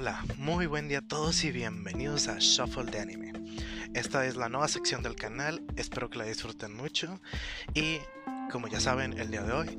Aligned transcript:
Hola, 0.00 0.24
muy 0.38 0.64
buen 0.64 0.88
día 0.88 1.00
a 1.00 1.02
todos 1.02 1.44
y 1.44 1.52
bienvenidos 1.52 2.28
a 2.28 2.38
Shuffle 2.38 2.90
de 2.90 3.00
Anime. 3.00 3.32
Esta 3.92 4.24
es 4.24 4.34
la 4.34 4.48
nueva 4.48 4.66
sección 4.66 5.02
del 5.02 5.14
canal, 5.14 5.62
espero 5.76 6.08
que 6.08 6.16
la 6.16 6.24
disfruten 6.24 6.74
mucho 6.74 7.20
y 7.74 7.98
como 8.50 8.66
ya 8.66 8.80
saben 8.80 9.18
el 9.18 9.30
día 9.30 9.42
de 9.42 9.52
hoy 9.52 9.78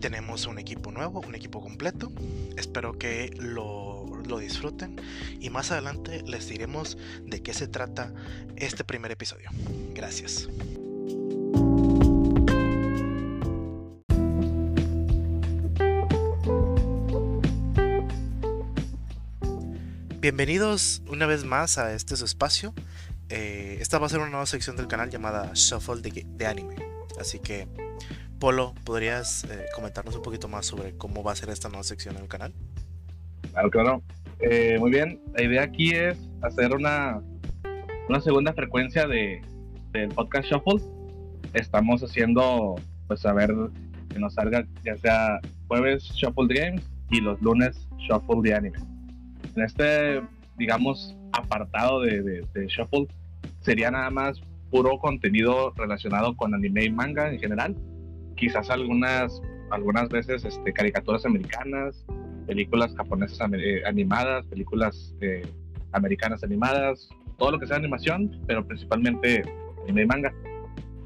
tenemos 0.00 0.46
un 0.46 0.58
equipo 0.58 0.90
nuevo, 0.90 1.20
un 1.20 1.34
equipo 1.34 1.60
completo, 1.60 2.10
espero 2.56 2.96
que 2.98 3.30
lo, 3.38 4.06
lo 4.26 4.38
disfruten 4.38 4.96
y 5.38 5.50
más 5.50 5.70
adelante 5.70 6.22
les 6.22 6.48
diremos 6.48 6.96
de 7.24 7.42
qué 7.42 7.52
se 7.52 7.68
trata 7.68 8.14
este 8.56 8.84
primer 8.84 9.10
episodio. 9.12 9.50
Gracias. 9.92 10.48
Bienvenidos 20.20 21.00
una 21.08 21.26
vez 21.26 21.44
más 21.44 21.78
a 21.78 21.94
este 21.94 22.14
espacio. 22.14 22.74
Eh, 23.28 23.78
esta 23.80 24.00
va 24.00 24.06
a 24.06 24.08
ser 24.08 24.18
una 24.18 24.30
nueva 24.30 24.46
sección 24.46 24.74
del 24.74 24.88
canal 24.88 25.10
llamada 25.10 25.52
Shuffle 25.54 26.02
de, 26.02 26.44
Anime. 26.44 26.74
Así 27.20 27.38
que, 27.38 27.68
Polo, 28.40 28.74
¿podrías 28.84 29.44
eh, 29.44 29.66
comentarnos 29.76 30.16
un 30.16 30.22
poquito 30.22 30.48
más 30.48 30.66
sobre 30.66 30.96
cómo 30.96 31.22
va 31.22 31.30
a 31.30 31.36
ser 31.36 31.50
esta 31.50 31.68
nueva 31.68 31.84
sección 31.84 32.16
en 32.16 32.22
el 32.22 32.28
canal? 32.28 32.52
Claro, 33.52 33.70
claro. 33.70 34.02
Eh, 34.40 34.76
muy 34.80 34.90
bien. 34.90 35.20
La 35.36 35.44
idea 35.44 35.62
aquí 35.62 35.92
es 35.92 36.18
hacer 36.42 36.74
una, 36.74 37.22
una 38.08 38.20
segunda 38.20 38.52
frecuencia 38.52 39.06
de, 39.06 39.40
del 39.92 40.08
podcast 40.08 40.48
Shuffle. 40.48 40.84
Estamos 41.54 42.02
haciendo, 42.02 42.74
pues, 43.06 43.24
a 43.24 43.32
ver 43.32 43.54
que 44.08 44.18
nos 44.18 44.34
salga 44.34 44.66
ya 44.84 44.96
sea 44.96 45.38
jueves 45.68 46.02
Shuffle 46.16 46.52
Games 46.52 46.82
y 47.08 47.20
los 47.20 47.40
lunes 47.40 47.86
Shuffle 47.98 48.42
de 48.42 48.54
Anime 48.56 48.97
en 49.56 49.62
este, 49.62 50.22
digamos, 50.56 51.16
apartado 51.32 52.00
de, 52.00 52.22
de, 52.22 52.66
Shuffle, 52.66 53.06
sería 53.60 53.90
nada 53.90 54.10
más 54.10 54.40
puro 54.70 54.98
contenido 54.98 55.72
relacionado 55.76 56.36
con 56.36 56.54
anime 56.54 56.84
y 56.84 56.90
manga 56.90 57.30
en 57.30 57.38
general. 57.38 57.76
Quizás 58.36 58.70
algunas, 58.70 59.40
algunas 59.70 60.08
veces 60.08 60.44
este, 60.44 60.72
caricaturas 60.72 61.24
americanas, 61.24 62.04
películas 62.46 62.94
japonesas 62.96 63.50
eh, 63.52 63.82
animadas, 63.86 64.46
películas 64.46 65.14
eh, 65.20 65.46
americanas 65.92 66.42
animadas, 66.42 67.08
todo 67.38 67.52
lo 67.52 67.58
que 67.58 67.66
sea 67.66 67.76
animación, 67.76 68.40
pero 68.46 68.66
principalmente 68.66 69.42
anime 69.84 70.02
y 70.02 70.06
manga. 70.06 70.34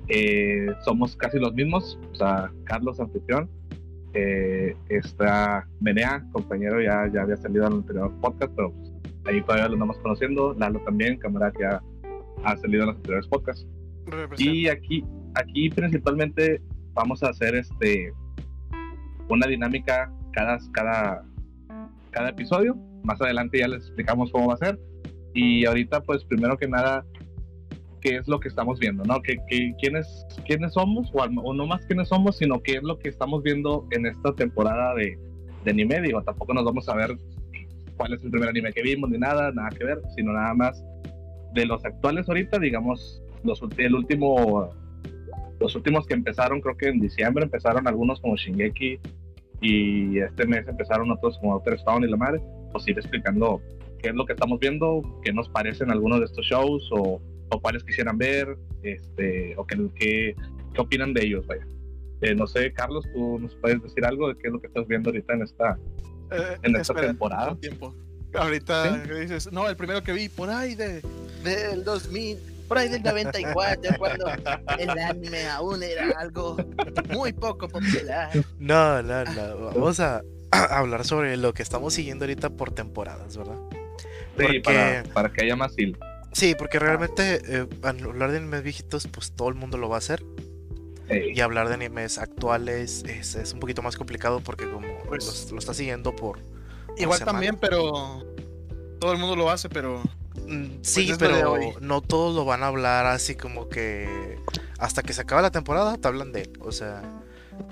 Eh, 0.09 0.67
somos 0.85 1.17
casi 1.17 1.39
los 1.39 1.55
mismos, 1.55 1.99
o 2.13 2.15
sea, 2.15 2.51
Carlos 2.65 2.99
anfitrión, 3.01 3.49
eh, 4.15 4.77
está 4.89 5.67
Menea, 5.81 6.25
compañero, 6.33 6.81
ya, 6.81 7.11
ya 7.13 7.23
había 7.23 7.37
salido 7.37 7.67
en 7.67 7.73
el 7.73 7.79
anterior 7.79 8.13
podcast, 8.21 8.53
pero 8.55 8.75
ahí 9.25 9.41
todavía 9.43 9.69
lo 9.69 9.75
estamos 9.75 9.99
conociendo. 9.99 10.55
Lalo 10.55 10.81
también, 10.81 11.19
camarada 11.19 11.53
que 11.53 11.65
ha, 11.65 12.57
salido 12.57 12.83
en 12.83 12.89
los 12.89 12.97
anteriores 12.97 13.27
podcasts. 13.29 13.67
Y 14.37 14.69
aquí, 14.69 15.05
aquí 15.35 15.71
principalmente 15.71 16.61
vamos 16.93 17.23
a 17.23 17.29
hacer 17.29 17.55
este 17.55 18.13
una 19.29 19.47
dinámica 19.47 20.13
cada, 20.33 20.59
cada, 20.73 21.25
cada 22.11 22.31
episodio. 22.31 22.77
Más 23.05 23.21
adelante 23.21 23.61
ya 23.61 23.69
les 23.69 23.87
explicamos 23.87 24.31
cómo 24.31 24.49
va 24.49 24.55
a 24.55 24.59
ser. 24.59 24.79
Y 25.35 25.65
ahorita, 25.65 26.03
pues 26.03 26.25
primero 26.25 26.59
que 26.59 26.69
nada, 26.69 27.05
qué 28.03 28.17
es 28.17 28.29
lo 28.29 28.41
que 28.41 28.49
estamos 28.49 28.79
viendo, 28.79 29.05
¿no? 29.05 29.23
¿Qué, 29.23 29.37
quiénes, 29.81 30.27
quiénes 30.45 30.75
somos, 30.75 31.11
o, 31.15 31.55
no 31.55 31.67
más 31.67 31.87
quiénes 31.87 32.09
somos, 32.09 32.37
sino 32.37 32.61
qué 32.63 32.75
es 32.75 32.83
lo 32.83 32.99
que 32.99 33.09
estamos 33.09 33.43
viendo 33.43 33.87
en 33.93 34.07
esta 34.07 34.35
temporada 34.35 34.95
de, 34.95 35.17
de 35.65 35.71
anime. 35.71 36.03
Digo, 36.03 36.23
tampoco 36.23 36.53
nos 36.53 36.65
vamos 36.65 36.89
a 36.89 36.97
ver 36.97 37.17
cuál 37.97 38.13
es 38.13 38.23
el 38.25 38.31
primer 38.31 38.49
anime 38.49 38.73
que 38.73 38.83
vimos, 38.83 39.09
ni 39.09 39.19
nada, 39.19 39.53
nada 39.53 39.71
que 39.71 39.85
ver, 39.85 40.01
sino 40.17 40.33
nada 40.33 40.53
más 40.53 40.85
de 41.55 41.65
los 41.65 41.85
actuales 41.85 42.29
ahorita, 42.29 42.59
digamos, 42.59 43.23
los, 43.45 43.63
el 43.77 43.95
último, 43.95 44.71
los 45.61 45.75
últimos 45.77 46.07
que 46.07 46.15
empezaron, 46.15 46.61
creo 46.61 46.77
que 46.77 46.89
en 46.89 47.01
diciembre 47.01 47.45
empezaron 47.45 47.87
algunos 47.87 48.21
como 48.21 48.37
Shingeki 48.37 48.99
y 49.61 50.19
este 50.19 50.47
mes 50.47 50.67
empezaron 50.67 51.11
otros 51.13 51.39
como 51.39 51.55
Outer 51.55 51.75
Stone 51.75 52.07
y 52.07 52.11
la 52.11 52.17
madre, 52.17 52.41
pues 52.73 52.89
ir 52.89 52.99
explicando 52.99 53.61
qué 54.03 54.09
es 54.09 54.15
lo 54.15 54.27
que 54.27 54.33
estamos 54.33 54.59
viendo, 54.59 55.03
qué 55.23 55.33
nos 55.33 55.49
parecen 55.51 55.91
algunos 55.93 56.19
de 56.19 56.25
estos 56.25 56.45
shows 56.45 56.89
o 56.91 57.21
o 57.53 57.61
cuáles 57.61 57.85
quisieran 57.85 58.17
ver, 58.17 58.57
este, 58.83 59.55
o 59.57 59.67
qué, 59.67 59.77
qué, 59.95 60.37
qué 60.75 60.81
opinan 60.81 61.13
de 61.13 61.25
ellos, 61.25 61.47
vaya. 61.47 61.67
Eh, 62.23 62.35
no 62.35 62.47
sé, 62.47 62.73
Carlos, 62.73 63.05
tú 63.13 63.39
nos 63.39 63.55
puedes 63.57 63.83
decir 63.83 64.05
algo 64.05 64.29
de 64.29 64.35
qué 64.37 64.47
es 64.47 64.53
lo 64.53 64.61
que 64.61 64.69
estás 64.69 64.87
viendo 64.87 65.11
ahorita 65.11 65.35
en 65.35 65.43
esta, 65.43 65.79
eh, 66.31 66.57
en 66.63 66.77
esta 66.77 66.95
temporada. 66.95 67.55
Tiempo. 67.57 67.95
Ahorita 68.35 68.97
dices, 68.99 69.53
no, 69.53 69.69
el 69.69 69.77
primero 69.77 70.03
que 70.03 70.13
vi 70.13 70.29
por 70.29 70.49
ahí 70.49 70.75
de, 70.75 71.03
del 71.45 71.85
2000, 71.85 72.39
por 72.69 72.79
ahí 72.79 72.89
del 72.89 73.03
94, 73.03 73.91
cuando 73.99 74.27
el 74.79 74.91
anime 74.91 75.47
aún 75.49 75.83
era 75.83 76.11
algo 76.19 76.57
muy 77.11 77.33
poco 77.33 77.69
popular. 77.69 78.31
No, 78.59 79.03
no, 79.03 79.25
no. 79.25 79.57
Vamos 79.75 80.01
a, 80.01 80.23
hablar 80.51 81.05
sobre 81.05 81.37
lo 81.37 81.53
que 81.53 81.63
estamos 81.63 81.93
siguiendo 81.93 82.25
ahorita 82.25 82.51
por 82.51 82.71
temporadas, 82.71 83.37
¿verdad? 83.37 83.59
Sí, 84.39 84.61
para, 84.61 85.03
para 85.13 85.33
que 85.33 85.45
haya 85.45 85.57
más 85.57 85.77
hilo. 85.77 85.99
Sí, 86.33 86.55
porque 86.57 86.79
realmente 86.79 87.41
eh, 87.45 87.67
hablar 87.83 88.31
de 88.31 88.39
animes 88.39 88.63
viejitos, 88.63 89.07
pues 89.07 89.33
todo 89.33 89.49
el 89.49 89.55
mundo 89.55 89.79
lo 89.79 89.89
va 89.89 89.97
a 89.97 89.99
hacer. 89.99 90.25
Y 91.11 91.41
hablar 91.41 91.69
de 91.69 91.75
animes 91.75 92.17
actuales 92.17 93.05
es, 93.05 93.53
un 93.53 93.61
poquito 93.61 93.83
más 93.83 93.97
complicado 93.97 94.41
porque 94.41 94.71
como 94.71 94.87
pues 95.09 95.51
lo, 95.53 95.59
está 95.59 95.75
siguiendo 95.75 96.17
por... 96.17 96.39
igual 96.97 97.21
también, 97.21 97.57
pero 97.57 98.25
todo 98.99 99.13
el 99.13 99.19
mundo 99.19 99.37
lo 99.37 99.51
hace, 99.51 99.69
pero... 99.69 100.01
Mm, 100.47 100.77
pues 100.77 100.89
sí, 100.89 101.13
pero 101.19 101.59
no 101.81 102.01
todos 102.01 102.35
lo 102.35 102.47
van 102.47 102.63
a 102.63 102.69
hablar 102.69 103.05
así 103.05 103.35
como 103.35 103.69
que 103.69 104.39
hasta 104.79 105.03
que 105.03 105.13
se 105.13 105.21
acaba 105.21 105.43
la 105.43 105.51
temporada 105.51 105.99
te 105.99 106.09
hablan 106.09 106.33
de 106.33 106.43
él. 106.43 106.53
O 106.61 106.73
sea, 106.73 107.03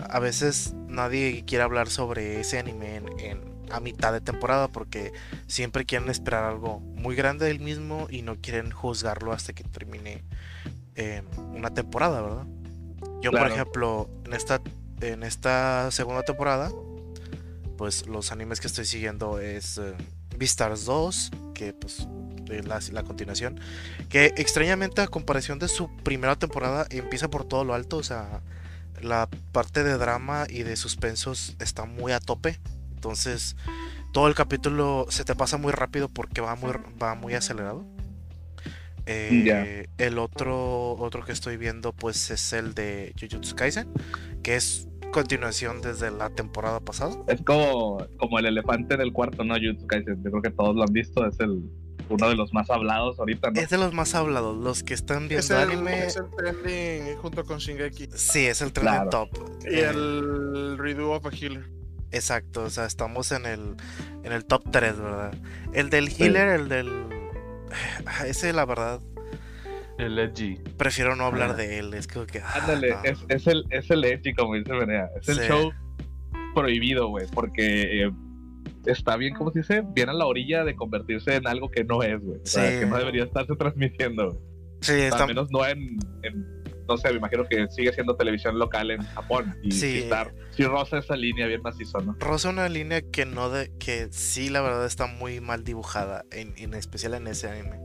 a 0.08 0.18
veces 0.18 0.74
nadie 0.86 1.44
quiere 1.46 1.64
hablar 1.64 1.88
sobre 1.88 2.40
ese 2.40 2.58
anime 2.58 2.96
en 3.18 3.49
a 3.70 3.80
mitad 3.80 4.12
de 4.12 4.20
temporada 4.20 4.68
porque 4.68 5.12
siempre 5.46 5.84
quieren 5.84 6.08
esperar 6.08 6.44
algo 6.44 6.80
muy 6.80 7.14
grande 7.14 7.46
del 7.46 7.60
mismo 7.60 8.06
y 8.10 8.22
no 8.22 8.36
quieren 8.36 8.70
juzgarlo 8.70 9.32
hasta 9.32 9.52
que 9.52 9.64
termine 9.64 10.24
eh, 10.96 11.22
una 11.54 11.72
temporada, 11.72 12.20
¿verdad? 12.20 12.46
Yo, 13.22 13.30
por 13.30 13.46
ejemplo, 13.46 14.08
en 14.24 14.32
esta, 14.32 14.60
en 15.00 15.22
esta 15.22 15.90
segunda 15.90 16.22
temporada, 16.22 16.70
pues 17.76 18.06
los 18.06 18.32
animes 18.32 18.60
que 18.60 18.66
estoy 18.66 18.84
siguiendo 18.84 19.38
es 19.38 19.78
eh, 19.78 19.94
Beastars 20.36 20.84
2, 20.84 21.30
que 21.54 21.72
pues 21.72 22.06
es 22.50 22.66
la, 22.66 22.80
la, 22.92 23.02
continuación, 23.02 23.60
que 24.08 24.26
extrañamente 24.36 25.02
a 25.02 25.06
comparación 25.06 25.58
de 25.58 25.68
su 25.68 25.94
primera 25.98 26.36
temporada 26.36 26.86
empieza 26.90 27.28
por 27.28 27.44
todo 27.44 27.64
lo 27.64 27.74
alto, 27.74 27.98
o 27.98 28.02
sea, 28.02 28.40
la 29.00 29.28
parte 29.52 29.84
de 29.84 29.96
drama 29.96 30.46
y 30.48 30.62
de 30.62 30.76
suspensos 30.76 31.56
está 31.58 31.84
muy 31.84 32.12
a 32.12 32.20
tope 32.20 32.58
entonces, 33.00 33.56
todo 34.12 34.28
el 34.28 34.34
capítulo 34.34 35.06
se 35.08 35.24
te 35.24 35.34
pasa 35.34 35.56
muy 35.56 35.72
rápido 35.72 36.10
porque 36.10 36.42
va 36.42 36.54
muy, 36.54 36.72
va 37.02 37.14
muy 37.14 37.32
acelerado. 37.32 37.86
Eh, 39.06 39.88
el 39.96 40.18
otro, 40.18 40.92
otro 40.98 41.24
que 41.24 41.32
estoy 41.32 41.56
viendo, 41.56 41.94
pues 41.94 42.30
es 42.30 42.52
el 42.52 42.74
de 42.74 43.14
Jujutsu 43.18 43.56
Kaisen, 43.56 43.88
que 44.42 44.56
es 44.56 44.86
continuación 45.14 45.80
desde 45.80 46.10
la 46.10 46.28
temporada 46.28 46.80
pasada. 46.80 47.16
Es 47.26 47.40
como, 47.40 48.06
como 48.18 48.38
el 48.38 48.44
elefante 48.44 48.98
del 48.98 49.14
cuarto, 49.14 49.42
¿no? 49.44 49.54
Jujutsu 49.54 49.86
Kaisen. 49.86 50.22
Yo 50.22 50.30
creo 50.30 50.42
que 50.42 50.50
todos 50.50 50.76
lo 50.76 50.82
han 50.82 50.92
visto, 50.92 51.26
es 51.26 51.40
el 51.40 51.62
uno 52.10 52.28
de 52.28 52.34
los 52.34 52.52
más 52.52 52.68
hablados 52.68 53.18
ahorita, 53.18 53.50
¿no? 53.50 53.58
Es 53.58 53.70
de 53.70 53.78
los 53.78 53.94
más 53.94 54.14
hablados, 54.14 54.62
los 54.62 54.82
que 54.82 54.92
están 54.92 55.26
viendo 55.26 55.56
anime. 55.56 56.04
Es 56.04 56.16
el 56.16 56.26
trending 56.36 57.16
junto 57.16 57.44
con 57.46 57.58
Shingeki. 57.60 58.08
Sí, 58.14 58.44
es 58.44 58.60
el 58.60 58.74
trending 58.74 59.08
top. 59.08 59.30
Y 59.64 59.78
el 59.78 60.76
Redo 60.76 61.12
of 61.12 61.24
a 61.24 61.30
Healer. 61.30 61.79
Exacto, 62.12 62.64
o 62.64 62.70
sea, 62.70 62.86
estamos 62.86 63.30
en 63.32 63.46
el, 63.46 63.76
en 64.24 64.32
el 64.32 64.44
top 64.44 64.64
3, 64.70 64.98
¿verdad? 64.98 65.34
El 65.72 65.90
del 65.90 66.08
healer, 66.08 66.48
el 66.60 66.68
del... 66.68 66.90
Ese, 68.26 68.52
la 68.52 68.64
verdad... 68.64 69.00
El 69.98 70.18
edgy. 70.18 70.56
Prefiero 70.78 71.14
no 71.14 71.26
hablar 71.26 71.56
de 71.56 71.78
él, 71.78 71.94
es 71.94 72.08
como 72.08 72.26
que... 72.26 72.40
Ah, 72.40 72.60
Ándale, 72.62 72.96
es, 73.04 73.18
es, 73.28 73.46
el, 73.46 73.64
es 73.70 73.90
el 73.90 74.04
edgy, 74.04 74.32
como 74.34 74.54
dice 74.54 74.72
Venea. 74.72 75.10
Es 75.20 75.28
el 75.28 75.40
show 75.40 75.72
prohibido, 76.54 77.08
güey, 77.08 77.26
porque... 77.32 78.04
Eh, 78.04 78.10
está 78.86 79.16
bien, 79.16 79.34
como 79.34 79.52
se 79.52 79.60
dice, 79.60 79.82
bien 79.94 80.08
a 80.08 80.14
la 80.14 80.26
orilla 80.26 80.64
de 80.64 80.74
convertirse 80.74 81.36
en 81.36 81.46
algo 81.46 81.70
que 81.70 81.84
no 81.84 82.02
es, 82.02 82.18
güey. 82.20 82.40
O 82.40 82.46
sea, 82.46 82.80
que 82.80 82.86
no 82.86 82.96
debería 82.96 83.24
estarse 83.24 83.54
transmitiendo. 83.56 84.40
Sí, 84.80 84.94
está... 84.94 85.24
Al 85.24 85.28
menos 85.28 85.50
no 85.50 85.66
en 85.66 85.98
no 86.90 86.98
sé, 86.98 87.10
me 87.10 87.18
imagino 87.18 87.46
que 87.46 87.68
sigue 87.68 87.92
siendo 87.92 88.16
televisión 88.16 88.58
local 88.58 88.90
en 88.90 89.02
Japón. 89.02 89.56
Y 89.62 89.70
sí. 89.70 90.08
Si, 90.50 90.64
rosa 90.64 90.98
esa 90.98 91.14
línea 91.14 91.46
bien 91.46 91.62
macizo, 91.62 92.00
¿no? 92.00 92.16
Rosa 92.18 92.48
una 92.48 92.68
línea 92.68 93.00
que 93.00 93.24
no 93.24 93.48
de, 93.48 93.70
que 93.78 94.08
sí 94.10 94.50
la 94.50 94.60
verdad 94.60 94.84
está 94.84 95.06
muy 95.06 95.40
mal 95.40 95.62
dibujada, 95.62 96.24
en, 96.32 96.52
en 96.56 96.74
especial 96.74 97.14
en 97.14 97.28
ese 97.28 97.48
anime. 97.48 97.78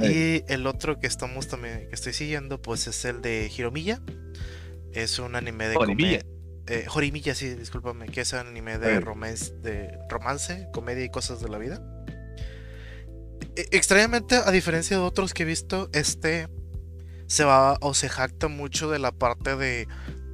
Y 0.00 0.42
el 0.52 0.66
otro 0.66 0.98
que 0.98 1.06
estamos 1.06 1.46
también, 1.46 1.86
que 1.88 1.94
estoy 1.94 2.14
siguiendo, 2.14 2.60
pues 2.60 2.86
es 2.86 3.04
el 3.04 3.20
de 3.20 3.50
Hiromilla. 3.54 4.00
Es 4.92 5.18
un 5.18 5.36
anime 5.36 5.68
de 5.68 5.74
comedia. 5.74 6.24
Eh, 6.66 6.86
Jorimilla, 6.88 7.34
sí, 7.34 7.54
discúlpame, 7.54 8.06
que 8.06 8.22
es 8.22 8.32
un 8.32 8.40
anime 8.40 8.78
de 8.78 9.00
romance, 9.00 9.52
de 9.58 9.98
romance, 10.08 10.68
comedia 10.72 11.04
y 11.04 11.10
cosas 11.10 11.40
de 11.40 11.48
la 11.48 11.58
vida. 11.58 11.82
e, 13.56 13.66
extrañamente, 13.72 14.36
a 14.36 14.50
diferencia 14.50 14.96
de 14.96 15.02
otros 15.02 15.34
que 15.34 15.42
he 15.42 15.46
visto, 15.46 15.90
este 15.92 16.48
se 17.32 17.44
va 17.44 17.78
o 17.80 17.94
se 17.94 18.10
jacta 18.10 18.48
mucho 18.48 18.90
de 18.90 18.98
la 18.98 19.10
parte 19.10 19.56
de 19.56 19.88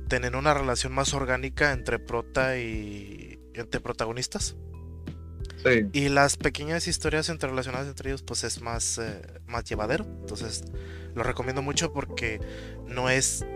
tener 0.08 0.34
una 0.34 0.52
relación 0.52 0.92
más 0.92 1.14
orgánica 1.14 1.70
entre 1.70 2.00
prota 2.00 2.58
y 2.58 3.38
entre 3.54 3.78
protagonistas. 3.80 4.56
Sí. 5.62 5.86
Y 5.92 6.08
las 6.08 6.36
pequeñas 6.36 6.88
historias 6.88 7.28
entrerelacionadas 7.28 7.86
entre 7.86 8.10
ellos, 8.10 8.24
pues 8.24 8.42
es 8.42 8.60
más, 8.62 8.98
eh, 8.98 9.22
más 9.46 9.62
llevadero. 9.62 10.06
Entonces, 10.22 10.64
lo 11.14 11.22
recomiendo 11.22 11.62
mucho 11.62 11.92
porque 11.92 12.40
no 12.88 13.08
es. 13.08 13.46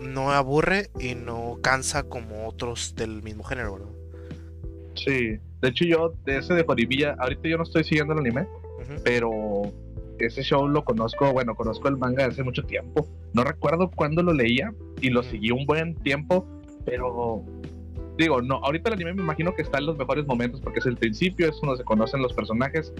No 0.00 0.32
aburre 0.32 0.88
y 0.98 1.14
no 1.14 1.58
cansa 1.60 2.04
como 2.04 2.48
otros 2.48 2.94
del 2.96 3.22
mismo 3.22 3.44
género, 3.44 3.74
¿verdad? 3.74 3.92
Sí. 4.94 5.38
De 5.60 5.68
hecho, 5.68 5.84
yo, 5.84 6.14
de 6.24 6.38
ese 6.38 6.54
de 6.54 6.64
Joribilla, 6.64 7.16
ahorita 7.18 7.48
yo 7.48 7.58
no 7.58 7.64
estoy 7.64 7.84
siguiendo 7.84 8.14
el 8.14 8.20
anime, 8.20 8.46
pero 9.04 9.74
ese 10.26 10.42
show 10.42 10.66
lo 10.68 10.84
conozco, 10.84 11.32
bueno, 11.32 11.54
conozco 11.54 11.88
el 11.88 11.96
manga 11.96 12.26
hace 12.26 12.42
mucho 12.42 12.62
tiempo. 12.62 13.06
No 13.32 13.44
recuerdo 13.44 13.90
cuándo 13.90 14.22
lo 14.22 14.32
leía 14.32 14.72
y 15.00 15.10
lo 15.10 15.22
seguí 15.22 15.50
un 15.50 15.66
buen 15.66 15.94
tiempo, 15.96 16.46
pero 16.84 17.44
digo, 18.16 18.42
no, 18.42 18.56
ahorita 18.56 18.88
el 18.90 18.94
anime 18.94 19.14
me 19.14 19.22
imagino 19.22 19.54
que 19.54 19.62
está 19.62 19.78
en 19.78 19.86
los 19.86 19.96
mejores 19.96 20.26
momentos 20.26 20.60
porque 20.60 20.80
es 20.80 20.86
el 20.86 20.96
principio, 20.96 21.48
es 21.48 21.60
donde 21.60 21.78
se 21.78 21.84
conocen 21.84 22.20
los 22.20 22.32
personajes 22.32 22.92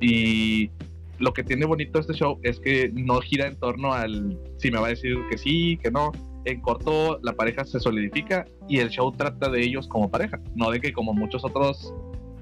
y 0.00 0.70
lo 1.18 1.32
que 1.32 1.42
tiene 1.42 1.66
bonito 1.66 1.98
este 1.98 2.12
show 2.12 2.38
es 2.42 2.60
que 2.60 2.90
no 2.94 3.20
gira 3.20 3.46
en 3.46 3.56
torno 3.56 3.92
al 3.92 4.38
si 4.58 4.70
me 4.70 4.78
va 4.78 4.86
a 4.86 4.90
decir 4.90 5.16
que 5.30 5.38
sí, 5.38 5.78
que 5.82 5.90
no. 5.90 6.12
En 6.44 6.60
corto, 6.60 7.18
la 7.22 7.32
pareja 7.32 7.64
se 7.64 7.80
solidifica 7.80 8.46
y 8.68 8.78
el 8.78 8.88
show 8.90 9.12
trata 9.12 9.50
de 9.50 9.60
ellos 9.60 9.88
como 9.88 10.10
pareja, 10.10 10.40
no 10.54 10.70
de 10.70 10.80
que 10.80 10.92
como 10.92 11.12
muchos 11.12 11.44
otros 11.44 11.92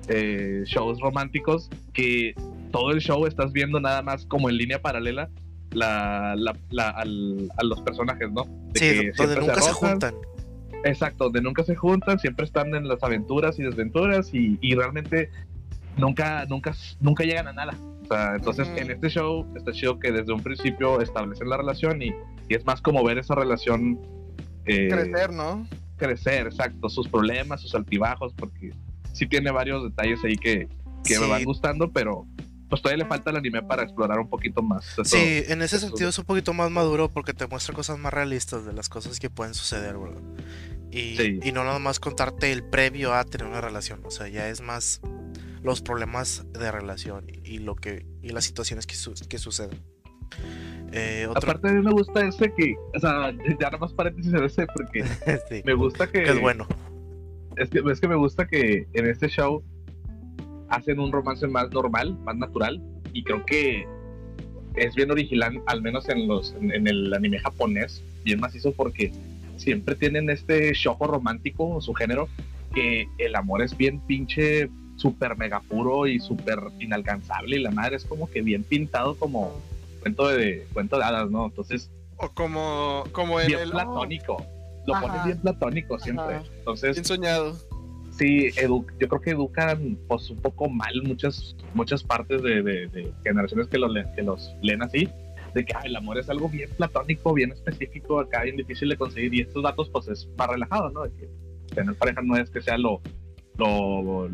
eh, 0.08 0.62
shows 0.67 1.00
románticos 1.00 1.69
que 1.93 2.34
todo 2.70 2.90
el 2.90 3.00
show 3.00 3.26
estás 3.26 3.52
viendo 3.52 3.80
nada 3.80 4.02
más 4.02 4.26
como 4.26 4.48
en 4.50 4.56
línea 4.56 4.80
paralela 4.80 5.30
la, 5.72 6.32
a 6.32 7.64
los 7.64 7.80
personajes, 7.82 8.30
¿no? 8.32 8.44
sí, 8.74 9.10
donde 9.16 9.36
nunca 9.36 9.60
se, 9.60 9.72
juntan. 9.72 10.14
Exacto, 10.84 11.24
donde 11.24 11.40
nunca 11.42 11.64
se 11.64 11.74
juntan, 11.74 12.18
siempre 12.18 12.44
están 12.44 12.74
en 12.74 12.88
las 12.88 13.02
aventuras 13.02 13.58
y 13.58 13.62
desventuras 13.62 14.32
y, 14.32 14.58
y 14.60 14.74
realmente 14.74 15.30
nunca, 15.96 16.46
nunca, 16.46 16.74
nunca 17.00 17.24
llegan 17.24 17.48
a 17.48 17.52
nada. 17.52 17.74
O 18.02 18.06
sea, 18.06 18.36
entonces 18.36 18.68
en 18.76 18.90
este 18.90 19.08
show 19.08 19.46
está 19.56 19.72
chido 19.72 19.98
que 19.98 20.12
desde 20.12 20.32
un 20.32 20.42
principio 20.42 21.00
establecen 21.00 21.48
la 21.48 21.56
relación 21.56 22.00
y, 22.02 22.14
y 22.48 22.54
es 22.54 22.64
más 22.64 22.80
como 22.80 23.02
ver 23.04 23.18
esa 23.18 23.34
relación 23.34 23.98
eh, 24.64 24.88
crecer, 24.88 25.32
¿no? 25.32 25.66
Crecer, 25.96 26.46
exacto, 26.46 26.88
sus 26.88 27.08
problemas, 27.08 27.60
sus 27.62 27.74
altibajos, 27.74 28.32
porque 28.34 28.70
sí 29.12 29.26
tiene 29.26 29.50
varios 29.50 29.82
detalles 29.82 30.22
ahí 30.24 30.36
que, 30.36 30.68
que 31.04 31.18
me 31.18 31.28
van 31.28 31.44
gustando, 31.44 31.90
pero 31.90 32.26
pues 32.68 32.82
todavía 32.82 33.04
le 33.04 33.08
falta 33.08 33.30
el 33.30 33.36
anime 33.36 33.62
para 33.62 33.82
explorar 33.82 34.18
un 34.18 34.28
poquito 34.28 34.62
más. 34.62 34.96
Sí, 35.04 35.44
en 35.46 35.62
ese 35.62 35.78
sentido 35.78 36.08
es 36.08 36.18
un 36.18 36.24
poquito 36.24 36.52
más 36.52 36.70
maduro 36.70 37.10
porque 37.12 37.32
te 37.32 37.46
muestra 37.46 37.74
cosas 37.74 37.98
más 37.98 38.12
realistas 38.12 38.64
de 38.64 38.72
las 38.72 38.88
cosas 38.88 39.20
que 39.20 39.30
pueden 39.30 39.54
suceder, 39.54 39.96
¿verdad? 39.96 40.22
Y, 40.90 41.46
y 41.46 41.52
no 41.52 41.64
nada 41.64 41.78
más 41.78 42.00
contarte 42.00 42.52
el 42.52 42.64
previo 42.64 43.14
a 43.14 43.24
tener 43.24 43.46
una 43.46 43.60
relación, 43.60 44.02
o 44.04 44.10
sea, 44.10 44.28
ya 44.28 44.48
es 44.48 44.60
más 44.60 45.00
los 45.62 45.82
problemas 45.82 46.46
de 46.52 46.70
relación 46.70 47.26
y, 47.28 47.58
lo 47.58 47.74
que 47.74 48.06
y 48.22 48.30
las 48.30 48.44
situaciones 48.44 48.86
que, 48.86 48.94
que 49.28 49.38
suceden. 49.38 49.82
Eh, 50.92 51.26
Aparte 51.34 51.68
a 51.68 51.72
mí 51.72 51.82
me 51.82 51.90
gusta 51.90 52.26
ese 52.26 52.52
que, 52.54 52.74
o 52.94 53.00
sea, 53.00 53.32
ya 53.60 53.66
nada 53.66 53.78
más 53.78 53.92
paréntesis 53.92 54.32
en 54.32 54.44
ese 54.44 54.66
porque 54.66 55.04
me 55.64 55.74
gusta 55.74 56.06
que, 56.06 56.22
que 56.22 56.30
es 56.30 56.40
bueno. 56.40 56.66
Es 57.56 57.70
que, 57.70 57.82
es 57.90 58.00
que 58.00 58.08
me 58.08 58.16
gusta 58.16 58.46
que 58.46 58.86
en 58.92 59.06
este 59.06 59.28
show 59.28 59.64
hacen 60.68 61.00
un 61.00 61.12
romance 61.12 61.46
más 61.46 61.70
normal, 61.70 62.16
más 62.24 62.36
natural, 62.36 62.80
y 63.12 63.22
creo 63.22 63.44
que 63.44 63.86
es 64.74 64.94
bien 64.94 65.10
original, 65.10 65.60
al 65.66 65.82
menos 65.82 66.08
en 66.08 66.28
los 66.28 66.54
en, 66.60 66.86
el 66.86 67.12
anime 67.14 67.38
japonés, 67.38 68.02
bien 68.24 68.40
macizo 68.40 68.72
porque 68.72 69.12
siempre 69.56 69.94
tienen 69.94 70.28
este 70.28 70.72
shojo 70.74 71.06
romántico, 71.06 71.80
su 71.80 71.94
género, 71.94 72.28
que 72.74 73.08
el 73.18 73.34
amor 73.36 73.62
es 73.62 73.76
bien 73.76 74.00
pinche, 74.00 74.68
súper 74.96 75.36
mega 75.36 75.60
puro 75.60 76.06
y 76.06 76.20
súper 76.20 76.58
inalcanzable, 76.78 77.56
y 77.56 77.60
la 77.60 77.70
madre 77.70 77.96
es 77.96 78.04
como 78.04 78.30
que 78.30 78.42
bien 78.42 78.64
pintado 78.64 79.14
como 79.16 79.60
cuento 80.00 80.28
de 80.28 80.66
cuento 80.72 80.98
de 80.98 81.04
hadas, 81.04 81.30
¿no? 81.30 81.46
Entonces... 81.46 81.90
O 82.18 82.30
como, 82.30 83.04
como 83.12 83.40
en 83.40 83.48
bien 83.48 83.60
el... 83.60 83.70
platónico. 83.70 84.42
Lo 84.86 85.00
ponen 85.00 85.24
bien 85.24 85.38
platónico 85.38 85.98
siempre. 85.98 86.40
Entonces... 86.58 86.96
Bien 86.96 87.04
soñado 87.04 87.58
sí, 88.18 88.50
yo 88.58 89.08
creo 89.08 89.20
que 89.20 89.30
educan 89.30 89.98
pues 90.08 90.30
un 90.30 90.38
poco 90.38 90.68
mal 90.68 91.02
muchas, 91.04 91.56
muchas 91.74 92.02
partes 92.02 92.42
de, 92.42 93.12
generaciones 93.24 93.68
que, 93.68 93.78
lo 93.78 93.88
que 94.14 94.22
los 94.22 94.54
leen 94.62 94.82
así, 94.82 95.08
de 95.54 95.64
que 95.64 95.74
el 95.84 95.96
amor 95.96 96.18
es 96.18 96.28
algo 96.28 96.48
bien 96.48 96.70
platónico, 96.76 97.32
bien 97.32 97.52
específico, 97.52 98.20
acá 98.20 98.42
bien 98.42 98.56
difícil 98.56 98.88
de 98.88 98.96
conseguir 98.96 99.34
y 99.34 99.40
estos 99.40 99.62
datos 99.62 99.88
pues 99.90 100.08
es 100.08 100.28
más 100.36 100.48
relajado, 100.48 100.90
¿no? 100.90 101.02
De 101.02 101.10
que 101.12 101.28
tener 101.74 101.94
pareja 101.94 102.22
no 102.22 102.36
es 102.36 102.50
que 102.50 102.60
sea 102.60 102.76
lo, 102.76 103.00
lo, 103.58 104.28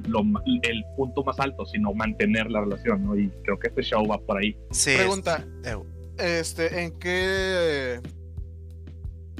el 0.62 0.84
punto 0.96 1.25
más 1.25 1.38
alto, 1.38 1.64
sino 1.67 1.93
mantener 1.93 2.50
la 2.50 2.61
relación, 2.61 3.05
¿no? 3.05 3.17
Y 3.17 3.29
creo 3.44 3.58
que 3.58 3.69
este 3.69 3.82
show 3.82 4.06
va 4.06 4.19
por 4.19 4.38
ahí. 4.38 4.56
Sí, 4.70 4.94
Pregunta, 4.96 5.44
este, 6.19 6.84
¿en 6.84 6.99
qué 6.99 8.00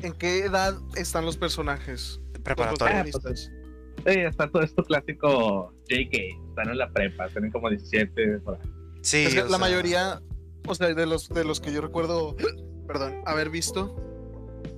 en 0.03 0.13
qué 0.15 0.45
edad 0.45 0.75
están 0.97 1.25
los 1.25 1.37
personajes? 1.37 2.21
Preparatorios. 2.43 3.51
Sí, 4.07 4.19
está 4.19 4.49
todo 4.49 4.63
esto 4.63 4.83
clásico 4.83 5.73
JK, 5.89 6.49
están 6.49 6.71
en 6.71 6.79
la 6.79 6.91
prepa, 6.91 7.29
tienen 7.29 7.51
como 7.51 7.71
17 7.71 8.41
Sí, 9.03 9.29
la 9.49 9.59
mayoría, 9.59 10.21
o 10.67 10.75
sea, 10.75 10.95
de 10.95 11.07
los, 11.07 11.29
de 11.29 11.45
los 11.45 11.61
que 11.61 11.73
yo 11.73 11.81
recuerdo, 11.81 12.37
perdón, 12.87 13.23
haber 13.27 13.51
visto, 13.51 13.97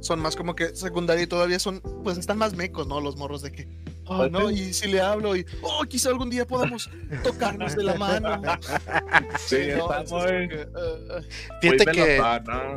son 0.00 0.20
más 0.20 0.36
como 0.36 0.54
que 0.54 0.74
secundaria 0.74 1.24
y 1.24 1.26
todavía 1.26 1.58
son, 1.58 1.80
pues 2.02 2.18
están 2.18 2.38
más 2.38 2.54
mecos, 2.54 2.86
¿no? 2.86 3.00
Los 3.00 3.16
morros 3.16 3.42
de 3.42 3.52
que, 3.52 3.68
oh, 4.06 4.26
no, 4.28 4.50
y 4.50 4.72
si 4.72 4.88
le 4.88 5.00
hablo 5.00 5.36
y, 5.36 5.44
oh, 5.62 5.84
quizá 5.84 6.08
algún 6.10 6.30
día 6.30 6.46
podamos 6.46 6.90
tocarnos 7.22 7.76
de 7.76 7.82
la 7.82 7.94
mano. 7.94 8.40
Sí, 9.38 9.56
está 9.56 10.04
muy... 10.10 10.48
Fíjate 11.60 11.86
que, 11.86 12.22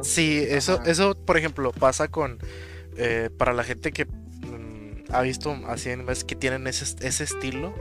sí, 0.01 0.43
eso, 0.47 0.81
eso, 0.85 1.15
por 1.15 1.37
ejemplo, 1.37 1.71
pasa 1.71 2.09
con, 2.09 2.39
eh, 2.97 3.29
para 3.37 3.53
la 3.53 3.63
gente 3.63 3.91
que 3.91 4.07
ha 5.11 5.21
visto 5.21 5.57
así 5.67 5.89
animes 5.89 6.23
que 6.23 6.35
tienen 6.35 6.67
ese, 6.67 6.95
ese 7.05 7.23
estilo 7.23 7.73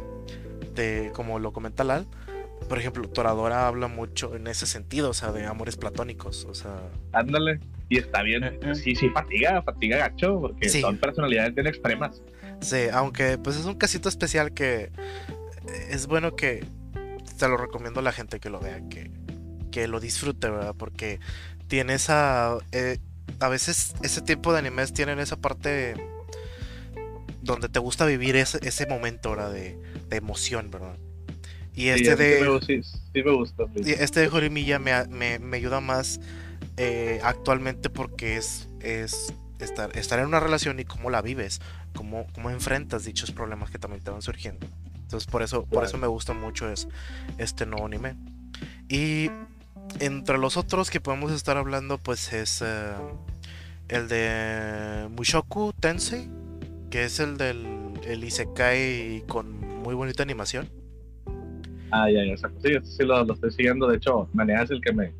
de 0.75 1.11
como 1.15 1.39
lo 1.39 1.53
comenta 1.53 1.85
Lal. 1.85 2.07
Por 2.69 2.79
ejemplo, 2.79 3.09
Toradora 3.09 3.69
habla 3.69 3.87
mucho 3.87 4.35
en 4.35 4.47
ese 4.47 4.67
sentido, 4.67 5.11
o 5.11 5.15
sea, 5.15 5.31
de 5.31 5.45
amores 5.45 5.77
platónicos, 5.77 6.47
o 6.47 6.55
sea... 6.55 6.81
Ándale, 7.13 7.61
y 7.89 7.99
está 7.99 8.23
bien, 8.23 8.45
eh, 8.45 8.59
eh. 8.63 8.75
sí, 8.75 8.97
sí, 8.97 9.11
fatiga, 9.11 9.63
fatiga 9.63 9.99
gacho, 9.99 10.41
porque 10.41 10.69
son 10.69 10.97
personalidades 10.97 11.55
bien 11.55 11.67
extremas. 11.67 12.23
Sí, 12.61 12.87
aunque 12.93 13.37
pues 13.39 13.57
es 13.57 13.67
un 13.67 13.75
casito 13.75 14.09
especial 14.09 14.55
que 14.55 14.91
es 15.91 16.07
bueno 16.07 16.35
que 16.35 16.67
te 17.39 17.49
lo 17.49 17.57
recomiendo 17.57 18.01
a 18.01 18.03
la 18.03 18.13
gente 18.13 18.41
que 18.41 18.49
lo 18.49 18.59
vea, 18.59 18.81
que, 18.89 19.11
que 19.71 19.87
lo 19.87 20.01
disfrute, 20.01 20.49
¿verdad? 20.49 20.75
Porque 20.77 21.21
tiene 21.69 21.95
esa... 21.95 22.57
Eh, 22.73 22.99
a 23.41 23.49
veces 23.49 23.95
ese 24.03 24.23
tipo 24.23 24.53
de 24.53 24.61
animes 24.61 24.95
tienen 24.95 25.19
esa 25.19 25.37
parte 25.37 25.95
donde 27.47 27.69
te 27.69 27.79
gusta 27.79 28.05
vivir 28.05 28.37
ese, 28.37 28.59
ese 28.63 28.87
momento 28.87 29.31
ahora 29.31 29.49
de, 29.49 29.79
emoción, 30.11 30.71
¿verdad? 30.71 30.97
Y 31.75 31.89
este 31.89 32.17
de. 32.17 32.61
Sí, 32.67 32.83
sí, 32.83 33.23
me 33.23 33.33
gusta. 33.33 33.65
Este 33.85 34.21
de 34.21 34.29
Jorimilla 34.29 34.79
me, 34.79 35.07
me, 35.09 35.39
me 35.39 35.57
ayuda 35.57 35.81
más 35.81 36.21
eh, 36.77 37.21
actualmente 37.23 37.91
porque 37.91 38.37
es, 38.37 38.69
es 38.81 39.33
estar, 39.59 39.97
estar 39.97 40.19
en 40.19 40.27
una 40.27 40.41
relación 40.41 40.81
y 40.81 40.85
cómo 40.85 41.11
la 41.11 41.23
vives, 41.23 41.61
cómo, 41.95 42.27
cómo 42.35 42.51
enfrentas 42.51 43.05
dichos 43.05 43.31
problemas 43.31 43.71
que 43.71 43.79
también 43.79 44.03
te 44.03 44.11
van 44.11 44.23
surgiendo. 44.23 44.67
Entonces 44.95 45.31
por 45.31 45.43
eso, 45.43 45.65
por 45.65 45.85
eso 45.85 45.99
me 45.99 46.07
gusta 46.07 46.33
mucho 46.33 46.71
es, 46.71 46.89
este 47.39 47.65
nuevo 47.65 47.87
anime. 47.87 48.17
Y 48.89 49.31
entre 50.01 50.39
los 50.39 50.57
otros 50.57 50.91
que 50.91 51.01
podemos 51.01 51.33
estar 51.33 51.57
hablando, 51.57 51.99
pues 51.99 52.33
es 52.33 52.63
eh, 52.63 52.95
el 53.89 54.09
de 54.09 55.09
Mushoku 55.11 55.73
Tensei 55.79 56.29
que 56.91 57.05
es 57.05 57.21
el 57.21 57.37
del 57.37 57.77
el 58.07 58.25
Isekai 58.25 59.25
con 59.27 59.51
muy 59.83 59.95
bonita 59.95 60.23
animación. 60.23 60.69
Ah, 61.91 62.11
ya, 62.11 62.25
ya, 62.25 62.33
exacto. 62.33 62.61
Sí, 62.63 62.75
sí 62.83 63.05
lo, 63.05 63.25
lo, 63.25 63.35
estoy 63.35 63.51
siguiendo. 63.53 63.89
De 63.89 63.97
hecho, 63.97 64.29
Manea 64.33 64.63
es 64.63 64.71
el 64.71 64.81
que 64.81 64.93
me, 64.93 65.13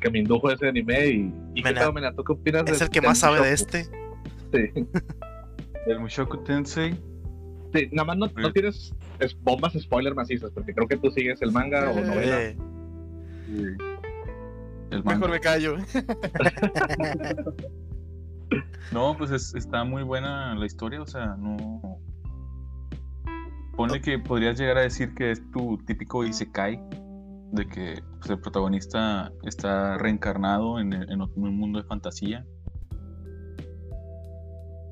que 0.00 0.10
me 0.10 0.20
indujo 0.20 0.48
a 0.48 0.54
ese 0.54 0.68
anime. 0.68 1.06
¿Y, 1.06 1.32
y 1.54 1.62
qué, 1.62 1.74
qué 1.74 2.32
opinas 2.32 2.64
Es 2.66 2.80
el 2.80 2.90
que 2.90 3.00
más 3.00 3.18
sabe 3.18 3.40
de 3.40 3.52
este. 3.52 3.84
Sí. 4.52 4.86
¿El 5.86 6.00
Mushoku 6.00 6.42
Tensei? 6.44 6.94
Sí, 7.74 7.88
nada 7.92 8.06
más 8.06 8.16
no, 8.16 8.30
no 8.40 8.52
tienes 8.52 8.94
bombas 9.42 9.74
spoiler 9.78 10.14
macizas, 10.14 10.50
porque 10.50 10.74
creo 10.74 10.88
que 10.88 10.96
tú 10.96 11.10
sigues 11.10 11.40
el 11.42 11.52
manga 11.52 11.90
o 11.90 12.00
novela. 12.00 12.54
El 14.90 15.04
manga. 15.04 15.14
Mejor 15.14 15.30
me 15.30 15.40
callo. 15.40 15.76
No, 18.92 19.16
pues 19.16 19.30
está 19.54 19.84
muy 19.84 20.02
buena 20.02 20.54
la 20.54 20.66
historia, 20.66 21.02
o 21.02 21.06
sea, 21.06 21.36
no. 21.36 21.98
Pone 23.76 24.00
que 24.00 24.18
podrías 24.18 24.58
llegar 24.58 24.78
a 24.78 24.82
decir 24.82 25.14
que 25.14 25.32
es 25.32 25.50
tu 25.50 25.78
típico 25.86 26.24
Isekai. 26.24 26.80
de 27.52 27.66
que 27.66 28.02
pues, 28.18 28.30
el 28.30 28.40
protagonista 28.40 29.30
está 29.44 29.98
reencarnado 29.98 30.78
en, 30.80 30.94
un 31.20 31.56
mundo 31.56 31.80
de 31.80 31.86
fantasía. 31.86 32.44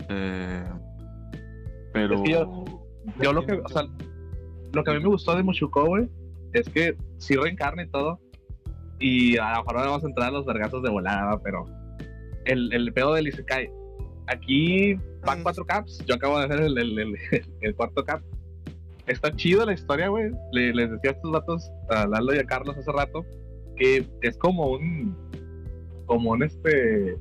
Eh, 0.08 0.68
pero. 1.92 2.22
yo, 2.24 3.32
lo 3.32 3.46
que. 3.46 3.52
O 3.54 3.68
sea, 3.68 3.84
lo 4.72 4.84
que 4.84 4.90
a 4.90 4.94
mí 4.94 5.00
me 5.00 5.08
gustó 5.08 5.34
de 5.36 5.42
Mushuko, 5.42 5.86
güey, 5.86 6.08
es 6.52 6.68
que 6.68 6.96
sí 7.18 7.36
reencarna 7.36 7.84
y 7.84 7.88
todo. 7.88 8.20
Y 8.98 9.38
a 9.38 9.52
lo 9.52 9.58
mejor 9.58 9.76
ahora 9.76 9.90
vamos 9.90 10.04
a 10.04 10.08
entrar 10.08 10.28
a 10.28 10.32
los 10.32 10.44
vergatos 10.44 10.82
de 10.82 10.90
volada, 10.90 11.40
pero. 11.42 11.64
El, 12.44 12.72
el 12.72 12.92
pedo 12.92 13.14
del 13.14 13.28
Isekai. 13.28 13.70
Aquí 14.26 14.94
van 15.24 15.40
mm. 15.40 15.42
cuatro 15.42 15.64
caps. 15.64 16.04
Yo 16.06 16.14
acabo 16.14 16.38
de 16.38 16.44
hacer 16.46 16.60
el, 16.60 16.78
el, 16.78 17.16
el 17.60 17.74
cuarto 17.76 18.04
cap 18.04 18.22
está 19.06 19.34
chido 19.34 19.64
la 19.64 19.74
historia, 19.74 20.08
güey. 20.08 20.30
les 20.52 20.90
decía 20.90 21.10
a 21.10 21.14
estos 21.14 21.32
datos, 21.32 21.70
a 21.90 22.06
Lalo 22.06 22.34
y 22.34 22.38
a 22.38 22.44
Carlos 22.44 22.76
hace 22.76 22.90
rato, 22.92 23.24
que 23.76 24.06
es 24.22 24.36
como 24.38 24.68
un, 24.68 25.16
como 26.06 26.30
un 26.30 26.42
este, 26.42 27.16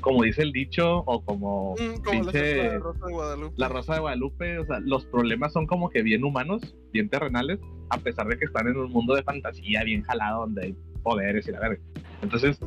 como 0.00 0.22
dice 0.24 0.42
el 0.42 0.52
dicho, 0.52 0.98
o 1.06 1.24
como, 1.24 1.74
mm, 1.74 2.26
la, 2.26 2.78
Rosa 2.78 3.06
de 3.06 3.12
Guadalupe. 3.12 3.54
La 3.56 3.68
Rosa 3.68 3.94
de 3.94 4.00
Guadalupe, 4.00 4.58
o 4.58 4.66
sea, 4.66 4.80
los 4.80 5.06
problemas 5.06 5.52
son 5.52 5.66
como 5.66 5.90
que 5.90 6.02
bien 6.02 6.24
humanos, 6.24 6.74
bien 6.92 7.08
terrenales, 7.08 7.60
a 7.90 7.98
pesar 7.98 8.26
de 8.28 8.38
que 8.38 8.44
están 8.44 8.68
en 8.68 8.76
un 8.76 8.90
mundo 8.90 9.14
de 9.14 9.22
fantasía 9.22 9.84
bien 9.84 10.02
jalado, 10.02 10.40
donde 10.40 10.66
hay 10.66 10.76
poderes 11.02 11.48
y 11.48 11.52
la 11.52 11.60
verga. 11.60 11.80
Entonces, 12.22 12.60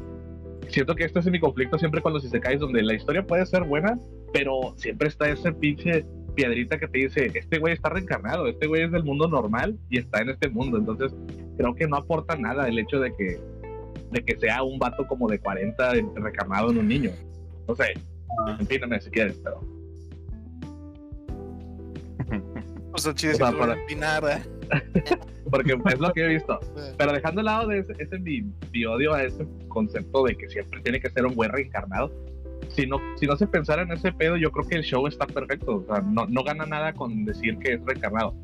siento 0.73 0.95
que 0.95 1.03
este 1.05 1.19
es 1.19 1.25
mi 1.27 1.39
conflicto 1.39 1.77
siempre 1.77 2.01
con 2.01 2.13
los 2.13 2.25
isekais, 2.25 2.59
donde 2.59 2.81
la 2.81 2.95
historia 2.95 3.25
puede 3.25 3.45
ser 3.45 3.63
buena, 3.63 3.97
pero 4.33 4.73
siempre 4.75 5.07
está 5.07 5.29
ese 5.29 5.53
pinche 5.53 6.05
piedrita 6.35 6.79
que 6.79 6.87
te 6.87 6.97
dice, 6.97 7.31
este 7.33 7.59
güey 7.59 7.73
está 7.73 7.89
reencarnado, 7.89 8.47
este 8.47 8.65
güey 8.65 8.83
es 8.83 8.91
del 8.91 9.03
mundo 9.03 9.27
normal 9.27 9.77
y 9.89 9.99
está 9.99 10.21
en 10.21 10.29
este 10.31 10.49
mundo. 10.49 10.77
Entonces, 10.77 11.13
creo 11.57 11.75
que 11.75 11.87
no 11.87 11.97
aporta 11.97 12.35
nada 12.35 12.67
el 12.67 12.79
hecho 12.79 12.99
de 12.99 13.13
que, 13.15 13.39
de 14.11 14.25
que 14.25 14.35
sea 14.37 14.63
un 14.63 14.79
vato 14.79 15.05
como 15.07 15.29
de 15.29 15.39
40 15.39 15.91
reencarnado 16.15 16.71
en 16.71 16.79
un 16.79 16.87
niño. 16.87 17.11
No 17.67 17.75
sé, 17.75 17.93
empíname 18.59 18.99
si 18.99 19.09
quieres, 19.11 19.39
pero... 19.43 19.61
O 22.95 22.99
sea, 22.99 23.11
chido, 23.15 23.39
para... 23.39 23.73
¿eh? 23.73 24.41
Porque 25.49 25.77
es 25.85 25.99
lo 25.99 26.13
que 26.13 26.25
he 26.25 26.27
visto. 26.27 26.59
Pero 26.97 27.13
dejando 27.13 27.41
al 27.41 27.45
lado 27.45 27.67
de 27.67 27.79
ese, 27.79 27.93
ese 27.99 28.19
mi, 28.19 28.41
mi, 28.71 28.85
odio 28.85 29.13
a 29.13 29.23
ese 29.23 29.45
concepto 29.67 30.23
de 30.23 30.35
que 30.35 30.49
siempre 30.49 30.81
tiene 30.81 30.99
que 30.99 31.09
ser 31.09 31.25
un 31.25 31.35
güey 31.35 31.49
reencarnado, 31.49 32.11
si 32.69 32.87
no, 32.87 32.97
si 33.17 33.27
no 33.27 33.35
se 33.35 33.47
pensara 33.47 33.83
en 33.83 33.91
ese 33.91 34.11
pedo, 34.11 34.37
yo 34.37 34.51
creo 34.51 34.67
que 34.67 34.75
el 34.75 34.83
show 34.83 35.05
está 35.07 35.27
perfecto. 35.27 35.77
O 35.77 35.85
sea, 35.85 36.01
no, 36.01 36.25
no 36.25 36.43
gana 36.43 36.65
nada 36.65 36.93
con 36.93 37.25
decir 37.25 37.57
que 37.59 37.73
es 37.73 37.85
reencarnado. 37.85 38.35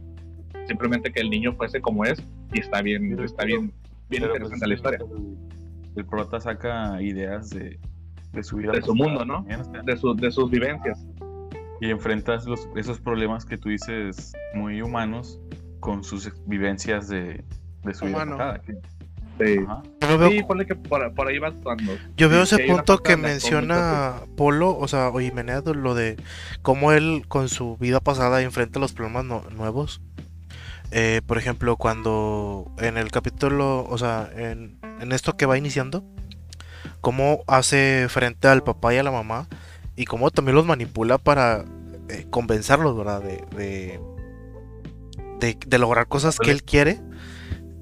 Simplemente 0.67 1.11
que 1.11 1.21
el 1.21 1.29
niño 1.29 1.53
fuese 1.53 1.81
como 1.81 2.05
es 2.05 2.21
y 2.53 2.59
está 2.59 2.81
bien, 2.81 3.19
está 3.19 3.45
bien, 3.45 3.73
bien 4.09 4.23
interesante 4.23 4.59
pues, 4.59 4.69
la 4.69 4.75
historia. 4.75 4.99
El, 5.95 6.05
prota 6.05 6.39
saca 6.39 7.01
ideas 7.01 7.49
de, 7.49 7.79
de 8.33 8.43
su 8.43 8.57
vida. 8.57 8.71
De 8.71 8.81
su 8.81 8.93
mundo, 8.93 9.25
¿no? 9.25 9.45
De, 9.83 9.97
su, 9.97 10.15
de 10.15 10.31
sus 10.31 10.49
vivencias. 10.49 11.07
Y 11.81 11.89
enfrentas 11.89 12.45
los, 12.45 12.69
esos 12.75 12.99
problemas 12.99 13.45
que 13.45 13.57
tú 13.57 13.69
dices 13.69 14.33
muy 14.53 14.81
humanos 14.81 15.39
con 15.79 16.03
sus 16.03 16.31
vivencias 16.45 17.07
de, 17.07 17.43
de 17.83 17.93
su 17.93 18.05
vida 18.05 18.25
pasada. 18.25 18.61
Yo 19.39 20.17
veo, 20.17 20.29
que 20.65 20.75
por, 20.75 21.27
ahí 21.27 21.39
va 21.39 21.47
actuando. 21.47 21.97
Yo 22.17 22.29
veo 22.29 22.43
ese 22.43 22.59
punto 22.59 22.97
que 22.97 23.15
menciona 23.15 24.15
Polo, 24.35 24.77
o 24.77 24.87
sea, 24.87 25.09
oye, 25.09 25.31
Meneado, 25.31 25.73
lo 25.73 25.95
de 25.95 26.17
cómo 26.61 26.91
él 26.91 27.23
con 27.27 27.47
su 27.47 27.77
vida 27.77 28.01
pasada 28.01 28.41
enfrenta 28.41 28.79
los 28.79 28.91
problemas 28.91 29.25
nuevos. 29.53 30.01
Eh, 30.91 31.21
por 31.25 31.37
ejemplo, 31.37 31.77
cuando 31.77 32.71
en 32.79 32.97
el 32.97 33.11
capítulo, 33.11 33.85
o 33.87 33.97
sea, 33.97 34.29
en, 34.35 34.79
esto 35.11 35.37
que 35.37 35.45
va 35.45 35.57
iniciando, 35.57 36.03
cómo 36.99 37.43
hace 37.47 38.07
frente 38.09 38.49
al 38.49 38.63
papá 38.63 38.93
y 38.93 38.97
a 38.97 39.03
la 39.03 39.11
mamá 39.11 39.47
y 39.95 40.05
cómo 40.05 40.31
también 40.31 40.55
los 40.55 40.65
manipula 40.65 41.17
para 41.17 41.63
eh, 42.09 42.25
convencerlos, 42.29 42.97
¿verdad? 42.97 43.21
De, 43.21 43.45
de, 43.55 43.99
de, 45.39 45.77
lograr 45.77 46.07
cosas 46.07 46.39
que 46.39 46.51
él 46.51 46.63
quiere. 46.63 46.99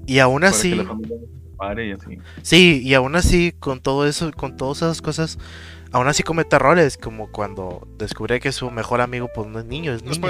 Y 0.06 0.20
aún 0.20 0.44
así 0.44 0.80
y 1.76 1.92
así. 1.92 2.18
Sí, 2.42 2.82
y 2.84 2.94
aún 2.94 3.16
así, 3.16 3.52
con 3.52 3.80
todo 3.80 4.06
eso, 4.06 4.30
con 4.32 4.56
todas 4.56 4.78
esas 4.78 5.02
cosas, 5.02 5.38
aún 5.92 6.06
así 6.08 6.22
comete 6.22 6.56
errores, 6.56 6.96
como 6.96 7.30
cuando 7.30 7.88
descubre 7.98 8.40
que 8.40 8.52
su 8.52 8.70
mejor 8.70 9.00
amigo, 9.00 9.28
pues 9.34 9.48
no 9.48 9.58
es 9.58 9.64
niño, 9.64 9.92
es 9.92 10.02
niño. 10.02 10.28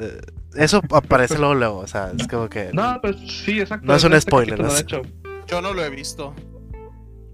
Eh, 0.00 0.20
eso 0.54 0.80
aparece 0.92 1.38
luego, 1.38 1.54
luego, 1.54 1.78
o 1.78 1.86
sea, 1.86 2.12
es 2.16 2.26
como 2.28 2.48
que... 2.48 2.70
No, 2.72 2.98
pero 3.02 3.18
sí, 3.18 3.60
exacto. 3.60 3.86
No 3.86 3.94
es 3.94 4.04
un 4.04 4.20
spoiler, 4.20 4.60
¿no? 4.60 4.68
Yo 5.46 5.62
no 5.62 5.74
lo 5.74 5.84
he 5.84 5.90
visto. 5.90 6.34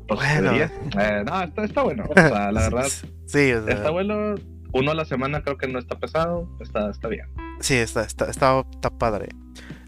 Pues 0.08 0.20
bueno. 0.20 0.52
Eh, 0.54 1.24
no, 1.24 1.42
está, 1.42 1.64
está, 1.64 1.82
bueno. 1.82 2.04
O 2.08 2.14
sea, 2.14 2.52
la 2.52 2.60
verdad. 2.70 2.86
Sí, 3.26 3.52
o 3.52 3.64
sea... 3.64 3.74
Está 3.74 3.90
bueno. 3.90 4.34
Uno 4.74 4.90
a 4.90 4.94
la 4.94 5.04
semana 5.04 5.42
creo 5.42 5.56
que 5.56 5.68
no 5.68 5.78
está 5.78 5.98
pesado. 5.98 6.48
Está, 6.60 6.90
está 6.90 7.08
bien. 7.08 7.26
Sí, 7.60 7.74
está, 7.74 8.02
está, 8.02 8.28
está, 8.28 8.64
está 8.72 8.90
padre. 8.90 9.28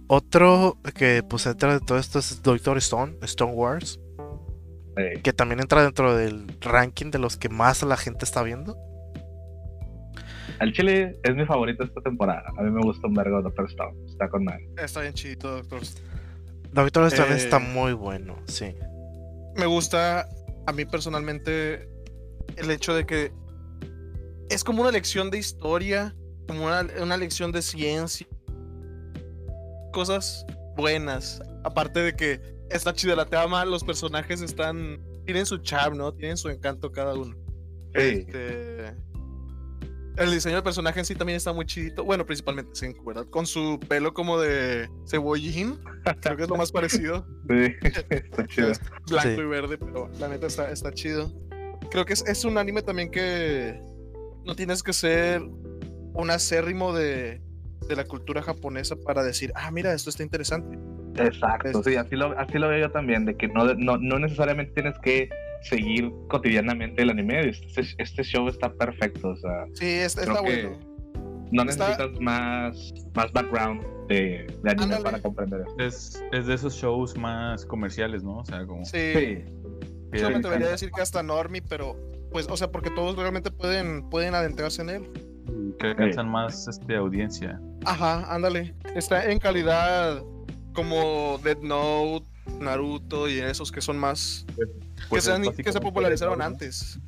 Otro 0.07 0.79
que 0.95 1.25
pues 1.29 1.47
entra 1.47 1.75
de 1.75 1.81
todo 1.81 1.99
esto 1.99 2.21
es 2.21 2.43
Doctor 2.43 2.79
Stone, 2.79 3.17
Stone 3.23 3.53
Wars. 3.53 4.01
Que 5.23 5.33
también 5.35 5.61
entra 5.61 5.83
dentro 5.83 6.17
del 6.17 6.47
ranking 6.61 7.11
de 7.11 7.19
los 7.19 7.37
que 7.37 7.51
más 7.51 7.83
la 7.83 7.97
gente 7.97 8.25
está 8.25 8.43
viendo. 8.43 8.79
El 10.61 10.73
chile 10.73 11.19
es 11.23 11.35
mi 11.35 11.45
favorito 11.45 11.85
esta 11.85 12.01
temporada. 12.01 12.45
A 12.57 12.63
mí 12.63 12.71
me 12.71 12.81
gusta 12.81 13.07
un 13.07 13.15
vergo 13.15 13.43
Doctor 13.43 13.67
Stone. 13.67 13.95
Está 14.07 14.29
con 14.31 14.45
mal. 14.45 14.61
Está 14.79 15.03
bien 15.03 15.13
chido 15.13 15.57
Doctor 15.57 15.83
Stone. 15.83 16.07
Doctor 16.73 17.07
Stone 17.09 17.35
eh, 17.35 17.37
está 17.37 17.59
muy 17.59 17.93
bueno, 17.93 18.37
sí. 18.47 18.75
Me 19.57 19.67
gusta 19.67 20.29
a 20.67 20.73
mí 20.73 20.85
personalmente 20.85 21.89
el 22.57 22.71
hecho 22.71 22.95
de 22.95 23.05
que 23.05 23.33
es 24.51 24.65
como 24.65 24.83
una 24.83 24.91
lección 24.91 25.31
de 25.31 25.39
historia, 25.39 26.15
como 26.47 26.67
una, 26.67 26.87
una 27.01 27.17
lección 27.17 27.53
de 27.53 27.63
ciencia 27.63 28.27
cosas 29.97 30.45
buenas. 30.77 31.41
Aparte 31.65 32.01
de 32.01 32.15
que 32.15 32.39
está 32.69 32.93
chida 32.93 33.17
la 33.17 33.25
trama, 33.25 33.65
los 33.65 33.83
personajes 33.83 34.43
están. 34.43 35.01
Tienen 35.25 35.47
su 35.47 35.57
charm, 35.57 35.97
¿no? 35.97 36.13
Tienen 36.13 36.37
su 36.37 36.51
encanto 36.51 36.93
cada 36.93 37.15
uno. 37.15 37.35
Este, 37.95 38.95
el 40.19 40.31
diseño 40.31 40.57
del 40.57 40.63
personaje 40.63 40.99
en 40.99 41.07
sí 41.07 41.15
también 41.15 41.39
está 41.39 41.55
muy 41.55 41.65
chidito. 41.65 42.05
Bueno, 42.05 42.27
principalmente 42.27 42.75
Senku, 42.75 43.07
¿verdad? 43.07 43.25
Con 43.31 43.47
su 43.47 43.81
pelo 43.89 44.13
como 44.13 44.39
de 44.39 44.87
cebollín. 45.09 45.81
Creo 46.21 46.37
que 46.37 46.43
es 46.43 46.49
lo 46.49 46.57
más 46.57 46.71
parecido. 46.71 47.27
Sí, 47.49 47.75
está 48.11 48.47
chido. 48.47 48.73
Blanco 49.09 49.41
y 49.41 49.47
verde, 49.47 49.79
pero 49.79 50.11
la 50.21 50.29
neta 50.29 50.47
está, 50.47 50.71
está 50.71 50.93
chido. 50.93 51.33
Creo 51.91 52.05
que 52.05 52.13
es, 52.13 52.25
es 52.27 52.45
un 52.45 52.59
anime 52.59 52.83
también 52.83 53.11
que 53.11 53.81
no 54.47 54.55
tienes 54.55 54.83
que 54.83 54.93
ser 54.93 55.43
un 55.43 56.31
acérrimo 56.31 56.95
de, 56.95 57.43
de 57.89 57.97
la 57.97 58.05
cultura 58.05 58.43
japonesa 58.43 58.97
para 58.97 59.23
decir, 59.23 59.53
ah, 59.55 59.71
mira, 59.71 59.93
esto 59.93 60.11
está 60.11 60.23
interesante. 60.23 60.79
Exacto, 61.17 61.83
sí, 61.83 61.97
así 61.97 62.15
lo, 62.15 62.39
así 62.39 62.59
lo 62.59 62.69
veo 62.69 62.79
yo 62.79 62.91
también, 62.91 63.25
de 63.25 63.37
que 63.37 63.49
no, 63.49 63.75
no, 63.75 63.97
no 63.97 64.19
necesariamente 64.19 64.73
tienes 64.73 64.99
que 64.99 65.29
seguir 65.63 66.13
cotidianamente 66.29 67.03
el 67.03 67.11
anime, 67.11 67.49
este, 67.49 67.83
este 67.99 68.23
show 68.23 68.49
está 68.49 68.73
perfecto, 68.73 69.31
o 69.31 69.37
sea... 69.37 69.67
Sí, 69.75 69.87
está, 69.87 70.41
bueno. 70.41 70.79
No 71.53 71.65
necesitas 71.65 72.11
más, 72.21 72.93
más 73.15 73.33
background 73.33 73.83
de, 74.09 74.47
de 74.63 74.71
anime 74.71 75.01
para 75.03 75.21
comprender 75.21 75.63
eso. 75.63 75.77
Es, 75.79 76.23
es 76.33 76.47
de 76.47 76.55
esos 76.55 76.75
shows 76.75 77.17
más 77.17 77.65
comerciales, 77.65 78.23
¿no? 78.23 78.39
O 78.39 78.45
sea, 78.45 78.67
como... 78.67 78.85
Sí. 78.85 79.45
Yo 80.13 80.31
me 80.31 80.41
debería 80.41 80.69
decir 80.69 80.91
que 80.91 81.01
hasta 81.01 81.23
Normie, 81.23 81.63
pero 81.63 81.97
pues, 82.31 82.47
o 82.49 82.57
sea, 82.57 82.71
porque 82.71 82.91
todos 82.91 83.17
realmente 83.17 83.51
pueden, 83.51 84.09
pueden 84.11 84.35
adentrarse 84.35 84.83
en 84.83 84.91
él 84.91 85.11
que 85.79 85.89
alcanzan 85.89 86.29
más 86.29 86.69
este, 86.69 86.97
audiencia. 86.97 87.61
Ajá, 87.85 88.33
ándale. 88.33 88.75
Está 88.95 89.31
en 89.31 89.39
calidad 89.39 90.23
como 90.73 91.39
Dead 91.43 91.59
Note, 91.59 92.27
Naruto 92.61 93.29
y 93.29 93.39
esos 93.39 93.71
que 93.73 93.81
son 93.81 93.99
más. 93.99 94.47
Pues, 95.09 95.29
que, 95.57 95.73
se 95.73 95.81
popularizaron 95.81 96.43
antes. 96.43 96.99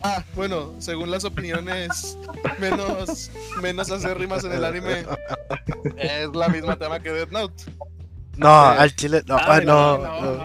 Ah, 0.00 0.22
bueno, 0.36 0.74
según 0.78 1.10
las 1.10 1.24
opiniones 1.24 2.16
menos, 2.60 3.30
menos 3.60 3.90
acérrimas 3.90 4.44
en 4.44 4.52
el 4.52 4.64
anime, 4.64 5.04
es 5.96 6.28
la 6.34 6.48
misma 6.48 6.76
tema 6.76 7.00
que 7.00 7.10
Dead 7.10 7.30
Note. 7.30 7.64
No, 8.36 8.48
al 8.48 8.94
chile, 8.94 9.22
no, 9.26 9.36
ah, 9.36 9.60
no, 9.64 9.98
no, 9.98 10.44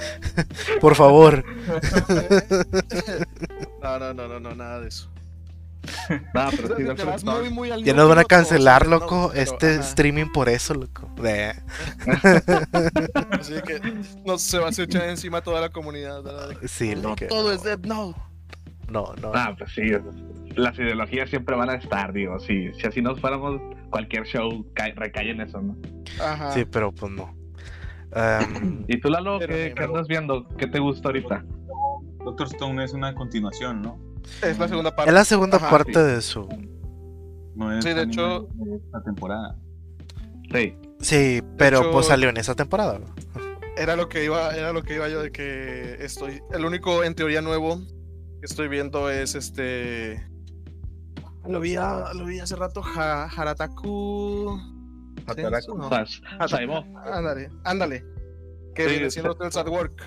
Por 0.80 0.94
favor. 0.94 1.44
No, 3.80 3.98
no, 3.98 4.12
no, 4.12 4.26
no, 4.26 4.40
no, 4.40 4.54
nada 4.56 4.80
de 4.80 4.88
eso. 4.88 5.08
ya 7.84 7.94
nos 7.94 8.08
van 8.08 8.18
a 8.18 8.24
cancelar, 8.24 8.86
loco, 8.88 9.32
este 9.34 9.76
streaming 9.76 10.26
por 10.32 10.48
eso, 10.48 10.74
loco. 10.74 11.08
Así 13.30 13.54
que 13.64 13.80
no 14.24 14.36
se 14.36 14.58
va 14.58 14.68
a 14.68 14.70
echar 14.70 15.08
encima 15.08 15.40
toda 15.40 15.60
la 15.60 15.68
comunidad. 15.70 16.22
Sí, 16.66 16.96
no 16.96 17.14
todo 17.16 17.52
es 17.52 17.62
Dead 17.62 17.78
Note. 17.80 18.20
No, 18.88 19.14
no. 19.20 19.32
Ah, 19.34 19.54
pues 19.56 19.70
sí, 19.72 19.82
las 20.56 20.78
ideologías 20.78 21.30
siempre 21.30 21.54
van 21.56 21.70
a 21.70 21.74
estar, 21.74 22.12
digo, 22.12 22.38
si, 22.40 22.72
si 22.74 22.86
así 22.86 23.00
nos 23.00 23.20
fuéramos, 23.20 23.60
cualquier 23.90 24.24
show 24.24 24.66
recae 24.96 25.30
en 25.30 25.42
eso, 25.42 25.60
¿no? 25.60 25.76
Ajá. 26.22 26.52
Sí, 26.52 26.64
pero 26.64 26.92
pues 26.92 27.12
no. 27.12 27.37
¿Y 28.88 29.00
tú, 29.00 29.10
Lalo, 29.10 29.38
¿qué, 29.38 29.72
¿qué, 29.76 29.84
andas 29.84 30.08
viendo? 30.08 30.46
¿Qué 30.56 30.66
te 30.66 30.78
gusta 30.78 31.08
ahorita? 31.08 31.44
Doctor 32.24 32.46
Stone 32.46 32.82
es 32.82 32.92
una 32.92 33.14
continuación, 33.14 33.82
¿no? 33.82 33.98
Es 34.42 34.58
la 34.58 34.68
segunda 34.68 34.94
parte. 34.94 35.10
Es 35.10 35.14
la 35.14 35.24
segunda 35.24 35.58
parte 35.58 36.02
de 36.02 36.20
su. 36.20 36.48
sí, 37.80 37.88
de 37.90 38.02
hecho. 38.02 38.48
La 38.92 39.02
temporada. 39.02 39.56
Sí. 40.52 40.74
Sí, 41.00 41.42
pero 41.56 41.92
pues 41.92 42.06
salió 42.06 42.28
en 42.28 42.36
esa 42.38 42.54
temporada. 42.54 42.98
Era 43.76 43.94
lo 43.94 44.08
que 44.08 44.24
iba, 44.24 44.54
era 44.56 44.72
lo 44.72 44.82
que 44.82 44.94
iba 44.94 45.08
yo 45.08 45.22
de 45.22 45.30
que 45.30 45.96
estoy. 46.00 46.40
El 46.52 46.64
único 46.64 47.04
en 47.04 47.14
teoría 47.14 47.40
nuevo 47.40 47.78
que 48.40 48.46
estoy 48.46 48.68
viendo 48.68 49.10
es 49.10 49.34
este. 49.34 50.26
Lo 51.46 51.60
vi, 51.60 51.76
lo 51.76 52.24
vi 52.26 52.40
hace 52.40 52.56
rato, 52.56 52.82
Harataku. 52.84 54.77
Hataraku. 55.28 55.78
Ándale, 57.04 57.50
ándale. 57.64 58.04
Que 58.74 58.86
viene 58.86 59.10
siendo 59.10 59.36
Cells 59.36 59.56
at 59.56 59.68
Work. 59.68 60.02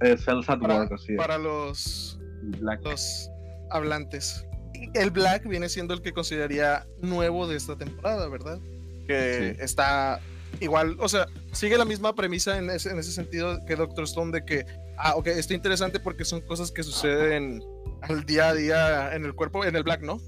Cells 0.00 0.48
at 0.48 0.60
Work, 0.60 0.92
así 0.92 1.14
Para 1.16 1.38
los, 1.38 2.18
los 2.60 3.30
hablantes. 3.70 4.46
El 4.94 5.10
Black 5.10 5.46
viene 5.46 5.68
siendo 5.68 5.94
el 5.94 6.02
que 6.02 6.12
consideraría 6.12 6.86
nuevo 7.00 7.46
de 7.46 7.56
esta 7.56 7.76
temporada, 7.76 8.28
¿verdad? 8.28 8.58
Que 9.06 9.56
está 9.60 10.20
igual, 10.60 10.96
o 11.00 11.08
sea, 11.08 11.26
sigue 11.52 11.76
la 11.76 11.84
misma 11.84 12.14
premisa 12.14 12.58
en 12.58 12.70
ese, 12.70 12.90
en 12.90 12.98
ese 12.98 13.12
sentido 13.12 13.58
que 13.66 13.76
Doctor 13.76 14.04
Stone 14.04 14.32
de 14.32 14.44
que, 14.44 14.64
ah, 14.98 15.14
ok, 15.16 15.28
está 15.28 15.54
interesante 15.54 16.00
porque 16.00 16.24
son 16.24 16.40
cosas 16.42 16.70
que 16.70 16.82
suceden 16.82 17.62
al 18.02 18.24
día 18.24 18.48
a 18.48 18.54
día 18.54 19.14
en 19.14 19.24
el 19.24 19.34
cuerpo, 19.34 19.64
en 19.64 19.76
el 19.76 19.82
Black, 19.82 20.02
¿no? 20.02 20.20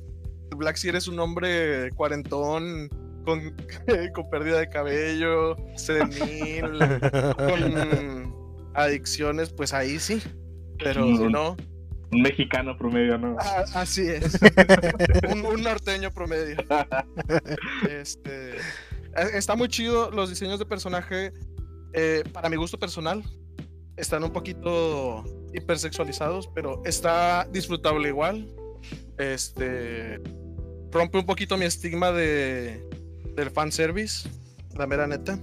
El 0.51 0.57
Black 0.59 0.77
si 0.77 0.89
eres 0.89 1.09
un 1.09 1.19
hombre 1.21 1.91
cuarentón, 1.93 2.89
con, 3.27 3.55
con 4.15 4.31
pérdida 4.31 4.61
de 4.61 4.69
cabello, 4.71 5.57
senil, 5.77 6.63
con 7.37 8.35
adicciones, 8.75 9.51
pues 9.51 9.75
ahí 9.75 9.99
sí. 9.99 10.23
Pero 10.79 11.05
no. 11.05 11.57
Un 12.13 12.23
mexicano 12.23 12.79
promedio, 12.79 13.19
¿no? 13.19 13.37
Ah, 13.41 13.65
así 13.75 14.09
es. 14.09 14.39
un, 15.33 15.63
norteño 15.63 16.11
promedio. 16.13 16.57
este, 17.91 18.55
está 19.35 19.57
muy 19.57 19.69
chido 19.69 20.11
los 20.11 20.31
diseños 20.31 20.59
de 20.59 20.67
personaje. 20.67 21.33
Eh, 21.95 22.23
para 22.33 22.49
mi 22.49 22.57
gusto 22.57 22.79
personal, 22.79 23.25
están 23.97 24.23
un 24.23 24.33
poquito 24.33 25.25
hipersexualizados, 25.53 26.49
pero 26.55 26.81
está 26.85 27.49
disfrutable 27.51 28.09
igual. 28.09 28.47
Este 29.19 30.21
rompe 30.93 31.19
un 31.19 31.27
poquito 31.27 31.57
mi 31.57 31.65
estigma 31.65 32.13
de 32.13 32.83
del 33.37 33.51
fanservice, 33.51 34.29
la 34.77 34.87
mera 34.87 35.07
neta. 35.07 35.39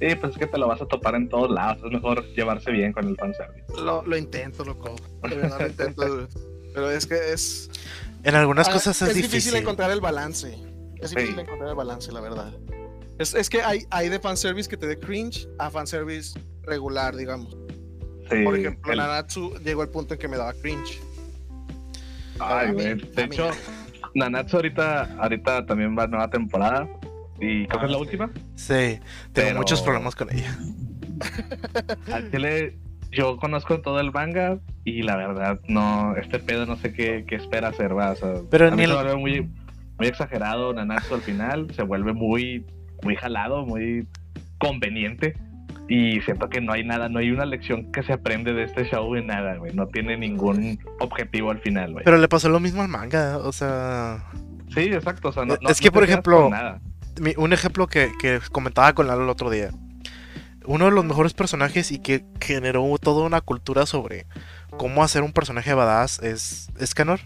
Sí, 0.00 0.14
pues 0.14 0.32
es 0.32 0.38
que 0.38 0.46
te 0.46 0.56
lo 0.56 0.66
vas 0.66 0.80
a 0.80 0.86
topar 0.86 1.14
en 1.14 1.28
todos 1.28 1.50
lados. 1.50 1.82
Es 1.84 1.92
mejor 1.92 2.24
llevarse 2.34 2.70
bien 2.70 2.92
con 2.92 3.06
el 3.06 3.16
fanservice. 3.16 3.64
Lo, 3.76 4.02
lo 4.04 4.16
intento, 4.16 4.64
loco. 4.64 4.96
De 5.28 5.36
verdad 5.36 5.60
lo 5.60 5.66
intento. 5.66 6.28
pero 6.72 6.90
es 6.90 7.06
que 7.06 7.32
es. 7.32 7.70
En 8.24 8.34
algunas 8.34 8.68
ah, 8.68 8.72
cosas 8.72 9.00
es, 9.02 9.08
difícil. 9.08 9.30
difícil 9.30 9.56
encontrar 9.56 9.90
el 9.90 10.00
balance. 10.00 10.58
Es 11.00 11.10
difícil 11.10 11.38
encontrar 11.38 11.68
el 11.68 11.74
balance, 11.74 12.10
la 12.12 12.20
verdad. 12.20 12.52
Es, 13.18 13.34
es 13.34 13.50
que 13.50 13.62
hay, 13.62 13.86
hay 13.90 14.08
de 14.08 14.18
fanservice 14.18 14.68
que 14.68 14.78
te 14.78 14.86
dé 14.86 14.98
cringe 14.98 15.46
a 15.58 15.70
fanservice 15.70 16.38
regular, 16.62 17.14
digamos. 17.14 17.54
Por 18.44 18.56
ejemplo, 18.56 18.94
Nanatsu 18.94 19.58
llegó 19.64 19.82
al 19.82 19.88
punto 19.88 20.14
en 20.14 20.20
que 20.20 20.28
me 20.28 20.36
daba 20.36 20.54
cringe. 20.54 21.00
Ay, 22.38 22.72
güey. 22.72 22.94
De 22.94 23.24
hecho, 23.24 23.50
Nanatsu 24.14 24.56
ahorita, 24.56 25.16
ahorita 25.18 25.66
también 25.66 25.96
va 25.98 26.06
nueva 26.06 26.30
temporada. 26.30 26.88
¿Y 27.40 27.66
cuál 27.66 27.86
es 27.86 27.90
la 27.90 27.98
última? 27.98 28.30
Sí, 28.54 29.00
tengo 29.32 29.58
muchos 29.58 29.80
problemas 29.82 30.14
con 30.14 30.30
ella. 30.30 30.56
Al 32.12 32.30
chile, 32.30 32.78
yo 33.10 33.36
conozco 33.38 33.80
todo 33.80 34.00
el 34.00 34.12
manga 34.12 34.58
y 34.84 35.02
la 35.02 35.16
verdad, 35.16 35.60
no, 35.68 36.14
este 36.16 36.38
pedo 36.38 36.66
no 36.66 36.76
sé 36.76 36.92
qué, 36.92 37.24
qué 37.26 37.36
espera 37.36 37.68
hacer, 37.68 37.96
va. 37.96 38.14
Pero 38.50 38.70
ni 38.70 38.86
muy, 39.16 39.50
muy 39.98 40.06
exagerado 40.06 40.72
Nanatsu 40.72 41.14
al 41.14 41.22
final, 41.22 41.72
se 41.74 41.82
vuelve 41.82 42.12
muy, 42.12 42.66
muy 43.02 43.16
jalado, 43.16 43.64
muy 43.64 44.06
conveniente. 44.58 45.34
Y 45.90 46.20
siento 46.20 46.48
que 46.48 46.60
no 46.60 46.72
hay 46.72 46.84
nada, 46.84 47.08
no 47.08 47.18
hay 47.18 47.32
una 47.32 47.44
lección 47.44 47.90
que 47.90 48.04
se 48.04 48.12
aprende 48.12 48.52
de 48.52 48.62
este 48.62 48.84
show 48.88 49.12
de 49.12 49.22
nada, 49.22 49.56
güey. 49.56 49.74
No 49.74 49.88
tiene 49.88 50.16
ningún 50.16 50.78
objetivo 51.00 51.50
al 51.50 51.58
final, 51.58 51.94
güey. 51.94 52.04
Pero 52.04 52.16
le 52.16 52.28
pasó 52.28 52.48
lo 52.48 52.60
mismo 52.60 52.80
al 52.80 52.86
manga, 52.86 53.38
o 53.38 53.50
sea. 53.50 54.24
Sí, 54.72 54.82
exacto. 54.82 55.30
O 55.30 55.32
sea, 55.32 55.44
no, 55.44 55.56
es 55.68 55.80
que, 55.80 55.90
por 55.90 56.04
ejemplo, 56.04 56.48
un 57.36 57.52
ejemplo 57.52 57.88
que, 57.88 58.12
comentaba 58.52 58.92
con 58.92 59.08
Lalo 59.08 59.24
el 59.24 59.28
otro 59.30 59.50
día. 59.50 59.70
Uno 60.64 60.84
de 60.84 60.92
los 60.92 61.04
mejores 61.04 61.34
personajes 61.34 61.90
y 61.90 61.98
que 61.98 62.24
generó 62.40 62.86
toda 63.00 63.26
una 63.26 63.40
cultura 63.40 63.84
sobre 63.84 64.26
cómo 64.76 65.02
hacer 65.02 65.22
un 65.22 65.32
personaje 65.32 65.74
badass 65.74 66.22
es 66.22 66.70
Scanor. 66.80 67.18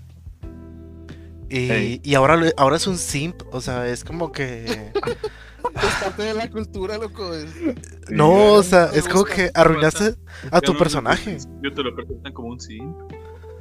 Y, 1.55 2.01
y 2.03 2.15
ahora, 2.15 2.41
ahora 2.57 2.77
es 2.77 2.87
un 2.89 2.99
simp, 2.99 3.43
o 3.53 3.61
sea, 3.61 3.87
es 3.89 4.05
como 4.05 4.33
que. 4.33 4.93
Es 5.65 5.95
parte 6.05 6.23
de 6.23 6.35
la 6.35 6.51
cultura, 6.51 6.99
loco. 6.99 7.31
No, 8.11 8.53
o 8.53 8.63
sea, 8.63 8.91
es 8.93 9.09
como 9.09 9.25
que 9.25 9.51
arruinaste 9.55 10.15
a 10.51 10.61
tu 10.61 10.77
personaje. 10.77 11.39
Yo 11.63 11.73
te 11.73 11.83
lo 11.83 11.95
presentan 11.97 12.35
como 12.35 12.49
un 12.49 12.61
sí. 12.61 12.79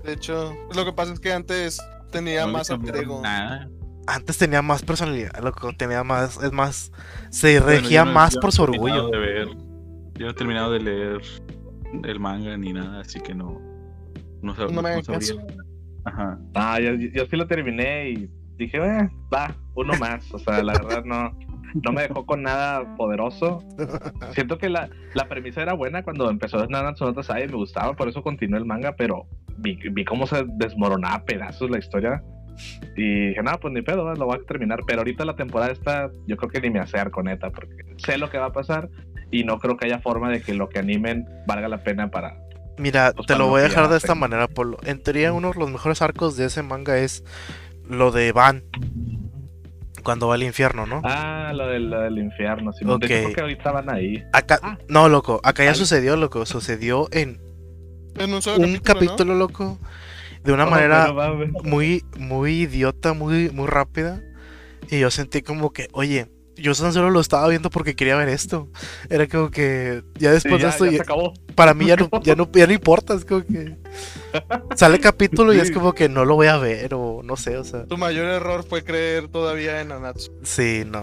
De 0.03 0.13
hecho, 0.13 0.53
lo 0.75 0.83
que 0.83 0.91
pasa 0.91 1.13
es 1.13 1.19
que 1.21 1.31
antes 1.31 1.79
tenía 2.11 2.45
más 2.45 2.69
entrego. 2.69 3.21
Antes 4.05 4.37
tenía 4.37 4.61
más 4.61 4.83
personalidad, 4.83 5.41
loco. 5.41 5.71
Tenía 5.77 6.03
más, 6.03 6.37
es 6.43 6.51
más, 6.51 6.91
se 7.29 7.59
regía 7.61 8.03
más 8.03 8.35
por 8.35 8.51
su 8.51 8.63
orgullo. 8.63 9.09
yo 9.09 10.25
no 10.25 10.29
he 10.29 10.33
terminado 10.33 10.73
de 10.73 10.81
leer 10.81 11.21
el 12.03 12.19
manga 12.19 12.57
ni 12.57 12.73
nada, 12.73 12.99
así 12.99 13.21
que 13.21 13.33
no. 13.33 13.61
No, 14.41 14.53
no, 14.53 14.81
me 14.81 15.01
Ajá. 16.05 16.37
Ah, 16.53 16.79
yo, 16.79 16.93
yo, 16.95 17.25
sí 17.25 17.35
lo 17.35 17.47
terminé 17.47 18.09
y 18.09 18.29
dije, 18.57 18.77
eh, 18.77 19.09
va, 19.33 19.55
uno 19.75 19.93
más. 19.99 20.33
O 20.33 20.39
sea, 20.39 20.61
la 20.61 20.73
verdad 20.73 21.03
no 21.05 21.31
no 21.73 21.91
me 21.91 22.03
dejó 22.03 22.25
con 22.25 22.43
nada 22.43 22.95
poderoso. 22.95 23.63
Siento 24.33 24.57
que 24.57 24.69
la, 24.69 24.89
la 25.13 25.27
premisa 25.27 25.61
era 25.61 25.73
buena 25.73 26.03
cuando 26.03 26.29
empezó 26.29 26.65
Nanatsu 26.67 27.05
no 27.05 27.13
Taizai, 27.13 27.47
me 27.47 27.55
gustaba, 27.55 27.93
por 27.93 28.07
eso 28.07 28.21
continué 28.21 28.59
el 28.59 28.65
manga, 28.65 28.95
pero 28.95 29.25
vi, 29.57 29.77
vi 29.91 30.05
cómo 30.05 30.27
se 30.27 30.43
desmoronaba 30.57 31.15
a 31.15 31.25
pedazos 31.25 31.69
la 31.69 31.79
historia. 31.79 32.23
Y 32.95 33.29
dije, 33.29 33.41
no, 33.41 33.59
pues 33.59 33.73
ni 33.73 33.81
pedo, 33.81 34.13
lo 34.13 34.25
voy 34.25 34.37
a 34.37 34.45
terminar. 34.45 34.81
Pero 34.85 34.99
ahorita 34.99 35.25
la 35.25 35.35
temporada 35.35 35.71
está, 35.71 36.11
yo 36.27 36.37
creo 36.37 36.51
que 36.51 36.61
ni 36.61 36.69
me 36.69 36.79
acerco, 36.79 37.23
neta, 37.23 37.49
porque 37.49 37.75
sé 37.97 38.17
lo 38.17 38.29
que 38.29 38.37
va 38.37 38.47
a 38.47 38.51
pasar 38.51 38.89
y 39.31 39.43
no 39.43 39.57
creo 39.57 39.75
que 39.77 39.87
haya 39.87 39.99
forma 39.99 40.29
de 40.29 40.41
que 40.41 40.53
lo 40.53 40.69
que 40.69 40.79
animen 40.79 41.25
valga 41.47 41.67
la 41.67 41.83
pena 41.83 42.11
para. 42.11 42.37
Mira, 42.77 43.13
pues, 43.15 43.27
te 43.27 43.35
lo 43.35 43.47
voy 43.47 43.61
a 43.61 43.63
dejar 43.63 43.89
de 43.89 43.97
esta 43.97 44.15
manera, 44.15 44.47
Polo. 44.47 44.77
En 44.83 45.01
teoría, 45.01 45.33
uno 45.33 45.51
de 45.51 45.59
los 45.59 45.69
mejores 45.69 46.01
arcos 46.01 46.35
de 46.37 46.45
ese 46.45 46.63
manga 46.63 46.97
es 46.97 47.23
lo 47.87 48.11
de 48.11 48.31
Van 48.31 48.63
cuando 50.03 50.27
va 50.27 50.35
al 50.35 50.43
infierno, 50.43 50.85
¿no? 50.85 51.01
Ah, 51.03 51.51
lo 51.53 51.67
del, 51.67 51.89
del 51.89 52.17
infierno, 52.17 52.73
sí. 52.73 52.85
Okay. 52.85 53.33
que 53.33 53.41
ahorita 53.41 53.71
van 53.71 53.89
ahí. 53.89 54.23
Acá, 54.33 54.59
ah. 54.61 54.77
no, 54.87 55.09
loco, 55.09 55.39
acá 55.43 55.63
ya 55.63 55.73
sucedió, 55.73 56.17
loco. 56.17 56.45
Sucedió 56.45 57.07
en, 57.11 57.39
en 58.17 58.33
un, 58.33 58.77
capítulo, 58.79 59.33
loco. 59.33 59.79
De 60.43 60.51
una 60.51 60.65
oh, 60.65 60.69
manera 60.69 61.13
muy, 61.63 62.03
muy 62.17 62.63
idiota, 62.63 63.13
muy, 63.13 63.49
muy 63.49 63.67
rápida. 63.67 64.21
Y 64.89 64.99
yo 64.99 65.09
sentí 65.09 65.41
como 65.41 65.71
que, 65.71 65.87
oye, 65.93 66.27
yo 66.63 66.73
solo 66.73 67.09
lo 67.09 67.19
estaba 67.19 67.47
viendo 67.49 67.69
porque 67.69 67.93
quería 67.93 68.15
ver 68.15 68.29
esto. 68.29 68.69
Era 69.09 69.27
como 69.27 69.51
que 69.51 70.01
ya 70.17 70.31
después 70.31 70.61
de 70.61 70.69
esto, 70.69 71.33
para 71.55 71.73
mí 71.73 71.85
ya 71.87 71.97
no, 71.97 72.09
ya 72.23 72.35
no, 72.35 72.49
ya 72.51 72.65
no 72.65 72.73
importa, 72.73 73.13
es 73.13 73.25
como 73.25 73.45
que 73.45 73.75
sale 74.75 74.99
capítulo 74.99 75.53
y 75.53 75.59
es 75.59 75.71
como 75.71 75.93
que 75.93 76.07
no 76.07 76.23
lo 76.23 76.35
voy 76.35 76.47
a 76.47 76.57
ver 76.57 76.93
o 76.93 77.21
no 77.21 77.35
sé, 77.35 77.57
o 77.57 77.65
sea. 77.65 77.85
Tu 77.85 77.97
mayor 77.97 78.27
error 78.27 78.63
fue 78.63 78.83
creer 78.83 79.27
todavía 79.27 79.81
en 79.81 79.91
Anatsu. 79.91 80.31
Sí, 80.43 80.83
no. 80.87 81.01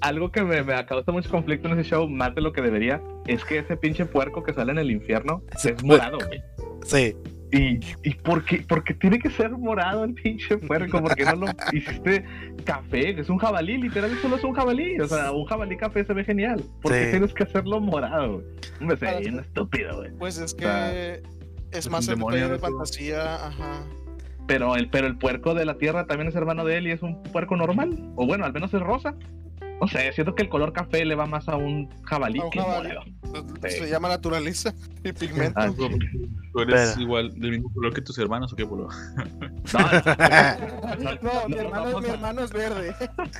algo 0.00 0.32
que 0.32 0.42
me, 0.42 0.64
me 0.64 0.84
causa 0.86 1.12
mucho 1.12 1.30
conflicto 1.30 1.68
en 1.68 1.78
ese 1.78 1.90
show, 1.90 2.08
más 2.08 2.34
de 2.34 2.40
lo 2.40 2.52
que 2.52 2.60
debería, 2.60 3.00
es 3.28 3.44
que 3.44 3.58
ese 3.58 3.76
pinche 3.76 4.06
puerco 4.06 4.42
que 4.42 4.52
sale 4.54 4.72
en 4.72 4.78
el 4.78 4.90
infierno 4.90 5.42
es 5.64 5.84
morado, 5.84 6.18
güey. 6.18 6.42
Sí. 6.84 7.16
¿Y, 7.56 7.80
y 8.02 8.14
por, 8.14 8.44
qué, 8.44 8.64
porque 8.68 8.94
tiene 8.94 9.18
que 9.18 9.30
ser 9.30 9.50
morado 9.52 10.04
el 10.04 10.14
pinche 10.14 10.56
puerco? 10.58 11.00
¿Por 11.00 11.14
qué 11.14 11.24
no 11.24 11.36
lo 11.36 11.46
hiciste 11.72 12.24
café? 12.64 13.18
Es 13.18 13.28
un 13.28 13.38
jabalí, 13.38 13.78
literalmente 13.78 14.22
solo 14.22 14.36
es 14.36 14.44
un 14.44 14.52
jabalí. 14.52 15.00
O 15.00 15.08
sea, 15.08 15.32
un 15.32 15.44
jabalí 15.46 15.76
café 15.76 16.04
se 16.04 16.12
ve 16.12 16.24
genial. 16.24 16.62
¿Por 16.82 16.92
qué 16.92 17.08
tienes 17.10 17.32
que 17.32 17.44
hacerlo 17.44 17.80
morado? 17.80 18.42
Me 18.80 18.96
sé, 18.96 19.20
bien 19.20 19.38
estúpido, 19.38 19.96
güey. 19.96 20.10
Pues 20.18 20.38
es 20.38 20.54
que 20.54 21.22
es 21.72 21.90
más 21.90 22.08
el 22.08 22.14
demonio 22.14 22.48
de 22.48 22.58
fantasía, 22.58 23.46
ajá. 23.46 23.84
Pero 24.46 24.76
el, 24.76 24.88
pero 24.90 25.06
el 25.06 25.18
puerco 25.18 25.54
de 25.54 25.64
la 25.64 25.76
tierra 25.76 26.06
también 26.06 26.28
es 26.28 26.36
hermano 26.36 26.64
de 26.64 26.76
él 26.76 26.86
y 26.86 26.92
es 26.92 27.02
un 27.02 27.22
puerco 27.24 27.56
normal. 27.56 28.12
O 28.14 28.26
bueno, 28.26 28.44
al 28.44 28.52
menos 28.52 28.72
es 28.72 28.80
rosa. 28.80 29.14
No 29.80 29.88
sé, 29.88 30.12
siento 30.12 30.34
que 30.34 30.42
el 30.42 30.48
color 30.48 30.72
café 30.72 31.04
le 31.04 31.14
va 31.14 31.26
más 31.26 31.48
a 31.48 31.56
un 31.56 31.88
jabalí, 32.04 32.40
que 32.50 33.70
Se 33.70 33.88
llama 33.88 34.08
naturaleza 34.08 34.74
y 35.04 35.12
pigmento. 35.12 35.60
Ah, 35.60 35.70
¿Tú 35.76 36.60
eres 36.60 36.96
igual 36.98 37.38
del 37.38 37.52
mismo 37.52 37.72
color 37.72 37.92
que 37.92 38.00
tus 38.00 38.18
hermanos 38.18 38.52
o 38.52 38.56
qué 38.56 38.66
color? 38.66 38.88
No, 41.22 41.48
mi, 41.48 41.56
hermano, 41.56 42.00
mi 42.00 42.08
hermano 42.08 42.42
es 42.42 42.52
verde. 42.52 42.94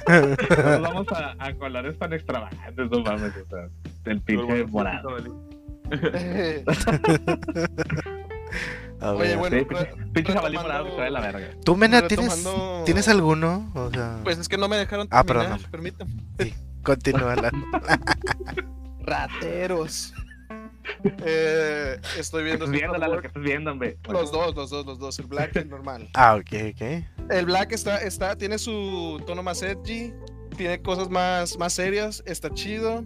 Nos 0.06 0.82
vamos 0.82 1.06
a, 1.12 1.34
a 1.38 1.54
colores 1.54 1.98
tan 1.98 2.12
extravagantes, 2.12 2.90
no 2.90 3.00
mames, 3.00 3.32
o 3.36 3.46
sea, 3.48 3.68
del 4.04 4.20
pinche 4.20 4.66
morado. 4.66 5.16
Oye, 9.00 9.36
bueno, 9.36 9.66
pinche 10.12 10.32
jabalí 10.32 10.56
morado 10.56 10.94
trae 10.96 11.10
la 11.10 11.20
verga. 11.20 11.50
¿Tú, 11.64 11.76
Mena, 11.76 12.06
tienes, 12.08 12.46
¿tienes 12.84 13.08
alguno? 13.08 13.70
O 13.74 13.90
sea... 13.90 14.20
Pues 14.24 14.38
es 14.38 14.48
que 14.48 14.56
no 14.56 14.68
me 14.68 14.76
dejaron 14.76 15.08
terminar, 15.08 15.46
ah, 15.46 15.58
perdón. 15.58 15.70
permítame. 15.70 16.12
Sí, 16.38 16.54
continúa. 16.82 17.36
Rateros. 19.00 20.14
Eh, 21.24 21.98
estoy 22.18 22.44
viendo. 22.44 22.64
Estás 22.64 22.78
viendo 22.78 22.98
lo 22.98 23.20
que 23.20 23.26
estás 23.26 23.42
viendo, 23.42 23.72
hombre. 23.72 23.98
Los 24.08 24.30
dos, 24.32 24.54
los 24.54 24.70
dos, 24.70 24.86
los 24.86 24.98
dos. 24.98 25.18
El 25.18 25.26
black 25.26 25.56
y 25.56 25.58
el 25.58 25.68
normal. 25.68 26.08
Ah, 26.14 26.36
ok, 26.36 26.72
ok. 26.72 27.30
El 27.30 27.46
black 27.46 27.72
está, 27.72 27.98
está, 27.98 28.36
tiene 28.36 28.58
su 28.58 29.20
tono 29.26 29.42
más 29.42 29.62
edgy, 29.62 30.12
tiene 30.56 30.80
cosas 30.80 31.10
más, 31.10 31.58
más 31.58 31.72
serias, 31.72 32.22
está 32.26 32.50
chido, 32.54 33.04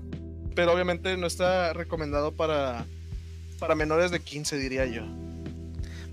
pero 0.55 0.73
obviamente 0.73 1.17
no 1.17 1.27
está 1.27 1.73
recomendado 1.73 2.33
para, 2.33 2.85
para 3.59 3.75
menores 3.75 4.11
de 4.11 4.21
15, 4.21 4.59
diría 4.59 4.85
yo. 4.85 5.03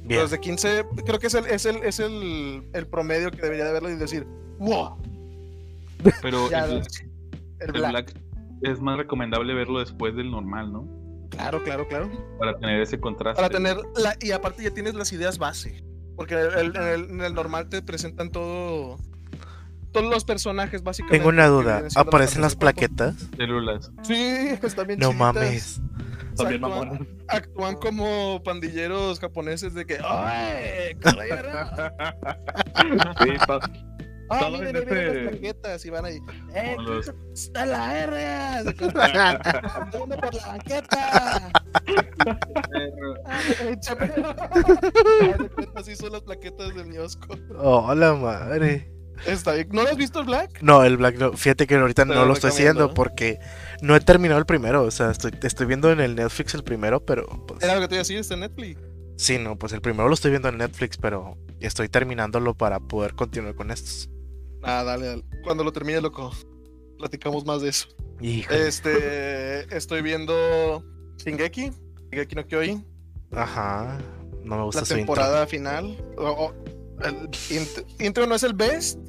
Los 0.10 0.32
de 0.32 0.40
15, 0.40 0.86
creo 1.06 1.20
que 1.20 1.28
es 1.28 1.34
el, 1.34 1.46
es 1.48 1.66
el, 1.66 1.78
es 1.78 2.00
el, 2.00 2.68
el 2.74 2.88
promedio 2.88 3.32
que 3.32 3.42
debería 3.42 3.66
de 3.66 3.74
verlo 3.74 3.90
y 3.90 3.96
decir, 3.96 4.26
¡wow! 4.60 4.98
Pero 6.22 6.50
el, 6.52 7.72
black. 7.72 8.14
es 8.62 8.80
más 8.80 8.98
recomendable 8.98 9.54
verlo 9.54 9.80
después 9.80 10.16
del 10.16 10.32
normal, 10.32 10.72
¿no? 10.72 10.88
Claro, 11.30 11.62
claro, 11.64 11.88
claro. 11.88 12.10
Para 12.40 12.58
tener 12.58 12.82
ese 12.82 13.00
contraste. 13.00 13.42
Para 13.42 13.54
tener 13.54 13.78
la, 13.96 14.16
y 14.22 14.32
aparte 14.32 14.64
ya 14.64 14.72
tienes 14.72 14.94
las 14.94 15.12
ideas 15.12 15.38
base. 15.38 15.84
Porque 16.16 16.36
en 16.36 17.22
el, 17.22 17.34
normal 17.34 17.70
te 17.70 17.82
presentan 17.82 18.32
todo. 18.32 18.98
Todos 19.92 20.10
los 20.10 20.26
personajes, 20.26 20.84
básicamente. 20.84 21.18
Tengo 21.18 21.30
una 21.30 21.48
duda. 21.48 21.84
¿Aparecen 21.96 22.42
las 22.42 22.56
plaquetas? 22.56 23.16
Células. 23.36 23.92
Sí, 24.04 24.14
están 24.64 24.88
bien 24.88 25.00
No 25.00 25.14
mames 25.14 25.82
actúan, 27.28 27.76
como 27.76 28.42
pandilleros 28.44 29.20
japoneses 29.20 29.74
de 29.74 29.86
que 29.86 29.98
¡Ay! 30.04 30.96
sí, 33.24 33.32
Ah, 34.30 34.50
miren, 34.52 34.74
miren 34.74 34.90
este... 34.90 35.06
las 35.06 35.30
plaquetas 35.30 35.86
y 35.86 35.90
van 35.90 36.04
ahí. 36.06 36.20
¡Eh! 36.54 36.76
¡Está 37.34 37.66
la 37.66 37.98
R! 38.00 38.28
¡Ando 38.58 40.18
por 40.18 40.36
la 40.36 40.48
banqueta! 40.48 41.50
Así 45.76 45.96
son 45.96 46.12
las 46.12 46.22
plaquetas 46.22 46.76
del 46.76 46.90
ñosco. 46.90 47.38
¡Oh, 47.58 47.96
la 47.96 48.16
madre! 48.16 48.92
Está 49.26 49.54
bien. 49.54 49.70
¿No 49.72 49.84
lo 49.84 49.90
has 49.90 49.98
visto 49.98 50.20
el 50.20 50.26
Black? 50.26 50.62
No, 50.62 50.84
el 50.84 50.98
Black 50.98 51.18
no. 51.18 51.34
Fíjate 51.34 51.68
que 51.68 51.76
ahorita 51.76 52.06
no 52.06 52.26
lo 52.26 52.34
estoy 52.34 52.52
haciendo 52.52 52.94
porque 52.94 53.40
no 53.82 53.96
he 53.96 54.00
terminado 54.00 54.40
el 54.40 54.46
primero. 54.46 54.84
O 54.84 54.92
sea, 54.92 55.12
estoy, 55.12 55.32
estoy 55.42 55.66
viendo 55.66 55.92
en 55.92 56.00
el 56.00 56.16
Netflix 56.16 56.54
el 56.54 56.64
primero, 56.64 57.06
pero. 57.06 57.26
Pues... 57.48 57.64
Era 57.64 57.76
lo 57.76 57.82
que 57.82 57.88
te 57.88 57.96
iba 57.96 58.00
a 58.00 58.04
decir, 58.04 58.18
está 58.18 58.36
en 58.36 58.42
Netflix. 58.42 58.82
Sí, 59.18 59.40
no, 59.40 59.58
pues 59.58 59.74
el 59.74 59.82
primero 59.82 60.08
lo 60.08 60.14
estoy 60.14 60.30
viendo 60.32 60.50
en 60.50 60.60
Netflix, 60.60 60.98
pero 60.98 61.38
estoy 61.60 61.90
terminándolo 61.90 62.54
para 62.54 62.80
poder 62.80 63.16
continuar 63.16 63.56
con 63.56 63.72
estos. 63.72 64.10
Ah, 64.62 64.84
dale, 64.84 65.08
dale. 65.08 65.24
Cuando 65.44 65.64
lo 65.64 65.74
termine, 65.74 66.02
loco, 66.02 66.32
platicamos 67.00 67.46
más 67.46 67.62
de 67.62 67.70
eso. 67.70 67.88
Este, 68.22 69.76
estoy 69.76 70.02
viendo 70.02 70.84
Shingeki, 71.18 71.72
Shingeki 72.12 72.36
no 72.36 72.46
Kyojin. 72.46 72.86
Ajá, 73.32 73.98
no 74.44 74.58
me 74.58 74.64
gusta 74.64 74.82
La 74.82 74.88
temporada 74.88 75.48
final. 75.48 75.98
El 77.04 77.30
intro 78.00 78.26
no 78.26 78.36
es 78.36 78.44
el 78.44 78.54
best, 78.54 79.00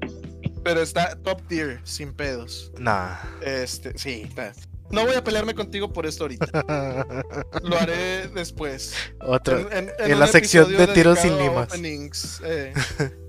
pero 0.63 0.83
está 0.83 1.17
top 1.23 1.41
tier, 1.49 1.81
sin 1.85 2.13
pedos. 2.13 2.73
Nah. 2.79 3.17
Este, 3.41 3.97
sí, 3.99 4.29
No 4.91 5.05
voy 5.05 5.15
a 5.15 5.25
pelearme 5.25 5.55
contigo 5.55 5.93
por 5.93 6.07
esto 6.07 6.25
ahorita. 6.25 6.47
Lo 7.63 7.79
haré 7.79 8.29
después. 8.29 8.95
Otro. 9.21 9.71
En, 9.71 10.19
la 10.19 10.27
sección 10.27 10.71
de 10.71 10.87
tiros 10.89 11.21
sin 11.21 11.39
limas. 11.39 11.71
Eh. 12.45 12.75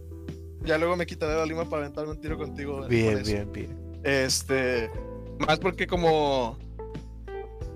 Ya 0.62 0.78
luego 0.78 0.98
me 0.98 1.06
quitaré 1.06 1.36
la 1.36 1.46
lima 1.46 1.68
para 1.70 1.84
aventarme 1.84 2.12
un 2.12 2.20
tiro 2.20 2.38
contigo. 2.38 2.86
Bien, 2.86 3.24
bien, 3.24 3.52
bien. 3.52 4.00
Este. 4.04 4.92
Más 5.40 5.58
porque 5.58 5.88
como 5.88 6.60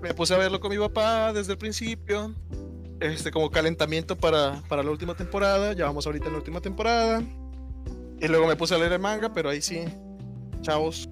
me 0.02 0.12
puse 0.12 0.34
a 0.34 0.36
verlo 0.36 0.60
con 0.60 0.70
mi 0.70 0.78
papá 0.78 1.32
desde 1.32 1.52
el 1.52 1.58
principio. 1.58 2.34
Este, 3.04 3.30
como 3.30 3.50
calentamiento 3.50 4.16
para, 4.16 4.62
para 4.66 4.82
la 4.82 4.90
última 4.90 5.14
temporada. 5.14 5.74
Ya 5.74 5.84
vamos 5.84 6.06
ahorita 6.06 6.26
en 6.26 6.32
la 6.32 6.38
última 6.38 6.62
temporada. 6.62 7.22
Y 8.18 8.28
luego 8.28 8.46
me 8.46 8.56
puse 8.56 8.74
a 8.74 8.78
leer 8.78 8.92
el 8.92 8.98
manga, 8.98 9.30
pero 9.34 9.50
ahí 9.50 9.60
sí. 9.60 9.84
Chavos. 10.62 11.10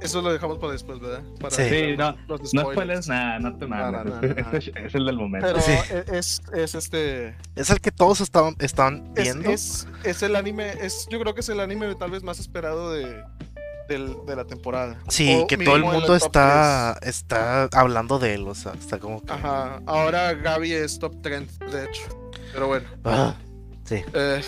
Eso 0.00 0.20
lo 0.20 0.32
dejamos 0.32 0.58
para 0.58 0.72
después, 0.72 0.98
¿verdad? 0.98 1.22
Para 1.40 1.54
sí, 1.54 1.96
no, 1.96 2.16
no 2.28 2.38
spoilers 2.62 3.06
nada, 3.06 3.38
no 3.38 3.56
te 3.56 3.68
nada. 3.68 4.04
Este 4.22 4.72
es, 4.86 4.94
el 4.94 5.06
del 5.06 5.16
momento. 5.16 5.46
Pero 5.46 5.60
e, 5.60 6.18
es, 6.18 6.42
es, 6.52 6.74
este. 6.74 7.36
Es 7.54 7.70
el 7.70 7.80
que 7.80 7.92
todos 7.92 8.20
estaban, 8.20 8.56
están 8.58 9.12
viendo. 9.14 9.50
Es, 9.50 9.86
es, 10.02 10.22
el 10.24 10.34
anime, 10.34 10.72
es, 10.80 11.06
yo 11.08 11.20
creo 11.20 11.34
que 11.34 11.40
es 11.40 11.48
el 11.48 11.60
anime 11.60 11.94
tal 11.94 12.10
vez 12.10 12.24
más 12.24 12.40
esperado 12.40 12.92
de, 12.92 13.22
de 13.88 14.36
la 14.36 14.44
temporada. 14.44 14.98
Sí, 15.08 15.44
que 15.48 15.56
todo 15.56 15.76
el 15.76 15.84
mundo 15.84 16.14
está, 16.14 16.98
está 17.02 17.68
hablando 17.72 18.18
de 18.18 18.34
él, 18.34 18.46
o 18.46 18.54
sea, 18.54 18.72
está 18.72 18.98
como 18.98 19.22
que... 19.22 19.32
Ajá, 19.32 19.80
ahora 19.86 20.34
Gaby 20.34 20.72
es 20.72 20.98
top 20.98 21.20
30, 21.22 21.66
de 21.66 21.84
hecho. 21.84 22.02
Pero 22.52 22.68
bueno. 22.68 22.88
Ah, 23.04 23.34
sí. 23.84 23.96
Eh, 24.12 24.40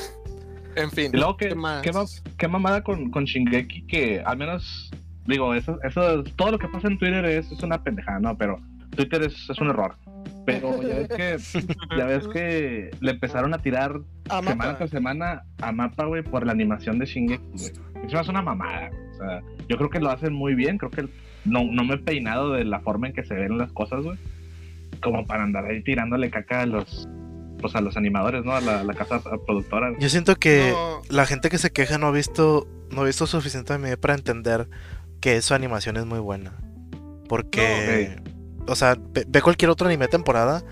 en 0.76 0.90
fin. 0.90 1.10
Y 1.12 1.16
luego, 1.16 1.36
¿qué, 1.36 1.48
¿qué, 1.82 1.92
qué, 2.38 2.48
mamada 2.48 2.82
con, 2.82 3.10
con 3.10 3.24
Shingeki 3.24 3.86
que 3.86 4.22
al 4.24 4.36
menos 4.36 4.90
Digo, 5.26 5.54
eso, 5.54 5.78
eso, 5.84 6.24
todo 6.36 6.52
lo 6.52 6.58
que 6.58 6.68
pasa 6.68 6.88
en 6.88 6.98
Twitter 6.98 7.24
es, 7.24 7.50
es 7.52 7.62
una 7.62 7.82
pendejada, 7.82 8.18
¿no? 8.20 8.36
Pero 8.36 8.60
Twitter 8.96 9.22
es, 9.22 9.48
es, 9.48 9.58
un 9.60 9.70
error. 9.70 9.94
Pero 10.46 10.82
ya 10.82 10.96
ves 10.96 11.08
que, 11.08 11.66
ya 11.96 12.04
ves 12.06 12.26
que 12.28 12.90
le 13.00 13.10
empezaron 13.12 13.54
a 13.54 13.58
tirar 13.58 14.00
semana 14.28 14.76
tras 14.76 14.90
semana 14.90 15.42
a 15.62 15.72
mapa, 15.72 16.06
güey, 16.06 16.22
por 16.22 16.44
la 16.44 16.52
animación 16.52 16.98
de 16.98 17.06
Shingeki, 17.06 17.44
güey. 17.52 17.72
Eso 18.06 18.20
es 18.20 18.28
una 18.28 18.42
mamada. 18.42 18.90
O 18.90 19.09
sea, 19.20 19.42
yo 19.68 19.76
creo 19.76 19.90
que 19.90 20.00
lo 20.00 20.10
hacen 20.10 20.32
muy 20.32 20.54
bien. 20.54 20.78
Creo 20.78 20.90
que 20.90 21.08
no, 21.44 21.64
no 21.64 21.84
me 21.84 21.94
he 21.94 21.98
peinado 21.98 22.52
de 22.52 22.64
la 22.64 22.80
forma 22.80 23.08
en 23.08 23.12
que 23.12 23.24
se 23.24 23.34
ven 23.34 23.58
las 23.58 23.72
cosas, 23.72 24.02
güey. 24.02 24.18
Como 25.02 25.26
para 25.26 25.44
andar 25.44 25.64
ahí 25.64 25.82
tirándole 25.82 26.30
caca 26.30 26.62
a 26.62 26.66
los, 26.66 27.08
pues 27.60 27.74
a 27.74 27.80
los 27.80 27.96
animadores, 27.96 28.44
¿no? 28.44 28.52
A 28.52 28.60
la, 28.60 28.94
casa 28.94 29.20
productora. 29.46 29.92
Yo 29.98 30.08
siento 30.08 30.36
que 30.36 30.74
la 31.08 31.26
gente 31.26 31.48
que 31.48 31.58
se 31.58 31.70
queja 31.70 31.98
no 31.98 32.08
ha 32.08 32.12
visto, 32.12 32.66
no 32.90 33.02
ha 33.02 33.04
visto 33.04 33.26
suficiente 33.26 33.96
para 33.96 34.14
entender 34.14 34.68
que 35.20 35.40
su 35.42 35.54
animación 35.54 35.96
es 35.96 36.06
muy 36.06 36.18
buena. 36.18 36.56
Porque, 37.28 38.16
o 38.66 38.74
sea, 38.74 38.96
ve, 38.98 39.42
cualquier 39.42 39.70
otro 39.70 39.86
anime 39.86 40.08
temporada 40.08 40.64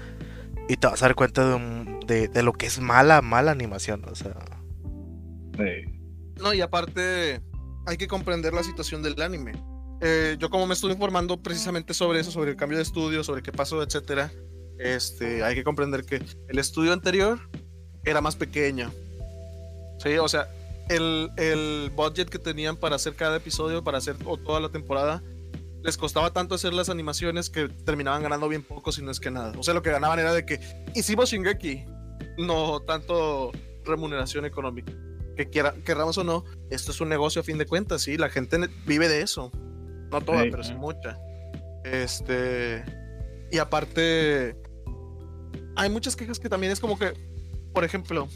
y 0.68 0.76
te 0.76 0.88
vas 0.88 1.02
a 1.02 1.06
dar 1.06 1.14
cuenta 1.14 1.58
de, 2.06 2.28
de, 2.28 2.42
lo 2.42 2.52
que 2.52 2.66
es 2.66 2.80
mala, 2.80 3.22
mala 3.22 3.52
animación. 3.52 4.04
O 4.10 4.14
sea, 4.14 4.34
no, 6.40 6.54
y 6.54 6.60
aparte, 6.60 7.40
hay 7.88 7.96
que 7.96 8.06
comprender 8.06 8.52
la 8.52 8.62
situación 8.62 9.02
del 9.02 9.20
anime. 9.22 9.52
Eh, 10.02 10.36
yo, 10.38 10.50
como 10.50 10.66
me 10.66 10.74
estoy 10.74 10.92
informando 10.92 11.42
precisamente 11.42 11.94
sobre 11.94 12.20
eso, 12.20 12.30
sobre 12.30 12.50
el 12.50 12.56
cambio 12.56 12.76
de 12.76 12.82
estudio, 12.82 13.24
sobre 13.24 13.42
qué 13.42 13.50
pasó, 13.50 13.82
etcétera, 13.82 14.30
este, 14.78 15.42
hay 15.42 15.54
que 15.54 15.64
comprender 15.64 16.04
que 16.04 16.22
el 16.48 16.58
estudio 16.58 16.92
anterior 16.92 17.40
era 18.04 18.20
más 18.20 18.36
pequeño. 18.36 18.92
Sí, 19.98 20.18
o 20.18 20.28
sea, 20.28 20.48
el, 20.90 21.30
el 21.38 21.90
budget 21.96 22.28
que 22.28 22.38
tenían 22.38 22.76
para 22.76 22.96
hacer 22.96 23.14
cada 23.14 23.38
episodio, 23.38 23.82
para 23.82 23.98
hacer 23.98 24.16
toda 24.18 24.60
la 24.60 24.68
temporada, 24.68 25.22
les 25.82 25.96
costaba 25.96 26.30
tanto 26.30 26.54
hacer 26.54 26.74
las 26.74 26.90
animaciones 26.90 27.48
que 27.48 27.68
terminaban 27.68 28.22
ganando 28.22 28.48
bien 28.48 28.62
poco, 28.62 28.92
si 28.92 29.02
no 29.02 29.10
es 29.10 29.18
que 29.18 29.30
nada. 29.30 29.54
O 29.58 29.62
sea, 29.62 29.72
lo 29.72 29.82
que 29.82 29.90
ganaban 29.90 30.18
era 30.18 30.34
de 30.34 30.44
que 30.44 30.60
hicimos 30.94 31.30
Shingeki, 31.30 31.86
no 32.36 32.80
tanto 32.80 33.50
remuneración 33.86 34.44
económica. 34.44 34.92
Que 35.38 35.48
quiera, 35.48 35.72
querramos 35.84 36.18
o 36.18 36.24
no, 36.24 36.44
esto 36.68 36.90
es 36.90 37.00
un 37.00 37.08
negocio 37.08 37.40
a 37.40 37.44
fin 37.44 37.58
de 37.58 37.64
cuentas, 37.64 38.02
sí, 38.02 38.16
la 38.16 38.28
gente 38.28 38.58
vive 38.86 39.08
de 39.08 39.22
eso. 39.22 39.52
No 40.10 40.20
toda, 40.20 40.42
pero 40.50 40.64
sí 40.64 40.74
mucha. 40.74 41.16
Este. 41.84 42.84
Y 43.52 43.58
aparte, 43.58 44.56
hay 45.76 45.90
muchas 45.90 46.16
quejas 46.16 46.40
que 46.40 46.48
también 46.48 46.72
es 46.72 46.80
como 46.80 46.98
que, 46.98 47.12
por 47.72 47.84
ejemplo, 47.84 48.28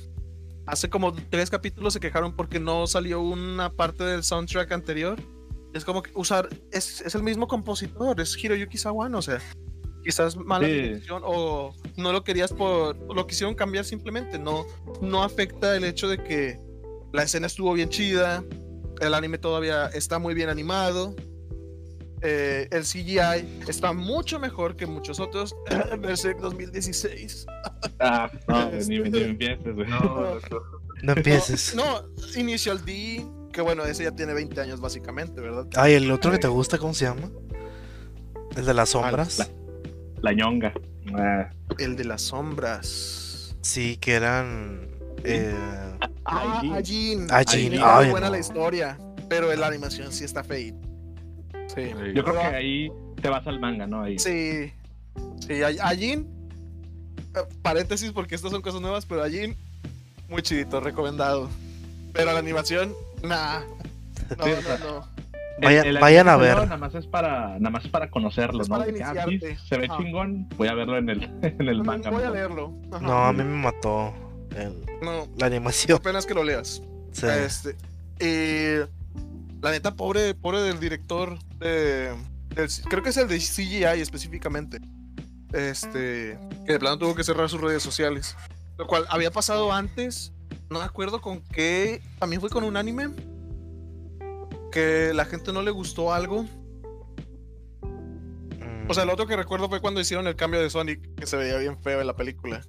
hace 0.64 0.88
como 0.88 1.12
tres 1.12 1.50
capítulos 1.50 1.92
se 1.92 1.98
quejaron 1.98 2.36
porque 2.36 2.60
no 2.60 2.86
salió 2.86 3.20
una 3.20 3.72
parte 3.72 4.04
del 4.04 4.22
soundtrack 4.22 4.70
anterior. 4.70 5.20
Es 5.74 5.84
como 5.84 6.04
que 6.04 6.12
usar, 6.14 6.50
es, 6.70 7.00
es 7.00 7.16
el 7.16 7.24
mismo 7.24 7.48
compositor, 7.48 8.20
es 8.20 8.36
Hiroyuki 8.36 8.78
Sawano, 8.78 9.18
o 9.18 9.22
sea, 9.22 9.40
quizás 10.04 10.36
mala 10.36 10.68
dirección 10.68 11.22
o 11.24 11.74
no 11.96 12.12
lo 12.12 12.22
querías 12.22 12.52
por, 12.52 12.96
lo 13.12 13.26
quisieron 13.26 13.56
cambiar 13.56 13.84
simplemente, 13.84 14.38
no, 14.38 14.66
no 15.00 15.24
afecta 15.24 15.74
el 15.76 15.84
hecho 15.84 16.08
de 16.08 16.22
que 16.22 16.60
la 17.12 17.22
escena 17.22 17.46
estuvo 17.46 17.72
bien 17.72 17.88
chida, 17.88 18.42
el 19.00 19.14
anime 19.14 19.38
todavía 19.38 19.86
está 19.88 20.18
muy 20.18 20.34
bien 20.34 20.48
animado. 20.48 21.14
Eh, 22.24 22.68
el 22.70 22.84
CGI 22.84 23.64
está 23.68 23.92
mucho 23.92 24.38
mejor 24.38 24.76
que 24.76 24.86
muchos 24.86 25.18
otros. 25.18 25.56
Berserk 26.00 26.38
2016. 26.38 27.46
Ah, 27.98 28.30
no, 28.46 28.70
ni, 28.88 29.00
ni 29.00 29.20
empieces, 29.20 29.74
güey. 29.74 29.88
No, 29.88 30.38
no 31.02 31.12
empieces. 31.12 31.74
No, 31.74 32.04
Initial 32.36 32.84
D, 32.84 33.26
que 33.52 33.60
bueno, 33.60 33.84
ese 33.84 34.04
ya 34.04 34.12
tiene 34.12 34.34
20 34.34 34.60
años 34.60 34.80
básicamente, 34.80 35.40
¿verdad? 35.40 35.66
Ay, 35.74 35.94
el 35.94 36.08
otro 36.12 36.30
que 36.30 36.38
te 36.38 36.46
gusta, 36.46 36.78
¿cómo 36.78 36.94
se 36.94 37.06
llama? 37.06 37.28
El 38.56 38.66
de 38.66 38.74
las 38.74 38.90
sombras. 38.90 39.38
La, 39.38 39.48
la 40.22 40.32
ñonga. 40.32 40.72
Ah, 41.16 41.50
El 41.78 41.96
de 41.96 42.04
las 42.04 42.22
sombras. 42.22 43.56
Sí, 43.62 43.96
que 43.96 44.12
eran. 44.14 44.91
Eh, 45.24 45.54
Ah, 46.24 46.58
Ajin. 46.58 46.72
Ajin. 46.74 47.26
Ajin, 47.30 47.72
Está 47.74 47.98
ay, 47.98 48.10
buena 48.10 48.26
no. 48.26 48.32
la 48.32 48.38
historia, 48.38 48.98
pero 49.28 49.54
la 49.54 49.66
animación 49.66 50.12
sí 50.12 50.24
está 50.24 50.42
fea. 50.44 50.72
Sí. 51.74 51.90
Yo 52.14 52.22
creo 52.24 52.34
que 52.34 52.40
ahí 52.56 52.92
te 53.20 53.28
vas 53.28 53.46
al 53.46 53.58
manga, 53.60 53.86
¿no? 53.86 54.02
Ahí. 54.02 54.18
Sí. 54.18 54.72
Sí, 55.46 55.62
Ay- 55.62 55.78
Ajin. 55.80 56.26
eh, 57.34 57.40
Paréntesis 57.62 58.12
porque 58.12 58.34
estas 58.34 58.50
son 58.52 58.62
cosas 58.62 58.80
nuevas, 58.80 59.04
pero 59.06 59.22
Ajin, 59.22 59.56
muy 60.28 60.42
chidito, 60.42 60.80
recomendado. 60.80 61.48
Pero 62.12 62.32
la 62.32 62.38
animación, 62.38 62.92
nah. 63.22 63.60
No, 64.38 64.44
Sí, 64.44 64.50
o 64.50 64.56
no, 64.56 64.62
sea, 64.62 64.78
no. 64.78 65.12
Vayan- 65.60 66.00
vayan 66.00 66.28
a 66.28 66.36
ver. 66.36 66.56
Nada 66.56 66.76
más 66.76 66.94
es 66.94 67.06
para, 67.06 67.58
nada 67.58 67.70
más 67.70 67.84
es 67.84 67.90
para 67.90 68.10
conocerlo, 68.10 68.62
Es 68.62 68.68
¿no? 68.68 68.76
para 68.78 68.86
ah, 68.86 68.90
iniciarte. 68.90 69.56
se 69.68 69.76
ve 69.78 69.86
Ajá. 69.86 69.98
chingón, 69.98 70.48
voy 70.56 70.68
a 70.68 70.74
verlo 70.74 70.96
en 70.98 71.08
el, 71.10 71.22
en 71.42 71.68
el 71.68 71.82
manga. 71.84 72.10
Voy 72.10 72.22
a 72.24 72.30
leerlo. 72.30 72.72
Ajá. 72.90 73.00
no, 73.04 73.24
a 73.26 73.32
mí 73.32 73.42
me 73.44 73.62
mató 73.62 74.14
el- 74.56 74.84
No, 75.02 75.28
la 75.36 75.46
animación. 75.46 75.96
apenas 75.98 76.26
que 76.26 76.34
lo 76.34 76.44
leas. 76.44 76.82
Sí. 77.12 77.26
Este, 77.26 77.76
y 78.20 78.78
la 79.62 79.70
neta, 79.70 79.94
pobre, 79.94 80.34
pobre 80.34 80.60
del 80.62 80.80
director 80.80 81.38
de, 81.58 82.12
del- 82.54 82.70
creo 82.88 83.02
que 83.02 83.10
es 83.10 83.16
el 83.16 83.28
de 83.28 83.38
CGI 83.38 83.84
específicamente. 84.00 84.80
Este, 85.52 86.38
que 86.66 86.72
de 86.72 86.78
plano 86.78 86.98
tuvo 86.98 87.14
que 87.14 87.24
cerrar 87.24 87.48
sus 87.50 87.60
redes 87.60 87.82
sociales. 87.82 88.36
Lo 88.78 88.86
cual 88.86 89.04
había 89.10 89.30
pasado 89.30 89.70
antes. 89.72 90.32
No 90.70 90.78
me 90.78 90.84
acuerdo 90.86 91.20
con 91.20 91.42
qué. 91.42 92.00
También 92.18 92.40
fue 92.40 92.48
con 92.48 92.64
un 92.64 92.76
anime. 92.78 93.10
Que 94.70 95.12
la 95.14 95.26
gente 95.26 95.52
no 95.52 95.60
le 95.60 95.70
gustó 95.70 96.14
algo. 96.14 96.44
Mm, 97.82 98.90
O 98.90 98.94
sea, 98.94 99.02
el 99.04 99.10
otro 99.10 99.26
que 99.26 99.36
recuerdo 99.36 99.68
fue 99.68 99.80
cuando 99.80 100.00
hicieron 100.00 100.26
el 100.26 100.36
cambio 100.36 100.60
de 100.60 100.70
Sonic, 100.70 101.14
que 101.16 101.26
se 101.26 101.36
veía 101.36 101.58
bien 101.58 101.76
feo 101.82 102.00
en 102.00 102.06
la 102.06 102.16
película. 102.16 102.62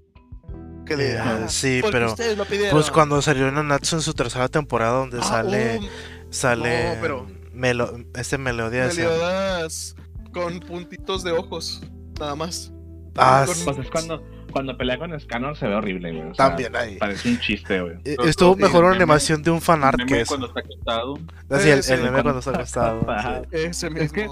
Que 0.86 0.94
Eh, 0.96 1.18
"Ah, 1.20 1.48
sí, 1.48 1.82
pero. 1.92 2.08
ustedes 2.08 2.38
lo 2.38 2.46
pidieron". 2.46 2.72
Pues 2.72 2.92
cuando 2.92 3.22
salió 3.22 3.52
Nanatsu 3.52 3.96
en 3.98 4.02
su 4.02 4.14
tercera 4.14 4.48
temporada, 4.50 5.00
donde 5.00 5.20
Ah, 5.20 5.24
sale. 5.24 5.80
uh, 5.80 5.84
sale. 6.30 6.96
no, 6.96 7.02
pero- 7.02 7.28
Melo, 7.54 7.98
este 8.16 8.38
melodía. 8.38 8.86
ese- 8.88 9.04
Meliodas 9.04 9.96
con 10.34 10.60
puntitos 10.60 11.24
de 11.24 11.32
ojos, 11.32 11.82
nada 12.20 12.36
más. 12.36 12.72
Ah, 13.16 13.44
con- 13.46 13.56
sí, 13.56 13.62
Pues 13.64 13.78
es 13.78 13.90
cuando, 13.92 14.24
cuando 14.52 14.76
pelea 14.76 14.98
con 14.98 15.18
Scanner 15.20 15.56
se 15.56 15.68
ve 15.68 15.76
horrible, 15.76 16.12
güey. 16.14 16.32
o 16.32 16.34
sea, 16.34 16.48
También 16.50 16.76
ahí. 16.76 16.98
Parece 16.98 17.30
un 17.30 17.40
chiste, 17.40 17.80
güey. 17.80 17.94
Eh, 18.06 18.16
Pero 18.18 18.24
Estuvo 18.26 18.56
mejor 18.56 18.86
una 18.86 18.96
animación 18.96 19.44
de 19.44 19.52
un 19.52 19.62
fanart 19.62 20.00
El 20.00 20.06
que 20.08 20.14
meme 20.14 20.22
eso. 20.24 20.30
cuando 20.30 20.48
está 20.48 20.60
acostado. 20.62 21.14
Así, 21.50 21.70
el, 21.70 22.02
meme 22.02 22.22
cuando- 22.24 22.40
está 22.40 22.52
acostado. 22.52 23.06
Ajá. 23.10 23.42
sí. 23.52 23.58
Ese 23.58 23.90
mismo. 23.92 24.04
Es 24.04 24.12
que- 24.12 24.28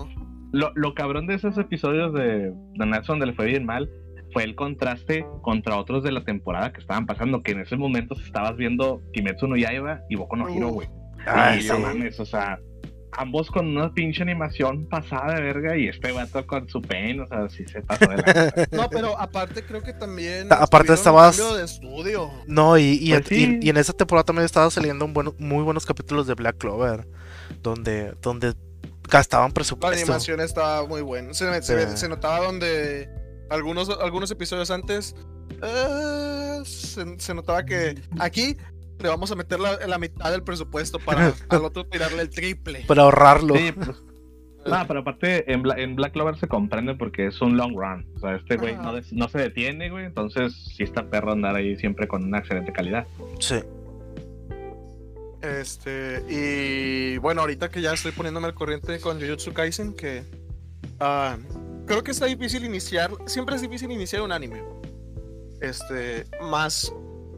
Lo, 0.54 0.72
lo 0.76 0.94
cabrón 0.96 1.28
de 1.28 1.36
esos 1.36 1.58
episodios 1.58 2.14
de, 2.14 2.52
de 2.74 2.86
Natsu 2.86 3.14
donde 3.14 3.28
le 3.28 3.34
fue 3.34 3.46
bien 3.46 3.66
mal 3.66 3.90
fue 4.34 4.44
el 4.44 4.56
contraste 4.56 5.26
contra 5.42 5.78
otros 5.78 6.04
de 6.04 6.12
la 6.12 6.24
temporada 6.24 6.72
que 6.74 6.82
estaban 6.82 7.06
pasando, 7.06 7.42
que 7.44 7.52
en 7.52 7.62
ese 7.62 7.76
momento 7.78 8.16
estabas 8.26 8.56
viendo 8.58 9.02
Kimetsu 9.14 9.48
no 9.48 9.56
Yaiba 9.58 10.02
y 10.10 10.16
Boku 10.16 10.36
no 10.36 10.48
Hero, 10.50 10.70
Uh. 10.70 10.74
güey. 10.74 10.90
Ay, 11.26 11.60
y 11.60 11.62
sí. 11.64 11.68
no 11.70 11.80
mames, 11.80 12.20
o 12.20 12.26
sea, 12.26 12.60
ambos 13.14 13.52
con 13.52 13.68
una 13.68 13.94
pinche 13.94 14.24
animación 14.24 14.88
pasada 14.88 15.36
de 15.36 15.42
verga 15.42 15.76
y 15.78 15.88
este 15.88 16.12
vato 16.14 16.48
con 16.48 16.68
su 16.70 16.82
pen, 16.82 17.20
o 17.20 17.28
sea, 17.28 17.50
sí 17.50 17.66
se 17.68 17.82
pasó 17.82 18.06
de 18.10 18.18
la... 18.18 18.68
No, 18.72 18.90
pero 18.90 19.20
aparte 19.20 19.64
creo 19.64 19.84
que 19.84 19.94
también. 19.94 20.48
Ta- 20.48 20.64
aparte 20.64 20.94
estabas- 20.94 21.38
de 21.58 21.64
estudio. 21.64 22.32
No, 22.48 22.78
y, 22.78 22.98
y, 23.02 23.12
Pues 23.12 23.32
y- 23.34 23.36
sí. 23.46 23.60
y 23.62 23.70
en 23.70 23.78
esa 23.78 23.94
temporada 23.94 24.24
también 24.24 24.46
estaba 24.46 24.72
saliendo 24.72 25.04
un 25.06 25.14
buen- 25.14 25.34
muy 25.40 25.64
buenos 25.64 25.86
capítulos 25.86 26.26
de 26.26 26.34
Black 26.36 26.58
Clover. 26.58 27.06
Donde, 27.62 28.14
donde 28.22 28.54
gastaban 29.10 29.50
La 29.50 29.54
presupuesto. 29.54 29.98
animación 30.02 30.40
estaba 30.40 30.88
muy 30.88 31.02
buena. 31.02 31.34
Se, 31.34 31.62
Sí. 31.62 31.74
se 31.98 32.08
notaba 32.10 32.46
donde 32.46 33.10
algunos, 33.52 33.90
algunos 33.90 34.32
episodios 34.32 34.72
antes. 34.72 35.16
eh, 35.62 36.62
se, 36.66 37.20
se 37.20 37.34
notaba 37.34 37.64
que 37.66 37.96
aquí 38.20 38.58
le 39.00 39.10
vamos 39.10 39.32
a 39.32 39.36
meter 39.36 39.60
la, 39.60 39.78
la 39.88 39.98
mitad 39.98 40.32
del 40.32 40.44
presupuesto 40.44 41.00
para 41.00 41.34
al 41.50 41.66
otro 41.66 41.86
tirarle 41.86 42.22
el 42.24 42.30
triple. 42.30 42.84
Para 42.88 43.04
ahorrarlo. 43.04 43.56
Sí, 43.56 43.72
pues, 43.72 43.90
no, 44.64 44.88
pero 44.88 45.00
aparte 45.00 45.52
en, 45.52 45.64
Bla- 45.64 45.80
en 45.80 45.96
Black 45.96 46.14
Clover 46.14 46.38
se 46.40 46.48
comprende 46.48 46.94
porque 46.94 47.26
es 47.28 47.42
un 47.42 47.58
long 47.58 47.76
run. 47.76 48.06
O 48.16 48.20
sea, 48.20 48.36
este 48.36 48.58
güey 48.58 48.76
Ajá. 48.76 48.94
no, 49.12 49.28
se 49.28 49.38
detiene, 49.40 49.90
güey. 49.90 50.06
Entonces 50.06 50.54
sí 50.78 50.84
está 50.84 51.10
perro 51.10 51.32
andar 51.32 51.56
ahí 51.56 51.76
siempre 51.78 52.08
con 52.08 52.24
una 52.26 52.38
excelente 52.40 52.72
calidad. 52.72 53.08
Sí. 53.40 53.56
Este, 55.42 56.24
y 56.30 57.18
bueno, 57.18 57.42
ahorita 57.42 57.70
que 57.70 57.82
ya 57.82 57.94
estoy 57.94 58.12
poniéndome 58.12 58.46
al 58.48 58.54
corriente 58.54 59.00
con 59.00 59.20
Jujutsu 59.20 59.52
Kaisen, 59.54 59.94
que 59.96 60.24
ah, 61.00 61.38
creo 61.92 62.04
que 62.06 62.12
está 62.12 62.26
difícil 62.26 62.64
iniciar, 62.64 63.12
siempre 63.26 63.54
es 63.58 63.62
difícil 63.62 63.92
iniciar 63.92 64.22
un 64.22 64.32
anime. 64.32 64.64
Este, 65.60 66.26
más, 66.42 66.94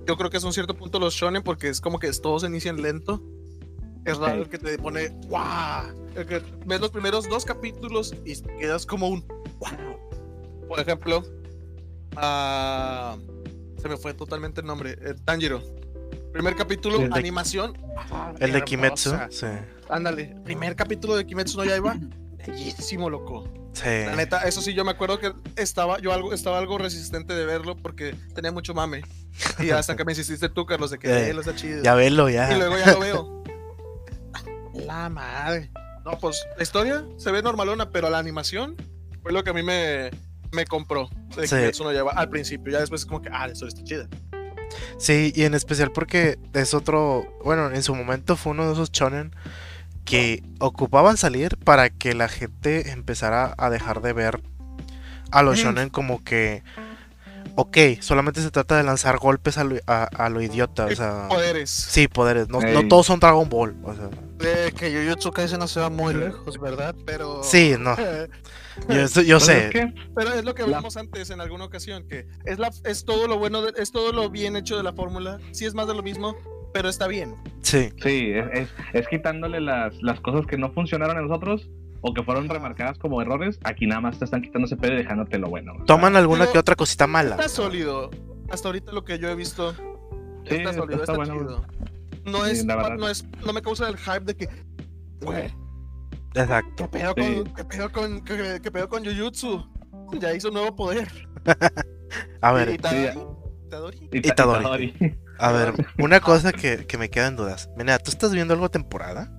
yo 0.06 0.16
creo 0.16 0.30
que 0.30 0.38
es 0.38 0.44
un 0.44 0.54
cierto 0.54 0.76
punto 0.76 1.00
los 1.00 1.16
shonen 1.16 1.42
porque 1.42 1.70
es 1.70 1.82
como 1.82 1.98
que 1.98 2.12
todos 2.12 2.44
inician 2.44 2.80
lento. 2.80 3.20
Es 4.06 4.18
raro 4.18 4.44
el 4.44 4.50
que 4.50 4.60
te 4.60 4.78
pone, 4.78 5.10
¡wow! 5.28 5.92
El 6.16 6.28
que 6.28 6.44
ves 6.68 6.80
los 6.80 6.92
primeros 6.92 7.28
dos 7.28 7.46
capítulos 7.46 8.14
y 8.26 8.40
quedas 8.60 8.86
como 8.86 9.08
un, 9.08 9.26
¡wow! 9.58 10.68
Por 10.68 10.80
ejemplo, 10.80 11.24
ah, 12.16 13.18
se 13.82 13.90
me 13.90 13.98
fue 13.98 14.14
totalmente 14.14 14.62
el 14.62 14.68
nombre, 14.68 14.92
eh, 15.02 15.16
Tanjiro. 15.26 15.64
Primer 16.32 16.56
capítulo, 16.56 17.02
El 17.02 17.10
de- 17.10 17.20
animación. 17.20 17.76
ah, 18.12 18.34
El 18.40 18.52
de 18.52 18.62
Kimetsu. 18.64 19.14
Sí. 19.32 19.48
Ándale, 19.90 20.36
primer 20.44 20.76
capítulo 20.76 21.16
de 21.16 21.26
Kimetsu 21.26 21.58
no 21.58 21.66
Yaiba. 21.66 21.98
Bellísimo, 22.46 23.10
loco. 23.10 23.63
Sí. 23.74 24.06
La 24.06 24.16
neta, 24.16 24.42
eso 24.44 24.62
sí, 24.62 24.74
yo 24.74 24.86
me 24.86 24.92
acuerdo 24.92 25.20
que 25.20 25.34
estaba 25.56 26.00
yo 26.00 26.14
algo, 26.14 26.32
estaba 26.34 26.60
algo 26.60 26.78
resistente 26.78 27.34
de 27.34 27.46
verlo 27.46 27.76
porque 27.76 28.16
tenía 28.36 28.52
mucho 28.52 28.74
mame. 28.74 29.02
Y 29.60 29.72
hasta 29.72 29.96
que 29.96 30.06
me 30.06 30.12
insististe 30.12 30.48
tú, 30.50 30.66
Carlos, 30.66 30.92
de 30.92 31.00
que 31.00 31.30
"Eh, 31.30 31.34
lo 31.34 31.42
está 31.42 31.56
chido. 31.56 31.82
Ya 31.84 31.96
velo, 31.96 32.30
Y 32.30 32.34
ya. 32.34 32.56
luego 32.56 32.78
ya 32.78 32.94
lo 32.94 33.00
veo. 33.00 33.44
La 34.74 35.10
madre. 35.10 35.72
No, 36.06 36.18
pues 36.20 36.44
la 36.58 36.64
historia 36.64 37.06
se 37.18 37.32
ve 37.32 37.42
normalona, 37.42 37.90
pero 37.90 38.10
la 38.10 38.20
animación 38.20 38.76
fue 39.22 39.32
lo 39.32 39.44
que 39.44 39.52
a 39.52 39.54
mí 39.54 39.64
me, 39.64 40.12
me 40.52 40.66
compró. 40.66 41.10
De 41.36 41.48
Sí. 41.48 41.56
Kimetsu 41.56 41.84
no 41.84 41.92
Yaiba 41.94 42.12
al 42.12 42.30
principio. 42.30 42.74
Ya 42.74 42.80
después 42.80 43.02
es 43.02 43.06
como 43.06 43.22
que, 43.22 43.30
ah, 43.32 43.48
la 43.48 43.54
historia 43.54 43.70
está 43.74 43.84
chida. 43.84 44.08
Sí, 44.98 45.32
y 45.36 45.44
en 45.44 45.54
especial 45.54 45.92
porque 45.92 46.38
es 46.54 46.74
otro. 46.74 47.24
Bueno, 47.44 47.72
en 47.74 47.82
su 47.84 47.96
momento 47.96 48.36
fue 48.36 48.52
uno 48.52 48.68
de 48.68 48.74
esos 48.74 48.92
shonen 48.92 49.34
que 50.06 50.44
ocupaban 50.60 51.18
salir 51.18 51.58
para 51.58 51.90
que 51.90 52.14
la 52.14 52.28
gente 52.28 52.92
empezara 52.92 53.54
a 53.58 53.70
dejar 53.70 54.02
de 54.02 54.14
ver 54.14 54.42
a 55.32 55.42
los 55.44 55.58
shonen 55.58 55.90
como 55.90 56.24
que. 56.24 56.64
Ok, 57.56 57.78
solamente 58.00 58.42
se 58.42 58.50
trata 58.50 58.78
de 58.78 58.84
lanzar 58.84 59.18
golpes 59.20 59.58
a 59.60 59.64
lo, 59.64 59.76
a, 59.86 60.06
a 60.06 60.30
lo 60.30 60.42
idiota, 60.42 60.86
o 60.86 60.96
sea. 60.96 61.28
Poderes. 61.30 61.70
Sí, 61.70 62.08
poderes. 62.08 62.50
No, 62.50 62.60
no 62.62 62.88
todos 62.88 63.06
son 63.06 63.20
Dragon 63.20 63.48
Ball. 63.48 63.76
O 63.84 63.94
sea, 63.94 64.10
De 64.40 64.72
que 64.72 64.92
Jujutsu 65.06 65.32
Kaisen 65.32 65.60
no 65.60 65.68
se 65.68 65.80
va 65.80 65.90
muy 65.90 66.14
lejos, 66.16 66.60
¿verdad? 66.60 66.96
Pero. 67.06 67.44
sí, 67.44 67.76
no. 67.80 67.96
Yo, 68.90 69.06
yo 69.22 69.38
Pues 69.38 69.46
sé. 69.46 69.66
es 69.68 69.72
que 69.72 69.94
Pero 70.16 70.34
es 70.34 70.44
lo 70.44 70.56
que 70.56 70.64
La- 70.64 70.66
hablamos 70.70 70.98
antes 70.98 71.30
en 71.30 71.40
alguna 71.42 71.66
ocasión, 71.66 72.08
que 72.08 72.26
es, 72.44 72.58
la, 72.58 72.72
es 72.86 73.06
todo 73.06 73.28
lo 73.28 73.38
bueno, 73.38 73.62
de- 73.62 73.80
es 73.80 73.92
todo 73.92 74.12
lo 74.12 74.32
bien 74.32 74.56
hecho 74.56 74.76
de 74.78 74.82
la 74.82 74.94
fórmula. 74.94 75.38
Sí 75.52 75.66
es 75.66 75.76
más 75.76 75.86
de 75.86 75.94
lo 75.94 76.02
mismo, 76.02 76.36
pero 76.74 76.90
está 76.90 77.08
bien. 77.08 77.36
Sí. 77.62 77.90
Sí, 78.02 78.32
es, 78.34 78.46
es, 78.54 78.70
es 78.94 79.08
quitándole 79.08 79.62
las, 79.62 80.02
las 80.02 80.20
cosas 80.20 80.46
que 80.46 80.58
no 80.58 80.72
funcionaron 80.72 81.18
en 81.18 81.28
nosotros 81.28 81.70
o 82.02 82.14
que 82.14 82.24
fueron 82.24 82.50
remarcadas 82.50 82.98
como 82.98 83.22
errores. 83.22 83.60
Aquí 83.64 83.88
nada 83.88 84.02
más 84.02 84.20
te 84.20 84.26
están 84.26 84.42
quitando 84.42 84.66
ese 84.66 84.76
pedo 84.76 84.94
y 84.94 84.98
dejándote 84.98 85.38
lo 85.38 85.48
bueno. 85.50 85.74
Toman 85.86 86.16
alguna 86.16 86.42
Pero- 86.42 86.52
que 86.54 86.60
otra 86.60 86.76
cosita 86.76 87.08
mala. 87.08 87.32
Está 87.36 87.48
sólido. 87.50 88.10
Hasta 88.50 88.68
ahorita 88.68 88.92
lo 88.92 89.04
que 89.06 89.18
yo 89.20 89.30
he 89.30 89.36
visto 89.36 89.74
Sí, 89.74 90.56
está 90.56 90.74
sólido, 90.74 91.02
está 91.04 91.14
está, 91.14 91.16
bueno. 91.16 91.34
chido. 91.40 91.66
No 92.26 92.46
Sí, 92.46 92.52
es, 92.52 92.66
no 92.66 93.08
es, 93.10 93.26
no 93.46 93.54
me 93.54 93.62
causa 93.62 93.88
el 93.90 93.98
hype 93.98 94.22
de 94.22 94.36
que, 94.36 94.50
güey, 95.22 95.54
Exacto. 96.36 96.90
¿qué 96.92 97.00
pedo 97.00 97.14
Sí. 97.18 97.22
con, 97.44 97.54
qué 97.54 97.64
pedo 97.66 97.92
con, 97.92 98.22
qué, 98.24 98.60
qué 98.64 98.72
pedo 98.72 98.90
con 98.90 99.04
Jujutsu? 99.06 99.66
Ya 100.20 100.34
hizo 100.34 100.50
un 100.50 100.54
nuevo 100.56 100.76
poder. 100.76 101.08
A 102.42 102.52
ver, 102.54 102.70
Itadori, 102.70 103.20
Itadori. 103.68 104.10
Y 104.12 104.18
Itadori. 104.28 104.60
Itadori. 104.60 105.18
A 105.40 105.52
ver, 105.52 105.74
una 106.00 106.20
cosa 106.20 106.52
que, 106.52 106.86
que 106.86 106.98
me 106.98 107.10
queda 107.10 107.28
en 107.28 107.36
dudas. 107.36 107.70
Mira, 107.78 108.00
¿tú 108.00 108.12
estás 108.12 108.32
viendo 108.34 108.54
algo 108.54 108.70
temporada? 108.70 109.32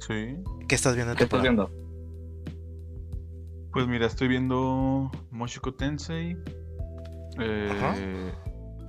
Sí. 0.00 0.36
¿Qué 0.68 0.74
estás 0.74 0.94
viendo 0.94 1.12
en 1.12 1.18
¿Qué 1.18 1.24
estás 1.24 1.42
temporada? 1.42 1.68
viendo? 1.70 1.84
Pues 3.72 3.86
mira, 3.88 4.06
estoy 4.06 4.28
viendo 4.28 5.10
Moshiko 5.30 5.74
Tensei. 5.74 6.36
Eh, 7.40 7.68
Ajá. 7.72 7.94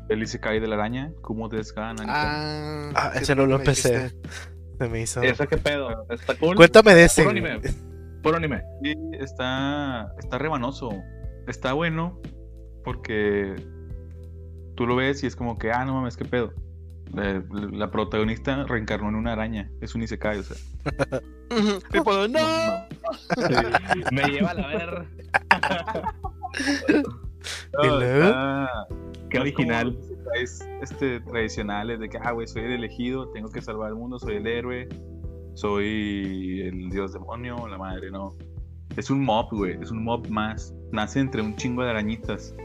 el 0.09 0.21
Isekai 0.21 0.59
de 0.59 0.67
la 0.67 0.75
araña, 0.75 1.11
como 1.21 1.49
Desgan 1.49 1.95
Ah, 2.07 2.91
Ah, 2.93 3.11
ese 3.15 3.35
no 3.35 3.47
lo 3.47 3.55
empecé. 3.55 4.11
Se 4.77 4.89
me 4.89 5.01
hizo. 5.01 5.23
¿Esa 5.23 5.47
qué 5.47 5.57
pedo? 5.57 6.05
¿Está 6.09 6.35
cool? 6.37 6.55
Cuéntame 6.55 6.93
de 6.93 7.05
ese. 7.05 7.23
Puro 7.23 7.31
anime. 7.31 7.59
Puro 8.21 8.37
anime. 8.37 8.61
Sí, 8.83 8.93
está, 9.13 10.13
está 10.19 10.37
rebanoso. 10.37 10.89
Está 11.47 11.73
bueno 11.73 12.19
porque 12.83 13.55
tú 14.75 14.85
lo 14.85 14.95
ves 14.95 15.23
y 15.23 15.27
es 15.27 15.35
como 15.35 15.57
que, 15.57 15.71
ah, 15.71 15.85
no 15.85 15.95
mames, 15.95 16.17
qué 16.17 16.25
pedo. 16.25 16.53
La, 17.13 17.43
la 17.71 17.91
protagonista 17.91 18.63
reencarnó 18.65 19.09
en 19.09 19.15
una 19.15 19.33
araña. 19.33 19.69
Es 19.81 19.95
un 19.95 20.03
isekai, 20.03 20.39
o 20.39 20.43
sea. 20.43 20.57
Y 21.93 21.99
puedo, 22.01 22.27
no. 22.27 22.39
Me 24.11 24.23
lleva 24.23 24.49
a 24.49 24.53
la 24.55 24.67
ver. 24.67 25.07
Qué 29.29 29.39
no 29.39 29.45
es 29.45 29.53
como 29.53 29.67
original. 29.67 29.97
isekais, 29.99 30.67
este, 30.81 31.19
tradicionales 31.21 31.99
de 31.99 32.09
que, 32.09 32.17
ah, 32.17 32.31
güey, 32.31 32.47
soy 32.47 32.63
el 32.63 32.71
elegido, 32.71 33.29
tengo 33.29 33.49
que 33.49 33.61
salvar 33.61 33.89
el 33.89 33.95
mundo, 33.95 34.19
soy 34.19 34.35
el 34.37 34.47
héroe, 34.47 34.87
soy 35.53 36.61
el 36.65 36.89
dios 36.89 37.13
demonio, 37.13 37.67
la 37.67 37.77
madre, 37.77 38.11
no. 38.11 38.35
Es 38.97 39.09
un 39.09 39.23
mob, 39.23 39.49
güey, 39.51 39.77
es 39.81 39.91
un 39.91 40.03
mob 40.03 40.27
más. 40.29 40.73
Nace 40.91 41.19
entre 41.19 41.41
un 41.41 41.55
chingo 41.55 41.83
de 41.83 41.89
arañitas. 41.89 42.55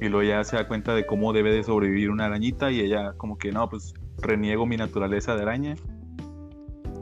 Y 0.00 0.08
luego 0.08 0.28
ya 0.28 0.44
se 0.44 0.56
da 0.56 0.68
cuenta 0.68 0.94
de 0.94 1.06
cómo 1.06 1.32
debe 1.32 1.52
de 1.52 1.62
sobrevivir 1.64 2.10
una 2.10 2.26
arañita 2.26 2.70
y 2.70 2.80
ella 2.80 3.12
como 3.16 3.38
que, 3.38 3.50
no, 3.52 3.68
pues 3.70 3.94
reniego 4.18 4.66
mi 4.66 4.76
naturaleza 4.76 5.34
de 5.36 5.42
araña. 5.42 5.74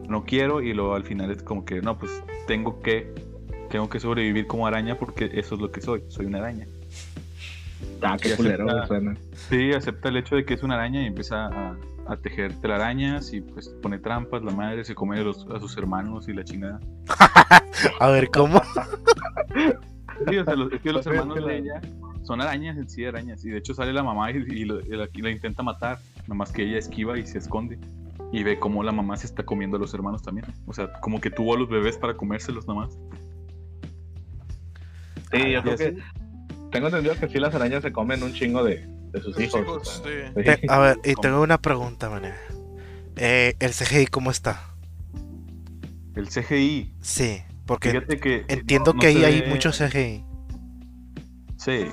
No 0.08 0.24
quiero 0.24 0.60
y 0.62 0.72
luego 0.74 0.94
al 0.94 1.04
final 1.04 1.30
es 1.30 1.42
como 1.42 1.64
que, 1.64 1.80
no, 1.80 1.98
pues 1.98 2.22
tengo 2.46 2.80
que, 2.82 3.12
tengo 3.70 3.88
que 3.88 3.98
sobrevivir 3.98 4.46
como 4.46 4.66
araña 4.66 4.96
porque 4.98 5.30
eso 5.34 5.54
es 5.56 5.60
lo 5.60 5.70
que 5.72 5.80
soy, 5.80 6.02
soy 6.08 6.26
una 6.26 6.38
araña. 6.38 6.66
Ah, 8.02 8.16
qué 8.20 8.34
culero 8.36 8.66
suena. 8.86 9.16
Sí, 9.48 9.72
acepta 9.72 10.08
el 10.10 10.18
hecho 10.18 10.36
de 10.36 10.44
que 10.44 10.54
es 10.54 10.62
una 10.62 10.74
araña 10.74 11.02
y 11.02 11.06
empieza 11.06 11.46
a, 11.46 11.76
a 12.06 12.16
tejer 12.18 12.52
telarañas 12.60 13.32
y 13.32 13.40
pues 13.40 13.68
pone 13.82 13.98
trampas, 13.98 14.42
la 14.44 14.52
madre 14.52 14.84
se 14.84 14.94
come 14.94 15.18
a, 15.18 15.22
los- 15.22 15.46
a 15.50 15.58
sus 15.58 15.76
hermanos 15.78 16.28
y 16.28 16.32
la 16.34 16.44
chingada. 16.44 16.80
A 18.00 18.08
ver, 18.08 18.30
¿cómo? 18.30 18.60
Sí, 20.28 20.36
o 20.36 20.44
sea, 20.44 20.54
los, 20.54 20.72
es 20.72 20.80
que 20.80 20.92
los 20.92 21.06
hermanos 21.06 21.34
de 21.36 21.40
la- 21.40 21.54
ella 21.54 21.80
son 22.24 22.40
arañas 22.40 22.76
en 22.76 22.88
sí, 22.90 23.04
arañas. 23.04 23.44
Y 23.44 23.50
de 23.50 23.58
hecho 23.58 23.74
sale 23.74 23.92
la 23.92 24.02
mamá 24.02 24.30
y, 24.32 24.36
y 24.36 24.64
lo- 24.64 24.80
y 24.80 24.88
la, 24.88 25.08
y 25.12 25.22
la 25.22 25.30
intenta 25.30 25.62
matar, 25.62 25.98
nomás 26.26 26.50
que 26.52 26.62
ella 26.64 26.78
esquiva 26.78 27.18
y 27.18 27.26
se 27.26 27.38
esconde. 27.38 27.78
Y 28.32 28.42
ve 28.42 28.58
cómo 28.58 28.82
la 28.82 28.90
mamá 28.92 29.16
se 29.16 29.26
está 29.26 29.44
comiendo 29.44 29.76
a 29.76 29.80
los 29.80 29.94
hermanos 29.94 30.22
también. 30.22 30.46
O 30.66 30.72
sea, 30.74 30.92
como 31.00 31.20
que 31.20 31.30
tuvo 31.30 31.54
a 31.54 31.58
los 31.58 31.68
bebés 31.68 31.96
para 31.96 32.14
comérselos 32.16 32.66
nomás. 32.66 32.98
Sí, 35.32 35.38
yo 35.52 35.58
Y 35.58 35.62
creo 35.62 35.74
así- 35.74 35.84
que. 35.84 35.96
Tengo 36.72 36.88
entendido 36.88 37.14
que 37.14 37.28
sí, 37.28 37.38
las 37.38 37.54
arañas 37.54 37.82
se 37.82 37.92
comen 37.92 38.22
un 38.24 38.32
chingo 38.32 38.64
de, 38.64 38.84
de 39.12 39.20
sus 39.20 39.38
hijos. 39.38 40.02
sí. 40.04 40.10
sí. 40.44 40.66
A 40.68 40.78
ver, 40.80 40.98
y 41.04 41.14
tengo 41.22 41.40
una 41.42 41.58
pregunta, 41.58 42.10
mané. 42.10 42.32
Eh, 43.16 43.54
¿El 43.60 43.70
CGI 43.72 44.06
cómo 44.08 44.30
está? 44.32 44.74
El 46.16 46.28
CGI. 46.28 46.94
Sí, 47.00 47.42
porque 47.66 47.90
Fíjate 47.90 48.18
que. 48.18 48.44
entiendo 48.48 48.90
no- 48.92 48.94
no 48.94 49.00
que 49.00 49.06
ahí 49.08 49.22
hay 49.24 49.48
mucho 49.48 49.70
CGI. 49.70 50.24
Sí. 51.56 51.86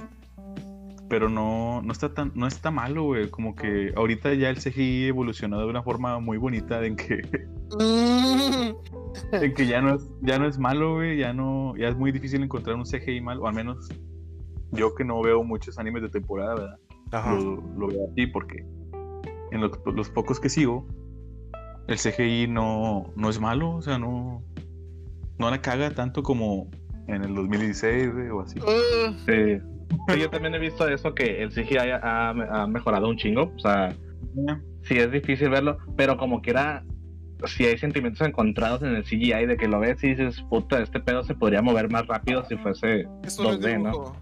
Pero 1.12 1.28
no, 1.28 1.82
no 1.82 1.92
está 1.92 2.14
tan, 2.14 2.32
no 2.36 2.48
está 2.48 2.72
malo, 2.72 3.04
güey. 3.04 3.30
Como 3.30 3.54
que 3.54 3.92
ahorita 3.98 4.34
ya 4.34 4.50
el 4.50 4.56
CGI 4.56 5.08
evolucionó 5.08 5.60
de 5.60 5.66
una 5.66 5.84
forma 5.84 6.22
muy 6.22 6.38
bonita 6.38 6.86
en 6.86 6.96
que, 6.96 7.20
en 9.34 9.54
que 9.54 9.68
ya 9.68 9.82
no 9.82 9.96
es, 9.96 10.10
ya 10.22 10.40
no 10.40 10.48
es 10.48 10.58
malo, 10.58 10.96
güey. 10.96 11.18
Ya 11.18 11.34
no, 11.34 11.76
ya 11.76 11.90
es 11.90 11.98
muy 11.98 12.14
difícil 12.14 12.42
encontrar 12.42 12.78
un 12.78 12.86
CGI 12.86 13.20
malo. 13.20 13.42
O 13.42 13.48
al 13.48 13.54
menos 13.54 13.90
yo 14.72 14.96
que 14.96 15.04
no 15.04 15.22
veo 15.22 15.44
muchos 15.44 15.78
animes 15.78 16.02
de 16.04 16.08
temporada, 16.08 16.56
¿verdad? 16.56 16.80
Ajá. 17.12 17.36
Lo, 17.36 17.62
lo 17.78 17.88
veo 17.90 18.08
así 18.10 18.28
porque 18.28 18.66
en 19.52 19.60
los, 19.60 19.72
los 19.94 20.10
pocos 20.12 20.40
que 20.40 20.48
sigo, 20.48 20.88
el 21.90 21.98
CGI 21.98 22.48
no, 22.48 23.12
no 23.18 23.30
es 23.30 23.38
malo. 23.38 23.72
O 23.72 23.82
sea, 23.82 24.00
no, 24.00 24.42
no 25.38 25.50
la 25.50 25.62
caga 25.62 25.92
tanto 25.92 26.24
como 26.24 26.72
en 27.08 27.24
el 27.24 27.36
2016, 27.36 28.14
güey, 28.14 28.30
o 28.30 28.42
así. 28.42 28.60
Ah, 28.62 29.14
Sí. 29.26 29.60
Sí, 30.08 30.20
yo 30.20 30.30
también 30.30 30.56
he 30.56 30.60
visto 30.60 30.88
eso 30.88 31.14
que 31.14 31.44
el 31.44 31.52
CGI 31.52 31.78
ha, 31.78 32.30
ha 32.30 32.68
mejorado 32.68 33.10
un 33.10 33.18
chingo. 33.18 33.52
O 33.54 33.60
sea, 33.60 33.94
sí 34.84 34.98
es 34.98 35.12
difícil 35.12 35.50
verlo, 35.50 35.78
pero 35.98 36.18
como 36.18 36.42
quiera, 36.42 36.84
si 37.46 37.66
hay 37.66 37.78
sentimientos 37.78 38.26
encontrados 38.26 38.82
en 38.84 38.96
el 38.96 39.04
CGI 39.04 39.46
de 39.46 39.58
que 39.58 39.68
lo 39.68 39.80
ves 39.80 40.04
y 40.04 40.10
dices, 40.10 40.42
puta, 40.50 40.82
este 40.82 41.00
pedo 41.00 41.24
se 41.24 41.36
podría 41.36 41.62
mover 41.62 41.90
más 41.90 42.08
rápido 42.08 42.44
si 42.46 42.56
fuese 42.58 43.08
esto 43.24 43.44
no 43.44 43.52
es 43.52 43.60
2D, 43.60 43.82
¿no? 43.82 44.16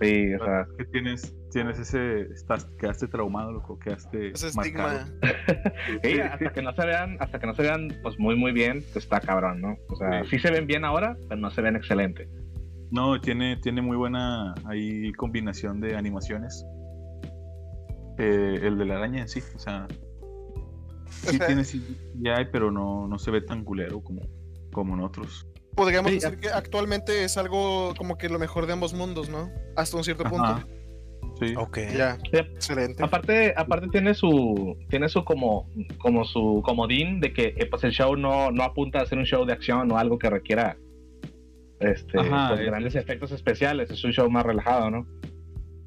Sí, 0.00 0.34
o 0.34 0.44
sea, 0.44 0.66
que 0.76 0.84
tienes, 0.86 1.34
tienes 1.54 1.78
ese, 1.78 2.22
estás, 2.32 2.66
quedaste 2.78 3.08
traumado, 3.08 3.52
loco, 3.52 3.78
quedaste 3.78 4.32
Ese 4.32 4.54
marcado. 4.54 4.98
estigma. 5.22 6.02
sí, 6.02 6.20
hasta 6.20 6.52
que 6.52 6.62
no 6.62 6.74
se 6.74 6.84
vean, 6.86 7.16
hasta 7.20 7.38
que 7.38 7.46
no 7.46 7.54
se 7.54 7.62
vean 7.62 7.88
pues 8.02 8.18
muy 8.18 8.36
muy 8.36 8.52
bien, 8.52 8.84
pues, 8.92 9.04
está 9.04 9.20
cabrón, 9.20 9.60
¿no? 9.62 9.76
O 9.88 9.96
sea, 9.96 10.22
Sí. 10.24 10.30
sí 10.30 10.38
se 10.40 10.50
ven 10.50 10.66
bien 10.66 10.84
ahora, 10.84 11.16
pero 11.28 11.40
no 11.40 11.50
se 11.50 11.62
ven 11.62 11.76
excelente. 11.76 12.28
No, 12.90 13.20
tiene, 13.20 13.56
tiene 13.56 13.80
muy 13.82 13.96
buena 13.96 14.54
ahí 14.66 15.12
combinación 15.14 15.80
de 15.80 15.96
animaciones. 15.96 16.64
Eh, 18.18 18.60
el 18.62 18.76
de 18.78 18.84
la 18.84 18.96
araña 18.96 19.22
en 19.22 19.28
sí, 19.28 19.40
o 19.54 19.58
sea, 19.58 19.86
sí 21.08 21.36
sea, 21.38 21.46
tiene 21.46 21.64
CGI, 21.64 22.46
pero 22.52 22.70
no, 22.70 23.08
no 23.08 23.18
se 23.18 23.30
ve 23.30 23.40
tan 23.40 23.64
culero 23.64 24.00
como, 24.02 24.20
como 24.72 24.94
en 24.94 25.00
otros. 25.00 25.48
Podríamos 25.74 26.12
Sí, 26.12 26.18
decir 26.20 26.38
que 26.38 26.48
actualmente 26.50 27.24
es 27.24 27.36
algo 27.36 27.94
como 27.96 28.16
que 28.16 28.28
lo 28.28 28.38
mejor 28.38 28.66
de 28.66 28.74
ambos 28.74 28.94
mundos, 28.94 29.28
¿no? 29.28 29.50
Hasta 29.76 29.96
un 29.96 30.04
cierto 30.04 30.22
punto. 30.24 30.44
Ajá. 30.44 30.66
Sí. 31.40 31.54
Ok. 31.56 31.78
Ya, 31.96 32.16
Sí. 32.16 32.28
excelente. 32.32 33.02
Aparte, 33.02 33.52
aparte 33.56 33.88
tiene 33.88 34.14
su, 34.14 34.76
tiene 34.88 35.08
su 35.08 35.24
como, 35.24 35.68
como 35.98 36.24
su 36.24 36.62
comodín 36.64 37.20
de 37.20 37.32
que 37.32 37.54
eh, 37.56 37.66
pues 37.68 37.82
el 37.84 37.90
show 37.92 38.16
no, 38.16 38.50
no 38.52 38.62
apunta 38.62 39.00
a 39.00 39.06
ser 39.06 39.18
un 39.18 39.24
show 39.24 39.44
de 39.44 39.52
acción 39.52 39.90
o 39.90 39.98
algo 39.98 40.18
que 40.18 40.30
requiera 40.30 40.76
este 41.80 42.18
Ajá, 42.20 42.48
pues, 42.48 42.60
es- 42.60 42.66
grandes 42.66 42.94
efectos 42.94 43.32
especiales, 43.32 43.90
es 43.90 44.02
un 44.04 44.12
show 44.12 44.30
más 44.30 44.46
relajado, 44.46 44.90
¿no? 44.90 45.06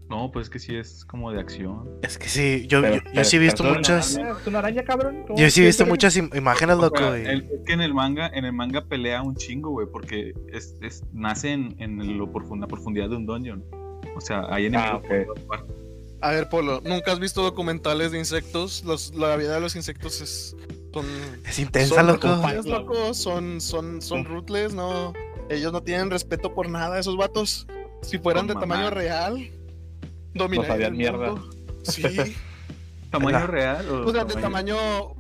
No, 0.10 0.31
pues 0.31 0.45
es 0.45 0.49
que 0.49 0.60
sí 0.60 0.73
es 0.75 1.03
como 1.03 1.33
de 1.33 1.39
acción. 1.41 1.89
Es 2.01 2.17
que 2.17 2.29
sí, 2.29 2.65
yo, 2.67 2.81
Pero- 2.81 2.95
yo, 2.95 3.01
yo 3.03 3.10
pero- 3.13 3.23
sí 3.25 3.36
he 3.36 3.39
visto 3.39 3.63
una 3.63 3.73
muchas. 3.73 4.15
araña, 4.17 4.31
Es 4.39 4.47
una 4.47 4.60
araña, 4.60 4.83
cabrón. 4.83 5.23
¿cómo 5.27 5.38
Yo 5.38 5.49
sí 5.49 5.62
he 5.62 5.65
visto 5.65 5.86
muchas 5.86 6.15
im- 6.17 6.33
imágenes, 6.38 6.77
O 6.77 6.81
loco. 6.81 6.97
sea, 6.97 7.17
el- 7.17 7.41
es 7.41 7.62
que 7.65 7.73
en 7.73 7.81
el 7.81 7.93
manga, 7.93 8.27
en 8.33 8.45
el 8.45 8.53
manga 8.53 8.86
pelea 8.86 9.21
un 9.21 9.36
chingo, 9.36 9.71
güey, 9.71 9.88
porque 9.91 10.33
es, 10.53 10.77
es- 10.81 11.03
nace 11.13 11.51
en, 11.51 11.75
en 11.79 12.17
lo 12.17 12.31
profunda, 12.31 12.65
la 12.65 12.69
profundidad 12.69 13.10
de 13.10 13.15
un 13.17 13.25
dungeon. 13.25 13.65
O 14.17 14.21
sea, 14.21 14.45
hay 14.49 14.65
enemigos 14.65 15.03
Ah. 15.51 15.63
A 16.19 16.32
ver, 16.32 16.49
Polo, 16.49 16.82
¿nunca 16.84 17.12
has 17.12 17.19
visto 17.19 17.43
documentales 17.43 18.12
de 18.12 18.17
insectos? 18.17 18.84
Los, 18.84 19.13
la 19.13 19.36
vida 19.36 19.53
de 19.53 19.60
los 19.62 19.75
insectos 19.75 20.19
es. 20.21 20.56
Son. 20.91 21.06
Es 21.45 21.60
intensa, 21.60 21.95
son 21.95 22.08
loco. 22.08 23.13
Son, 23.13 23.62
son, 23.62 24.01
son 24.01 24.25
ruthless, 24.25 24.73
no. 24.73 25.13
Ellos 25.49 25.71
no 25.71 25.84
tienen 25.84 26.10
respeto 26.10 26.56
por 26.56 26.69
nada, 26.69 26.99
esos 26.99 27.15
vatos. 27.17 27.67
Si 28.01 28.17
fueran 28.17 28.47
de 28.47 28.56
tamaño 28.56 28.89
real, 28.89 29.51
dominarían 30.34 30.71
sabían 30.73 30.91
el 30.93 30.97
mierda. 30.97 31.32
mundo. 31.34 31.49
Sí. 31.84 32.03
¿Tamaño 33.12 33.47
real? 33.47 33.88
O 33.89 34.08
O 34.08 34.12
sea, 34.12 34.25
de 34.25 34.34
tamaño, 34.41 34.75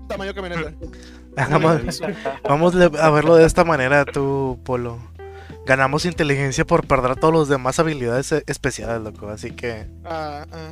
tamaño 0.09 0.33
camioneta. 0.33 0.73
Vamos, 1.51 2.01
vamos 2.43 2.75
a 2.75 3.11
verlo 3.11 3.35
de 3.35 3.45
esta 3.45 3.63
manera, 3.63 4.05
tú, 4.05 4.59
Polo. 4.65 4.97
Ganamos 5.67 6.05
inteligencia 6.05 6.65
por 6.65 6.87
perder 6.87 7.15
todas 7.17 7.35
las 7.39 7.49
demás 7.49 7.77
habilidades 7.79 8.31
eh, 8.31 8.43
especiales, 8.47 9.01
loco. 9.01 9.27
Así 9.29 9.51
que. 9.51 9.85
Ah, 10.05 10.45
ah. 10.51 10.71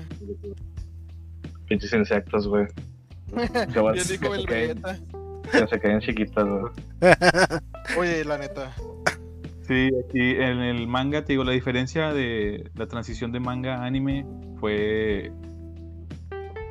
Pinches 1.67 1.91
insectos, 1.93 2.47
güey. 2.47 2.65
Dijo 3.67 3.91
que 3.91 3.97
el 3.99 4.03
se 4.05 4.19
queden- 4.19 4.45
Vegeta. 4.47 4.99
que 5.51 5.67
se 5.67 5.79
queden 5.79 5.99
chiquitas, 5.99 6.45
güey. 6.47 6.73
Oye, 7.97 8.23
la 8.25 8.37
neta. 8.37 8.73
Sí, 9.67 9.89
aquí 10.07 10.19
en 10.31 10.59
el 10.59 10.87
manga, 10.87 11.25
te 11.25 11.33
digo, 11.33 11.43
la 11.43 11.51
diferencia 11.51 12.13
de 12.13 12.69
la 12.75 12.87
transición 12.87 13.31
de 13.31 13.39
manga 13.39 13.77
a 13.77 13.85
anime 13.85 14.25
fue 14.59 15.31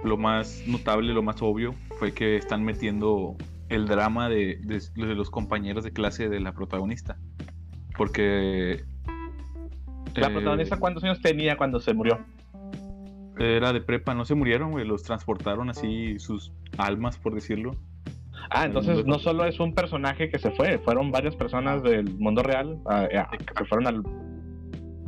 lo 0.05 0.17
más 0.17 0.63
notable, 0.67 1.13
lo 1.13 1.23
más 1.23 1.43
obvio, 1.43 1.75
fue 1.99 2.13
que 2.13 2.37
están 2.37 2.63
metiendo 2.63 3.37
el 3.69 3.87
drama 3.87 4.29
de, 4.29 4.61
de- 4.63 4.81
de 5.07 5.15
los 5.15 5.29
compañeros 5.31 5.83
de 5.83 5.93
clase 5.93 6.29
de 6.29 6.39
la 6.41 6.53
protagonista. 6.53 7.19
Porque... 7.97 8.85
La 10.15 10.29
eh, 10.29 10.31
protagonista, 10.31 10.77
¿cuántos 10.77 11.03
años 11.05 11.21
tenía 11.21 11.57
cuando 11.57 11.81
se 11.81 11.93
murió? 11.93 12.21
Era 13.39 13.73
de 13.73 13.81
prepa, 13.81 14.15
no 14.15 14.25
se 14.25 14.35
murieron, 14.35 14.71
güey, 14.71 14.87
los 14.87 15.03
transportaron 15.03 15.71
así 15.71 16.19
sus 16.19 16.53
almas, 16.79 17.19
por 17.19 17.35
decirlo. 17.35 17.73
Ah, 18.51 18.67
entonces 18.67 19.05
no 19.07 19.19
solo 19.19 19.45
es 19.45 19.59
un 19.59 19.75
personaje 19.75 20.29
que 20.29 20.39
se 20.39 20.51
fue, 20.53 20.79
fueron 20.79 21.11
varias 21.11 21.35
personas 21.35 21.83
del 21.83 22.13
mundo 22.19 22.43
real 22.43 22.79
ah, 22.87 23.09
ah, 23.17 23.31
que 23.37 23.55
se 23.57 23.65
fueron 23.65 23.87
al. 23.87 24.03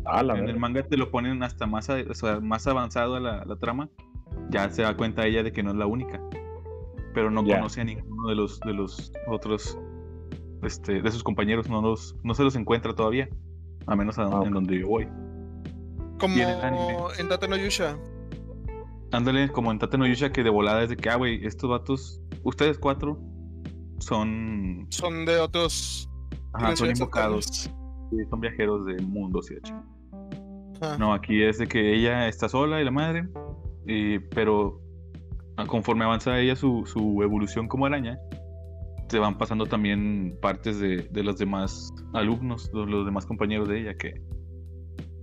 Ah, 0.04 0.22
la 0.22 0.38
en 0.38 0.48
el 0.48 0.58
manga 0.58 0.82
te 0.82 0.96
lo 0.96 1.10
ponen 1.10 1.42
hasta 1.42 1.66
más, 1.66 1.90
a- 1.90 2.02
o 2.08 2.14
sea, 2.14 2.40
más 2.40 2.66
avanzado 2.66 3.16
a 3.16 3.20
la, 3.20 3.44
la 3.44 3.56
trama. 3.56 3.88
Ya 4.50 4.68
se 4.70 4.82
da 4.82 4.96
cuenta 4.96 5.26
ella 5.26 5.42
de 5.42 5.52
que 5.52 5.62
no 5.62 5.70
es 5.70 5.76
la 5.76 5.86
única. 5.86 6.20
Pero 7.14 7.30
no 7.30 7.44
conoce 7.44 7.80
a 7.80 7.84
ninguno 7.84 8.28
de 8.28 8.34
los, 8.34 8.60
de 8.60 8.74
los 8.74 9.12
otros, 9.26 9.78
este, 10.62 11.02
de 11.02 11.10
sus 11.10 11.22
compañeros. 11.22 11.68
No, 11.68 11.80
los, 11.80 12.16
no 12.22 12.34
se 12.34 12.42
los 12.42 12.56
encuentra 12.56 12.94
todavía. 12.94 13.28
A 13.86 13.94
menos 13.94 14.18
a 14.18 14.24
Ah, 14.24 14.42
en 14.44 14.52
donde 14.52 14.80
yo 14.80 14.88
voy. 14.88 15.08
Como 16.18 16.36
Y 16.36 16.40
en 16.40 16.48
en 17.18 17.28
Tate 17.28 17.48
no 17.48 17.56
Yusha. 17.56 17.96
Ándale, 19.12 19.48
como 19.50 19.70
en 19.70 19.78
Tate 19.78 19.98
no 19.98 20.06
Yusha, 20.06 20.32
que 20.32 20.42
de 20.42 20.50
volada 20.50 20.82
es 20.82 20.88
de 20.88 20.96
que, 20.96 21.08
ah, 21.08 21.16
güey, 21.16 21.44
estos 21.46 21.70
vatos, 21.70 22.20
ustedes 22.42 22.78
cuatro, 22.78 23.18
son. 23.98 24.86
Son 24.90 25.24
de 25.24 25.38
otros. 25.38 26.10
Ajá, 26.52 26.74
son 26.74 26.90
invocados. 26.90 27.70
son 28.30 28.40
viajeros 28.40 28.86
de 28.86 28.96
mundos 29.02 29.50
y 29.50 29.54
de 29.54 29.60
No, 30.98 31.12
aquí 31.12 31.42
es 31.42 31.58
de 31.58 31.66
que 31.66 31.94
ella 31.94 32.28
está 32.28 32.48
sola 32.48 32.80
y 32.80 32.84
la 32.84 32.90
madre. 32.90 33.28
pero 34.34 34.80
conforme 35.68 36.04
avanza 36.04 36.38
ella 36.38 36.56
su, 36.56 36.84
su 36.86 37.22
evolución 37.22 37.68
como 37.68 37.86
araña, 37.86 38.18
se 39.08 39.18
van 39.18 39.38
pasando 39.38 39.66
también 39.66 40.36
partes 40.40 40.80
de, 40.80 41.08
de 41.10 41.22
los 41.22 41.38
demás 41.38 41.92
alumnos, 42.12 42.70
los, 42.72 42.88
los, 42.88 43.04
demás 43.04 43.26
compañeros 43.26 43.68
de 43.68 43.80
ella, 43.80 43.94
que, 43.94 44.20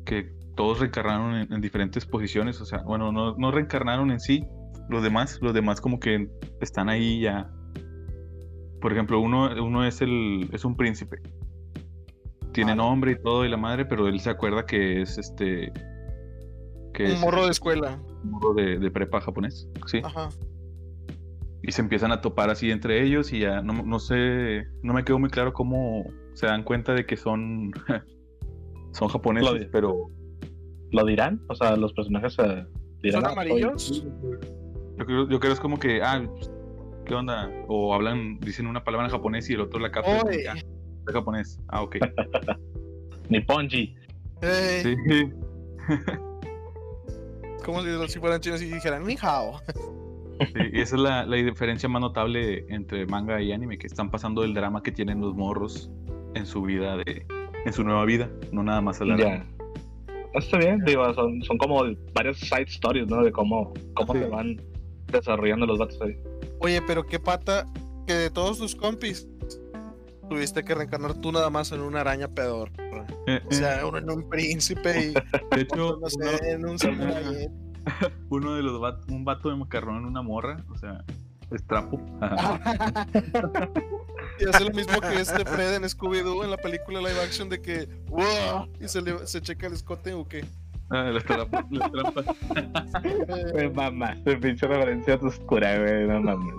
que 0.06 0.34
todos 0.56 0.80
reencarnaron 0.80 1.52
en, 1.52 1.62
diferentes 1.62 2.06
posiciones, 2.06 2.62
o 2.62 2.66
sea, 2.66 2.80
bueno, 2.84 3.12
no, 3.12 3.36
no, 3.36 3.52
reencarnaron 3.52 4.12
en 4.12 4.20
sí, 4.20 4.46
los 4.90 5.04
demás, 5.04 5.40
los 5.42 5.54
demás 5.54 5.82
como 5.82 6.00
que 6.00 6.30
están 6.62 6.90
ahí 6.90 7.22
ya. 7.22 7.52
Por 8.82 8.92
ejemplo, 8.92 9.20
uno, 9.20 9.50
uno 9.64 9.86
es 9.86 10.02
el 10.02 10.50
es 10.52 10.66
un 10.66 10.76
príncipe. 10.76 11.18
Tiene 12.52 12.76
nombre 12.76 13.14
y 13.14 13.16
todo 13.16 13.46
y 13.46 13.50
la 13.50 13.58
madre, 13.58 13.86
pero 13.86 14.08
él 14.08 14.20
se 14.20 14.30
acuerda 14.30 14.66
que 14.66 15.02
es 15.02 15.18
este 15.18 15.72
que 16.94 17.06
un 17.06 17.22
morro 17.22 17.46
de 17.46 17.52
escuela. 17.52 18.00
Un 18.24 18.32
morro 18.32 18.54
de, 18.54 18.78
de 18.78 18.92
prepa 18.92 19.22
japonés, 19.22 19.68
sí. 19.88 20.02
Ajá 20.04 20.30
y 21.64 21.72
se 21.72 21.82
empiezan 21.82 22.12
a 22.12 22.22
topar 22.22 22.50
así 22.50 22.70
entre 22.70 23.02
ellos 23.04 23.32
y 23.32 23.40
ya 23.40 23.62
no, 23.62 23.74
no 23.84 23.98
sé, 23.98 24.68
no 24.84 24.94
me 24.94 25.06
quedó 25.06 25.18
muy 25.18 25.30
claro 25.30 25.54
cómo 25.54 26.06
se 26.34 26.46
dan 26.46 26.64
cuenta 26.64 26.94
de 26.94 27.06
que 27.06 27.16
son, 27.16 27.72
son 28.92 29.08
japoneses, 29.08 29.70
pero... 29.72 30.10
¿Lo 30.92 31.06
dirán? 31.06 31.42
O 31.48 31.56
sea, 31.56 31.78
los 31.78 31.94
personajes 31.94 32.34
se 32.34 32.44
dirán... 33.02 33.22
¿Son 33.22 33.32
amarillos? 33.32 34.06
Yo 34.98 35.06
creo, 35.06 35.30
yo 35.30 35.40
creo 35.40 35.54
es 35.54 35.60
como 35.60 35.80
que, 35.80 36.04
ah, 36.04 36.22
¿qué 37.06 37.16
onda? 37.16 37.50
O 37.68 37.96
hablan, 37.96 38.40
dicen 38.42 38.68
una 38.68 38.84
palabra 38.84 39.08
en 39.08 39.12
japonés 39.12 39.50
y 39.50 39.54
el 39.54 39.62
otro 39.62 39.80
la 39.80 39.90
capta. 39.90 40.20
Ah, 40.20 40.56
es 40.56 41.14
japonés. 41.14 41.60
Ah, 41.70 41.82
ok. 41.82 41.96
Nipponji. 43.30 43.96
Sí. 44.42 44.96
como 47.66 47.82
si 48.08 48.20
fueran 48.20 48.42
chinos 48.42 48.62
y 48.62 48.66
dijeran, 48.66 49.06
ni 49.06 49.16
hao. 49.22 49.62
Y 50.56 50.80
esa 50.80 50.96
es 50.96 51.02
la, 51.02 51.26
diferencia 51.26 51.88
más 51.90 52.02
notable 52.02 52.66
entre 52.70 53.06
manga 53.06 53.42
y 53.42 53.52
anime, 53.52 53.78
que 53.78 53.88
están 53.88 54.10
pasando 54.10 54.44
el 54.44 54.54
drama 54.54 54.84
que 54.84 54.92
tienen 54.92 55.22
los 55.22 55.36
morros 55.36 55.90
en 56.36 56.46
su 56.46 56.62
vida, 56.64 56.98
de, 56.98 57.26
en 57.66 57.74
su 57.74 57.84
nueva 57.84 58.06
vida, 58.06 58.30
no 58.52 58.64
nada 58.64 58.82
más 58.82 59.02
a 59.02 59.06
la 59.06 59.18
Ya. 59.18 59.46
Está 60.34 60.58
bien, 60.58 60.84
digo, 60.86 61.14
son, 61.14 61.44
son 61.44 61.58
como 61.60 61.84
varias 62.14 62.38
side 62.40 62.66
stories, 62.68 63.08
¿no? 63.08 63.24
De 63.24 63.32
cómo, 63.32 63.72
cómo 63.94 64.14
se 64.14 64.28
van 64.28 64.60
desarrollando 65.12 65.68
los 65.68 65.78
datos 65.78 66.02
ahí. 66.02 66.18
Oye, 66.60 66.82
pero 66.88 67.06
qué 67.06 67.20
pata 67.20 67.68
que 68.08 68.14
de 68.14 68.30
todos 68.32 68.58
tus 68.58 68.76
compis 68.76 69.28
tuviste 70.30 70.64
que 70.64 70.74
reencarnar 70.74 71.14
tú 71.22 71.32
nada 71.32 71.50
más 71.50 71.72
en 71.72 71.82
una 71.82 72.02
araña 72.02 72.28
pedor. 72.28 72.72
Eh, 73.28 73.42
o 73.46 73.52
sea, 73.52 73.82
eh. 73.82 73.86
uno 73.86 74.00
en 74.00 74.10
un 74.10 74.28
príncipe 74.28 75.12
y 75.12 75.14
de 75.56 75.62
hecho, 75.62 76.00
no 76.02 76.10
sé, 76.10 76.52
en 76.52 76.66
un 76.66 76.80
samurai. 76.80 77.50
uno 78.30 78.56
de 78.56 78.64
los 78.64 78.82
un 79.10 79.26
vato 79.26 79.50
de 79.50 79.56
macarrón 79.56 79.98
en 79.98 80.06
una 80.06 80.22
morra, 80.22 80.64
o 80.70 80.78
sea, 80.78 81.04
es 81.52 81.64
trapo. 81.66 82.00
y 84.40 84.48
hace 84.48 84.64
lo 84.64 84.72
mismo 84.72 85.00
que 85.02 85.22
este 85.22 85.46
Fred 85.46 85.76
en 85.76 85.84
Scooby-Doo 85.84 86.44
en 86.44 86.52
la 86.52 86.58
película 86.58 87.00
live 87.00 87.22
action 87.22 87.50
de 87.50 87.62
que 87.62 87.88
¡Wow! 88.08 88.70
y 88.80 88.88
se, 88.88 89.02
le, 89.02 89.28
se 89.28 89.42
checa 89.42 89.68
el 89.68 89.74
escote 89.74 90.14
o 90.14 90.28
qué. 90.28 90.46
Ah, 90.90 91.10
las 91.12 91.24
trampas. 91.24 91.66
Las 91.72 91.92
trampas. 91.92 92.26
Pues 93.52 93.74
mamá, 93.74 94.16
se 94.24 94.38
pinche 94.38 94.68
referencia 94.68 95.16
oscura, 95.16 95.80
güey, 95.80 96.08
no 96.08 96.22
mames. 96.22 96.54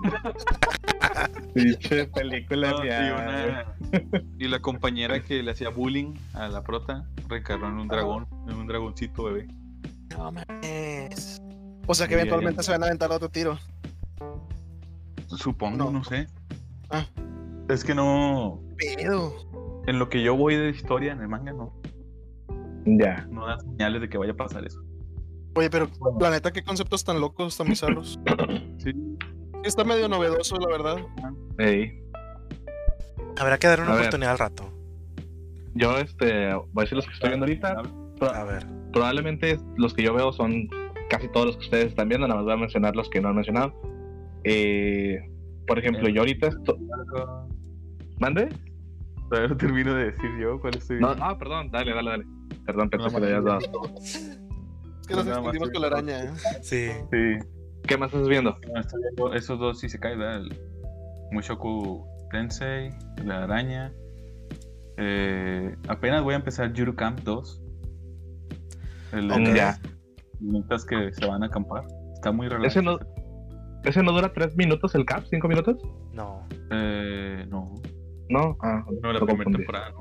pinche 1.53 2.05
película 2.07 2.71
no, 2.71 2.83
y, 2.83 4.45
y, 4.45 4.47
la 4.47 4.59
compañera 4.59 5.21
que 5.21 5.41
le 5.41 5.51
hacía 5.51 5.69
bullying 5.69 6.15
a 6.33 6.49
la 6.49 6.63
prota 6.63 7.05
reencarnó 7.29 7.67
en 7.67 7.75
un 7.75 7.87
dragón, 7.87 8.27
en 8.47 8.55
un 8.55 8.67
dragoncito 8.67 9.23
bebé. 9.23 9.47
No 10.17 10.31
mames. 10.31 11.41
O 11.87 11.93
sea 11.93 12.07
que 12.07 12.15
eventualmente 12.15 12.63
se 12.63 12.71
van 12.71 12.83
a 12.83 12.87
aventar 12.87 13.11
otro 13.11 13.29
tiro. 13.29 13.57
Supongo, 15.27 15.91
no, 15.91 16.03
sé. 16.03 16.27
Ah. 16.89 17.05
Es 17.69 17.83
que 17.83 17.93
no. 17.93 18.61
Pero. 18.77 19.35
En 19.87 19.99
lo 19.99 20.09
que 20.09 20.23
yo 20.23 20.35
voy 20.35 20.55
de 20.55 20.69
historia 20.69 21.11
en 21.11 21.21
el 21.21 21.27
manga, 21.27 21.53
no. 21.53 21.73
Ya. 22.85 23.27
No 23.29 23.45
da 23.45 23.59
señales 23.59 24.01
de 24.01 24.09
que 24.09 24.17
vaya 24.17 24.31
a 24.31 24.35
pasar 24.35 24.65
eso. 24.65 24.81
Oye, 25.55 25.69
pero 25.69 25.89
planeta, 26.17 26.51
qué 26.51 26.63
conceptos 26.63 27.03
tan 27.03 27.19
locos, 27.19 27.57
tan 27.57 27.67
bizarros. 27.67 28.19
sí. 28.77 28.93
Está 29.63 29.83
medio 29.83 30.07
novedoso, 30.07 30.57
la 30.57 30.67
verdad. 30.67 30.97
Hey. 31.57 32.01
Habrá 33.37 33.57
que 33.57 33.67
dar 33.67 33.81
una 33.81 33.95
oportunidad 33.95 34.31
al 34.31 34.39
rato. 34.39 34.71
Yo, 35.73 35.97
este, 35.97 36.53
voy 36.53 36.69
a 36.77 36.81
decir 36.81 36.95
los 36.95 37.05
que 37.05 37.13
estoy 37.13 37.29
viendo 37.29 37.45
ahorita. 37.45 37.81
A 38.21 38.43
ver 38.43 38.84
probablemente 38.95 39.59
los 39.75 39.93
que 39.93 40.03
yo 40.03 40.13
veo 40.13 40.31
son 40.31 40.69
casi 41.09 41.27
todos 41.27 41.47
los 41.47 41.57
que 41.57 41.63
ustedes 41.65 41.87
están 41.87 42.07
viendo, 42.07 42.27
nada 42.27 42.39
más 42.39 42.45
voy 42.45 42.53
a 42.53 42.57
mencionar 42.57 42.95
los 42.95 43.09
que 43.09 43.19
no 43.19 43.27
han 43.27 43.35
mencionado. 43.35 43.73
Eh, 44.45 45.19
por 45.67 45.77
ejemplo, 45.77 46.07
yo 46.07 46.21
ahorita 46.21 46.47
estoy... 46.47 46.77
¿Mande? 48.19 48.47
Todavía 49.29 49.49
no 49.49 49.57
termino 49.57 49.93
de 49.95 50.05
decir 50.05 50.29
yo 50.39 50.61
cuál 50.61 50.77
estoy 50.77 51.01
no, 51.01 51.09
Ah, 51.19 51.37
perdón, 51.37 51.69
dale, 51.71 51.93
dale, 51.93 52.09
dale. 52.09 52.25
Perdón, 52.65 52.89
pensé 52.89 53.13
que 53.13 53.19
le 53.19 53.35
habías 53.35 53.43
dado. 53.43 53.59
Es 53.97 55.07
que 55.07 55.13
nos 55.13 55.27
extendimos 55.27 55.71
con 55.71 55.81
la 55.81 55.87
araña, 55.87 56.23
¿eh? 56.23 56.31
Sí. 56.61 56.87
Sí. 57.11 57.47
¿Qué 57.85 57.97
más 57.97 58.13
estás 58.13 58.29
viendo? 58.29 58.55
Estoy 58.79 59.01
viendo 59.01 59.33
esos 59.33 59.59
dos 59.59 59.77
sí 59.77 59.89
se 59.89 59.99
caen, 59.99 60.19
¿verdad? 60.19 60.37
El 60.37 60.57
Mushoku 61.31 62.07
Tensei, 62.31 62.91
la 63.25 63.43
araña. 63.43 63.91
Eh, 64.97 65.75
apenas 65.89 66.23
voy 66.23 66.35
a 66.35 66.37
empezar 66.37 66.71
Yuru 66.71 66.95
Camp 66.95 67.19
2. 67.19 67.64
El 69.15 69.29
de 69.29 69.73
minutos 70.39 70.85
que 70.85 71.13
se 71.13 71.25
van 71.25 71.43
a 71.43 71.45
acampar. 71.47 71.85
Está 72.13 72.31
muy 72.31 72.47
relajado. 72.47 72.67
¿Ese 72.67 72.81
no, 72.81 72.99
¿Ese 73.83 74.03
no 74.03 74.11
dura 74.11 74.33
tres 74.33 74.55
minutos 74.55 74.93
el 74.95 75.05
cap? 75.05 75.23
¿Cinco 75.29 75.47
minutos? 75.47 75.77
No. 76.11 76.47
Eh, 76.71 77.45
no. 77.49 77.73
No, 78.29 78.57
ah, 78.61 78.83
no, 79.01 79.13
la 79.13 79.19
primera 79.19 79.51
temporada, 79.51 79.91
no. 79.91 79.99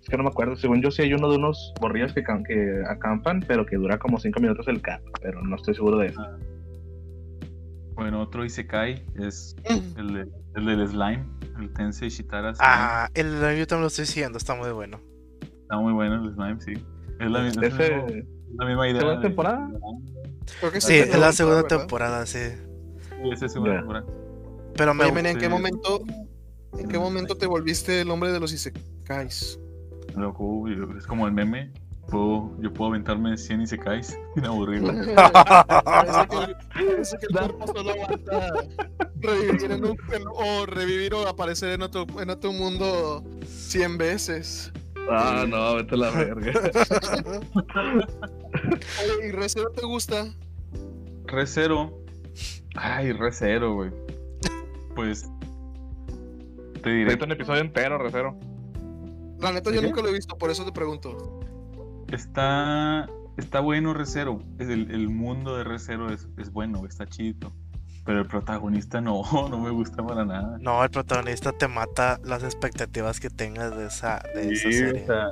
Es 0.00 0.08
que 0.08 0.16
no 0.16 0.22
me 0.22 0.28
acuerdo. 0.28 0.56
Según 0.56 0.82
yo, 0.82 0.90
sí 0.90 1.02
hay 1.02 1.14
uno 1.14 1.28
de 1.30 1.36
unos 1.36 1.72
borrillos 1.80 2.12
que, 2.12 2.22
que 2.22 2.82
acampan, 2.88 3.40
pero 3.40 3.66
que 3.66 3.76
dura 3.76 3.98
como 3.98 4.20
cinco 4.20 4.40
minutos 4.40 4.68
el 4.68 4.80
cap. 4.82 5.00
Pero 5.22 5.42
no 5.42 5.56
estoy 5.56 5.74
seguro 5.74 5.98
de 5.98 6.08
eso. 6.08 6.20
Ah. 6.20 6.36
Bueno, 7.94 8.20
otro 8.20 8.44
Isekai 8.44 9.02
es 9.16 9.56
el, 9.96 10.12
de, 10.12 10.28
el 10.54 10.66
del 10.66 10.86
slime, 10.86 11.24
el 11.58 11.72
Tensei 11.72 12.10
Shitara. 12.10 12.52
Ah, 12.60 13.08
el 13.14 13.30
slime 13.30 13.58
yo 13.58 13.66
también 13.66 13.82
lo 13.82 13.88
estoy 13.88 14.04
siguiendo, 14.04 14.36
está 14.36 14.54
muy 14.54 14.70
bueno. 14.70 15.00
Está 15.40 15.78
muy 15.78 15.94
bueno 15.94 16.22
el 16.22 16.34
slime, 16.34 16.60
sí. 16.60 16.74
Es 17.18 17.30
la, 17.30 17.42
misma, 17.42 18.88
idea. 18.88 19.00
¿Segunda 19.00 19.20
temporada? 19.20 19.70
sí, 20.78 20.94
es 20.94 21.18
la 21.18 21.32
segunda 21.32 21.66
temporada, 21.66 22.26
sí. 22.26 22.38
Sí, 23.22 23.30
es 23.32 23.42
la 23.42 23.48
segunda 23.48 23.76
temporada. 23.78 24.06
Pero 24.74 24.94
me 24.94 25.06
¿en 25.06 25.38
qué 25.38 25.48
momento 25.48 26.02
¿En 26.78 26.88
qué 26.88 26.98
momento 26.98 27.36
te 27.36 27.46
volviste 27.46 28.02
el 28.02 28.10
hombre 28.10 28.32
de 28.32 28.40
los 28.40 28.52
isekais? 28.52 29.58
Loco, 30.14 30.68
es 30.68 31.06
como 31.06 31.26
el 31.26 31.32
meme. 31.32 31.72
Puedo, 32.08 32.52
yo 32.60 32.72
puedo 32.72 32.90
aventarme 32.90 33.36
100 33.36 33.62
isekais 33.62 34.16
sin 34.34 34.44
aburrirme. 34.44 35.14
Parece 35.84 37.18
que 37.18 37.26
el 37.28 37.36
cuerpo 37.36 37.66
solo 37.66 37.90
aguanta 37.90 38.52
revivir 39.16 39.72
en 39.72 39.84
un, 39.84 39.98
o 40.36 40.66
revivir 40.66 41.14
o 41.14 41.26
aparecer 41.26 41.70
en 41.70 41.82
otro, 41.82 42.06
en 42.20 42.30
otro 42.30 42.52
mundo 42.52 43.24
100 43.44 43.98
veces. 43.98 44.72
Ah, 45.08 45.44
no, 45.48 45.76
vete 45.76 45.94
a 45.94 45.98
la 45.98 46.10
verga. 46.10 46.52
¿y 49.24 49.30
Recero 49.30 49.70
te 49.70 49.84
gusta? 49.86 50.26
Recero. 51.26 52.02
Ay, 52.74 53.12
Recero, 53.12 53.74
güey. 53.74 53.90
Pues. 54.94 55.28
Te 56.82 56.90
diré. 56.90 57.18
un 57.22 57.32
episodio 57.32 57.60
entero, 57.60 57.98
Recero. 57.98 58.38
La 59.40 59.52
neta, 59.52 59.70
yo 59.70 59.82
nunca 59.82 60.02
lo 60.02 60.08
he 60.08 60.12
visto, 60.12 60.36
por 60.36 60.50
eso 60.50 60.64
te 60.64 60.72
pregunto. 60.72 61.40
Está. 62.12 63.06
Está 63.36 63.60
bueno 63.60 63.92
Recero. 63.92 64.40
El, 64.58 64.90
el 64.90 65.08
mundo 65.08 65.56
de 65.56 65.64
Recero 65.64 66.10
es, 66.10 66.26
es 66.38 66.50
bueno, 66.50 66.86
está 66.86 67.06
chido. 67.06 67.52
Pero 68.06 68.20
el 68.20 68.26
protagonista 68.26 69.00
no, 69.00 69.22
no 69.50 69.58
me 69.58 69.70
gusta 69.70 70.02
para 70.02 70.24
nada. 70.24 70.56
No, 70.60 70.82
el 70.82 70.90
protagonista 70.90 71.52
te 71.52 71.68
mata 71.68 72.20
las 72.24 72.42
expectativas 72.44 73.20
que 73.20 73.28
tengas 73.28 73.76
de 73.76 73.86
esa, 73.86 74.22
de 74.34 74.52
esa 74.52 74.70
serie. 74.70 75.02
O 75.02 75.06
sea, 75.06 75.26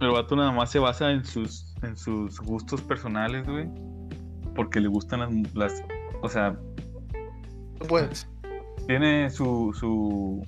el 0.00 0.10
vato 0.10 0.36
nada 0.36 0.52
más 0.52 0.70
se 0.70 0.78
basa 0.78 1.10
en 1.10 1.24
sus, 1.24 1.74
en 1.82 1.96
sus 1.96 2.40
gustos 2.40 2.80
personales, 2.80 3.46
güey. 3.46 3.68
Porque 4.54 4.80
le 4.80 4.88
gustan 4.88 5.20
las, 5.20 5.54
las 5.54 5.82
o 6.22 6.28
sea... 6.28 6.56
Pues. 7.88 8.28
Tiene 8.86 9.28
su, 9.30 9.74
su 9.78 10.46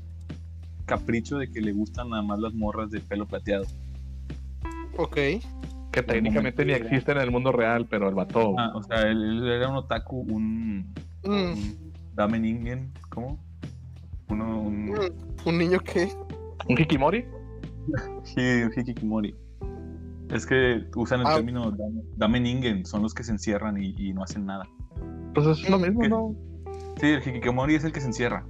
capricho 0.86 1.38
de 1.38 1.50
que 1.50 1.60
le 1.60 1.72
gustan 1.72 2.10
nada 2.10 2.22
más 2.22 2.38
las 2.38 2.54
morras 2.54 2.90
de 2.90 3.00
pelo 3.00 3.26
plateado. 3.26 3.64
Ok. 4.96 5.18
Que 5.94 6.02
técnicamente 6.02 6.64
ni 6.64 6.72
existe 6.72 7.12
en 7.12 7.18
el 7.18 7.30
mundo 7.30 7.52
real, 7.52 7.86
pero 7.88 8.08
el 8.08 8.16
vato. 8.16 8.54
Ah, 8.58 8.72
o 8.74 8.82
sea, 8.82 9.02
él, 9.02 9.46
era 9.48 9.68
un 9.68 9.76
otaku, 9.76 10.26
un. 10.28 10.92
Mm. 11.24 11.54
un 12.16 12.92
¿cómo? 13.10 13.38
Uno, 14.28 14.60
un... 14.60 14.92
¿Un 15.44 15.58
niño 15.58 15.78
qué? 15.80 16.08
¿Un 16.68 16.76
Hikimori? 16.76 17.24
Sí, 18.24 18.40
un 18.40 18.72
Hikikimori. 18.74 19.36
Es 20.30 20.46
que 20.46 20.84
usan 20.96 21.20
el 21.20 21.26
Ah. 21.28 21.36
término 21.36 21.70
dame, 21.70 22.02
dame 22.16 22.40
ningen, 22.40 22.84
son 22.84 23.02
los 23.02 23.14
que 23.14 23.22
se 23.22 23.30
encierran 23.30 23.80
y, 23.80 23.94
y 23.96 24.12
no 24.12 24.24
hacen 24.24 24.46
nada. 24.46 24.64
Pues 25.32 25.46
es 25.46 25.70
lo 25.70 25.78
mismo, 25.78 26.00
¿Qué? 26.00 26.08
¿no? 26.08 26.34
Sí, 27.00 27.06
el 27.06 27.20
Hikikimori 27.20 27.76
es 27.76 27.84
el 27.84 27.92
que 27.92 28.00
se 28.00 28.08
encierra, 28.08 28.44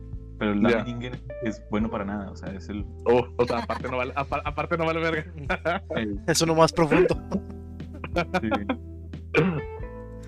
pero 0.53 0.79
el 0.79 0.85
ningen 0.85 1.13
es 1.43 1.63
bueno 1.71 1.91
para 1.91 2.05
nada, 2.05 2.31
o 2.31 2.37
sea, 2.37 2.53
es 2.53 2.69
el... 2.69 2.81
Uh, 3.07 3.23
o 3.37 3.45
sea, 3.47 3.59
aparte 3.59 3.89
no 3.91 3.97
vale, 3.99 4.13
apa- 4.17 4.43
aparte 4.45 4.77
no 4.77 4.85
vale 4.87 5.01
verga. 5.01 5.83
Es 6.27 6.41
uno 6.43 6.55
más 6.55 6.73
profundo. 6.73 7.17
sí. 8.41 8.49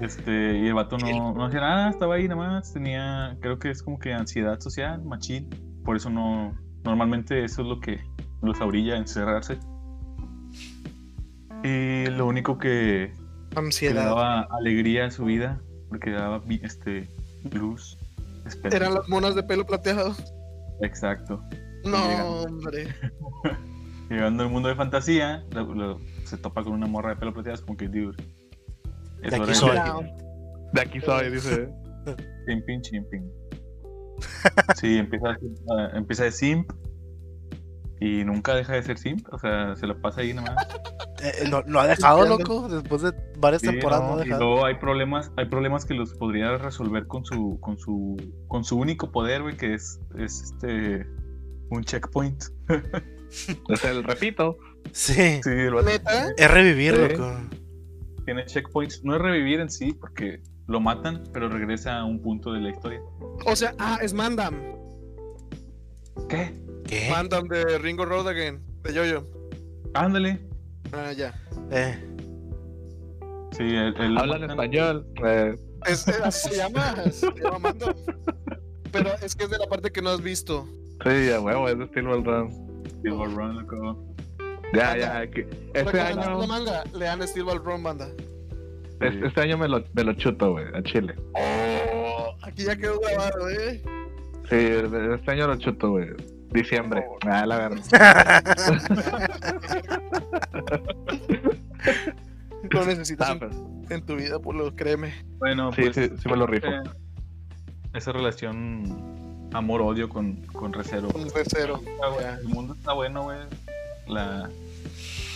Este, 0.01 0.59
y 0.59 0.67
el 0.67 0.75
vato 0.75 0.99
no, 0.99 1.33
no 1.33 1.47
hacía 1.47 1.61
nada, 1.61 1.89
estaba 1.91 2.17
ahí 2.17 2.29
nada 2.29 2.37
más, 2.37 2.73
tenía, 2.73 3.37
creo 3.41 3.59
que 3.59 3.71
es 3.71 3.83
como 3.83 3.99
que 3.99 4.13
ansiedad 4.13 4.61
social, 4.61 5.03
machín, 5.05 5.49
por 5.85 5.97
eso 5.97 6.11
no, 6.11 6.55
normalmente 6.85 7.45
eso 7.45 7.63
es 7.63 7.69
lo 7.69 7.81
que 7.81 8.01
los 8.43 8.61
orilla 8.61 8.95
a 8.95 8.99
encerrarse. 8.99 9.59
Y 11.65 12.07
lo 12.11 12.27
único 12.27 12.59
que, 12.59 13.13
Ansiedad. 13.55 14.05
daba 14.05 14.43
alegría 14.59 15.07
a 15.07 15.11
su 15.11 15.25
vida, 15.25 15.61
porque 15.89 16.11
daba 16.11 16.43
este 16.63 17.09
luz. 17.51 17.99
Eran 18.65 18.95
las 18.95 19.09
monas 19.09 19.35
de 19.35 19.43
pelo 19.43 19.65
plateado. 19.67 20.15
Exacto. 20.83 21.43
No, 21.85 22.09
Llegando. 22.09 22.43
hombre. 22.43 22.89
Llegando 24.11 24.43
al 24.45 24.51
mundo 24.51 24.69
de 24.69 24.75
fantasía, 24.77 25.45
lo- 25.51 25.75
lo- 25.75 26.01
se 26.25 26.37
topa 26.37 26.63
con 26.63 26.73
una 26.75 26.87
morra 26.87 27.11
de 27.11 27.17
pelo 27.17 27.33
plateado, 27.33 27.55
es 27.57 27.61
como 27.63 27.77
que, 27.77 27.89
dude. 27.89 28.17
Es 29.23 29.31
De 29.33 29.37
aquí 29.37 29.55
soy. 29.55 29.71
de- 29.71 30.13
De 30.73 30.81
aquí 30.81 31.01
soy, 31.01 31.31
dice. 31.31 31.69
Chimping, 32.47 32.81
chimping. 32.83 33.31
Sí, 34.77 34.97
empieza, 34.99 35.29
a- 35.31 35.97
empieza 35.97 36.25
de 36.25 36.33
simp 36.33 36.71
y 38.01 38.25
nunca 38.25 38.55
deja 38.55 38.75
de 38.75 38.83
ser 38.83 38.99
simp, 38.99 39.27
o 39.33 39.39
sea, 39.39 39.75
se 39.77 39.87
lo 39.87 40.01
pasa 40.01 40.21
ahí 40.21 40.33
nada 40.35 40.55
más. 40.55 40.67
Eh, 41.23 41.49
¿lo, 41.49 41.63
lo 41.63 41.81
ha 41.81 41.87
dejado, 41.87 42.27
loco? 42.27 42.69
Después 42.69 43.03
de 43.03 43.13
varias 43.39 43.63
Sí, 43.63 43.69
temporadas 43.69 44.09
no, 44.11 44.17
no, 44.17 44.25
y 44.25 44.29
luego 44.29 44.65
hay 44.65 44.75
problemas, 44.77 45.31
hay 45.37 45.47
problemas 45.47 45.85
que 45.85 45.95
los 45.95 46.15
podría 46.15 46.57
resolver 46.59 47.07
con 47.07 47.25
su, 47.25 47.59
con 47.61 47.79
su, 47.79 48.17
con 48.49 48.65
su 48.65 48.77
único 48.79 49.11
poder, 49.13 49.43
güey, 49.43 49.57
que 49.57 49.75
es, 49.75 50.01
es 50.19 50.43
este 50.43 51.07
un 51.71 51.85
checkpoint. 51.85 52.45
Es 53.69 53.85
el 53.85 54.05
repito. 54.05 54.57
Sí. 54.93 55.41
Sí, 55.43 55.69
vato 55.69 55.83
¿Neta? 55.83 56.29
Es 56.37 56.49
revivir, 56.51 56.95
Sí. 56.95 57.17
loco. 57.17 57.33
tiene 58.25 58.45
checkpoints. 58.47 59.03
No 59.05 59.17
es 59.17 59.21
revivir 59.21 59.59
en 59.61 59.69
sí, 59.69 59.93
porque 59.93 60.41
lo 60.69 60.81
matan, 60.81 61.25
pero 61.33 61.49
regresa 61.49 61.99
a 61.99 62.05
un 62.05 62.23
punto 62.23 62.53
de 62.53 62.61
la 62.61 62.71
historia. 62.71 63.01
O 63.45 63.57
sea, 63.57 63.75
ah, 63.79 63.99
es 64.01 64.15
Mandam. 64.15 64.55
¿Qué? 66.29 66.55
¿Qué? 66.87 67.09
Mandam 67.11 67.49
de 67.49 67.79
Ringo 67.79 68.05
Road 68.05 68.29
Again. 68.29 68.63
De 68.83 68.95
Yoyo. 68.95 69.27
Ándale. 69.95 70.41
Ah, 70.93 71.13
ya. 71.13 71.35
Eh, 71.73 71.99
Sí, 73.57 73.63
el, 73.63 73.97
el- 73.97 74.19
Hablan 74.19 74.51
español. 74.51 75.07
Eh, 75.25 75.57
Es, 75.87 76.07
es- 76.09 76.21
así 76.21 76.49
se 76.51 76.57
llama. 76.57 76.95
Se 77.13 77.31
llama. 77.41 77.73
Pero 78.93 79.11
es 79.23 79.35
que 79.35 79.45
es 79.45 79.51
de 79.51 79.59
la 79.59 79.67
parte 79.67 79.91
que 79.91 80.01
no 80.03 80.11
has 80.11 80.23
visto. 80.23 80.67
sí, 81.05 81.31
a 81.31 81.41
huevo, 81.41 81.69
es 81.69 81.79
de 81.79 81.87
Steel 81.89 82.07
Ball 82.07 82.25
Run. 82.25 82.51
Silver 83.03 83.29
Run, 83.35 83.57
loco. 83.57 84.05
Ya, 84.73 84.97
ya. 84.97 85.27
que- 85.31 85.47
Este 85.75 86.01
año, 86.01 86.41
la 86.41 86.47
manga. 86.47 86.85
Lean 86.95 87.27
Steel 87.27 87.45
Ball 87.45 87.63
Run, 87.65 87.83
banda. 87.83 88.09
es- 89.01 89.15
este 89.23 89.41
año 89.43 89.59
me 89.59 89.69
lo, 89.69 89.85
me 89.95 90.05
lo 90.05 90.13
chuto, 90.15 90.53
güey, 90.53 90.65
a 90.75 90.83
Chile. 90.83 91.15
Oh, 91.35 92.35
aquí 92.43 92.65
ya 92.65 92.77
quedó 92.77 92.99
grabado, 93.01 93.49
eh. 93.51 93.83
Sí, 94.49 94.57
este 94.57 95.31
año 95.31 95.47
lo 95.49 95.57
chuto, 95.57 95.91
güey. 95.91 96.09
Diciembre. 96.53 97.05
Ah, 97.27 97.45
la 97.45 97.69
verdad. 97.69 98.43
Lo 102.71 102.85
necesitas 102.87 103.29
Ah, 103.29 103.33
en, 103.33 103.39
pues, 103.39 103.53
en 103.91 104.03
tu 104.07 104.17
vida, 104.17 104.39
pues 104.39 104.57
lo 104.57 104.75
créeme. 104.75 105.15
Bueno, 105.39 105.73
sí, 105.73 105.83
pues 105.83 105.95
sí, 105.95 106.11
sí 106.23 106.29
me 106.29 106.37
lo 106.37 106.47
rifo. 106.47 106.67
eh, 106.69 106.83
esa 107.95 108.13
relación 108.13 109.49
amor-odio 109.53 110.09
con, 110.09 110.35
con 110.53 110.73
Recero. 110.73 111.09
Bueno, 111.09 111.29
Ya. 112.21 112.35
El 112.39 112.49
mundo 112.49 112.75
está 112.75 112.93
bueno, 112.93 113.23
güey. 113.25 113.39
La, 114.09 114.49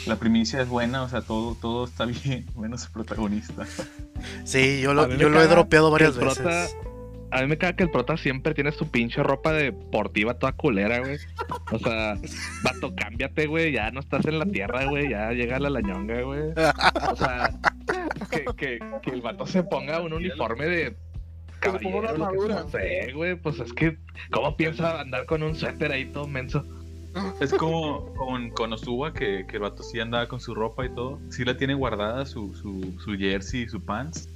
la 0.06 0.16
primicia 0.16 0.60
es 0.60 0.68
buena, 0.68 1.02
o 1.02 1.08
sea, 1.08 1.22
todo, 1.22 1.54
todo 1.54 1.84
está 1.84 2.04
bien, 2.24 2.46
menos 2.56 2.84
el 2.84 2.90
protagonista. 2.92 3.66
sí, 4.44 4.80
yo 4.80 4.94
lo, 4.94 5.08
yo 5.08 5.28
lo 5.28 5.40
he 5.42 5.46
dropeado 5.46 5.90
varias 5.90 6.16
veces. 6.16 6.38
prota- 6.38 6.68
A 7.32 7.42
mí 7.42 7.46
me 7.46 7.58
caga 7.58 7.76
que 7.76 7.84
el 7.84 7.90
prota 7.90 8.16
siempre 8.16 8.54
tiene 8.54 8.72
su 8.72 8.90
pinche 8.90 9.22
ropa 9.22 9.52
deportiva 9.52 10.34
toda 10.34 10.52
culera, 10.52 10.98
güey. 10.98 11.18
O 11.70 11.78
sea, 11.78 12.18
vato, 12.64 12.92
cámbiate, 12.94 13.46
güey. 13.46 13.72
Ya 13.72 13.90
no 13.90 14.00
estás 14.00 14.26
en 14.26 14.38
la 14.38 14.46
tierra, 14.46 14.84
güey. 14.86 15.10
Ya 15.10 15.30
llega 15.32 15.60
la 15.60 15.70
lañonga, 15.70 16.22
güey. 16.22 16.50
O 17.10 17.16
sea, 17.16 17.50
que, 18.30 18.44
que, 18.56 18.78
que 19.02 19.10
el 19.10 19.22
vato 19.22 19.46
se 19.46 19.62
ponga 19.62 20.00
un 20.00 20.12
uniforme 20.12 20.66
de 20.66 20.96
caballero, 21.60 22.02
lo 22.02 22.02
que 22.02 22.08
armadura. 22.08 22.54
No 22.62 22.68
sé, 22.70 23.12
güey. 23.14 23.36
Pues 23.36 23.60
es 23.60 23.72
que, 23.72 23.96
¿cómo 24.30 24.56
piensa 24.56 25.00
andar 25.00 25.26
con 25.26 25.42
un 25.42 25.54
suéter 25.54 25.92
ahí 25.92 26.06
todo 26.06 26.26
menso? 26.26 26.64
Es 27.40 27.52
como 27.54 28.12
con, 28.14 28.50
con 28.50 28.72
Osuba, 28.72 29.12
que, 29.12 29.44
que 29.48 29.56
el 29.56 29.62
vato 29.62 29.82
sí 29.82 29.98
andaba 29.98 30.26
con 30.28 30.40
su 30.40 30.54
ropa 30.54 30.86
y 30.86 30.94
todo. 30.94 31.18
Sí 31.30 31.44
la 31.44 31.56
tiene 31.56 31.74
guardada, 31.74 32.24
su, 32.26 32.54
su, 32.54 32.98
su 33.00 33.16
jersey 33.16 33.62
y 33.62 33.68
su 33.68 33.84
pants. 33.84 34.28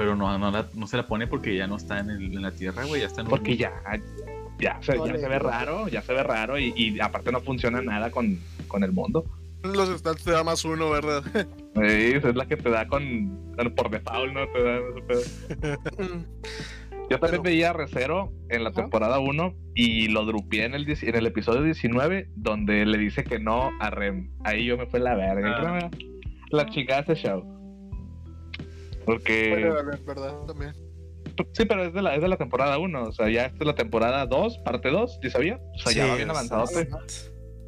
Pero 0.00 0.16
no, 0.16 0.38
no, 0.38 0.50
la- 0.50 0.66
no 0.72 0.86
se 0.86 0.96
la 0.96 1.06
pone 1.06 1.26
porque 1.26 1.54
ya 1.54 1.66
no 1.66 1.76
está 1.76 1.98
en, 2.00 2.08
el- 2.08 2.32
en 2.34 2.40
la 2.40 2.52
tierra, 2.52 2.84
güey. 2.86 3.02
Ya 3.02 3.06
está 3.08 3.20
en 3.20 3.26
un 3.26 3.30
Porque 3.32 3.54
ya, 3.54 3.70
ya, 4.58 4.78
se, 4.80 4.96
ya 4.96 5.14
se 5.18 5.28
ve 5.28 5.38
raro, 5.38 5.88
ya 5.88 6.00
se 6.00 6.14
ve 6.14 6.22
raro 6.22 6.58
y, 6.58 6.72
y 6.74 6.98
aparte 7.00 7.30
no 7.30 7.40
funciona 7.42 7.82
nada 7.82 8.10
con, 8.10 8.38
con 8.66 8.82
el 8.82 8.92
mundo. 8.92 9.26
Los 9.62 9.90
stats 9.98 10.24
te 10.24 10.30
da 10.30 10.42
más 10.42 10.64
uno, 10.64 10.88
¿verdad? 10.88 11.22
Sí, 11.74 11.82
es 12.14 12.34
la 12.34 12.46
que 12.46 12.56
te 12.56 12.70
da 12.70 12.88
con, 12.88 13.52
con- 13.56 13.74
por 13.74 13.90
default, 13.90 14.32
¿no? 14.32 14.48
Te 14.48 14.62
da. 14.62 14.80
Yo 17.10 17.18
también 17.18 17.42
Pero- 17.42 17.42
veía 17.42 17.70
a 17.70 17.72
Recero 17.74 18.32
en 18.48 18.64
la 18.64 18.72
temporada 18.72 19.18
1 19.18 19.54
y 19.74 20.08
lo 20.08 20.24
drupié 20.24 20.64
en 20.64 20.74
el, 20.74 20.86
dieci- 20.86 21.08
en 21.08 21.16
el 21.16 21.26
episodio 21.26 21.62
19 21.62 22.28
donde 22.36 22.86
le 22.86 22.96
dice 22.98 23.22
que 23.24 23.38
no 23.38 23.70
a 23.80 23.90
Rem. 23.90 24.30
Ahí 24.44 24.64
yo 24.64 24.78
me 24.78 24.86
fue 24.86 25.00
la 25.00 25.14
verga. 25.14 25.56
Ah. 25.58 25.88
"No, 25.90 25.90
La 26.56 26.66
chingada 26.70 27.02
ese 27.02 27.16
show. 27.16 27.44
Porque... 29.04 29.50
Puede 29.50 29.70
valer, 29.70 30.00
¿verdad? 30.06 30.34
También. 30.46 30.72
Sí, 31.52 31.64
pero 31.64 31.84
es 31.84 31.92
de 31.92 32.02
la, 32.02 32.14
es 32.14 32.22
de 32.22 32.28
la 32.28 32.36
temporada 32.36 32.78
1. 32.78 33.02
O 33.02 33.12
sea, 33.12 33.28
ya 33.28 33.46
esta 33.46 33.58
es 33.60 33.66
la 33.66 33.74
temporada 33.74 34.26
2, 34.26 34.58
parte 34.58 34.90
2, 34.90 35.20
¿sí 35.22 35.30
sabía? 35.30 35.60
O 35.74 35.78
sea, 35.78 35.92
ya 35.92 36.06
va 36.06 36.16
bien 36.16 36.30
avanzado. 36.30 36.64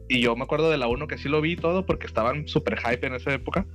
Y 0.09 0.21
yo 0.21 0.37
me 0.37 0.45
acuerdo 0.45 0.71
de 0.71 0.79
la 0.79 0.89
1 0.89 1.07
que 1.07 1.19
sí 1.19 1.29
lo 1.29 1.41
vi 1.41 1.57
todo 1.57 1.87
porque 1.87 2.07
estaban 2.07 2.47
súper 2.49 2.79
hype 2.79 3.07
en 3.07 3.15
esa 3.15 3.33
época. 3.33 3.67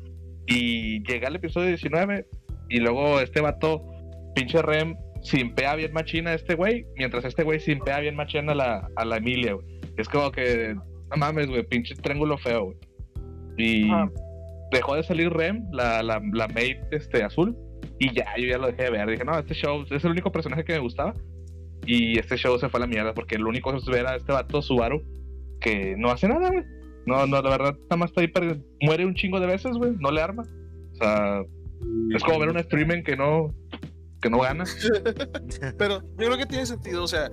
Y 0.45 1.03
llega 1.03 1.27
el 1.27 1.35
episodio 1.35 1.67
19 1.67 2.27
y 2.69 2.79
luego 2.79 3.19
este 3.19 3.41
vato, 3.41 3.83
pinche 4.35 4.61
Rem, 4.61 4.95
simpea 5.21 5.75
bien 5.75 5.93
machina 5.93 6.31
a 6.31 6.33
este 6.35 6.55
güey, 6.55 6.85
mientras 6.95 7.25
este 7.25 7.43
güey 7.43 7.59
simpea 7.59 7.99
bien 7.99 8.15
machina 8.15 8.51
a 8.51 8.55
la, 8.55 8.89
a 8.95 9.05
la 9.05 9.17
Emilia, 9.17 9.53
güey. 9.53 9.65
Es 9.97 10.07
como 10.07 10.31
que, 10.31 10.75
no 10.75 11.17
mames, 11.17 11.47
güey, 11.47 11.63
pinche 11.63 11.95
triángulo 11.95 12.37
feo, 12.37 12.65
güey. 12.65 12.77
Y 13.57 13.89
Ajá. 13.89 14.11
Dejó 14.71 14.95
de 14.95 15.03
salir 15.03 15.31
Rem, 15.31 15.67
la, 15.71 16.03
la, 16.03 16.21
la 16.33 16.47
maid 16.47 16.77
este, 16.91 17.23
azul, 17.23 17.55
y 17.99 18.13
ya, 18.13 18.25
yo 18.37 18.47
ya 18.47 18.57
lo 18.57 18.67
dejé 18.67 18.83
de 18.83 18.91
ver. 18.91 19.09
Dije, 19.09 19.25
no, 19.25 19.37
este 19.37 19.53
show 19.53 19.83
es 19.89 20.03
el 20.03 20.11
único 20.11 20.31
personaje 20.31 20.63
que 20.63 20.73
me 20.73 20.79
gustaba. 20.79 21.13
Y 21.85 22.19
este 22.19 22.35
show 22.37 22.57
se 22.59 22.69
fue 22.69 22.79
a 22.79 22.81
la 22.81 22.87
mierda 22.87 23.13
porque 23.13 23.37
lo 23.37 23.49
único 23.49 23.71
que 23.71 23.79
se 23.79 23.97
era 23.97 24.15
este 24.15 24.33
vato, 24.33 24.61
Subaru, 24.61 25.01
que 25.61 25.95
no 25.97 26.11
hace 26.11 26.27
nada, 26.27 26.49
güey. 26.49 26.63
No, 27.05 27.25
no, 27.25 27.41
la 27.41 27.49
verdad, 27.49 27.73
nada 27.83 27.95
más 27.95 28.09
está 28.09 28.21
ahí, 28.21 28.27
pero 28.27 28.57
muere 28.81 29.05
un 29.05 29.15
chingo 29.15 29.39
de 29.39 29.47
veces, 29.47 29.77
güey. 29.77 29.93
No 29.97 30.11
le 30.11 30.21
arma. 30.21 30.43
O 30.43 30.95
sea, 30.95 31.41
es 32.13 32.23
como 32.23 32.39
ver 32.39 32.49
un 32.49 32.57
streaming 32.57 33.03
que 33.03 33.15
no, 33.15 33.53
que 34.21 34.29
no 34.29 34.39
gana. 34.39 34.65
Pero 35.77 36.01
yo 36.01 36.15
creo 36.15 36.37
que 36.37 36.45
tiene 36.45 36.65
sentido, 36.65 37.03
o 37.03 37.07
sea, 37.07 37.29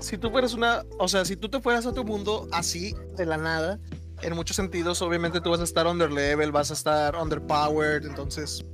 si 0.00 0.18
tú 0.18 0.30
fueras 0.30 0.54
una, 0.54 0.82
o 0.98 1.08
sea, 1.08 1.24
si 1.24 1.36
tú 1.36 1.48
te 1.48 1.60
fueras 1.60 1.86
a 1.86 1.94
tu 1.94 2.04
mundo 2.04 2.48
así, 2.52 2.94
de 3.16 3.26
la 3.26 3.36
nada, 3.36 3.78
en 4.22 4.34
muchos 4.34 4.56
sentidos, 4.56 5.02
obviamente 5.02 5.40
tú 5.40 5.50
vas 5.50 5.60
a 5.60 5.64
estar 5.64 5.86
under 5.86 6.10
level, 6.10 6.52
vas 6.52 6.70
a 6.70 6.74
estar 6.74 7.16
underpowered, 7.16 8.04
entonces, 8.06 8.64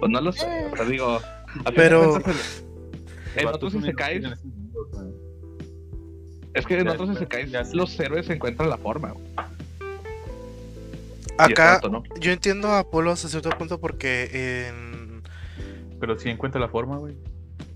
Pues 0.00 0.10
no 0.10 0.20
lo 0.20 0.32
sé. 0.32 0.46
Pero 0.70 0.84
digo, 0.86 1.20
Pero- 1.74 2.18
en 3.36 3.46
otros 3.48 3.72
sea. 3.74 4.34
es 6.54 6.66
que 6.66 6.78
en 6.78 6.88
otros 6.88 7.16
sé. 7.18 7.74
los 7.74 7.98
héroes 8.00 8.28
encuentran 8.30 8.68
la 8.70 8.76
forma. 8.78 9.10
güey. 9.12 9.24
Acá 11.36 11.80
yo 12.20 12.30
entiendo 12.32 12.70
a 12.72 12.88
Polo 12.88 13.10
hasta 13.10 13.28
cierto 13.28 13.50
punto 13.50 13.80
porque 13.80 14.68
en... 14.68 15.22
Pero 15.98 16.16
sí 16.18 16.28
encuentra 16.28 16.60
la 16.60 16.68
forma, 16.68 16.96
güey. 16.98 17.14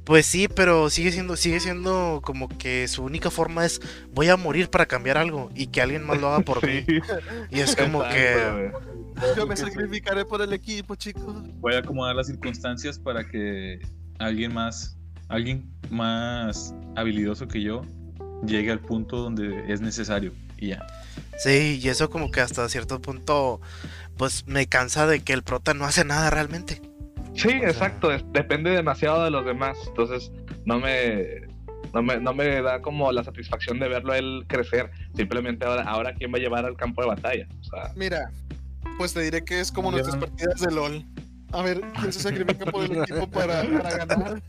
Pues 0.09 0.25
sí, 0.25 0.49
pero 0.49 0.89
sigue 0.89 1.13
siendo, 1.13 1.37
sigue 1.37 1.61
siendo 1.61 2.23
como 2.25 2.49
que 2.49 2.89
su 2.89 3.05
única 3.05 3.31
forma 3.31 3.67
es 3.67 3.79
voy 4.15 4.31
a 4.31 4.39
morir 4.39 4.71
para 4.71 4.87
cambiar 4.87 5.19
algo 5.19 5.51
y 5.55 5.67
que 5.67 5.83
alguien 5.83 6.07
más 6.07 6.19
lo 6.19 6.29
haga 6.29 6.41
por 6.41 6.67
mí. 6.67 6.83
Sí, 6.87 6.99
Y 7.51 7.61
es 7.61 7.77
como 7.77 8.03
exacto, 8.03 8.73
que 9.21 9.37
yo 9.37 9.47
me 9.47 9.55
sacrificaré 9.55 10.25
por 10.25 10.41
el 10.41 10.55
equipo, 10.55 10.95
chicos. 10.95 11.37
Voy 11.61 11.75
a 11.75 11.81
acomodar 11.81 12.17
las 12.17 12.29
circunstancias 12.29 12.99
para 12.99 13.29
que 13.29 13.81
alguien 14.19 14.55
más 14.55 14.97
alguien 15.29 15.71
más 15.91 16.75
habilidoso 16.97 17.47
que 17.47 17.61
yo 17.61 17.83
llegue 18.47 18.71
al 18.71 18.81
punto 18.81 19.19
donde 19.19 19.71
es 19.71 19.83
necesario 19.83 20.33
y 20.57 20.69
ya. 20.69 20.87
Sí, 21.37 21.81
y 21.83 21.89
eso 21.91 22.09
como 22.09 22.31
que 22.31 22.41
hasta 22.41 22.67
cierto 22.71 23.03
punto, 23.03 23.61
pues 24.17 24.47
me 24.47 24.69
cansa 24.69 25.07
de 25.07 25.21
que 25.21 25.35
el 25.35 25.43
prota 25.43 25.75
no 25.75 25.85
hace 25.85 26.07
nada 26.07 26.31
realmente. 26.31 26.81
Sí, 27.39 27.51
exacto, 27.51 28.11
depende 28.33 28.71
demasiado 28.71 29.23
de 29.25 29.31
los 29.31 29.45
demás, 29.45 29.79
entonces 29.87 30.33
no 30.65 30.81
me, 30.81 31.47
no 31.95 32.03
me, 32.03 32.19
no 32.19 32.35
me 32.35 32.61
da 32.63 32.83
como 32.83 33.13
la 33.13 33.23
satisfacción 33.23 33.79
de 33.79 33.89
verlo 33.89 34.13
él 34.15 34.45
crecer, 34.49 34.91
simplemente 35.15 35.65
ahora, 35.65 35.85
ahora 35.85 36.15
quién 36.15 36.33
va 36.33 36.39
a 36.39 36.41
llevar 36.41 36.65
al 36.65 36.77
campo 36.77 37.03
de 37.03 37.09
batalla. 37.09 37.47
Mira, 37.95 38.33
pues 38.97 39.15
te 39.15 39.21
diré 39.21 39.45
que 39.45 39.61
es 39.61 39.71
como 39.71 39.93
nuestras 39.93 40.17
partidas 40.17 40.61
de 40.61 40.73
LOL. 40.73 41.05
A 41.53 41.63
ver, 41.63 41.81
¿quién 42.01 42.13
se 42.13 42.21
sacrifica 42.21 42.67
por 42.67 42.85
el 42.85 42.99
equipo 42.99 43.31
para, 43.31 43.63
ganar? 43.63 44.43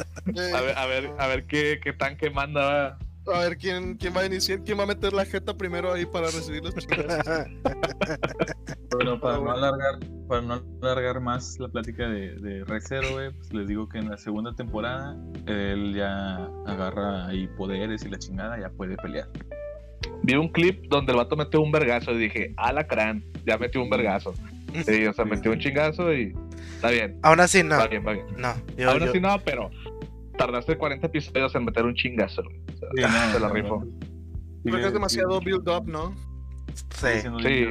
a 0.56 0.62
ver, 0.62 0.78
a 0.78 0.86
ver, 0.88 1.12
a 1.18 1.28
ver 1.28 1.46
qué, 1.46 1.80
qué 1.82 1.94
tanque 1.94 2.30
manda 2.32 2.98
a 3.34 3.40
ver 3.40 3.58
quién, 3.58 3.96
quién 3.98 4.16
va 4.16 4.22
a 4.22 4.26
iniciar, 4.26 4.64
quién 4.64 4.80
va 4.80 4.84
a 4.84 4.88
meter 4.88 5.14
la 5.14 5.26
jeta 5.26 5.56
primero 5.56 5.94
ahí 5.94 6.06
para 6.06 6.28
recibir 6.28 6.64
los 6.64 6.74
Bueno, 8.92 9.20
para 9.22 9.38
no 9.38 9.52
alargar, 9.52 10.00
para 10.28 10.42
no 10.42 10.64
alargar 10.82 11.22
más 11.22 11.58
la 11.60 11.68
plática 11.68 12.08
de, 12.08 12.36
de 12.36 12.64
Rex 12.66 12.90
pues 12.90 13.54
les 13.54 13.68
digo 13.68 13.88
que 13.88 14.00
en 14.00 14.10
la 14.10 14.18
segunda 14.18 14.54
temporada 14.56 15.16
él 15.46 15.94
ya 15.94 16.46
agarra 16.66 17.28
ahí 17.28 17.48
poderes 17.58 18.04
y 18.04 18.10
la 18.10 18.18
chingada 18.18 18.60
ya 18.60 18.70
puede 18.70 18.98
pelear. 18.98 19.28
Vi 20.24 20.36
un 20.36 20.50
clip 20.50 20.86
donde 20.90 21.12
el 21.12 21.18
vato 21.18 21.36
metió 21.36 21.62
un 21.62 21.72
vergazo 21.72 22.12
y 22.12 22.18
dije, 22.18 22.54
alacrán, 22.58 23.24
ya 23.46 23.58
metió 23.58 23.82
un 23.82 23.90
vergazo. 23.90 24.34
Sí, 24.86 25.06
o 25.06 25.14
sea, 25.14 25.26
metió 25.26 25.52
un 25.52 25.60
chingazo 25.60 26.14
y 26.14 26.36
está 26.76 26.90
bien. 26.90 27.20
Aún 27.24 27.40
así 27.40 27.64
no. 27.64 27.76
Está 27.76 27.88
bien, 27.88 28.06
va 28.06 28.14
bien. 28.14 28.26
No, 28.38 28.50
Aún 28.90 29.04
así 29.04 29.20
no, 29.20 29.40
pero 29.44 29.72
tardaste 30.40 30.78
40 30.78 31.08
episodios 31.08 31.54
en 31.54 31.66
meter 31.66 31.86
un 31.86 31.94
chingazo. 31.94 32.42
se 32.96 33.40
la 33.40 33.50
rifo. 33.50 33.84
Creo 34.64 34.78
que 34.78 34.88
es 34.88 34.94
demasiado 34.94 35.40
build 35.42 35.68
up, 35.70 35.86
¿no? 35.86 36.16
Sí. 36.96 37.20
Sí. 37.44 37.68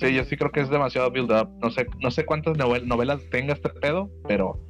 Sí, 0.00 0.14
yo 0.14 0.24
sí 0.24 0.36
creo 0.36 0.50
que 0.50 0.60
es 0.60 0.68
demasiado 0.68 1.10
build 1.10 1.32
up. 1.32 1.48
No 1.62 1.70
sé, 1.70 1.86
no 2.00 2.10
sé 2.10 2.26
cuántas 2.26 2.56
novelas 2.58 3.22
tenga 3.30 3.54
este 3.54 3.70
pedo, 3.70 4.10
pero 4.28 4.60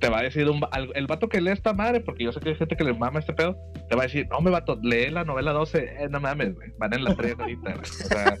te 0.00 0.08
va 0.08 0.18
a 0.18 0.22
decir 0.22 0.48
un, 0.50 0.60
el 0.94 1.06
vato 1.06 1.28
que 1.28 1.40
lee 1.40 1.52
esta 1.52 1.72
madre, 1.72 2.00
porque 2.00 2.24
yo 2.24 2.32
sé 2.32 2.40
que 2.40 2.50
hay 2.50 2.56
gente 2.56 2.76
que 2.76 2.84
le 2.84 2.94
mama 2.94 3.20
este 3.20 3.32
pedo, 3.32 3.56
te 3.88 3.96
va 3.96 4.02
a 4.02 4.06
decir, 4.06 4.26
no 4.30 4.40
me 4.40 4.50
vato, 4.50 4.78
lee 4.82 5.10
la 5.10 5.24
novela 5.24 5.52
12, 5.52 5.78
eh, 5.78 6.08
no 6.10 6.20
mames, 6.20 6.54
van 6.78 6.92
en 6.94 7.04
la 7.04 7.14
3 7.14 7.36
ahorita, 7.38 7.74
O 7.80 7.84
sea, 7.84 8.38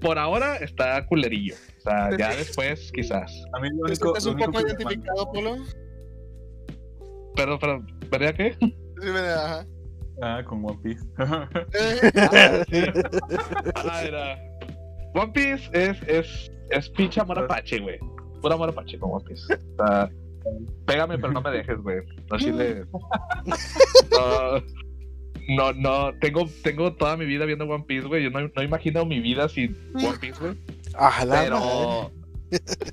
por, 0.00 0.18
ahora 0.18 0.56
está 0.56 1.04
culerillo. 1.06 1.54
O 1.78 1.80
sea, 1.80 2.16
ya 2.16 2.36
después 2.36 2.90
quizás. 2.92 3.32
A 3.52 3.60
mí 3.60 3.68
lo 3.70 3.84
único, 3.84 4.08
¿Estás 4.08 4.26
un 4.26 4.36
poco 4.36 4.60
identificado, 4.60 5.32
Polo? 5.32 5.56
Perdón, 7.34 7.58
perdón. 7.58 7.86
¿Verdad 8.10 8.34
qué? 8.34 8.56
Sí, 8.60 9.08
ajá. 9.08 9.66
Ah, 10.22 10.42
con 10.44 10.64
One 10.64 10.78
Piece. 10.82 11.04
ah, 13.74 14.02
era. 14.02 14.38
One 15.14 15.32
Piece 15.32 15.68
es, 15.72 16.02
es, 16.08 16.50
es 16.70 16.88
pinche 16.90 17.20
amor 17.20 17.38
apache, 17.38 17.78
güey. 17.80 17.98
Pura 18.40 18.54
amor 18.54 18.70
apache 18.70 18.98
con 18.98 19.12
One 19.12 19.24
Piece. 19.26 19.54
O 19.54 19.86
sea, 19.86 20.10
pégame, 20.86 21.18
pero 21.18 21.32
no 21.32 21.42
me 21.42 21.50
dejes, 21.50 21.78
güey. 21.82 21.98
No, 22.30 22.38
chile. 22.38 22.84
No, 24.10 24.62
no, 25.48 25.72
no, 25.72 26.12
tengo, 26.18 26.48
tengo 26.62 26.94
toda 26.94 27.16
mi 27.16 27.24
vida 27.24 27.44
viendo 27.44 27.66
One 27.66 27.84
Piece, 27.86 28.06
güey. 28.06 28.24
Yo 28.24 28.30
no, 28.30 28.40
no 28.54 28.62
imagino 28.62 29.04
mi 29.04 29.20
vida 29.20 29.48
sin 29.48 29.76
One 29.94 30.18
Piece, 30.20 30.40
güey. 30.40 30.56
Ojalá. 30.98 31.42
Pero. 31.42 32.12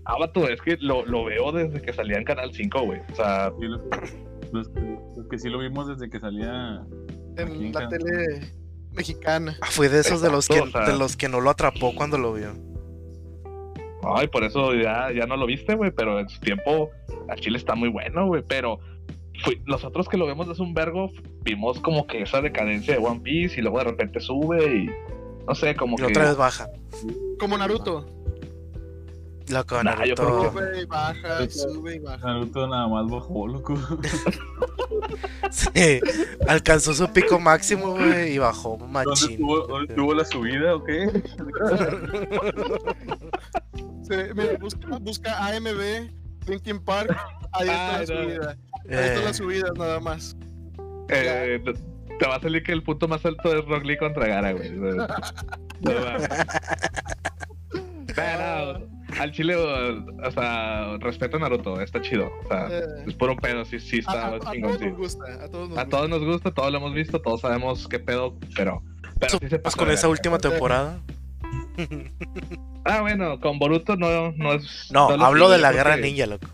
Abato, 0.06 0.50
es 0.50 0.62
que 0.62 0.78
lo, 0.80 1.06
lo, 1.06 1.26
veo 1.26 1.52
desde 1.52 1.82
que 1.82 1.94
salía 1.94 2.18
en 2.18 2.24
Canal 2.24 2.54
5, 2.54 2.82
güey. 2.82 3.00
O 3.12 3.16
sea. 3.16 3.52
los, 4.52 4.70
que 5.30 5.40
sí 5.40 5.50
lo 5.50 5.60
vimos 5.60 5.88
desde 5.88 6.10
que 6.10 6.20
salía. 6.20 6.84
En 7.38 7.72
la 7.74 7.88
tele 7.90 8.52
mexicana. 8.92 9.58
Ah, 9.62 9.68
fue 9.70 9.90
de 9.90 10.00
esos 10.00 10.22
de 10.22 10.30
los 10.30 10.48
que 10.48 10.62
de 10.62 10.98
los 10.98 11.18
que 11.18 11.30
no 11.30 11.42
lo 11.42 11.50
atrapó 11.50 11.96
cuando 11.96 12.18
lo 12.18 12.34
vio. 12.34 12.54
Ay, 14.16 14.28
por 14.28 14.44
eso 14.44 14.76
ya, 14.76 15.12
ya 15.12 15.26
no 15.26 15.38
lo 15.38 15.46
viste, 15.46 15.76
güey. 15.76 15.92
Pero 15.92 16.20
en 16.20 16.30
su 16.30 16.40
tiempo, 16.40 16.92
a 17.30 17.36
Chile 17.36 17.58
está 17.58 17.74
muy 17.74 17.90
bueno, 17.90 18.28
güey. 18.28 18.44
Pero 18.48 18.80
nosotros 19.66 20.08
que 20.08 20.18
lo 20.18 20.26
vemos 20.26 20.48
desde 20.48 20.64
un 20.64 20.74
vergo, 20.74 21.12
vimos 21.42 21.80
como 21.80 22.08
que 22.08 22.22
esa 22.22 22.42
decadencia 22.42 22.96
de 22.98 23.06
One 23.06 23.22
Piece 23.22 23.60
y 23.60 23.64
luego 23.64 23.80
de 23.80 23.86
repente 23.86 24.20
sube 24.20 24.76
y 24.76 24.90
no 25.48 25.56
sé, 25.56 25.76
como 25.76 25.98
que. 25.98 26.06
otra 26.06 26.26
vez 26.26 26.38
baja. 26.38 26.70
Como 27.40 27.58
Naruto. 27.58 28.06
Loco, 29.50 29.84
Naruto. 29.84 30.52
Sube 30.52 30.82
y 30.82 30.86
baja, 30.86 31.50
sube 31.50 31.96
y 31.96 32.00
baja. 32.00 32.26
Naruto 32.26 32.68
nada 32.68 32.88
más 32.88 33.10
bajó, 33.10 33.48
loco. 33.48 33.76
sí, 35.52 36.00
alcanzó 36.48 36.94
su 36.94 37.12
pico 37.12 37.40
máximo, 37.40 37.92
güey, 37.92 38.36
y 38.36 38.38
bajó 38.38 38.78
machín. 38.78 39.38
¿Dónde 39.46 39.94
tuvo, 39.94 40.14
la 40.14 40.24
subida 40.24 40.76
o 40.76 40.84
qué? 40.84 41.08
sí, 44.04 44.16
mira, 44.34 44.58
busca, 44.60 44.98
busca 45.00 45.46
AMB, 45.48 46.10
Linkin 46.48 46.80
Park, 46.80 47.14
ahí 47.52 47.68
está 47.68 48.00
la 48.00 48.08
subida. 48.08 48.58
Ahí 48.90 48.98
están 48.98 49.26
las 49.26 49.38
subidas 49.38 49.72
nada 49.78 50.00
más. 50.00 50.36
Eh, 51.10 51.62
te 52.20 52.28
va 52.28 52.36
a 52.36 52.40
salir 52.40 52.64
que 52.64 52.72
el 52.72 52.84
punto 52.84 53.08
más 53.08 53.26
alto 53.26 53.56
es 53.58 53.66
Rock 53.66 53.84
Lee 53.84 53.98
contra 53.98 54.28
Gara, 54.28 54.52
güey. 54.52 54.72
Pero 58.16 58.88
al 59.20 59.32
chile, 59.32 59.56
o 59.56 60.32
sea, 60.32 60.98
respeto 61.00 61.38
a 61.38 61.40
Naruto, 61.40 61.82
está 61.82 62.02
chido. 62.02 62.32
O 62.44 62.48
sea, 62.48 62.68
eh. 62.70 62.84
es 63.08 63.14
puro 63.16 63.36
pedo, 63.36 63.66
sí, 63.66 63.80
sí 63.80 64.00
está 64.00 64.36
a, 64.36 64.40
chingón. 64.52 64.74
A 64.74 64.78
todos 64.78 64.82
nos 64.82 64.98
gusta, 64.98 65.26
a 65.44 65.50
todos 65.50 65.70
nos, 65.70 65.78
a 65.78 65.86
todos 65.88 66.10
nos 66.10 66.24
gusta, 66.24 66.52
todos 66.52 66.72
lo 66.72 66.78
hemos 66.78 66.94
visto, 66.94 67.22
todos 67.22 67.42
sabemos 67.42 67.88
qué 67.88 68.00
pedo, 68.00 68.38
pero. 68.56 68.82
pero 69.20 69.40
sí 69.40 69.50
se 69.50 69.60
pues 69.60 69.76
con 69.76 69.92
esa 69.92 70.08
última 70.08 70.38
temporada. 70.38 71.00
ah, 72.86 73.02
bueno, 73.02 73.40
con 73.40 73.60
Boruto 73.60 73.96
no, 73.96 74.32
no 74.34 74.54
es. 74.54 74.90
No, 74.92 75.10
hablo 75.10 75.50
de 75.50 75.58
la 75.58 75.72
guerra 75.72 75.98
ninja, 75.98 76.28
loco. 76.28 76.48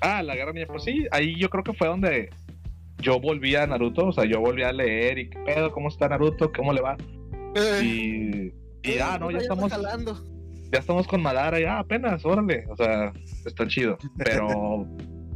Ah, 0.00 0.22
la 0.22 0.34
guerra 0.34 0.52
ninja, 0.52 0.66
pues 0.68 0.84
sí, 0.84 1.06
ahí 1.10 1.38
yo 1.38 1.50
creo 1.50 1.62
que 1.62 1.74
fue 1.74 1.88
donde 1.88 2.30
yo 2.98 3.20
volví 3.20 3.54
a 3.56 3.66
Naruto, 3.66 4.06
o 4.06 4.12
sea, 4.12 4.24
yo 4.24 4.40
volví 4.40 4.62
a 4.62 4.72
leer 4.72 5.18
y 5.18 5.30
qué 5.30 5.38
pedo, 5.40 5.72
cómo 5.72 5.88
está 5.88 6.08
Naruto, 6.08 6.52
cómo 6.52 6.72
le 6.72 6.80
va. 6.80 6.96
Eh. 7.54 7.80
y, 8.82 8.88
y 8.88 8.98
ah, 8.98 9.18
no, 9.18 9.30
ya 9.30 9.38
estamos. 9.38 9.72
Ya 10.72 10.78
estamos 10.78 11.08
con 11.08 11.20
Madara, 11.20 11.58
ya 11.58 11.80
apenas, 11.80 12.24
órale, 12.24 12.64
o 12.68 12.76
sea, 12.76 13.12
está 13.44 13.66
chido, 13.66 13.98
pero 14.16 14.86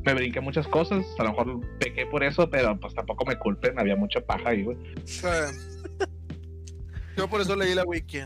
me 0.05 0.15
brinqué 0.15 0.41
muchas 0.41 0.69
cosas, 0.69 1.05
a 1.19 1.25
lo 1.25 1.31
mejor 1.31 1.79
pequé 1.79 2.07
por 2.07 2.23
eso, 2.23 2.49
pero 2.49 2.79
pues 2.79 2.95
tampoco 2.95 3.25
me 3.27 3.37
culpen, 3.37 3.79
había 3.79 3.97
mucha 3.97 4.21
paja 4.21 4.51
ahí, 4.51 4.63
güey. 4.63 4.77
Yo 7.17 7.29
por 7.29 7.41
eso 7.41 7.57
leí 7.57 7.75
la 7.75 7.85
wiki. 7.85 8.21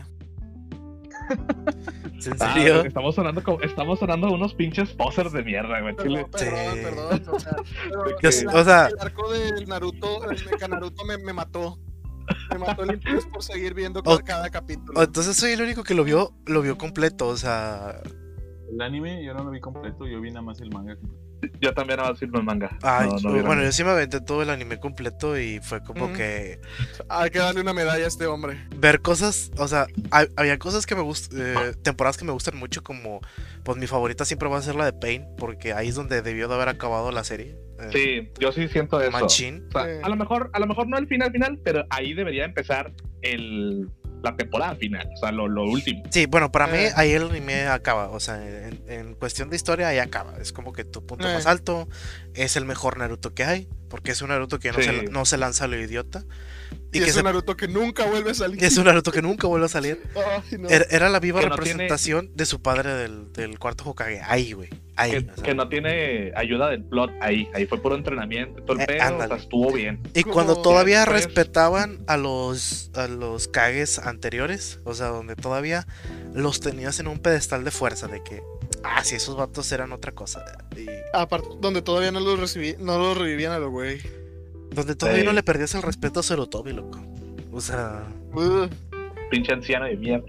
¿En 1.29 2.33
ah, 2.39 2.53
serio? 2.53 2.81
estamos 2.83 3.15
sonando 3.15 3.43
como, 3.43 3.61
estamos 3.61 3.99
sonando 3.99 4.31
unos 4.31 4.53
pinches 4.53 4.89
posers 4.93 5.31
de 5.31 5.43
mierda, 5.43 5.79
güey. 5.81 5.95
Perdón, 5.95 6.29
perdón, 6.31 6.77
perdón, 6.83 7.35
O 7.35 7.39
sea, 7.39 7.55
o 8.53 8.63
sea, 8.63 8.87
el 8.87 8.99
arco 8.99 9.31
del 9.31 9.67
Naruto, 9.67 10.29
el 10.29 10.69
Naruto 10.69 11.05
me, 11.05 11.17
me 11.17 11.33
mató. 11.33 11.79
Me 12.51 12.59
mató 12.59 12.83
el 12.83 12.93
interés 12.93 13.25
por 13.25 13.41
seguir 13.41 13.73
viendo 13.73 14.03
cada 14.03 14.49
capítulo. 14.49 15.01
Entonces 15.01 15.35
soy 15.35 15.51
el 15.51 15.61
único 15.61 15.83
que 15.83 15.95
lo 15.95 16.03
vio, 16.03 16.33
lo 16.45 16.61
vio 16.61 16.77
completo, 16.77 17.27
o 17.27 17.37
sea. 17.37 18.01
El 18.71 18.81
anime 18.81 19.23
yo 19.25 19.33
no 19.33 19.43
lo 19.43 19.51
vi 19.51 19.59
completo, 19.59 20.05
yo 20.05 20.21
vi 20.21 20.29
nada 20.29 20.43
más 20.43 20.61
el 20.61 20.69
manga 20.69 20.95
yo 21.61 21.73
también 21.73 21.99
a 21.99 22.09
decir 22.11 22.29
el 22.33 22.43
manga. 22.43 22.77
bueno, 23.21 23.63
yo 23.63 23.71
sí 23.71 23.83
me 23.83 23.91
aventé 23.91 24.21
todo 24.21 24.41
el 24.41 24.49
anime 24.49 24.79
completo 24.79 25.37
y 25.37 25.59
fue 25.59 25.81
como 25.83 26.11
que. 26.13 26.59
Hay 27.09 27.29
que 27.29 27.39
darle 27.39 27.61
una 27.61 27.73
medalla 27.73 28.05
a 28.05 28.07
este 28.07 28.25
hombre. 28.25 28.65
Ver 28.75 29.01
cosas, 29.01 29.51
o 29.57 29.67
sea, 29.67 29.87
había 30.35 30.57
cosas 30.57 30.85
que 30.85 30.95
me 30.95 31.01
gustan, 31.01 31.39
eh, 31.41 31.73
temporadas 31.81 32.17
que 32.17 32.25
me 32.25 32.31
gustan 32.31 32.57
mucho, 32.57 32.83
como, 32.83 33.21
pues 33.63 33.77
mi 33.77 33.87
favorita 33.87 34.25
siempre 34.25 34.49
va 34.49 34.57
a 34.57 34.61
ser 34.61 34.75
la 34.75 34.85
de 34.85 34.93
Pain, 34.93 35.25
porque 35.37 35.73
ahí 35.73 35.89
es 35.89 35.95
donde 35.95 36.21
debió 36.21 36.47
de 36.47 36.55
haber 36.55 36.69
acabado 36.69 37.11
la 37.11 37.23
serie. 37.23 37.57
Eh, 37.79 37.89
sí, 37.93 38.31
yo 38.39 38.51
sí 38.51 38.67
siento 38.67 38.99
eso. 39.01 39.11
Machín. 39.11 39.67
a 39.73 40.09
lo 40.09 40.15
mejor, 40.15 40.49
a 40.53 40.59
lo 40.59 40.67
mejor 40.67 40.87
no 40.87 40.97
el 40.97 41.07
final 41.07 41.31
final, 41.31 41.59
pero 41.63 41.85
ahí 41.89 42.13
debería 42.13 42.45
empezar 42.45 42.91
el 43.21 43.89
la 44.21 44.35
temporada 44.35 44.75
final, 44.75 45.09
o 45.13 45.17
sea, 45.17 45.31
lo, 45.31 45.47
lo 45.47 45.63
último. 45.63 46.03
Sí, 46.09 46.25
bueno, 46.25 46.51
para 46.51 46.67
mí 46.67 46.77
eh. 46.77 46.91
ahí 46.95 47.11
el 47.11 47.29
anime 47.29 47.67
acaba, 47.67 48.09
o 48.09 48.19
sea, 48.19 48.39
en, 48.87 49.15
cuestión 49.15 49.49
de 49.49 49.55
historia 49.55 49.87
ahí 49.87 49.99
acaba, 49.99 50.37
es 50.39 50.51
como 50.53 50.73
que 50.73 50.83
tu 50.83 51.05
punto 51.05 51.25
más 51.25 51.45
eh. 51.45 51.49
alto 51.49 51.87
es 52.33 52.55
el 52.55 52.65
mejor 52.65 52.97
Naruto 52.97 53.33
que 53.33 53.43
hay, 53.43 53.67
porque 53.89 54.11
es 54.11 54.21
un 54.21 54.29
Naruto 54.29 54.59
que 54.59 54.71
no, 54.71 54.81
se, 54.81 55.03
no 55.03 55.25
se 55.25 55.37
lanza 55.37 55.65
a 55.65 55.67
lo 55.67 55.79
idiota. 55.79 56.23
Y, 56.91 57.03
es 57.03 57.15
un 57.17 57.25
Naruto 57.25 57.55
que 57.55 57.67
nunca 57.67 58.05
vuelve 58.05 58.31
a 58.31 58.33
salir. 58.33 58.63
Es 58.63 58.77
un 58.77 58.85
Naruto 58.85 59.11
que 59.11 59.21
nunca 59.21 59.47
vuelve 59.47 59.67
a 59.67 59.69
salir. 59.69 60.01
era, 60.89 61.09
la 61.09 61.19
viva 61.19 61.41
representación 61.41 62.31
de 62.35 62.45
su 62.45 62.61
padre 62.61 62.93
del, 62.93 63.31
del 63.31 63.59
cuarto 63.59 63.83
Hokage. 63.87 64.21
Ahí, 64.23 64.53
güey. 64.53 64.69
Ahí. 64.95 65.27
Que, 65.43 65.53
no 65.53 65.69
tiene 65.69 66.31
ayuda 66.35 66.69
del 66.69 66.83
plot 66.83 67.11
ahí. 67.21 67.47
Ahí 67.53 67.65
fue 67.67 67.79
puro 67.79 67.95
entrenamiento. 67.95 68.63
Todo 68.63 68.77
el 68.77 68.83
eh, 68.83 68.85
pedo, 68.87 69.17
o 69.17 69.27
sea, 69.27 69.37
estuvo 69.37 69.71
bien. 69.71 69.99
Y 70.13 70.23
cuando 70.23 70.61
todavía 70.61 71.05
respetaban 71.05 71.99
a 72.07 72.17
los, 72.17 72.91
a 72.95 73.07
los 73.07 73.47
Kages 73.47 73.99
anteriores, 73.99 74.79
o 74.83 74.93
sea, 74.93 75.07
donde 75.07 75.35
todavía 75.35 75.85
los 76.33 76.59
tenías 76.59 76.99
en 76.99 77.07
un 77.07 77.19
pedestal 77.19 77.63
de 77.63 77.71
fuerza, 77.71 78.07
de 78.07 78.23
que 78.23 78.41
Ah, 78.83 79.03
sí, 79.03 79.15
esos 79.15 79.35
vatos 79.35 79.71
eran 79.71 79.91
otra 79.91 80.11
cosa. 80.13 80.45
Y... 80.75 80.85
Aparte, 81.13 81.47
donde 81.59 81.81
todavía 81.81 82.11
no 82.11 82.19
los 82.19 82.39
recibí, 82.39 82.75
no 82.79 82.97
los 82.97 83.17
revivían 83.17 83.51
a 83.51 83.59
los 83.59 83.71
güey. 83.71 83.99
Donde 84.71 84.95
todavía 84.95 85.23
no 85.23 85.33
le 85.33 85.43
perdías 85.43 85.73
el 85.75 85.81
respeto 85.81 86.19
a 86.19 86.23
Sarutobi, 86.23 86.73
loco. 86.73 86.99
O 87.51 87.61
sea. 87.61 88.03
Uh, 88.33 88.67
pinche 89.29 89.53
anciano 89.53 89.85
de 89.85 89.97
mierda. 89.97 90.25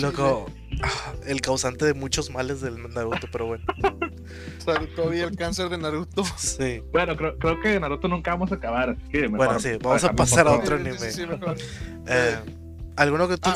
Loco, 0.00 0.46
ah, 0.82 1.12
el 1.26 1.40
causante 1.40 1.84
de 1.84 1.94
muchos 1.94 2.30
males 2.30 2.60
del 2.60 2.92
Naruto, 2.92 3.28
pero 3.30 3.46
bueno. 3.46 3.64
Sarutobi, 4.58 5.20
el 5.20 5.36
cáncer 5.36 5.68
de 5.68 5.78
Naruto. 5.78 6.24
Sí. 6.36 6.82
Bueno, 6.92 7.16
creo, 7.16 7.38
creo 7.38 7.60
que 7.60 7.68
de 7.70 7.80
Naruto 7.80 8.08
nunca 8.08 8.32
vamos 8.32 8.52
a 8.52 8.56
acabar. 8.56 8.90
Así 8.90 9.02
que 9.10 9.22
mejor 9.22 9.36
bueno, 9.38 9.60
sí, 9.60 9.70
vamos 9.82 10.04
a 10.04 10.12
pasar 10.12 10.48
a 10.48 10.52
otro 10.52 10.76
anime. 10.76 10.98
Sí, 10.98 11.12
sí, 11.12 11.26
mejor. 11.26 11.56
Eh, 12.06 12.36
¿Alguno 12.96 13.28
que 13.28 13.36
tú 13.36 13.50
ah, 13.50 13.54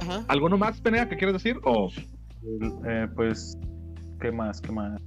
Ajá. 0.00 0.24
¿Alguno 0.28 0.56
más, 0.56 0.80
Penea, 0.80 1.08
que 1.08 1.16
quieres 1.16 1.34
decir? 1.34 1.58
O... 1.64 1.90
Eh, 2.86 3.08
pues, 3.14 3.58
¿qué 4.20 4.32
más? 4.32 4.60
¿Qué 4.60 4.72
más? 4.72 5.00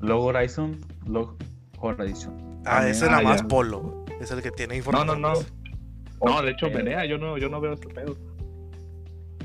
Log 0.00 0.24
Horizon. 0.24 0.78
Log 1.06 1.36
Horizon. 1.80 2.62
Ah, 2.64 2.86
ese 2.86 3.06
es 3.06 3.10
nada 3.10 3.22
más 3.22 3.42
Polo. 3.42 4.04
Es 4.20 4.30
el 4.30 4.42
que 4.42 4.50
tiene 4.50 4.76
información. 4.76 5.20
No, 5.20 5.34
no, 5.34 5.40
no. 5.40 6.32
No, 6.32 6.42
de 6.42 6.50
hecho, 6.50 6.70
Penea, 6.70 7.04
yo 7.06 7.18
no, 7.18 7.38
yo 7.38 7.48
no 7.48 7.60
veo 7.60 7.74
este 7.74 7.88
pedo. 7.88 8.16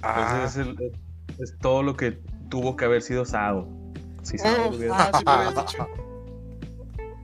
Ah. 0.01 0.43
es, 0.45 0.57
es, 0.57 1.57
todo 1.59 1.84
lo 1.84 1.95
que 1.95 2.19
tuvo 2.49 2.75
que 2.75 2.86
haber 2.86 3.01
sido 3.01 3.25
Sao. 3.25 3.67
Si 4.23 4.38
Sao 4.38 4.71
lo 4.71 4.77
hubiera... 4.77 5.11
ah, 5.25 5.57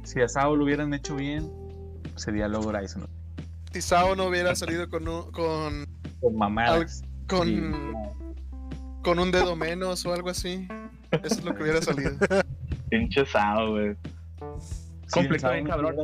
Si 0.03 0.21
a 0.21 0.27
Sao 0.27 0.55
lo 0.55 0.63
hubieran 0.63 0.93
hecho 0.93 1.15
bien, 1.15 1.51
sería 2.15 2.47
Log 2.47 2.67
Horizon. 2.67 3.07
Si 3.73 3.81
Sao 3.81 4.15
no 4.15 4.25
hubiera 4.25 4.55
salido 4.55 4.89
con 4.89 5.05
con, 5.31 5.85
con 6.21 6.35
mamadas. 6.35 7.03
Con, 7.27 7.93
con 9.03 9.19
un 9.19 9.31
dedo 9.31 9.55
menos 9.55 10.05
o 10.05 10.13
algo 10.13 10.29
así. 10.29 10.67
Eso 11.11 11.35
es 11.35 11.43
lo 11.43 11.55
que 11.55 11.63
hubiera 11.63 11.81
salido. 11.81 12.11
Pinche 12.89 13.25
Sao, 13.25 13.71
güey. 13.71 13.95
Complicado, 15.11 15.53
bien, 15.53 15.67
cabrón. 15.67 15.95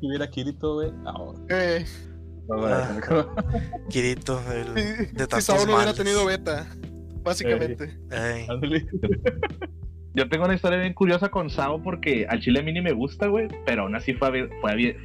Si 0.00 0.06
hubiera 0.06 0.28
Kirito, 0.28 0.74
güey. 0.74 0.92
Ahora. 1.04 1.38
Eh. 1.50 1.84
Ah, 2.50 3.00
Kirito, 3.88 4.40
el, 4.52 4.74
de 4.74 5.26
Si 5.36 5.40
Sao 5.40 5.64
no 5.66 5.76
hubiera 5.76 5.94
tenido 5.94 6.26
beta, 6.26 6.66
básicamente. 7.22 7.98
Eh. 8.10 8.46
Yo 10.16 10.28
tengo 10.28 10.44
una 10.44 10.54
historia 10.54 10.78
bien 10.78 10.92
curiosa 10.92 11.28
con 11.28 11.50
Sao 11.50 11.82
porque 11.82 12.24
al 12.28 12.38
chile 12.40 12.60
a 12.60 12.62
mí 12.62 12.72
ni 12.72 12.80
me 12.80 12.92
gusta, 12.92 13.26
güey, 13.26 13.48
pero 13.66 13.82
aún 13.82 13.96
así 13.96 14.14
fue 14.14 14.28
a 14.28 14.30
ver, 14.30 14.48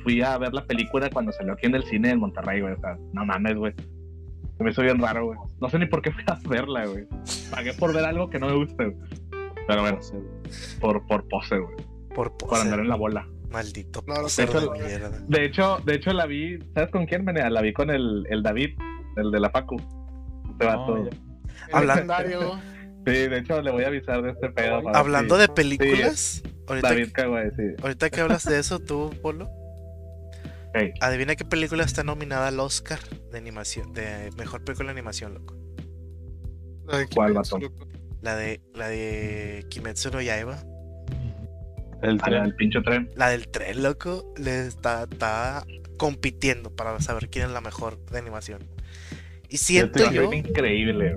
fui 0.04 0.22
a 0.22 0.38
ver 0.38 0.54
la 0.54 0.66
película 0.66 1.10
cuando 1.10 1.32
salió 1.32 1.54
aquí 1.54 1.66
en 1.66 1.74
el 1.74 1.84
cine 1.86 2.12
en 2.12 2.20
Monterrey, 2.20 2.62
güey. 2.62 2.74
O 2.74 2.80
sea, 2.80 2.96
no 3.14 3.26
mames, 3.26 3.56
güey. 3.56 3.74
Se 4.58 4.64
me 4.64 4.70
hizo 4.70 4.84
bien 4.84 5.00
raro, 5.00 5.26
güey. 5.26 5.40
No 5.60 5.70
sé 5.70 5.80
ni 5.80 5.88
por 5.88 6.04
qué 6.04 6.12
fui 6.12 6.24
a 6.28 6.38
verla, 6.48 6.86
güey. 6.86 7.08
Pagué 7.50 7.74
por 7.74 7.92
ver 7.92 8.06
algo 8.06 8.30
que 8.30 8.38
no 8.38 8.48
me 8.48 8.56
gusta, 8.56 8.84
güey. 8.84 8.98
Pero 9.68 9.82
bueno, 9.82 10.00
por, 10.80 11.08
por 11.08 11.28
pose, 11.28 11.58
güey. 11.58 11.76
Por 12.14 12.38
pose. 12.38 12.50
Por 12.50 12.60
andar 12.60 12.80
en 12.80 12.90
la 12.90 12.96
bola. 12.96 13.28
Maldito. 13.50 14.04
No, 14.08 14.16
de, 14.16 14.44
hecho, 14.44 14.74
de, 15.28 15.46
hecho, 15.46 15.78
de 15.86 15.96
hecho, 15.96 16.14
la 16.14 16.26
vi. 16.26 16.60
¿Sabes 16.74 16.92
con 16.92 17.06
quién, 17.06 17.26
venía? 17.26 17.50
La 17.50 17.62
vi 17.62 17.74
con 17.74 17.90
el, 17.90 18.26
el 18.30 18.44
David, 18.44 18.78
el 19.18 19.32
de 19.32 19.40
la 19.40 19.52
Pacu. 19.52 19.78
Este 20.52 20.66
vato. 20.66 21.10
Hablando. 21.72 22.60
Sí, 23.06 23.14
de 23.14 23.38
hecho, 23.40 23.62
le 23.62 23.72
voy 23.72 23.84
a 23.84 23.88
avisar 23.88 24.22
de 24.22 24.32
este 24.32 24.50
pedo. 24.50 24.82
Hablando 24.94 25.38
de 25.38 25.48
películas. 25.48 26.44
ahorita, 26.68 26.90
David 26.90 27.12
que, 27.12 27.52
sí. 27.56 27.82
Ahorita 27.82 28.10
que 28.10 28.22
hablas 28.22 28.44
de 28.44 28.60
eso, 28.60 28.80
tú, 28.80 29.12
Polo. 29.22 29.50
Adivina 31.02 31.36
qué 31.36 31.46
película 31.46 31.84
está 31.84 32.04
nominada 32.04 32.50
al 32.50 32.60
Oscar 32.60 33.00
de 33.32 33.38
animación, 33.38 33.94
de 33.94 34.30
mejor 34.38 34.64
película 34.64 34.88
de 34.88 35.00
animación, 35.00 35.34
loco. 35.34 35.58
¿Cuál, 37.14 37.34
vato? 37.34 37.58
La 38.22 38.36
de 38.36 38.62
la 38.76 38.88
de 38.90 39.66
Kimetsu 39.70 40.12
no 40.12 40.22
Yaiba. 40.22 40.64
El 42.02 42.22
tren, 42.22 42.44
el 42.44 42.56
pincho 42.56 42.82
tren. 42.82 43.10
La 43.16 43.30
del 43.30 43.48
tren, 43.48 43.84
loco, 43.84 44.34
le 44.38 44.68
está, 44.68 45.04
está 45.04 45.66
compitiendo 45.98 46.74
para 46.76 47.00
saber 47.02 47.30
quién 47.30 47.46
es 47.46 47.52
la 47.52 47.62
mejor 47.62 48.04
de 48.06 48.20
animación. 48.20 48.64
Y 49.50 49.58
siento 49.58 50.10
yo. 50.12 50.32
increíble, 50.32 51.16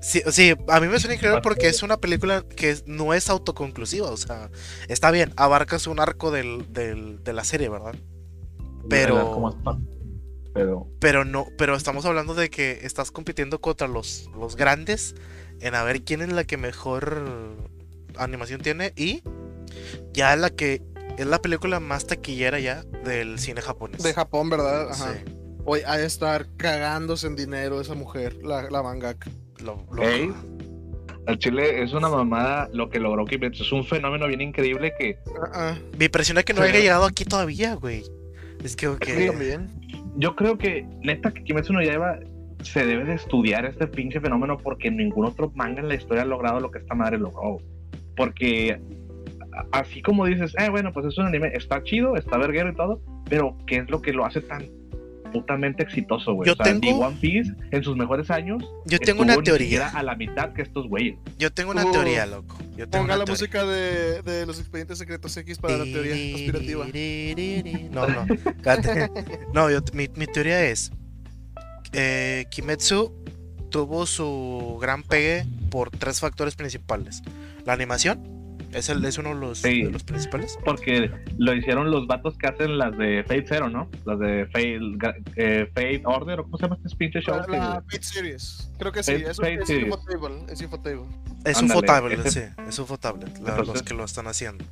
Sí, 0.00 0.20
sí, 0.30 0.52
a 0.68 0.80
mí 0.80 0.86
me 0.86 0.98
suena 0.98 1.14
increíble 1.14 1.40
porque 1.42 1.66
es 1.66 1.82
una 1.82 1.96
película 1.96 2.44
que 2.56 2.76
no 2.84 3.14
es 3.14 3.30
autoconclusiva, 3.30 4.10
o 4.10 4.16
sea, 4.18 4.50
está 4.86 5.10
bien, 5.10 5.32
abarcas 5.36 5.86
un 5.86 5.98
arco 5.98 6.30
del, 6.30 6.70
del, 6.74 7.24
de 7.24 7.32
la 7.32 7.42
serie, 7.42 7.70
¿verdad? 7.70 7.94
Pero, 8.90 9.56
pero. 10.52 10.86
Pero 11.00 11.24
no, 11.24 11.46
pero 11.56 11.74
estamos 11.74 12.04
hablando 12.04 12.34
de 12.34 12.50
que 12.50 12.80
estás 12.82 13.10
compitiendo 13.10 13.62
contra 13.62 13.88
los, 13.88 14.30
los 14.38 14.56
grandes 14.56 15.14
en 15.60 15.74
a 15.74 15.82
ver 15.84 16.02
quién 16.02 16.20
es 16.20 16.30
la 16.30 16.44
que 16.44 16.58
mejor 16.58 17.24
animación 18.18 18.60
tiene 18.60 18.92
y 18.96 19.22
ya 20.12 20.36
la 20.36 20.50
que 20.50 20.82
es 21.18 21.26
la 21.26 21.40
película 21.40 21.80
más 21.80 22.06
taquillera 22.06 22.58
ya 22.58 22.82
del 23.04 23.38
cine 23.38 23.60
japonés. 23.60 24.02
De 24.02 24.12
Japón, 24.12 24.50
¿verdad? 24.50 24.90
Ajá. 24.90 25.14
Hoy 25.64 25.80
ha 25.86 25.96
de 25.96 26.06
estar 26.06 26.46
cagándose 26.56 27.26
en 27.26 27.36
dinero 27.36 27.80
esa 27.80 27.94
mujer, 27.94 28.36
la, 28.42 28.70
la 28.70 28.82
mangaka. 28.82 29.30
Lo, 29.62 29.86
Al 31.26 31.38
Chile 31.38 31.82
es 31.82 31.92
una 31.94 32.08
mamada 32.08 32.68
lo 32.72 32.90
que 32.90 32.98
logró 32.98 33.24
Kimetsu. 33.24 33.62
Es 33.62 33.72
un 33.72 33.84
fenómeno 33.84 34.26
bien 34.26 34.42
increíble 34.42 34.92
que. 34.98 35.18
Me 35.98 36.06
impresiona 36.06 36.42
que 36.42 36.52
no 36.52 36.62
haya 36.62 36.78
llegado 36.78 37.06
aquí 37.06 37.24
todavía, 37.24 37.74
güey. 37.74 38.02
Es 38.62 38.76
que, 38.76 38.88
ok. 38.88 39.06
Yo 40.16 40.36
creo 40.36 40.58
que, 40.58 40.86
neta, 41.00 41.32
que 41.32 41.44
Kimetsu 41.44 41.72
no 41.72 41.80
lleva 41.80 42.18
se 42.62 42.84
debe 42.86 43.04
de 43.04 43.14
estudiar 43.14 43.66
este 43.66 43.86
pinche 43.86 44.20
fenómeno 44.20 44.56
porque 44.56 44.90
ningún 44.90 45.26
otro 45.26 45.52
manga 45.54 45.80
en 45.80 45.88
la 45.88 45.94
historia 45.94 46.22
ha 46.22 46.26
logrado 46.26 46.60
lo 46.60 46.70
que 46.70 46.78
esta 46.78 46.94
madre 46.94 47.18
logró. 47.18 47.58
Porque 48.16 48.80
así 49.72 50.02
como 50.02 50.26
dices, 50.26 50.54
eh, 50.58 50.68
bueno, 50.70 50.92
pues 50.92 51.06
es 51.06 51.18
un 51.18 51.26
anime, 51.26 51.50
está 51.54 51.82
chido, 51.82 52.16
está 52.16 52.38
verguero 52.38 52.70
y 52.70 52.74
todo, 52.74 53.00
pero 53.28 53.56
¿qué 53.66 53.78
es 53.78 53.90
lo 53.90 54.00
que 54.00 54.12
lo 54.12 54.24
hace 54.24 54.40
tan 54.40 54.68
putamente 55.32 55.82
exitoso, 55.82 56.34
güey? 56.34 56.46
Yo 56.46 56.56
tengo... 56.56 56.98
One 56.98 57.16
Piece 57.20 57.52
en 57.70 57.82
sus 57.82 57.96
mejores 57.96 58.30
años. 58.30 58.64
Yo 58.86 58.98
tengo 58.98 59.22
una 59.22 59.36
teoría. 59.42 59.88
A 59.88 60.02
la 60.02 60.14
mitad 60.14 60.52
que 60.52 60.62
estos 60.62 60.88
güeyes. 60.88 61.16
Yo 61.38 61.52
tengo 61.52 61.72
una 61.72 61.90
teoría, 61.90 62.26
loco. 62.26 62.56
Yo 62.76 62.88
tengo 62.88 63.04
Ponga 63.04 63.16
la 63.16 63.24
música 63.24 63.64
de, 63.64 64.22
de, 64.22 64.46
los 64.46 64.58
expedientes 64.58 64.98
secretos 64.98 65.36
X 65.36 65.58
para 65.58 65.78
la 65.78 65.84
teoría 65.84 66.32
conspirativa. 66.32 66.86
No, 67.90 68.06
no. 68.06 68.26
no, 69.52 69.70
yo, 69.70 69.80
mi, 69.92 70.08
mi 70.16 70.26
teoría 70.26 70.64
es. 70.64 70.92
Eh, 71.92 72.46
Kimetsu 72.50 73.12
tuvo 73.70 74.06
su 74.06 74.78
gran 74.80 75.02
pegue 75.02 75.46
por 75.70 75.90
tres 75.90 76.20
factores 76.20 76.54
principales. 76.54 77.22
La 77.64 77.72
animación, 77.72 78.33
es, 78.74 78.88
el, 78.88 79.04
es 79.04 79.18
uno 79.18 79.30
de 79.30 79.34
los, 79.36 79.62
los, 79.64 80.02
principales. 80.02 80.58
Porque 80.64 81.10
lo 81.38 81.54
hicieron 81.54 81.90
los 81.90 82.06
vatos 82.06 82.36
que 82.36 82.46
hacen 82.48 82.76
las 82.76 82.96
de 82.98 83.22
Fate 83.22 83.46
Zero, 83.48 83.68
¿no? 83.68 83.88
Las 84.04 84.18
de 84.18 84.46
Fate, 84.46 84.80
eh, 85.36 85.70
Fate 85.72 86.02
Order, 86.04 86.40
o 86.40 86.44
cómo 86.44 86.58
se 86.58 86.64
llama 86.64 86.78
este 86.84 86.96
pinche 86.96 87.20
show. 87.20 87.36
La, 87.48 87.82
Fate 87.90 88.02
Series. 88.02 88.70
Creo 88.78 88.92
que 88.92 89.02
sí. 89.02 89.12
es, 89.12 89.38
un, 89.38 89.46
es 89.46 89.70
Infotable. 89.70 90.52
Es 90.52 90.60
Infotable. 90.60 91.06
Es 91.44 91.62
un 91.62 91.68
Fotable, 91.68 92.18
sí. 92.30 92.40
Es 92.68 92.78
un 92.78 92.86
Fotable. 92.86 93.26
los 93.66 93.82
que 93.82 93.94
lo 93.94 94.04
están 94.04 94.26
haciendo. 94.26 94.64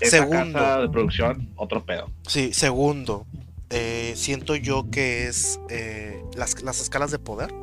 segundo. 0.00 0.58
Casa 0.58 0.80
de 0.80 0.88
producción, 0.88 1.50
otro 1.56 1.84
pedo. 1.84 2.10
Sí, 2.26 2.52
segundo. 2.52 3.26
Eh, 3.70 4.12
siento 4.16 4.54
yo 4.56 4.90
que 4.90 5.28
es 5.28 5.58
eh, 5.70 6.22
las, 6.36 6.62
las 6.62 6.80
escalas 6.80 7.10
de 7.10 7.18
poder. 7.18 7.54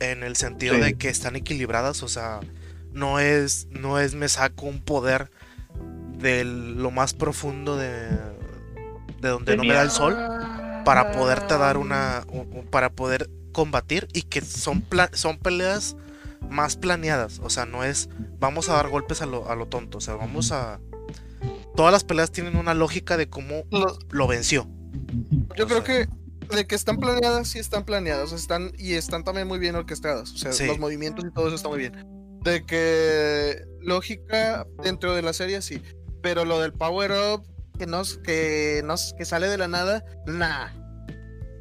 En 0.00 0.22
el 0.24 0.36
sentido 0.36 0.76
de 0.76 0.94
que 0.94 1.08
están 1.08 1.36
equilibradas, 1.36 2.02
o 2.02 2.08
sea 2.08 2.40
no 2.96 3.20
es, 3.20 3.68
no 3.70 4.00
es 4.00 4.14
me 4.14 4.28
saco 4.28 4.64
un 4.64 4.80
poder 4.80 5.30
de 6.18 6.44
lo 6.44 6.90
más 6.90 7.12
profundo 7.12 7.76
de, 7.76 8.08
de 9.20 9.28
donde 9.28 9.54
no 9.56 9.64
me 9.64 9.74
da 9.74 9.82
el 9.82 9.90
sol 9.90 10.16
para 10.84 11.12
poderte 11.12 11.58
dar 11.58 11.76
una 11.76 12.24
para 12.70 12.90
poder 12.90 13.30
combatir 13.52 14.08
y 14.14 14.22
que 14.22 14.40
son 14.40 14.82
son 15.12 15.38
peleas 15.38 15.94
más 16.48 16.76
planeadas, 16.76 17.40
o 17.40 17.50
sea, 17.50 17.66
no 17.66 17.84
es 17.84 18.08
vamos 18.38 18.70
a 18.70 18.74
dar 18.74 18.88
golpes 18.88 19.20
a 19.20 19.26
lo, 19.26 19.50
a 19.50 19.56
lo 19.56 19.66
tonto, 19.66 19.98
o 19.98 20.00
sea, 20.00 20.14
vamos 20.14 20.50
a 20.50 20.80
todas 21.74 21.92
las 21.92 22.02
peleas 22.02 22.30
tienen 22.30 22.56
una 22.56 22.72
lógica 22.72 23.18
de 23.18 23.28
cómo 23.28 23.64
lo, 24.10 24.26
venció. 24.26 24.68
Yo 25.54 25.66
creo 25.66 25.84
que 25.84 26.08
de 26.54 26.66
que 26.66 26.74
están 26.74 26.96
planeadas, 26.96 27.48
sí 27.48 27.58
están 27.58 27.84
planeadas, 27.84 28.32
están 28.32 28.72
y 28.78 28.94
están 28.94 29.22
también 29.22 29.48
muy 29.48 29.58
bien 29.58 29.74
orquestadas, 29.74 30.32
o 30.32 30.36
sea, 30.38 30.66
los 30.66 30.78
movimientos 30.78 31.26
y 31.26 31.30
todo 31.30 31.48
eso 31.48 31.56
está 31.56 31.68
muy 31.68 31.78
bien 31.78 32.15
de 32.46 32.64
que 32.64 33.64
lógica 33.80 34.66
dentro 34.82 35.14
de 35.14 35.22
la 35.22 35.32
serie 35.32 35.60
sí, 35.60 35.82
pero 36.22 36.44
lo 36.44 36.60
del 36.60 36.72
power 36.72 37.10
up 37.10 37.46
que 37.78 37.86
nos 37.86 38.18
que 38.18 38.82
nos 38.84 39.14
que 39.18 39.24
sale 39.24 39.48
de 39.48 39.58
la 39.58 39.68
nada, 39.68 40.04
nah. 40.26 40.68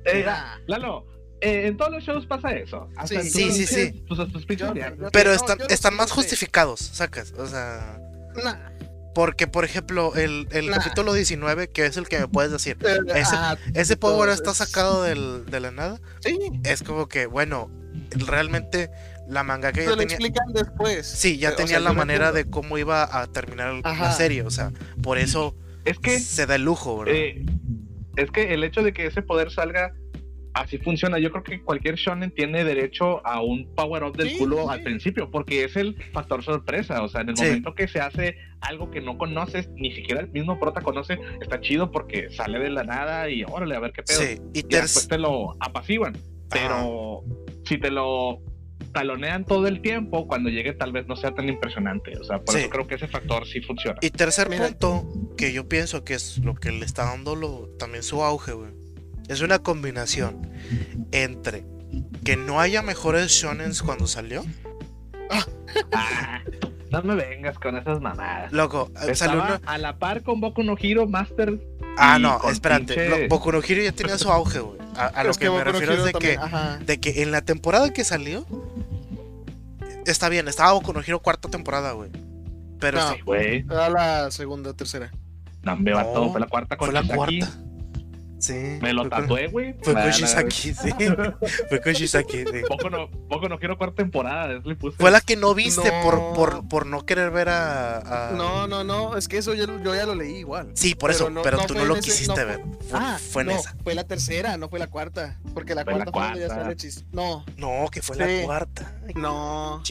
Eh, 0.06 0.24
Lalo, 0.68 1.08
eh, 1.42 1.68
en 1.68 1.78
todos 1.78 1.92
los 1.92 2.04
shows 2.04 2.26
pasa 2.28 2.52
eso. 2.52 2.88
sí, 3.06 3.52
sí, 3.52 3.66
sí, 3.66 4.06
pues, 4.08 4.20
pero 5.12 5.34
están, 5.34 5.58
están 5.70 5.96
más 5.96 6.12
justificados, 6.12 6.80
sacas, 6.80 7.34
o 7.38 7.48
sea. 7.48 8.00
Nah. 8.44 8.70
Porque, 9.16 9.48
por 9.48 9.64
ejemplo, 9.64 10.14
el, 10.16 10.46
el 10.52 10.70
capítulo 10.70 11.14
19, 11.14 11.70
que 11.70 11.86
es 11.86 11.96
el 11.96 12.08
que 12.10 12.20
me 12.20 12.28
puedes 12.28 12.52
decir, 12.52 12.78
eh, 12.82 12.98
ese, 13.16 13.36
ah, 13.36 13.58
ese 13.74 13.96
power 13.96 14.30
está 14.30 14.54
sacado 14.54 15.04
del, 15.04 15.46
de 15.46 15.62
la 15.62 15.72
nada. 15.72 16.02
Sí. 16.20 16.38
Es 16.66 16.84
como 16.84 17.08
que, 17.08 17.26
bueno, 17.26 17.72
realmente 18.12 18.92
La 19.28 19.44
manga 19.44 19.72
que 19.72 19.86
ya 19.86 19.92
tenía... 19.92 19.96
lo 19.96 20.02
explican 20.04 20.54
después. 20.54 21.06
Sí, 21.06 21.38
ya 21.38 21.56
tenía 21.56 21.80
la 21.80 21.94
manera 21.94 22.32
de 22.32 22.50
cómo 22.50 22.78
iba 22.78 23.22
a 23.22 23.28
terminar 23.28 23.74
la 23.84 24.12
serie, 24.12 24.44
o 24.44 24.52
sea, 24.52 24.72
por 25.02 25.18
eso 25.18 25.56
es 25.86 26.00
que 26.00 26.20
se 26.20 26.46
da 26.46 26.56
el 26.56 26.64
lujo, 26.64 27.00
¿verdad? 27.00 27.16
Eh, 27.16 27.46
es 28.18 28.32
que 28.32 28.54
el 28.54 28.64
hecho 28.64 28.82
de 28.82 28.94
que 28.94 29.06
ese 29.06 29.22
poder 29.22 29.52
salga 29.52 29.94
así 30.56 30.78
funciona. 30.78 31.20
Yo 31.20 31.32
creo 31.32 31.44
que 31.44 31.62
cualquier 31.62 31.96
shonen 31.96 32.32
tiene 32.32 32.64
derecho 32.64 33.26
a 33.26 33.42
un 33.42 33.68
power 33.76 34.04
up 34.04 34.18
del 34.18 34.38
culo 34.38 34.70
al 34.70 34.82
principio, 34.82 35.30
porque 35.30 35.66
es 35.66 35.76
el 35.76 35.96
factor 36.12 36.44
sorpresa. 36.44 37.04
O 37.04 37.10
sea, 37.10 37.22
en 37.22 37.30
el 37.30 37.36
momento 37.36 37.76
que 37.76 37.88
se 37.88 38.00
hace 38.00 38.38
algo 38.62 38.90
que 38.90 39.02
no 39.02 39.18
conoces, 39.18 39.70
ni 39.76 39.94
siquiera 39.94 40.22
el 40.22 40.32
mismo 40.32 40.60
prota 40.60 40.82
conoce, 40.82 41.20
está 41.42 41.60
chido 41.62 41.92
porque 41.92 42.30
sale 42.32 42.58
de 42.60 42.70
la 42.70 42.84
nada 42.84 43.30
y 43.30 43.44
órale, 43.44 43.76
a 43.76 43.80
ver 43.80 43.92
qué 43.92 44.04
pedo. 44.04 44.24
y, 44.54 44.62
después 44.64 45.08
te 45.08 45.18
lo 45.18 45.56
apaciguan. 45.60 46.18
Pero 46.50 47.24
si 47.66 47.78
te 47.78 47.92
lo 47.92 48.42
talonean 48.96 49.46
todo 49.46 49.68
el 49.68 49.82
tiempo, 49.82 50.28
cuando 50.28 50.50
llegue 50.50 50.74
tal 50.74 50.92
vez 50.92 51.06
no 51.08 51.16
sea 51.16 51.36
tan 51.36 51.48
impresionante. 51.48 52.18
O 52.18 52.24
sea, 52.24 52.40
por 52.40 52.58
eso 52.58 52.70
creo 52.72 52.88
que 52.88 52.96
ese 52.96 53.08
factor 53.08 53.46
sí 53.46 53.62
funciona. 53.62 54.00
Y 54.02 54.10
tercer 54.10 54.48
punto, 54.50 55.08
que 55.38 55.54
yo 55.54 55.70
pienso 55.70 56.04
que 56.04 56.16
es 56.16 56.40
lo 56.40 56.56
que 56.56 56.72
le 56.72 56.86
está 56.86 57.06
dando 57.06 57.36
lo, 57.36 57.70
también 57.78 58.02
su 58.02 58.24
auge, 58.24 58.54
güey 58.54 58.86
es 59.28 59.42
una 59.42 59.60
combinación 59.60 60.52
entre 61.12 61.66
que 62.24 62.36
no 62.36 62.60
haya 62.60 62.82
mejores 62.82 63.32
shonens 63.32 63.82
cuando 63.82 64.08
salió. 64.08 64.44
Ah, 65.92 66.42
no 66.92 67.02
me 67.04 67.16
vengas 67.16 67.58
con 67.60 67.78
esas 67.78 68.00
mamadas. 68.02 68.52
Loco, 68.52 68.92
salió 69.14 69.44
a 69.66 69.78
la 69.78 69.98
par 69.98 70.24
con 70.24 70.40
Boku 70.42 70.64
no 70.64 70.76
Hero 70.80 71.08
Master. 71.08 71.60
Ah, 71.98 72.20
no, 72.20 72.40
espérate. 72.50 73.28
Boku 73.28 73.52
no 73.52 73.60
Hero 73.60 73.82
ya 73.82 73.92
tenía 73.92 74.18
su 74.18 74.32
auge, 74.32 74.60
güey. 74.60 74.80
A, 74.96 75.24
lo 75.24 75.34
que, 75.34 75.50
me 75.50 75.64
refiero 75.64 75.94
es 75.94 76.04
de 76.06 76.14
que, 76.14 76.40
de 76.86 77.00
que 77.00 77.22
en 77.22 77.32
la 77.32 77.42
temporada 77.42 77.92
que 77.92 78.06
salió 78.06 78.46
está 80.06 80.30
bien, 80.30 80.48
estaba 80.48 80.72
Boku 80.74 80.94
no 80.94 81.02
Hero 81.02 81.20
cuarta 81.20 81.50
temporada, 81.50 81.92
güey. 81.92 82.10
Pero 82.80 83.10
sí, 83.10 83.22
güey. 83.22 83.66
Era 83.70 83.90
la 83.90 84.32
segunda, 84.32 84.74
tercera. 84.74 85.12
No, 85.64 85.76
me 85.76 85.92
va 85.92 86.04
todo, 86.04 86.32
fue 86.32 86.40
la 86.40 86.48
cuarta 86.48 86.78
con 86.78 86.92
Fue 86.92 86.94
la 86.94 87.16
cuarta. 87.16 87.50
Sí. 88.46 88.78
Me 88.80 88.94
lo 88.94 89.10
tatué, 89.10 89.48
güey. 89.48 89.76
Fue 89.82 89.94
con 89.94 90.12
Shisaki, 90.12 90.74
sí. 90.76 90.90
Fue 91.70 91.82
con 91.82 91.94
Shisaki, 91.94 92.44
sí. 92.46 92.62
Poco 92.68 92.92
no, 92.92 93.10
poco 93.28 93.50
no 93.50 93.58
quiero 93.58 93.76
cuarta 93.76 93.96
temporada. 93.96 94.62
Fue 95.00 95.10
la 95.10 95.20
que 95.20 95.36
no 95.36 95.56
viste 95.56 95.92
Por, 96.04 96.34
por, 96.36 96.68
por, 96.68 96.86
no 96.86 97.08
querer 97.08 97.32
ver 97.32 97.50
a, 97.50 98.34
No, 98.36 98.68
no, 98.68 98.84
no. 98.84 99.18
Es 99.18 99.28
que 99.28 99.40
eso 99.40 99.56
yo, 99.56 99.66
yo, 99.82 99.96
ya 99.96 100.06
lo 100.06 100.14
leí 100.14 100.36
igual. 100.36 100.70
Sí, 100.76 100.94
por 100.94 101.10
eso. 101.10 101.32
Pero, 101.42 101.66
tú 101.66 101.74
no 101.74 101.86
lo 101.86 101.96
quisiste 101.96 102.46
ver. 102.46 102.62
Fue, 102.88 103.00
ah, 103.00 103.18
fue 103.20 103.42
en 103.42 103.52
esa. 103.52 103.76
Fue 103.84 103.96
la 103.96 104.04
tercera, 104.04 104.58
no 104.58 104.70
fue 104.70 104.78
la 104.78 104.88
cuarta. 104.88 105.40
Porque 105.56 105.74
la 105.74 105.84
cuarta, 105.84 106.12
fue 106.12 106.22
donde 106.22 106.42
ya 106.42 106.50
sale 106.50 106.76
chis. 106.76 107.04
No. 107.12 107.44
No, 107.58 107.88
que 107.92 108.04
fue 108.04 108.16
la 108.16 108.46
cuarta. 108.46 108.94
no. 109.16 109.82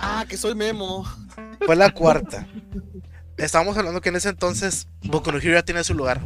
Ah, 0.00 0.24
que 0.28 0.36
soy 0.36 0.56
Memo. 0.56 1.04
Fue 1.64 1.76
la 1.76 1.90
cuarta. 1.90 2.48
Estábamos 3.36 3.76
hablando 3.76 4.00
que 4.00 4.10
en 4.10 4.16
ese 4.16 4.28
entonces 4.28 4.86
Boku 5.02 5.32
no 5.32 5.38
Hero 5.38 5.54
ya 5.54 5.62
tiene 5.62 5.84
su 5.84 5.94
lugar. 5.94 6.20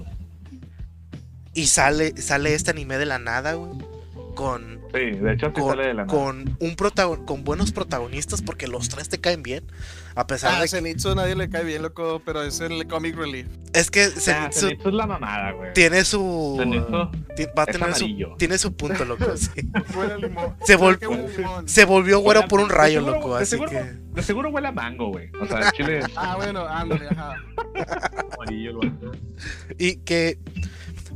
Y 1.55 1.67
sale, 1.67 2.21
sale 2.21 2.55
este 2.55 2.73
anime 2.73 2.99
de 2.99 3.07
la 3.07 3.19
nada, 3.19 3.55
güey. 3.55 3.73
Con. 4.35 4.81
Sí, 4.93 5.11
de 5.11 5.33
hecho 5.33 5.53
con, 5.53 5.69
sale 5.69 5.87
de 5.87 5.95
la 5.95 6.05
nada. 6.05 6.19
Con, 6.19 6.57
un 6.59 6.77
con 7.25 7.45
buenos 7.45 7.71
protagonistas, 7.71 8.43
porque 8.43 8.67
los 8.67 8.89
tres 8.89 9.09
te 9.09 9.19
caen 9.19 9.43
bien. 9.45 9.65
A 10.17 10.27
pesar 10.27 10.55
ah, 10.55 10.59
de. 10.59 10.65
A 10.65 10.69
Zenitsu 10.69 11.15
nadie 11.15 11.37
le 11.37 11.49
cae 11.49 11.65
bien, 11.65 11.83
loco, 11.83 12.21
pero 12.25 12.43
es 12.43 12.61
el 12.61 12.87
comic 12.89 13.17
relief. 13.17 13.47
Es 13.73 13.91
que 13.91 14.09
Zenitsu. 14.09 14.69
es 14.69 14.93
la 14.93 15.07
mamada, 15.07 15.53
güey. 15.53 15.73
Tiene 15.73 16.05
su. 16.05 16.57
va 17.57 17.63
a 17.63 17.67
tener 17.67 17.95
su. 17.95 18.35
Tiene 18.37 18.59
su 18.59 18.77
punto, 18.77 19.05
loco. 19.05 19.25
Sí. 19.37 19.51
se, 20.65 20.79
se 21.67 21.85
volvió 21.85 22.19
güero 22.21 22.47
por 22.49 22.61
un 22.61 22.69
rayo, 22.69 23.01
loco. 23.01 23.37
Así 23.37 23.51
seguro, 23.51 23.71
que. 23.71 23.83
De 24.15 24.23
seguro 24.23 24.51
huele 24.51 24.69
a 24.69 24.73
mango, 24.73 25.09
güey. 25.09 25.31
O 25.41 25.47
sea, 25.47 25.71
chile. 25.73 26.01
ah, 26.17 26.37
bueno, 26.37 26.67
ándale, 26.67 27.09
ajá. 27.09 27.37
Amarillo, 28.35 28.81
Y 29.79 29.97
que 29.97 30.39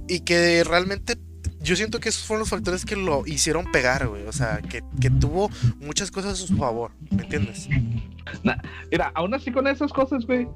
y 0.09 0.20
que 0.20 0.64
realmente 0.64 1.16
yo 1.61 1.76
siento 1.76 2.00
que 2.00 2.09
esos 2.09 2.24
fueron 2.24 2.40
los 2.40 2.50
factores 2.50 2.84
que 2.84 2.96
lo 2.96 3.26
hicieron 3.26 3.70
pegar, 3.70 4.06
güey. 4.06 4.26
O 4.26 4.32
sea, 4.32 4.61
que, 4.61 4.82
tuvo 5.11 5.50
muchas 5.80 6.11
cosas 6.11 6.32
a 6.32 6.46
su 6.46 6.56
favor, 6.56 6.92
¿me 7.11 7.22
entiendes? 7.22 7.68
mira, 8.90 9.11
aún 9.14 9.34
así 9.34 9.50
con 9.50 9.66
esas 9.66 9.92
cosas, 9.92 10.26
güey, 10.26 10.46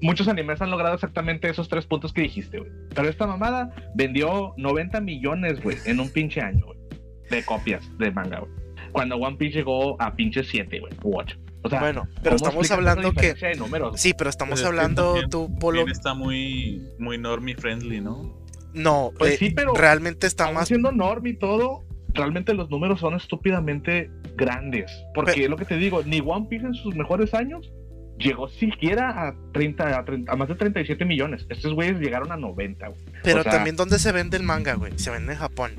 muchos 0.00 0.28
animes 0.28 0.60
han 0.60 0.70
logrado 0.70 0.94
exactamente 0.94 1.48
esos 1.48 1.68
tres 1.68 1.86
puntos 1.86 2.12
que 2.12 2.22
dijiste, 2.22 2.58
güey. 2.58 2.70
Pero 2.94 3.08
esta 3.08 3.26
mamada 3.26 3.74
vendió 3.94 4.54
90 4.56 5.00
millones, 5.00 5.62
güey, 5.62 5.78
en 5.84 6.00
un 6.00 6.10
pinche 6.10 6.40
año, 6.40 6.66
güey, 6.66 6.78
de 7.30 7.44
copias 7.44 7.82
de 7.98 8.10
manga, 8.10 8.40
güey. 8.40 8.52
Cuando 8.92 9.16
One 9.16 9.36
Piece 9.36 9.56
llegó 9.56 10.00
a 10.02 10.14
pinche 10.14 10.44
7, 10.44 10.80
güey, 10.80 10.92
u 11.02 11.18
8. 11.18 11.38
O 11.64 11.70
sea, 11.70 11.80
bueno, 11.80 12.08
pero 12.22 12.36
estamos 12.36 12.70
hablando 12.72 13.12
que. 13.12 13.34
Sí, 13.94 14.14
pero 14.14 14.28
estamos 14.28 14.62
hablando, 14.64 15.14
tú, 15.30 15.56
Polo. 15.58 15.86
Está 15.86 16.12
muy, 16.12 16.82
muy 16.98 17.18
normie 17.18 17.54
friendly, 17.54 18.00
¿no? 18.00 18.41
No, 18.74 19.12
pues 19.18 19.38
sí, 19.38 19.46
eh, 19.46 19.52
pero 19.54 19.74
realmente 19.74 20.26
está 20.26 20.50
más. 20.50 20.68
Siendo 20.68 20.92
norm 20.92 21.26
y 21.26 21.34
todo, 21.34 21.84
realmente 22.14 22.54
los 22.54 22.70
números 22.70 23.00
son 23.00 23.14
estúpidamente 23.14 24.10
grandes. 24.36 24.90
Porque 25.14 25.44
es 25.44 25.50
lo 25.50 25.56
que 25.56 25.64
te 25.64 25.76
digo, 25.76 26.02
ni 26.04 26.20
One 26.20 26.46
Piece 26.48 26.66
en 26.66 26.74
sus 26.74 26.94
mejores 26.94 27.34
años 27.34 27.70
llegó 28.18 28.48
siquiera 28.48 29.28
a 29.28 29.34
30, 29.52 30.04
a, 30.28 30.36
más 30.36 30.48
de 30.48 30.54
37 30.54 31.04
millones. 31.04 31.46
Estos 31.48 31.74
güeyes 31.74 31.98
llegaron 31.98 32.32
a 32.32 32.36
90, 32.36 32.92
Pero 33.22 33.44
también, 33.44 33.76
¿dónde 33.76 33.98
se 33.98 34.12
vende 34.12 34.36
el 34.36 34.42
manga, 34.42 34.74
güey? 34.74 34.98
Se 34.98 35.10
vende 35.10 35.32
en 35.32 35.38
Japón. 35.38 35.72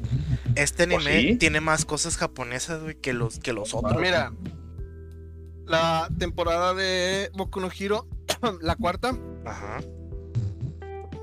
Este 0.55 0.87
pues 0.87 1.05
anime 1.05 1.35
tiene 1.37 1.61
más 1.61 1.85
cosas 1.85 2.17
japonesas, 2.17 2.81
güey, 2.81 2.95
que 2.95 3.13
los, 3.13 3.39
que 3.39 3.53
los 3.53 3.73
otros. 3.73 3.99
Mira, 3.99 4.33
la 5.65 6.09
temporada 6.19 6.73
de 6.73 7.29
Boku 7.33 7.59
no 7.59 7.69
Hiro, 7.77 8.07
la 8.61 8.75
cuarta. 8.75 9.17
Ajá. 9.45 9.79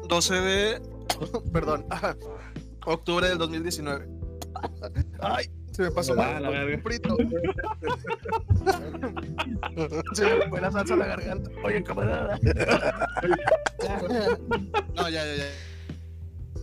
12 0.09 0.35
de 0.35 0.83
Perdón. 1.53 1.87
Octubre 2.87 3.29
del 3.29 3.39
2019. 3.39 4.09
Ay, 5.21 5.51
se 5.71 5.83
me 5.83 5.91
pasó 5.91 6.15
mal. 6.15 6.45
Un 6.45 6.83
frito. 6.83 7.17
se 10.15 10.25
me 10.25 10.49
fue 10.49 10.61
la 10.61 10.71
salsa 10.73 10.95
a 10.95 10.97
la 10.97 11.07
garganta. 11.07 11.51
Oye, 11.65 11.83
camarada. 11.83 12.39
no, 14.95 15.09
ya, 15.09 15.25
ya, 15.25 15.37
ya. 15.37 15.45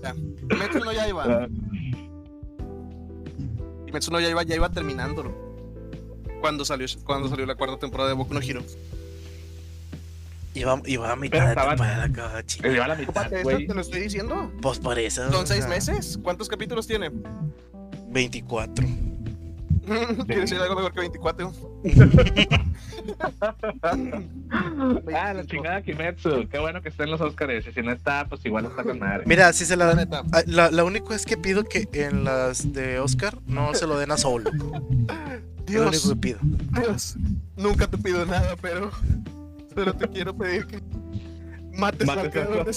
Ya. 0.03 0.13
Metsu 0.57 0.79
no 0.79 0.91
ya 0.91 1.07
iba. 1.09 1.47
Metsu 3.91 4.11
no 4.11 4.19
ya 4.19 4.29
iba, 4.29 4.43
ya 4.43 4.55
iba 4.55 4.69
terminándolo. 4.69 5.33
Cuando 6.41 6.65
salió, 6.65 6.85
cuando 7.03 7.29
salió 7.29 7.45
la 7.45 7.55
cuarta 7.55 7.79
temporada 7.79 8.09
de 8.09 8.15
Boku 8.15 8.33
no 8.33 8.41
Hero. 8.41 8.61
Iba, 10.57 10.81
iba 10.85 11.11
a 11.11 11.15
mitad 11.15 11.49
de 11.49 11.55
temporada, 11.55 12.43
chica. 12.43 12.67
Iba 12.67 12.85
a 12.85 12.87
la 12.87 12.95
mitad, 12.95 13.31
güey. 13.43 13.67
¿Te 13.67 13.73
lo 13.75 13.81
estoy 13.81 13.99
diciendo? 14.01 14.51
Pues 14.59 14.79
por 14.79 14.97
eso. 14.97 15.31
¿Son 15.31 15.45
seis 15.45 15.67
meses? 15.67 16.17
¿Cuántos 16.23 16.49
capítulos 16.49 16.87
tiene? 16.87 17.11
24. 18.09 18.87
¿Quieres 20.25 20.49
decir 20.49 20.57
algo 20.57 20.75
mejor 20.75 20.93
que 20.93 20.99
24? 21.01 21.53
ah, 25.13 25.33
la 25.33 25.45
chingada 25.45 25.83
Kimetsu. 25.83 26.47
Qué 26.49 26.57
bueno 26.57 26.81
que 26.81 26.89
esté 26.89 27.03
en 27.03 27.11
los 27.11 27.21
Oscars. 27.21 27.67
Y 27.67 27.71
si 27.71 27.81
no 27.83 27.91
está, 27.91 28.27
pues 28.27 28.43
igual 28.43 28.65
está 28.65 28.83
con 28.83 28.97
madre. 28.97 29.23
Mira, 29.27 29.53
si 29.53 29.63
se 29.63 29.77
la 29.77 29.93
dan. 29.93 30.09
Ah, 30.11 30.41
la, 30.47 30.71
la 30.71 30.83
único 30.83 31.13
es 31.13 31.27
que 31.27 31.37
pido 31.37 31.65
que 31.65 31.87
en 31.93 32.23
las 32.23 32.73
de 32.73 32.99
Oscar 32.99 33.37
no 33.45 33.75
se 33.75 33.85
lo 33.85 33.99
den 33.99 34.11
a 34.11 34.17
Solo. 34.17 34.49
Dios. 35.67 35.83
lo 35.83 35.89
único 35.89 36.09
que 36.09 36.15
pido. 36.15 36.39
Dios. 36.81 37.15
Nunca 37.55 37.87
te 37.87 37.97
pido 37.97 38.25
nada, 38.25 38.55
pero 38.59 38.89
pero 39.77 39.93
te 39.93 40.07
quiero 40.07 40.35
pedir 40.35 40.65
que 40.65 40.81
mates, 41.71 42.09
al 42.09 42.31
creador 42.31 42.65
de 42.65 42.73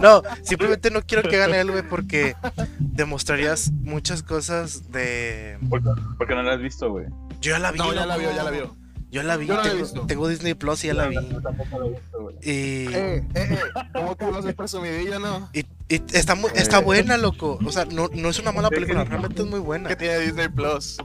No, 0.00 0.22
simplemente 0.42 0.90
no 0.90 1.02
quiero 1.02 1.28
que 1.28 1.36
gane 1.36 1.60
él, 1.60 1.70
güey, 1.70 1.82
porque 1.82 2.34
demostrarías 2.78 3.70
muchas 3.70 4.22
cosas 4.22 4.90
de. 4.90 5.58
Porque, 5.68 6.34
no 6.34 6.42
la 6.42 6.54
has 6.54 6.62
visto, 6.62 6.90
güey. 6.90 7.08
Yo 7.42 7.50
ya 7.50 7.58
la 7.58 7.72
vi. 7.72 7.78
No, 7.78 7.92
ya 7.92 8.06
la 8.06 8.16
vio, 8.16 8.32
ya 8.32 8.42
la 8.42 8.50
vio. 8.50 8.74
Yo 9.10 9.22
la 9.22 9.36
vi, 9.36 9.46
Yo 9.46 9.60
tengo, 9.60 10.06
tengo, 10.06 10.28
Disney 10.28 10.54
Plus 10.54 10.84
y 10.84 10.88
ya 10.88 10.94
la 10.94 11.08
vi. 11.08 11.16
y... 11.16 12.88
Eh, 12.88 12.88
eh, 12.94 13.24
eh, 13.34 13.58
¿Cómo 13.94 14.16
que 14.16 14.26
no 14.26 14.42
se 14.42 14.52
presumidilla, 14.54 15.18
no? 15.18 15.48
Y, 15.54 15.60
y 15.88 16.02
está, 16.12 16.34
muy, 16.34 16.50
está 16.54 16.80
buena, 16.80 17.18
loco. 17.18 17.58
O 17.64 17.72
sea, 17.72 17.84
no, 17.86 18.08
no 18.12 18.28
es 18.30 18.38
una 18.38 18.52
mala 18.52 18.70
película, 18.70 19.04
realmente 19.04 19.42
es 19.42 19.48
muy 19.48 19.60
buena. 19.60 19.88
Que 19.88 19.96
tiene 19.96 20.18
Disney 20.20 20.48
Plus 20.48 20.98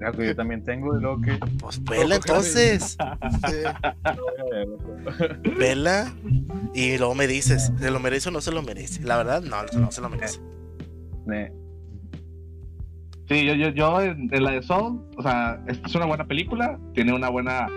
yo 0.00 0.36
también 0.36 0.64
tengo 0.64 0.94
de 0.94 1.00
lo 1.00 1.20
que. 1.20 1.38
Pues 1.60 1.82
vela 1.84 2.16
entonces. 2.16 2.96
vela 5.58 6.12
y 6.74 6.98
luego 6.98 7.14
me 7.14 7.26
dices, 7.26 7.72
¿se 7.78 7.90
lo 7.90 8.00
merece 8.00 8.28
o 8.28 8.32
no 8.32 8.40
se 8.40 8.52
lo 8.52 8.62
merece? 8.62 9.02
La 9.02 9.16
verdad, 9.16 9.42
no, 9.42 9.56
no 9.78 9.90
se 9.90 10.00
lo 10.00 10.08
merece. 10.08 10.40
Sí, 13.28 13.46
yo, 13.46 13.54
yo, 13.54 13.68
yo 13.70 14.02
en, 14.02 14.28
la 14.30 14.50
de 14.50 14.62
Soul, 14.62 15.00
o 15.16 15.22
sea, 15.22 15.62
es 15.66 15.94
una 15.94 16.04
buena 16.06 16.26
película, 16.26 16.78
tiene 16.92 17.14
una 17.14 17.30
buena, 17.30 17.68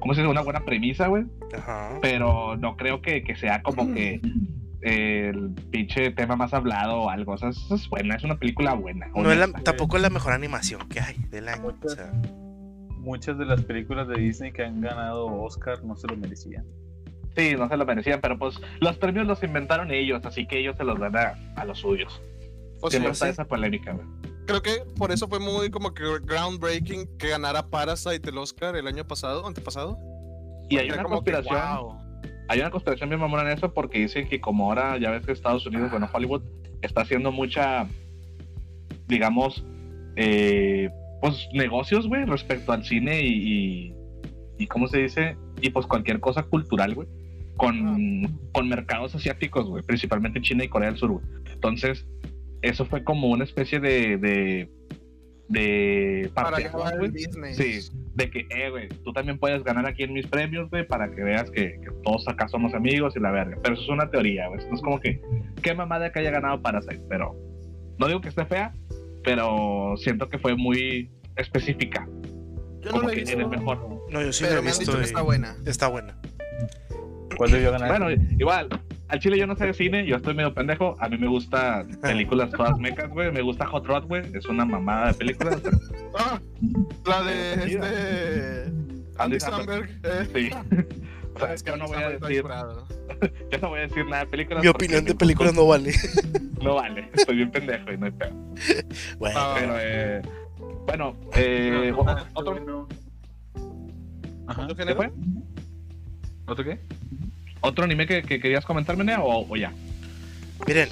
¿cómo 0.00 0.12
se 0.12 0.20
dice? 0.20 0.30
Una 0.30 0.42
buena 0.42 0.64
premisa, 0.64 1.06
güey. 1.06 1.24
Ajá. 1.56 1.98
Pero 2.02 2.56
no 2.56 2.76
creo 2.76 3.00
que, 3.00 3.22
que 3.22 3.34
sea 3.34 3.62
como 3.62 3.94
que 3.94 4.20
el 4.80 5.50
pinche 5.70 6.10
tema 6.10 6.36
más 6.36 6.54
hablado 6.54 7.02
o 7.02 7.10
algo. 7.10 7.32
O 7.32 7.38
sea, 7.38 7.50
eso 7.50 7.74
es 7.74 7.88
buena, 7.88 8.14
es 8.16 8.24
una 8.24 8.38
película 8.38 8.74
buena. 8.74 9.08
No 9.14 9.30
es 9.30 9.52
tampoco 9.64 9.96
es 9.96 10.02
la 10.02 10.10
mejor 10.10 10.32
animación 10.32 10.88
que 10.88 11.00
hay 11.00 11.16
del 11.30 11.48
año. 11.48 11.74
Muchas, 12.98 13.38
de 13.38 13.46
las 13.46 13.62
películas 13.62 14.06
de 14.08 14.16
Disney 14.16 14.52
que 14.52 14.64
han 14.64 14.80
ganado 14.80 15.26
Oscar 15.26 15.82
no 15.82 15.96
se 15.96 16.06
lo 16.08 16.16
merecían. 16.16 16.66
Sí, 17.36 17.54
no 17.56 17.68
se 17.68 17.76
lo 17.76 17.86
merecían, 17.86 18.20
pero 18.20 18.38
pues 18.38 18.60
los 18.80 18.96
premios 18.98 19.26
los 19.26 19.42
inventaron 19.42 19.90
ellos, 19.92 20.20
así 20.24 20.46
que 20.46 20.58
ellos 20.58 20.76
se 20.76 20.84
los 20.84 20.98
dan 20.98 21.16
a, 21.16 21.64
los 21.64 21.78
suyos. 21.78 22.20
O 22.80 22.90
sea, 22.90 23.08
está 23.08 23.28
esa 23.28 23.44
polémica, 23.44 23.96
Creo 24.46 24.62
que 24.62 24.82
por 24.96 25.12
eso 25.12 25.28
fue 25.28 25.38
muy 25.38 25.70
como 25.70 25.92
que 25.92 26.02
groundbreaking 26.22 27.18
que 27.18 27.28
ganara 27.28 27.68
Parasite 27.68 28.30
el 28.30 28.38
Oscar 28.38 28.76
el 28.76 28.86
año 28.86 29.06
pasado, 29.06 29.46
antepasado. 29.46 29.98
Y 30.68 30.78
hay 30.78 30.90
una 30.90 31.04
conspiración. 31.04 32.07
Hay 32.48 32.60
una 32.60 32.70
conspiración 32.70 33.10
bien 33.10 33.20
mamona 33.20 33.42
en 33.42 33.58
eso 33.58 33.72
porque 33.72 33.98
dicen 33.98 34.26
que 34.28 34.40
como 34.40 34.66
ahora 34.66 34.98
ya 34.98 35.10
ves 35.10 35.24
que 35.24 35.32
Estados 35.32 35.66
Unidos, 35.66 35.90
bueno, 35.90 36.08
Hollywood 36.12 36.42
está 36.80 37.02
haciendo 37.02 37.30
mucha, 37.30 37.86
digamos, 39.06 39.64
eh, 40.16 40.88
pues 41.20 41.48
negocios, 41.52 42.08
güey, 42.08 42.24
respecto 42.24 42.72
al 42.72 42.84
cine 42.84 43.22
y, 43.22 43.94
y, 44.58 44.66
¿cómo 44.66 44.88
se 44.88 44.98
dice? 44.98 45.36
Y 45.60 45.70
pues 45.70 45.86
cualquier 45.86 46.20
cosa 46.20 46.42
cultural, 46.42 46.94
güey, 46.94 47.08
con, 47.56 48.38
con 48.52 48.68
mercados 48.68 49.14
asiáticos, 49.14 49.66
güey, 49.66 49.82
principalmente 49.82 50.40
China 50.40 50.64
y 50.64 50.68
Corea 50.68 50.88
del 50.88 50.98
Sur, 50.98 51.10
güey. 51.10 51.24
Entonces, 51.52 52.06
eso 52.62 52.86
fue 52.86 53.04
como 53.04 53.28
una 53.28 53.44
especie 53.44 53.78
de, 53.78 54.16
de 54.16 54.70
de 55.48 56.30
para 56.34 56.58
güey. 56.98 57.12
Sí, 57.54 57.88
de 58.14 58.30
que, 58.30 58.46
eh, 58.50 58.70
güey, 58.70 58.88
tú 59.04 59.12
también 59.12 59.38
puedes 59.38 59.64
ganar 59.64 59.86
aquí 59.86 60.02
en 60.02 60.12
mis 60.12 60.26
premios, 60.26 60.68
güey, 60.70 60.86
para 60.86 61.10
que 61.10 61.22
veas 61.22 61.50
que, 61.50 61.80
todos 62.04 62.26
acá 62.28 62.48
somos 62.48 62.74
amigos 62.74 63.14
y 63.16 63.20
la 63.20 63.30
verga. 63.30 63.56
Pero 63.62 63.74
eso 63.74 63.84
es 63.84 63.88
una 63.88 64.10
teoría, 64.10 64.48
güey. 64.48 64.60
No 64.68 64.74
es 64.74 64.82
como 64.82 65.00
que, 65.00 65.20
qué 65.62 65.74
mamada 65.74 66.12
que 66.12 66.20
haya 66.20 66.30
ganado 66.30 66.60
Parasite, 66.60 67.02
pero 67.08 67.34
no 67.98 68.06
digo 68.06 68.20
que 68.20 68.28
esté 68.28 68.44
fea, 68.44 68.72
pero 69.24 69.94
siento 69.96 70.28
que 70.28 70.38
fue 70.38 70.54
muy 70.54 71.10
específica. 71.36 72.06
Yo 72.80 72.90
como 72.90 73.04
no 73.04 73.08
que 73.08 73.22
en 73.22 73.40
el 73.40 73.48
mejor. 73.48 74.04
No, 74.10 74.22
yo 74.22 74.32
sí 74.32 74.44
pero 74.46 74.62
me 74.62 74.70
he 74.70 74.78
visto. 74.78 75.00
está 75.00 75.22
buena. 75.22 75.56
Está 75.66 75.88
buena. 75.88 76.18
¿Cuál 77.36 77.50
debió 77.50 77.72
ganar? 77.72 77.88
Bueno, 77.88 78.10
igual, 78.38 78.68
al 79.08 79.18
chile 79.20 79.38
yo 79.38 79.46
no 79.46 79.56
sé 79.56 79.66
de 79.66 79.74
cine, 79.74 80.06
yo 80.06 80.16
estoy 80.16 80.34
medio 80.34 80.52
pendejo. 80.52 80.96
A 81.00 81.08
mí 81.08 81.16
me 81.16 81.28
gustan 81.28 81.88
películas 82.02 82.50
todas 82.50 82.78
mecas, 82.78 83.08
güey. 83.10 83.32
Me 83.32 83.42
gusta 83.42 83.66
Hot 83.66 83.86
Rod, 83.86 84.04
güey. 84.06 84.22
Es 84.34 84.46
una 84.46 84.64
mamada 84.64 85.08
de 85.08 85.14
películas. 85.14 85.60
Ah, 86.18 86.40
la 87.06 87.22
de 87.22 87.54
este. 87.54 88.72
Andy 89.18 89.40
Samberg. 89.40 89.88
Eh. 90.02 90.28
Sí. 90.34 90.50
O 91.34 91.40
sea, 91.40 91.54
es 91.54 91.62
que 91.62 91.70
yo 91.70 91.76
no 91.76 91.86
voy 91.86 91.98
a 91.98 92.10
decir. 92.10 92.42
yo 93.52 93.58
no 93.62 93.68
voy 93.68 93.78
a 93.78 93.82
decir 93.82 94.04
nada 94.06 94.24
de 94.24 94.30
películas. 94.30 94.60
Mi 94.60 94.68
opinión 94.68 95.04
de 95.04 95.14
películas 95.14 95.54
no 95.54 95.68
vale. 95.68 95.92
no 96.60 96.74
vale. 96.74 97.08
Estoy 97.14 97.36
bien 97.36 97.50
pendejo 97.52 97.92
y 97.92 97.96
no 97.96 98.06
hay 98.06 98.12
pedo. 98.12 98.34
Bueno, 99.18 99.40
pero, 99.54 99.74
eh, 99.78 100.22
bueno, 100.84 101.16
eh, 101.36 101.92
otro. 102.34 102.88
Ajá. 104.48 104.62
¿Otro 104.64 104.74
qué 104.74 104.94
fue? 104.96 105.12
¿Otro 107.60 107.84
anime 107.84 108.06
que, 108.06 108.22
querías 108.22 108.64
comentarme, 108.64 109.04
Nea, 109.04 109.20
o, 109.22 109.56
ya? 109.56 109.72
Miren. 110.66 110.88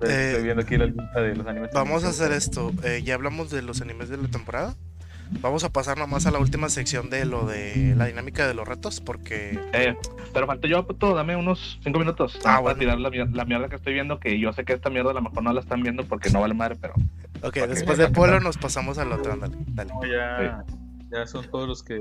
Estoy 0.00 0.42
viendo 0.42 0.62
aquí 0.62 0.76
la 0.76 0.86
lista 0.86 1.20
de 1.20 1.34
los 1.34 1.46
animes. 1.46 1.70
Vamos 1.72 2.04
a 2.04 2.08
hacer 2.08 2.32
esto. 2.32 2.72
Eh, 2.84 3.02
ya 3.04 3.14
hablamos 3.14 3.50
de 3.50 3.62
los 3.62 3.80
animes 3.80 4.08
de 4.08 4.18
la 4.18 4.28
temporada. 4.28 4.76
Vamos 5.40 5.64
a 5.64 5.70
pasar 5.70 5.98
nomás 5.98 6.26
a 6.26 6.30
la 6.30 6.38
última 6.38 6.68
sección 6.68 7.10
de 7.10 7.24
lo 7.24 7.46
de 7.46 7.94
la 7.96 8.06
dinámica 8.06 8.46
de 8.46 8.54
los 8.54 8.66
retos, 8.66 9.00
porque. 9.00 9.58
Eh, 9.72 9.96
pero 10.32 10.46
falta 10.46 10.68
yo, 10.68 10.86
puto, 10.86 11.14
dame 11.14 11.34
unos 11.34 11.80
5 11.82 11.98
minutos 11.98 12.38
ah, 12.44 12.60
para 12.62 12.78
tirar 12.78 12.98
la, 13.00 13.10
mierda 13.10 13.68
que 13.68 13.76
estoy 13.76 13.94
viendo. 13.94 14.20
Que 14.20 14.38
yo 14.38 14.52
sé 14.52 14.64
que 14.64 14.72
esta 14.72 14.88
mierda 14.88 15.10
a 15.10 15.14
lo 15.14 15.22
mejor 15.22 15.42
no 15.42 15.52
la 15.52 15.60
están 15.60 15.82
viendo 15.82 16.04
porque 16.04 16.30
no 16.30 16.40
vale 16.40 16.54
madre, 16.54 16.76
pero. 16.80 16.94
Ok, 17.42 17.56
después 17.68 17.98
del 17.98 18.12
pueblo 18.12 18.38
nos 18.40 18.56
pasamos 18.56 18.98
al 18.98 19.12
otro, 19.12 19.32
ándale. 19.32 19.56
Dale. 19.68 19.92
ya, 20.10 20.64
ya 21.10 21.26
son 21.26 21.50
todos 21.50 21.66
los 21.66 21.82
que, 21.82 21.98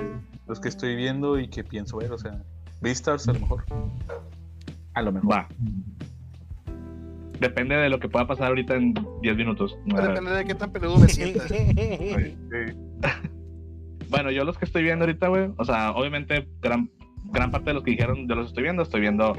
los 0.48 0.60
que 0.60 0.70
estoy 0.70 0.96
viendo 0.96 1.40
y 1.40 1.48
que 1.48 1.64
pienso 1.64 1.98
ver, 1.98 2.12
o 2.12 2.18
sea. 2.18 2.44
Beastars 2.82 3.28
a 3.28 3.34
lo 3.34 3.40
mejor. 3.40 3.66
A 4.94 5.02
lo 5.02 5.12
mejor. 5.12 5.32
Va. 5.32 5.48
Depende 7.40 7.76
de 7.76 7.90
lo 7.90 8.00
que 8.00 8.08
pueda 8.08 8.28
pasar 8.28 8.48
ahorita 8.48 8.76
en 8.76 8.94
10 9.22 9.36
minutos. 9.36 9.78
Depende 9.86 10.32
de 10.32 10.46
qué 10.46 10.56
tan 10.56 10.72
peludo 10.72 10.98
me 10.98 11.08
sientas. 11.08 11.52
bueno, 14.10 14.32
yo 14.32 14.46
los 14.46 14.58
que 14.58 14.66
estoy 14.66 14.84
viendo 14.84 15.06
ahorita, 15.06 15.28
güey, 15.28 15.50
o 15.58 15.66
sea, 15.66 15.92
obviamente 15.92 16.48
gran, 16.62 16.90
gran 17.26 17.52
parte 17.52 17.72
de 17.72 17.74
los 17.76 17.84
que 17.84 17.92
dijeron, 17.92 18.28
yo 18.28 18.36
los 18.36 18.48
estoy 18.48 18.64
viendo. 18.64 18.84
Estoy 18.84 19.02
viendo 19.02 19.36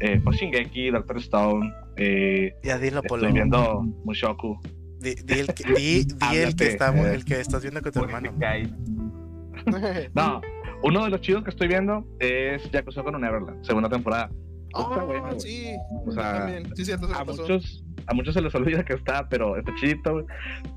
eh, 0.00 0.20
pues, 0.22 0.36
Shingeki, 0.36 0.90
Doctor 0.90 1.16
Stone. 1.18 1.72
Eh, 1.96 2.54
ya 2.62 2.78
dilo, 2.78 3.00
Estoy 3.02 3.32
viendo 3.32 3.82
Mushoku. 4.04 4.60
Di, 5.00 5.14
el, 5.28 5.52
que, 5.52 5.64
di, 5.74 6.06
el, 6.36 6.54
que 6.54 6.68
está, 6.68 7.12
el 7.12 7.24
que 7.24 7.40
estás 7.40 7.62
viendo 7.62 7.82
con 7.82 7.92
tu 7.92 8.04
hermano. 8.04 8.32
no, 10.14 10.40
uno 10.82 11.04
de 11.04 11.10
los 11.10 11.20
chidos 11.20 11.44
que 11.44 11.50
estoy 11.50 11.68
viendo 11.68 12.04
es 12.18 12.70
Yakuza 12.70 13.02
con 13.02 13.20
Neverland, 13.20 13.64
segunda 13.64 13.88
temporada. 13.88 14.30
Oh, 14.74 15.38
sí, 15.38 15.74
o 16.06 16.12
sea, 16.12 16.38
también. 16.38 16.74
Sí, 16.74 16.84
cierto, 16.84 17.06
a, 17.14 17.24
muchos, 17.24 17.84
a 18.06 18.14
muchos 18.14 18.34
se 18.34 18.40
les 18.40 18.54
olvida 18.54 18.84
que 18.84 18.94
está, 18.94 19.28
pero 19.28 19.56
está 19.56 19.74
chidito. 19.74 20.26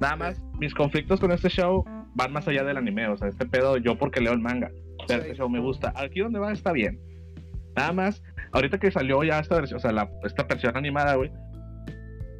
Nada 0.02 0.16
más, 0.18 0.44
mis 0.60 0.74
conflictos 0.74 1.20
con 1.20 1.32
este 1.32 1.50
show 1.50 1.86
van 2.14 2.34
más 2.34 2.48
allá 2.48 2.64
del 2.64 2.78
anime. 2.78 3.08
O 3.08 3.18
sea, 3.18 3.30
este 3.30 3.46
pedo 3.46 3.78
yo 3.78 3.98
porque 3.98 4.20
leo 4.20 4.34
el 4.34 4.40
manga. 4.40 4.70
Pero 5.08 5.22
este 5.22 5.36
show 5.36 5.50
me 5.50 5.60
gusta. 5.60 5.94
Aquí 5.96 6.20
donde 6.20 6.40
va 6.40 6.52
está 6.52 6.74
bien. 6.74 7.00
Nada 7.76 7.94
más, 7.94 8.24
ahorita 8.52 8.80
que 8.80 8.92
salió 8.92 9.24
ya 9.24 9.40
esta 9.40 9.56
versión, 9.56 9.78
o 9.78 9.82
sea, 9.82 9.92
la, 9.92 10.10
esta 10.24 10.44
versión 10.44 10.76
animada, 10.76 11.16
güey. 11.16 11.32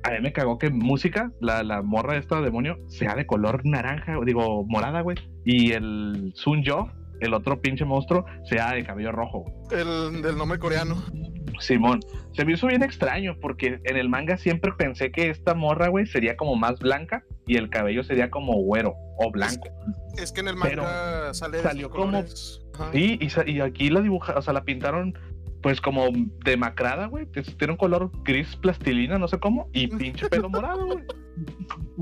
A 0.04 0.12
mí 0.12 0.18
me 0.22 0.34
cagó 0.34 0.60
que 0.60 0.70
música, 0.70 1.32
la, 1.40 1.64
la 1.64 1.82
morra 1.82 2.14
de 2.14 2.20
esta 2.20 2.40
demonio, 2.40 2.78
sea 2.88 3.16
de 3.16 3.26
color 3.26 3.66
naranja, 3.66 4.18
digo, 4.26 4.66
morada, 4.68 5.02
güey. 5.02 5.18
Y 5.46 5.72
el 5.72 6.32
Sun 6.36 6.64
Jo, 6.66 6.92
el 7.20 7.34
otro 7.34 7.62
pinche 7.62 7.86
monstruo 7.86 8.26
sea 8.44 8.74
de 8.74 8.84
cabello 8.84 9.12
rojo. 9.12 9.46
El 9.72 10.22
del 10.22 10.38
nombre 10.38 10.60
coreano. 10.60 11.04
Simón, 11.60 12.02
se 12.34 12.44
me 12.44 12.54
hizo 12.54 12.68
bien 12.68 12.84
extraño 12.84 13.38
porque 13.40 13.80
en 13.84 13.98
el 13.98 14.10
manga 14.10 14.38
siempre 14.38 14.74
pensé 14.78 15.12
que 15.12 15.30
esta 15.30 15.54
morra, 15.54 15.88
güey, 15.88 16.06
sería 16.06 16.36
como 16.36 16.56
más 16.56 16.80
blanca 16.80 17.24
y 17.48 17.56
el 17.56 17.70
cabello 17.70 18.04
sería 18.04 18.30
como 18.30 18.54
güero 18.62 18.94
o 19.18 19.32
blanco. 19.32 19.70
Es, 20.18 20.32
que 20.32 20.42
en 20.42 20.50
el 20.50 20.56
manga 20.56 21.34
sale 21.34 21.62
salió 21.62 21.90
como 21.90 22.22
sí 22.24 22.60
y, 22.94 23.28
y, 23.46 23.62
aquí 23.62 23.90
la 23.90 24.02
dibuja, 24.02 24.34
o 24.38 24.42
sea, 24.42 24.54
la 24.54 24.64
pintaron 24.64 25.18
pues 25.66 25.82
como 25.82 26.10
demacrada, 26.44 27.08
güey. 27.08 27.26
Tiene 27.26 27.74
un 27.74 27.78
color 27.78 28.12
gris 28.24 28.56
plastilina, 28.56 29.18
no 29.18 29.28
sé 29.28 29.40
cómo, 29.40 29.68
y 29.74 29.88
pinche 29.98 30.30
pelo 30.30 30.48
morado, 30.48 30.86
güey. 30.86 31.04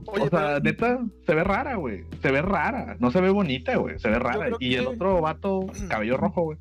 o 0.05 0.29
sea, 0.29 0.59
neta, 0.59 0.99
se 1.25 1.33
ve 1.33 1.45
rara, 1.45 1.75
güey. 1.75 2.03
Se 2.21 2.29
ve 2.29 2.41
rara. 2.41 2.97
No 2.99 3.09
se 3.09 3.21
ve 3.21 3.29
bonita, 3.29 3.73
güey. 3.77 3.97
Se 3.99 4.09
ve 4.09 4.19
rara. 4.19 4.49
Y 4.59 4.75
el 4.75 4.85
otro 4.87 5.21
vato, 5.21 5.67
cabello 5.87 6.17
rojo, 6.17 6.41
güey. 6.41 6.57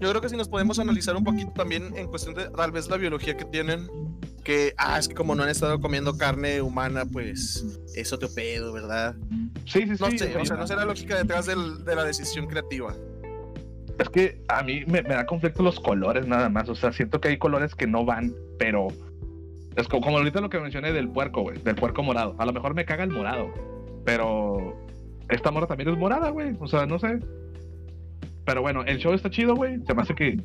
Yo 0.00 0.08
creo 0.08 0.22
que 0.22 0.30
si 0.30 0.36
nos 0.38 0.48
podemos 0.48 0.78
analizar 0.78 1.14
un 1.14 1.24
poquito 1.24 1.52
también 1.52 1.94
en 1.94 2.06
cuestión 2.06 2.34
de 2.34 2.48
tal 2.48 2.72
vez 2.72 2.88
la 2.88 2.96
biología 2.96 3.36
que 3.36 3.44
tienen, 3.44 3.86
que, 4.42 4.72
ah, 4.78 4.98
es 4.98 5.08
que 5.08 5.14
como 5.14 5.34
no 5.34 5.42
han 5.42 5.50
estado 5.50 5.78
comiendo 5.78 6.16
carne 6.16 6.62
humana, 6.62 7.04
pues 7.04 7.66
eso 7.94 8.18
te 8.18 8.28
pedo, 8.28 8.72
¿verdad? 8.72 9.14
Sí, 9.66 9.82
sí, 9.82 9.88
sí. 9.88 10.02
No 10.02 10.10
sé, 10.10 10.36
o 10.38 10.46
sea, 10.46 10.56
no 10.56 10.66
sé 10.66 10.74
la 10.74 10.86
lógica 10.86 11.18
detrás 11.18 11.44
de 11.44 11.94
la 11.94 12.04
decisión 12.04 12.46
creativa. 12.46 12.96
Es 14.00 14.08
que 14.08 14.40
a 14.48 14.62
mí 14.62 14.82
me, 14.86 15.02
da 15.02 15.26
conflicto 15.26 15.62
los 15.62 15.78
colores 15.78 16.26
nada 16.26 16.48
más. 16.48 16.68
O 16.70 16.74
sea, 16.74 16.90
siento 16.90 17.20
que 17.20 17.28
hay 17.28 17.36
colores 17.36 17.74
que 17.74 17.86
no 17.86 18.06
van, 18.06 18.32
pero 18.58 18.88
es 19.76 19.86
como, 19.88 20.02
como 20.02 20.18
ahorita 20.18 20.40
lo 20.40 20.48
que 20.48 20.58
mencioné 20.58 20.92
del 20.92 21.10
puerco, 21.10 21.42
güey, 21.42 21.58
del 21.58 21.74
puerco 21.74 22.02
morado. 22.02 22.34
A 22.38 22.46
lo 22.46 22.52
mejor 22.54 22.74
me 22.74 22.86
caga 22.86 23.04
el 23.04 23.10
morado, 23.10 23.52
pero 24.06 24.74
esta 25.28 25.50
mora 25.50 25.66
también 25.66 25.90
es 25.90 25.98
morada, 25.98 26.30
güey. 26.30 26.56
O 26.60 26.66
sea, 26.66 26.86
no 26.86 26.98
sé. 26.98 27.20
Pero 28.46 28.62
bueno, 28.62 28.84
el 28.86 28.96
show 28.96 29.12
está 29.12 29.28
chido, 29.28 29.54
güey. 29.54 29.78
Se 29.86 29.94
me 29.94 30.00
hace 30.00 30.14
que 30.14 30.38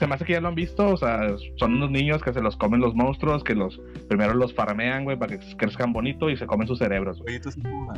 se 0.00 0.06
me 0.08 0.14
hace 0.14 0.24
que 0.24 0.32
ya 0.34 0.40
lo 0.40 0.48
han 0.48 0.54
visto, 0.56 0.88
o 0.88 0.96
sea, 0.96 1.20
son 1.56 1.74
unos 1.74 1.90
niños 1.90 2.22
que 2.22 2.32
se 2.32 2.40
los 2.40 2.56
comen 2.56 2.80
los 2.80 2.94
monstruos, 2.94 3.42
que 3.44 3.54
los 3.54 3.80
primero 4.08 4.34
los 4.34 4.52
farmean, 4.52 5.04
güey, 5.04 5.16
para 5.16 5.38
que 5.38 5.56
crezcan 5.56 5.92
bonito 5.92 6.28
y 6.28 6.36
se 6.36 6.46
comen 6.46 6.66
sus 6.66 6.78
cerebros. 6.78 7.20
Pollitos 7.20 7.56
en 7.56 7.62
fuga. 7.62 7.94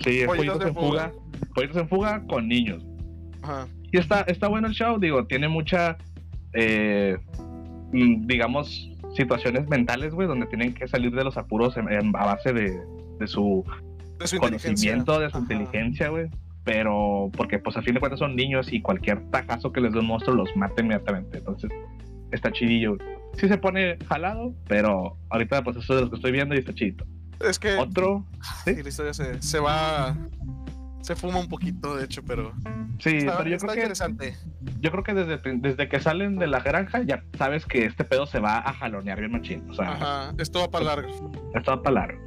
Sí, 0.00 0.20
es 0.20 0.26
pollitos, 0.26 0.66
en 0.66 0.74
fuga. 0.74 1.12
Pollitos 1.54 1.76
en 1.76 1.88
fuga 1.88 2.22
con 2.26 2.48
niños. 2.48 2.84
Y 3.90 3.98
está, 3.98 4.22
está 4.22 4.48
bueno 4.48 4.68
el 4.68 4.74
show, 4.74 4.98
digo, 4.98 5.26
tiene 5.26 5.48
mucha, 5.48 5.96
eh, 6.52 7.16
mm, 7.92 8.26
digamos, 8.26 8.90
situaciones 9.14 9.68
mentales, 9.68 10.14
güey, 10.14 10.28
donde 10.28 10.46
tienen 10.46 10.74
que 10.74 10.86
salir 10.88 11.12
de 11.14 11.24
los 11.24 11.36
apuros 11.36 11.76
a 11.76 12.24
base 12.24 12.52
de, 12.52 12.80
su, 13.26 13.64
conocimiento, 14.38 15.18
de 15.18 15.30
su 15.30 15.38
inteligencia, 15.38 16.08
güey. 16.08 16.28
Pero, 16.64 17.30
porque 17.34 17.58
pues 17.58 17.78
a 17.78 17.82
fin 17.82 17.94
de 17.94 18.00
cuentas 18.00 18.18
son 18.18 18.36
niños 18.36 18.70
y 18.70 18.82
cualquier 18.82 19.30
tajazo 19.30 19.72
que 19.72 19.80
les 19.80 19.92
dé 19.92 20.00
un 20.00 20.06
monstruo 20.06 20.36
los 20.36 20.54
mata 20.54 20.82
inmediatamente. 20.82 21.38
Entonces, 21.38 21.70
está 22.30 22.52
chidillo. 22.52 22.98
Sí 23.34 23.48
se 23.48 23.56
pone 23.56 23.96
jalado, 24.06 24.52
pero 24.66 25.16
ahorita 25.30 25.62
pues 25.64 25.78
eso 25.78 25.94
es 25.94 26.02
lo 26.02 26.10
que 26.10 26.16
estoy 26.16 26.32
viendo 26.32 26.54
y 26.54 26.58
está 26.58 26.74
chido. 26.74 27.06
Es 27.40 27.58
que... 27.58 27.74
Otro... 27.76 28.26
¿sí? 28.64 28.82
la 28.82 28.88
historia 28.88 29.14
se, 29.14 29.40
se 29.40 29.58
va 29.60 30.14
se 31.00 31.16
fuma 31.16 31.38
un 31.38 31.48
poquito, 31.48 31.96
de 31.96 32.04
hecho, 32.04 32.22
pero. 32.22 32.52
Sí, 32.98 33.18
pero 33.24 33.48
yo 33.48 33.56
creo 33.58 33.74
que. 33.74 33.80
interesante. 33.80 34.36
Yo 34.80 34.90
creo 34.90 35.04
que 35.04 35.14
desde, 35.14 35.38
desde 35.58 35.88
que 35.88 36.00
salen 36.00 36.36
de 36.36 36.46
la 36.46 36.60
granja 36.60 37.02
ya 37.02 37.24
sabes 37.36 37.66
que 37.66 37.84
este 37.84 38.04
pedo 38.04 38.26
se 38.26 38.40
va 38.40 38.58
a 38.58 38.72
jalonear 38.72 39.18
bien 39.18 39.32
machín. 39.32 39.68
O 39.70 39.74
sea, 39.74 39.92
Ajá, 39.92 40.34
esto 40.38 40.60
va 40.60 40.70
para 40.70 40.84
largo. 40.84 41.32
Esto 41.54 41.70
va 41.70 41.82
para 41.82 41.94
largo. 41.94 42.20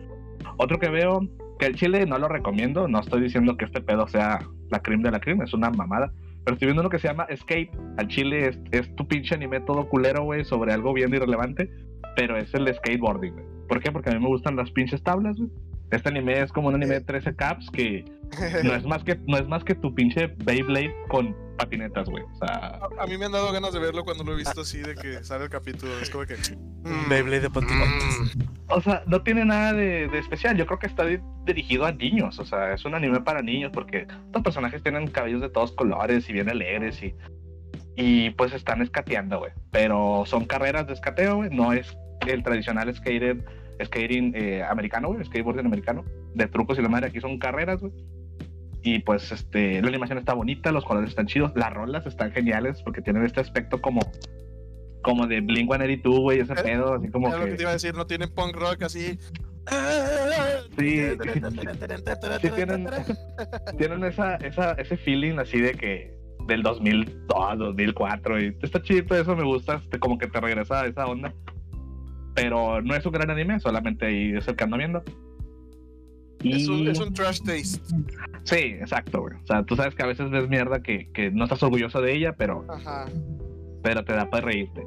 Otro 0.57 0.79
que 0.79 0.89
veo, 0.89 1.21
que 1.59 1.65
el 1.67 1.75
chile 1.75 2.05
no 2.05 2.17
lo 2.17 2.27
recomiendo, 2.27 2.87
no 2.87 2.99
estoy 2.99 3.21
diciendo 3.21 3.57
que 3.57 3.65
este 3.65 3.81
pedo 3.81 4.07
sea 4.07 4.39
la 4.69 4.79
crimen 4.81 5.03
de 5.03 5.11
la 5.11 5.19
crimen, 5.19 5.47
es 5.47 5.53
una 5.53 5.69
mamada. 5.69 6.11
Pero 6.43 6.55
estoy 6.55 6.67
viendo 6.67 6.81
uno 6.81 6.89
que 6.89 6.97
se 6.97 7.07
llama 7.07 7.25
Escape. 7.25 7.71
Al 7.97 8.07
chile 8.07 8.47
es, 8.47 8.59
es 8.71 8.95
tu 8.95 9.07
pinche 9.07 9.35
anime 9.35 9.59
todo 9.61 9.87
culero, 9.87 10.23
güey, 10.23 10.43
sobre 10.43 10.73
algo 10.73 10.93
bien 10.93 11.13
irrelevante. 11.13 11.69
Pero 12.15 12.35
es 12.35 12.53
el 12.53 12.73
skateboarding, 12.73 13.33
güey. 13.33 13.45
¿Por 13.67 13.79
qué? 13.79 13.91
Porque 13.91 14.09
a 14.09 14.13
mí 14.13 14.19
me 14.19 14.27
gustan 14.27 14.55
las 14.55 14.71
pinches 14.71 15.03
tablas, 15.03 15.37
güey. 15.37 15.49
Este 15.91 16.09
anime 16.09 16.41
es 16.41 16.51
como 16.51 16.69
un 16.69 16.75
anime 16.75 16.95
de 16.95 17.01
13 17.01 17.35
caps 17.35 17.69
que 17.71 18.05
no 18.63 18.73
es 18.73 18.85
más 18.85 19.03
que 19.03 19.19
no 19.27 19.37
es 19.37 19.47
más 19.47 19.63
que 19.63 19.75
tu 19.75 19.93
pinche 19.93 20.33
Beyblade 20.45 20.93
con 21.09 21.35
patinetas, 21.57 22.09
güey. 22.09 22.23
O 22.23 22.35
sea, 22.37 22.79
a, 22.99 23.07
mí 23.07 23.17
me 23.17 23.25
han 23.25 23.33
dado 23.33 23.51
ganas 23.51 23.73
de 23.73 23.79
verlo 23.79 24.03
cuando 24.03 24.23
lo 24.23 24.33
he 24.33 24.37
visto 24.37 24.61
así 24.61 24.79
de 24.79 24.95
que 24.95 25.23
sale 25.23 25.43
el 25.43 25.49
capítulo, 25.49 25.91
es 25.99 26.09
como 26.09 26.25
que 26.25 26.35
mm, 26.35 27.09
Beyblade 27.09 27.41
de 27.41 27.49
patinetas. 27.49 28.35
Mm. 28.35 28.41
O 28.69 28.81
sea, 28.81 29.03
no 29.05 29.21
tiene 29.21 29.45
nada 29.45 29.73
de, 29.73 30.05
especial. 30.17 30.57
Yo 30.57 30.65
creo 30.65 30.79
que 30.79 30.87
está 30.87 31.05
dirigido 31.45 31.85
a 31.85 31.91
niños, 31.91 32.39
o 32.39 32.45
sea, 32.45 32.73
es 32.73 32.85
un 32.85 32.95
anime 32.95 33.21
para 33.21 33.41
niños 33.41 33.71
porque 33.73 34.07
los 34.33 34.43
personajes 34.43 34.81
tienen 34.81 35.07
cabellos 35.07 35.41
de 35.41 35.49
todos 35.49 35.73
colores 35.73 36.29
y 36.29 36.33
bien 36.33 36.49
alegres 36.49 37.03
y 37.03 37.13
y 37.95 38.29
pues 38.31 38.53
están 38.53 38.81
escateando, 38.81 39.39
güey. 39.39 39.51
Pero 39.71 40.23
son 40.25 40.45
carreras 40.45 40.87
de 40.87 40.93
escateo, 40.93 41.37
güey, 41.37 41.49
no 41.49 41.73
es 41.73 41.97
el 42.27 42.43
tradicional 42.43 42.93
skater 42.93 43.43
skating 43.85 44.33
eh, 44.35 44.63
americano, 44.63 45.09
güey, 45.09 45.23
skateboarding 45.23 45.65
americano, 45.65 46.03
de 46.33 46.47
trucos 46.47 46.77
y 46.79 46.81
la 46.81 46.89
madre, 46.89 47.07
aquí 47.07 47.19
son 47.19 47.37
carreras, 47.37 47.81
güey. 47.81 47.93
Y 48.83 48.99
pues 48.99 49.31
este, 49.31 49.81
la 49.81 49.89
animación 49.89 50.17
está 50.17 50.33
bonita, 50.33 50.71
los 50.71 50.85
colores 50.85 51.11
están 51.11 51.27
chidos, 51.27 51.51
las 51.55 51.71
rolas 51.71 52.05
están 52.07 52.31
geniales 52.31 52.81
porque 52.83 53.01
tienen 53.01 53.23
este 53.25 53.39
aspecto 53.39 53.79
como 53.81 54.01
como 55.03 55.27
de 55.27 55.41
Blink 55.41 55.67
182, 55.67 56.19
güey, 56.19 56.39
ese 56.39 56.53
eh, 56.53 56.63
pedo, 56.63 56.93
así 56.93 57.09
como 57.09 57.31
que... 57.31 57.37
lo 57.37 57.45
que 57.45 57.53
te 57.53 57.63
iba 57.63 57.71
a 57.71 57.73
decir, 57.73 57.95
no 57.95 58.05
tienen 58.05 58.29
punk 58.33 58.55
rock 58.55 58.83
así... 58.83 59.17
Sí, 60.77 61.01
sí 62.41 62.49
tienen, 62.55 62.87
tienen 63.77 64.03
esa, 64.03 64.35
esa, 64.37 64.71
ese 64.73 64.97
feeling 64.97 65.37
así 65.37 65.59
de 65.59 65.73
que 65.73 66.13
del 66.47 66.63
2002, 66.63 67.57
2004 67.59 68.41
y 68.41 68.57
está 68.61 68.81
chido, 68.81 69.15
eso 69.15 69.35
me 69.35 69.43
gusta, 69.43 69.75
este, 69.75 69.99
como 69.99 70.17
que 70.17 70.27
te 70.27 70.39
regresa 70.39 70.81
a 70.81 70.87
esa 70.87 71.05
onda. 71.05 71.33
Pero 72.33 72.81
no 72.81 72.95
es 72.95 73.05
un 73.05 73.11
gran 73.11 73.29
anime, 73.29 73.59
solamente 73.59 74.05
ahí 74.05 74.33
es 74.35 74.47
el 74.47 74.55
que 74.55 74.63
ando 74.63 74.77
viendo. 74.77 75.03
Es, 76.43 76.67
un, 76.67 77.13
trash 77.13 77.39
taste. 77.39 77.79
Sí, 78.43 78.55
exacto, 78.55 79.21
güey. 79.21 79.35
O 79.35 79.45
sea, 79.45 79.63
tú 79.63 79.75
sabes 79.75 79.93
que 79.93 80.03
a 80.03 80.07
veces 80.07 80.29
ves 80.31 80.49
mierda 80.49 80.81
que, 80.81 81.11
que 81.11 81.29
no 81.29 81.43
estás 81.43 81.61
orgulloso 81.61 82.01
de 82.01 82.15
ella, 82.15 82.35
pero. 82.35 82.65
Ajá. 82.67 83.05
Pero 83.83 84.03
te 84.03 84.13
da 84.13 84.29
para 84.29 84.47
reírte. 84.47 84.81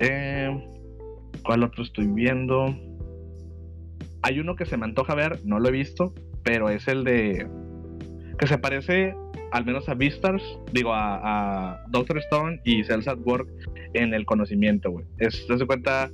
Eh, 0.00 0.50
¿Cuál 1.44 1.62
otro 1.62 1.82
estoy 1.82 2.06
viendo? 2.06 2.66
Hay 4.22 4.40
uno 4.40 4.56
que 4.56 4.66
se 4.66 4.76
me 4.76 4.84
antoja 4.84 5.14
ver, 5.14 5.40
no 5.44 5.58
lo 5.58 5.68
he 5.68 5.72
visto, 5.72 6.12
pero 6.42 6.68
es 6.68 6.86
el 6.88 7.04
de. 7.04 7.48
que 8.38 8.46
se 8.46 8.58
parece 8.58 9.14
al 9.52 9.64
menos 9.64 9.88
a 9.88 9.94
Beastars, 9.94 10.42
digo, 10.72 10.92
a, 10.92 11.72
a 11.72 11.86
Doctor 11.88 12.18
Stone 12.18 12.60
y 12.64 12.84
Cells 12.84 13.08
at 13.08 13.18
Work 13.24 13.48
en 13.94 14.12
el 14.12 14.26
conocimiento, 14.26 14.90
güey. 14.90 15.06
Es, 15.18 15.46
se 15.46 15.66
cuenta 15.66 16.10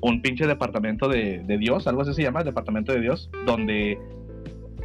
un 0.00 0.22
pinche 0.22 0.46
departamento 0.46 1.08
de, 1.08 1.44
Dios, 1.58 1.86
algo 1.86 2.02
así 2.02 2.14
se 2.14 2.22
llama, 2.22 2.42
departamento 2.42 2.92
de 2.92 3.00
Dios, 3.00 3.30
donde 3.46 3.98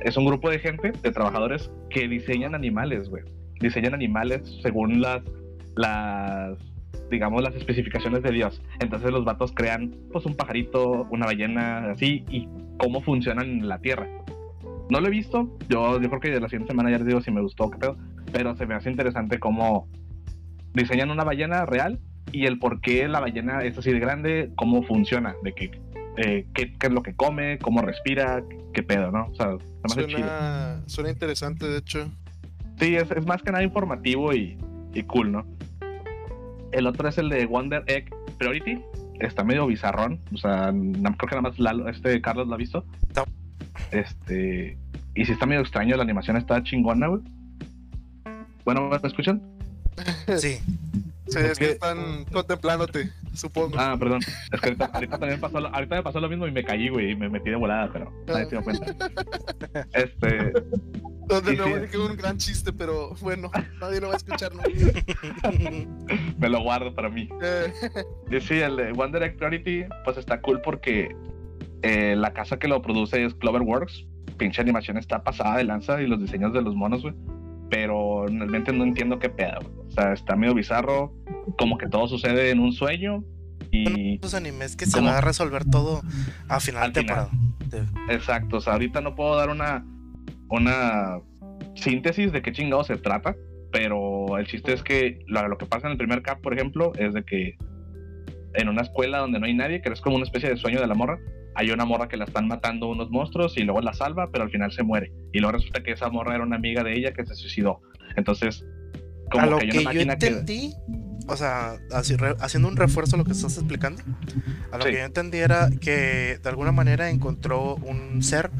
es 0.01 0.17
un 0.17 0.25
grupo 0.25 0.49
de 0.49 0.59
gente, 0.59 0.91
de 0.91 1.11
trabajadores 1.11 1.71
que 1.89 2.07
diseñan 2.07 2.53
animales, 2.55 3.09
güey. 3.09 3.23
Diseñan 3.59 3.93
animales 3.93 4.41
según 4.61 5.01
las, 5.01 5.23
las, 5.75 6.57
digamos, 7.09 7.41
las 7.41 7.55
especificaciones 7.55 8.21
de 8.23 8.31
Dios. 8.31 8.61
Entonces 8.81 9.11
los 9.11 9.23
vatos 9.23 9.53
crean, 9.53 9.95
pues, 10.11 10.25
un 10.25 10.35
pajarito, 10.35 11.07
una 11.09 11.25
ballena, 11.25 11.91
así, 11.91 12.25
y 12.29 12.49
cómo 12.77 13.01
funcionan 13.01 13.45
en 13.45 13.69
la 13.69 13.79
Tierra. 13.79 14.07
No 14.89 14.99
lo 14.99 15.07
he 15.07 15.11
visto, 15.11 15.57
yo, 15.69 15.99
yo 15.99 16.09
creo 16.09 16.19
que 16.19 16.29
de 16.29 16.41
la 16.41 16.49
siguiente 16.49 16.71
semana 16.71 16.91
ya 16.91 16.97
les 16.97 17.07
digo 17.07 17.21
si 17.21 17.31
me 17.31 17.41
gustó 17.41 17.71
qué 17.71 17.79
pedo, 17.79 17.97
pero 18.31 18.55
se 18.55 18.67
me 18.67 18.75
hace 18.75 18.91
interesante 18.91 19.39
cómo 19.39 19.87
diseñan 20.73 21.09
una 21.09 21.23
ballena 21.23 21.65
real 21.65 21.99
y 22.31 22.45
el 22.45 22.59
por 22.59 22.81
qué 22.81 23.07
la 23.07 23.19
ballena 23.19 23.63
es 23.63 23.77
así 23.77 23.91
de 23.91 23.99
grande, 23.99 24.51
cómo 24.55 24.83
funciona, 24.83 25.35
de 25.43 25.53
que, 25.53 25.71
eh, 26.17 26.45
qué, 26.53 26.73
es 26.81 26.91
lo 26.91 27.03
que 27.03 27.15
come, 27.15 27.59
cómo 27.59 27.81
respira, 27.81 28.43
qué 28.73 28.83
pedo, 28.83 29.11
¿no? 29.11 29.27
O 29.27 29.35
sea, 29.35 29.57
suena, 29.87 30.81
suena 30.85 31.09
interesante, 31.09 31.65
de 31.65 31.77
hecho. 31.77 32.09
Sí, 32.79 32.95
es, 32.95 33.09
es 33.09 33.25
más 33.25 33.41
que 33.41 33.51
nada 33.51 33.63
informativo 33.63 34.33
y, 34.33 34.57
y, 34.93 35.03
cool, 35.03 35.31
¿no? 35.31 35.45
El 36.71 36.87
otro 36.87 37.07
es 37.07 37.17
el 37.17 37.29
de 37.29 37.45
Wonder 37.45 37.83
Egg 37.87 38.13
Priority. 38.37 38.81
Está 39.19 39.45
medio 39.45 39.65
bizarrón. 39.65 40.19
O 40.33 40.37
sea, 40.37 40.73
creo 40.73 41.29
que 41.29 41.35
nada 41.35 41.41
más 41.41 41.57
Lalo, 41.57 41.87
este 41.87 42.19
Carlos 42.21 42.47
lo 42.47 42.55
ha 42.55 42.57
visto. 42.57 42.83
Este. 43.91 44.77
Y 45.13 45.23
si 45.23 45.31
está 45.31 45.45
medio 45.45 45.61
extraño, 45.61 45.95
la 45.95 46.03
animación 46.03 46.35
está 46.35 46.61
chingona, 46.63 47.07
güey. 47.07 47.21
Bueno, 48.65 48.89
¿me 48.89 49.07
escuchan? 49.07 49.41
Sí. 50.37 50.59
Sí, 51.27 51.39
es, 51.39 51.57
que, 51.57 51.71
están 51.71 52.25
contemplándote, 52.25 53.11
supongo. 53.33 53.75
Ah, 53.79 53.95
perdón. 53.97 54.21
Es 54.51 54.61
que 54.61 54.75
ahorita, 54.79 55.17
también 55.17 55.39
pasó 55.39 55.59
lo, 55.59 55.69
ahorita 55.69 55.95
me 55.95 56.03
pasó 56.03 56.19
lo 56.19 56.29
mismo 56.29 56.45
y 56.45 56.51
me 56.51 56.63
caí, 56.63 56.89
güey, 56.89 57.11
y 57.11 57.15
me 57.15 57.29
metí 57.29 57.49
de 57.49 57.55
volada, 57.55 57.89
pero 57.91 58.13
nadie 58.27 58.45
se 58.45 58.51
dio 58.51 58.63
cuenta. 58.63 58.85
Este. 59.93 60.53
Donde 61.27 61.55
me 61.57 61.79
dije 61.79 61.97
un 61.97 62.15
gran 62.15 62.37
chiste, 62.37 62.71
pero 62.71 63.15
bueno, 63.21 63.49
nadie 63.81 63.99
lo 63.99 64.07
va 64.09 64.13
a 64.13 64.17
escuchar 64.17 64.53
¿no? 64.53 64.61
me 66.37 66.49
lo 66.49 66.61
guardo 66.61 66.93
para 66.93 67.09
mí. 67.09 67.27
Eh. 67.41 67.73
Y 68.29 68.39
sí, 68.41 68.59
el 68.59 68.77
de 68.77 68.91
One 68.91 69.11
Direct 69.11 69.37
Priority, 69.37 69.85
pues 70.03 70.17
está 70.17 70.39
cool 70.41 70.61
porque 70.61 71.15
eh, 71.81 72.15
la 72.15 72.31
casa 72.31 72.59
que 72.59 72.67
lo 72.67 72.81
produce 72.81 73.25
es 73.25 73.33
Cloverworks. 73.33 74.05
Pinche 74.37 74.61
animación 74.61 74.97
está 74.97 75.23
pasada 75.23 75.57
de 75.57 75.63
lanza 75.63 75.99
y 76.01 76.07
los 76.07 76.21
diseños 76.21 76.53
de 76.53 76.61
los 76.61 76.75
monos, 76.75 77.01
güey 77.01 77.15
pero 77.69 78.25
realmente 78.27 78.71
no 78.71 78.83
entiendo 78.83 79.19
qué 79.19 79.29
pedo. 79.29 79.59
O 79.84 79.84
sea, 79.95 80.13
está 80.13 80.35
medio 80.35 80.53
bizarro, 80.53 81.13
como 81.57 81.77
que 81.77 81.87
todo 81.87 82.07
sucede 82.07 82.51
en 82.51 82.59
un 82.59 82.73
sueño 82.73 83.23
y... 83.71 84.19
Los 84.19 84.33
animes 84.33 84.75
que 84.75 84.85
se 84.85 85.01
va 85.01 85.17
a 85.17 85.21
resolver 85.21 85.65
todo 85.65 86.01
a 86.47 86.59
final 86.59 86.91
de 86.91 87.01
temporada. 87.01 87.29
Exacto, 88.09 88.57
o 88.57 88.61
sea, 88.61 88.73
ahorita 88.73 89.01
no 89.01 89.15
puedo 89.15 89.35
dar 89.35 89.49
una, 89.49 89.85
una 90.49 91.19
síntesis 91.75 92.31
de 92.31 92.41
qué 92.41 92.51
chingado 92.51 92.83
se 92.83 92.97
trata, 92.97 93.35
pero 93.71 94.37
el 94.37 94.47
chiste 94.47 94.73
es 94.73 94.83
que 94.83 95.19
lo, 95.27 95.47
lo 95.47 95.57
que 95.57 95.65
pasa 95.65 95.87
en 95.87 95.93
el 95.93 95.97
primer 95.97 96.21
cap, 96.21 96.41
por 96.41 96.53
ejemplo, 96.53 96.93
es 96.95 97.13
de 97.13 97.23
que 97.23 97.57
en 98.53 98.69
una 98.69 98.81
escuela 98.81 99.19
donde 99.19 99.39
no 99.39 99.45
hay 99.45 99.53
nadie, 99.53 99.81
que 99.81 99.89
es 99.89 100.01
como 100.01 100.15
una 100.15 100.25
especie 100.25 100.49
de 100.49 100.57
sueño 100.57 100.79
de 100.79 100.87
la 100.87 100.95
morra, 100.95 101.19
hay 101.55 101.71
una 101.71 101.85
morra 101.85 102.07
que 102.07 102.17
la 102.17 102.25
están 102.25 102.47
matando 102.47 102.87
unos 102.87 103.09
monstruos 103.09 103.57
y 103.57 103.63
luego 103.63 103.81
la 103.81 103.93
salva, 103.93 104.29
pero 104.31 104.43
al 104.43 104.51
final 104.51 104.71
se 104.71 104.83
muere. 104.83 105.11
Y 105.31 105.39
luego 105.39 105.57
resulta 105.57 105.83
que 105.83 105.91
esa 105.91 106.09
morra 106.09 106.35
era 106.35 106.43
una 106.43 106.57
amiga 106.57 106.83
de 106.83 106.93
ella 106.93 107.13
que 107.13 107.25
se 107.25 107.33
suicidó. 107.33 107.81
Entonces, 108.17 108.65
como 109.31 109.43
a 109.43 109.45
lo 109.47 109.57
que, 109.59 109.83
yo 109.83 110.01
entendí, 110.01 110.75
o 111.27 111.37
sea, 111.37 111.77
haciendo 112.39 112.67
un 112.67 112.75
refuerzo 112.75 113.15
a 113.15 113.19
lo 113.19 113.25
que 113.25 113.31
estás 113.31 113.57
explicando, 113.57 114.01
a 114.71 114.77
lo 114.77 114.85
que 114.85 114.93
yo 114.93 114.99
entendí 114.99 115.39
era 115.39 115.69
que 115.79 116.39
de 116.41 116.49
alguna 116.49 116.71
manera 116.71 117.09
encontró 117.09 117.75
un 117.75 118.21
ser 118.23 118.51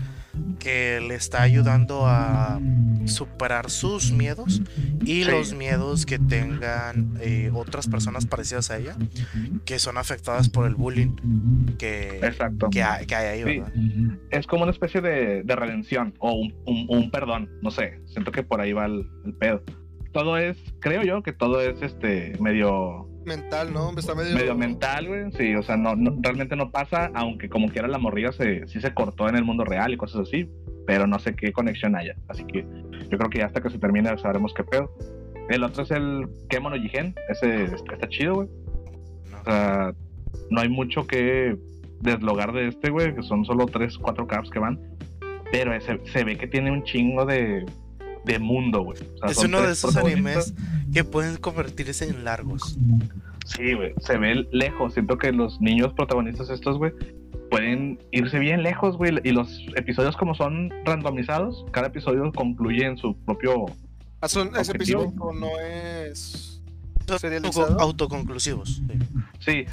que 0.60 1.00
le 1.00 1.16
está 1.16 1.42
ayudando 1.44 2.08
a 2.08 2.60
superar 3.06 3.70
sus 3.70 4.12
miedos 4.12 4.62
y 5.06 5.24
los 5.24 5.54
miedos 5.54 6.06
que 6.06 6.18
tengan 6.18 7.18
eh, 7.22 7.52
otras 7.54 7.88
personas 7.88 8.26
parecidas 8.26 8.72
a 8.72 8.78
ella 8.78 8.96
que 9.66 9.80
son 9.80 9.98
afectadas 9.98 10.50
por 10.50 10.66
el 10.66 10.76
bullying 10.76 11.16
que, 11.78 12.20
que, 12.72 12.84
hay, 12.84 13.44
ahí. 13.44 13.64
Es 14.32 14.48
como 14.48 14.64
una 14.64 14.72
especie 14.72 15.02
de, 15.02 15.44
redención 15.56 16.14
o 16.20 16.34
un, 16.66 17.12
perdón, 17.12 17.50
no 17.62 17.72
sé, 17.72 18.02
siento 18.06 18.32
que 18.32 18.44
por 18.44 18.60
ahí 18.60 18.74
va 18.74 18.86
el, 18.86 19.06
pedo. 19.40 19.64
Todo 20.16 20.38
es, 20.38 20.56
creo 20.80 21.04
yo 21.04 21.22
que 21.22 21.34
todo 21.34 21.60
es 21.60 21.82
este 21.82 22.38
medio 22.40 23.06
mental, 23.26 23.74
¿no? 23.74 23.92
Está 23.98 24.16
medio... 24.16 24.34
medio 24.34 24.56
mental, 24.56 25.10
güey. 25.10 25.30
Sí, 25.34 25.54
o 25.56 25.62
sea, 25.62 25.76
no, 25.76 25.94
realmente 26.22 26.56
no 26.56 26.72
pasa, 26.72 27.12
aunque 27.14 27.50
como 27.50 27.68
quiera 27.68 27.90
la 27.90 27.98
morrilla 27.98 28.32
se, 28.32 28.66
sí 28.66 28.80
se 28.80 28.94
cortó 28.94 29.28
en 29.28 29.36
el 29.36 29.44
mundo 29.44 29.66
real 29.66 29.94
y 29.94 29.98
cosas 29.98 30.22
así, 30.22 30.50
pero 30.88 31.06
no 31.06 31.20
sé 31.20 31.36
qué 31.36 31.52
conexión 31.52 31.98
haya. 31.98 32.16
Así 32.30 32.46
que 32.46 32.66
yo 33.12 33.18
creo 33.18 33.30
que 33.30 33.40
ya 33.40 33.48
hasta 33.48 33.60
que 33.60 33.70
se 33.70 33.78
termine 33.78 34.18
sabremos 34.18 34.54
qué 34.54 34.64
pedo. 34.64 34.90
El 35.50 35.66
otro 35.66 35.84
es 35.84 35.92
el 35.92 36.30
Kemono 36.48 36.78
Jigen, 36.78 37.14
ese 37.28 37.66
está 37.66 38.08
chido, 38.08 38.36
güey. 38.36 38.48
O 39.42 39.44
sea, 39.44 39.94
no 40.50 40.62
hay 40.62 40.70
mucho 40.70 41.06
que 41.06 41.58
deslogar 42.00 42.54
de 42.54 42.70
este, 42.70 42.90
güey, 42.90 43.14
que 43.14 43.22
son 43.22 43.44
solo 43.44 43.66
3, 43.66 43.98
4 43.98 44.28
caps 44.28 44.50
que 44.50 44.60
van. 44.60 44.80
Pero 45.52 45.74
ese, 45.74 46.00
se 46.06 46.24
ve 46.24 46.38
que 46.38 46.48
tiene 46.48 46.72
un 46.72 46.84
chingo 46.84 47.26
de, 47.26 47.66
de 48.26 48.40
mundo, 48.40 48.84
güey. 48.84 49.00
es 49.28 49.38
uno 49.38 49.62
de 49.62 49.72
esos 49.72 49.96
animes 49.96 50.54
que 50.94 51.04
pueden 51.04 51.38
convertirse 51.38 52.08
en 52.10 52.24
largos. 52.26 52.78
Sí, 53.46 53.74
güey, 53.74 53.94
se 54.00 54.18
ve 54.18 54.48
lejos. 54.52 54.94
Siento 54.94 55.18
que 55.18 55.32
los 55.32 55.62
niños 55.62 55.94
protagonistas 55.94 56.50
estos, 56.50 56.78
güey, 56.78 56.94
pueden 57.50 58.00
irse 58.12 58.40
bien 58.40 58.64
lejos, 58.64 58.98
güey. 58.98 59.20
Y 59.24 59.32
los 59.32 59.66
episodios 59.76 60.18
como 60.18 60.36
son 60.36 60.72
randomizados, 60.84 61.66
cada 61.72 61.88
episodio 61.88 62.32
concluye 62.34 62.86
en 62.86 62.98
su 62.98 63.16
propio... 63.18 63.66
Ah, 64.22 64.28
son, 64.28 64.56
ese 64.56 64.72
episodio 64.72 65.14
no 65.34 65.60
es... 65.60 66.62
Serializado? 67.20 67.80
Autoconclusivos. 67.80 68.82
Sí. 69.40 69.66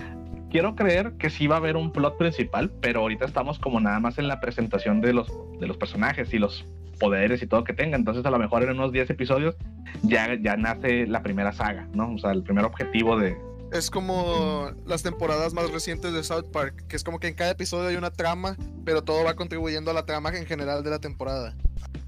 Quiero 0.51 0.77
creer 0.77 1.15
que 1.19 1.31
sí 1.31 1.47
va 1.47 1.55
a 1.55 1.59
haber 1.59 1.77
un 1.77 1.93
plot 1.93 2.19
principal, 2.19 2.71
pero 2.83 3.01
ahorita 3.01 3.25
estamos 3.25 3.59
como 3.59 3.81
nada 3.81 4.01
más 4.01 4.19
en 4.19 4.29
la 4.29 4.39
presentación 4.39 5.01
de 5.01 5.15
los, 5.15 5.29
de 5.59 5.67
los 5.67 5.79
personajes 5.79 6.35
y 6.35 6.39
los 6.39 6.67
poderes 7.03 7.43
y 7.43 7.49
todo 7.49 7.65
que 7.65 7.73
tenga. 7.73 7.97
Entonces, 7.97 8.25
a 8.25 8.31
lo 8.31 8.39
mejor 8.39 8.63
en 8.63 8.71
unos 8.71 8.93
10 8.93 9.11
episodios 9.11 9.57
ya, 10.03 10.35
ya 10.41 10.57
nace 10.57 11.07
la 11.09 11.23
primera 11.23 11.53
saga, 11.53 11.89
¿no? 11.93 12.15
O 12.15 12.19
sea, 12.19 12.31
el 12.31 12.45
primer 12.45 12.65
objetivo 12.65 13.19
de, 13.19 13.37
es 13.73 13.91
como 13.91 14.71
las 14.87 15.03
temporadas 15.03 15.55
más 15.55 15.71
recientes 15.71 16.13
de 16.13 16.23
South 16.23 16.51
Park, 16.53 16.85
que 16.89 16.97
es 16.97 17.03
como 17.03 17.19
que 17.19 17.29
en 17.29 17.35
cada 17.35 17.53
episodio 17.53 17.89
hay 17.89 17.97
una 17.97 18.11
trama, 18.11 18.57
pero 18.85 19.03
todo 19.03 19.25
va 19.25 19.35
contribuyendo 19.35 19.91
a 19.91 19.95
la 19.95 20.05
trama 20.05 20.29
en 20.37 20.45
general 20.47 20.85
de 20.85 20.91
la 20.91 20.99
temporada. 20.99 21.55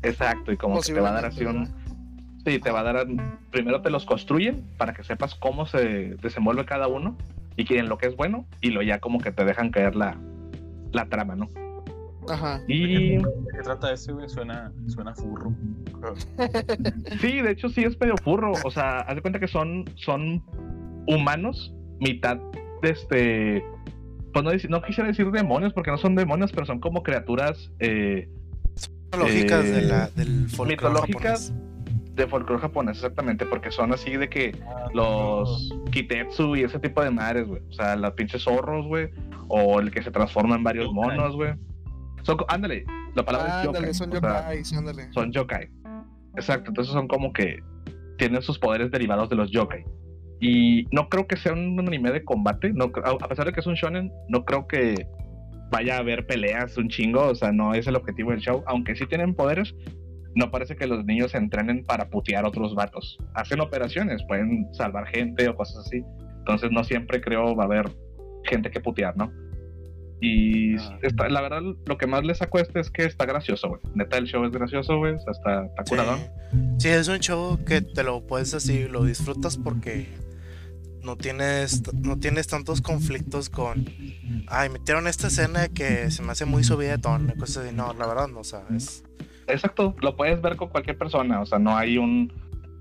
Exacto, 0.03 0.53
y 0.53 0.59
como 0.59 0.81
que 0.81 0.93
te 0.93 1.01
va 1.01 1.09
a 1.09 1.13
dar 1.13 1.25
así 1.25 1.45
un... 1.45 1.67
Sí, 2.45 2.59
te 2.59 2.71
va 2.71 2.81
a 2.81 2.83
dar... 2.83 3.07
Primero 3.51 3.81
te 3.81 3.89
los 3.89 4.05
construyen 4.05 4.63
para 4.77 4.93
que 4.93 5.03
sepas 5.05 5.35
cómo 5.35 5.65
se 5.65 6.17
desenvuelve 6.21 6.67
cada 6.67 6.87
uno 6.87 7.17
y 7.57 7.65
quieren 7.65 7.89
lo 7.89 7.97
que 7.97 8.09
es 8.09 8.17
bueno, 8.17 8.45
y 8.61 8.69
luego 8.69 8.87
ya 8.87 8.99
como 8.99 9.19
que 9.19 9.33
te 9.33 9.45
dejan 9.47 9.71
caer 9.71 9.97
la, 9.97 10.19
la 10.93 11.07
trama, 11.07 11.35
¿no? 11.35 11.49
Ajá. 12.29 12.63
Y... 12.69 13.17
¿De 13.17 13.23
qué 13.53 13.63
trata 13.63 13.93
ese, 13.93 14.13
güey? 14.13 14.29
Suena, 14.29 14.73
suena 14.89 15.15
furro. 15.15 15.53
sí, 17.21 17.41
de 17.41 17.51
hecho 17.51 17.69
sí 17.69 17.83
es 17.83 17.99
medio 17.99 18.17
furro. 18.23 18.53
O 18.65 18.71
sea, 18.71 19.01
haz 19.01 19.17
de 19.17 19.23
cuenta 19.23 19.41
que 19.41 19.49
son, 19.49 19.85
son 19.97 20.43
humanos, 21.07 21.75
mitad 22.01 22.39
de 22.83 22.91
este. 22.91 23.65
Pues 24.33 24.45
no, 24.45 24.51
no, 24.69 24.83
quisiera 24.83 25.09
decir 25.09 25.31
demonios, 25.31 25.73
porque 25.73 25.91
no 25.91 25.99
son 25.99 26.15
demonios, 26.17 26.53
pero 26.53 26.67
son 26.67 26.81
como 26.81 27.03
criaturas. 27.03 27.71
Eh, 27.79 28.29
mitológicas 29.13 29.65
de 29.65 29.83
la, 29.83 30.09
del 30.09 30.49
folclore 30.49 30.77
mitológicas 30.77 31.53
japonés. 31.53 32.17
de 32.17 32.27
folclore 32.27 32.61
japonés, 32.61 32.97
exactamente, 32.97 33.47
porque 33.47 33.71
son 33.71 33.93
así 33.93 34.17
de 34.17 34.29
que 34.29 34.57
ah, 34.67 34.89
los 34.93 35.73
kitetsu 35.93 36.57
y 36.57 36.65
ese 36.65 36.81
tipo 36.81 37.03
de 37.03 37.11
madres, 37.11 37.47
güey. 37.47 37.63
O 37.69 37.73
sea, 37.73 37.95
los 37.97 38.13
pinches 38.15 38.43
zorros, 38.43 38.87
güey. 38.87 39.11
O 39.49 39.79
el 39.79 39.91
que 39.91 40.03
se 40.03 40.11
transforma 40.11 40.57
en 40.57 40.65
varios 40.65 40.93
monos, 40.93 41.37
güey. 41.37 41.55
Son, 42.25 42.39
ándale, 42.49 42.85
la 43.15 43.25
palabra 43.25 43.61
es 43.61 43.67
yokai. 43.67 43.95
Son 43.95 44.11
yokai, 44.11 44.63
ándale. 44.77 45.13
Son 45.13 45.33
yokai. 45.33 45.69
Exacto, 46.37 46.71
entonces 46.71 46.93
son 46.93 47.07
como 47.07 47.33
que 47.33 47.61
tienen 48.19 48.43
sus 48.43 48.59
poderes 48.59 48.91
derivados 48.91 49.29
de 49.31 49.37
los 49.37 49.51
yokai. 49.51 49.85
Y 50.41 50.87
no 50.91 51.09
creo 51.09 51.27
que 51.27 51.37
sea 51.37 51.53
un 51.53 51.79
anime 51.79 52.13
de 52.13 52.25
combate. 52.25 52.73
No, 52.73 52.91
a 53.05 53.29
pesar 53.29 53.47
de 53.47 53.53
que 53.53 53.61
es 53.61 53.67
un 53.67 53.75
shonen, 53.75 54.13
no 54.29 54.45
creo 54.45 54.67
que 54.67 55.07
vaya 55.71 55.97
a 55.97 56.01
haber 56.01 56.27
peleas 56.27 56.77
un 56.77 56.89
chingo. 56.89 57.29
O 57.29 57.35
sea, 57.35 57.53
no 57.53 57.73
es 57.75 57.87
el 57.87 57.97
objetivo 57.97 58.31
del 58.31 58.41
show. 58.41 58.63
Aunque 58.67 58.97
sí 58.97 59.07
tienen 59.07 59.35
poderes, 59.35 59.75
no 60.35 60.51
parece 60.51 60.77
que 60.77 60.87
los 60.87 61.05
niños 61.05 61.31
se 61.31 61.39
entrenen 61.39 61.85
para 61.85 62.11
putear 62.11 62.45
a 62.45 62.49
otros 62.49 62.75
vatos. 62.75 63.19
Hacen 63.35 63.61
operaciones, 63.61 64.23
pueden 64.27 64.67
salvar 64.75 65.07
gente 65.07 65.49
o 65.49 65.55
cosas 65.55 65.87
así. 65.87 66.03
Entonces 66.39 66.71
no 66.73 66.85
siempre 66.85 67.21
creo 67.21 67.55
va 67.55 67.65
a 67.65 67.67
haber 67.67 67.91
gente 68.45 68.71
que 68.71 68.81
putear, 68.81 69.17
¿no? 69.17 69.33
Y 70.21 70.77
ah. 70.77 70.99
la 71.29 71.41
verdad, 71.41 71.63
lo 71.87 71.99
que 71.99 72.07
más 72.07 72.25
les 72.25 72.39
saco 72.39 72.59
este 72.59 72.81
es 72.81 72.91
que 72.91 73.05
está 73.05 73.27
gracioso, 73.27 73.69
güey. 73.69 73.81
Neta, 73.95 74.17
el 74.17 74.27
show 74.27 74.45
es 74.45 74.53
gracioso, 74.53 74.99
güey. 74.99 75.15
O 75.15 75.31
está, 75.31 75.67
está 75.67 76.19
Sí. 76.79 76.89
es 76.89 77.09
un 77.09 77.19
show 77.19 77.59
que 77.65 77.83
te 77.83 78.03
lo 78.05 78.27
puedes 78.27 78.55
así, 78.55 78.89
lo 78.89 79.05
disfrutas 79.05 79.57
porque 79.57 80.07
no 81.03 81.17
tienes, 81.17 81.83
no 81.95 82.19
tienes 82.19 82.47
tantos 82.47 82.81
conflictos 82.81 83.51
con. 83.51 83.87
Ay, 84.47 84.71
metieron 84.71 85.07
esta 85.07 85.27
escena 85.27 85.69
que 85.69 86.11
se 86.11 86.23
me 86.23 86.33
hace 86.33 86.45
muy 86.45 86.65
subida 86.65 86.93
de 86.93 86.99
tono, 86.99 87.35
cosas 87.39 87.65
así. 87.67 87.75
No, 87.75 87.93
la 87.93 88.07
verdad 88.07 88.29
no, 88.29 88.45
sabes. 88.45 89.05
Exacto, 89.47 89.95
lo 90.01 90.17
puedes 90.17 90.41
ver 90.41 90.57
con 90.57 90.69
cualquier 90.69 90.97
persona. 90.97 91.41
O 91.41 91.47
sea, 91.47 91.59
no 91.59 91.77
hay 91.77 91.99
un. 91.99 92.33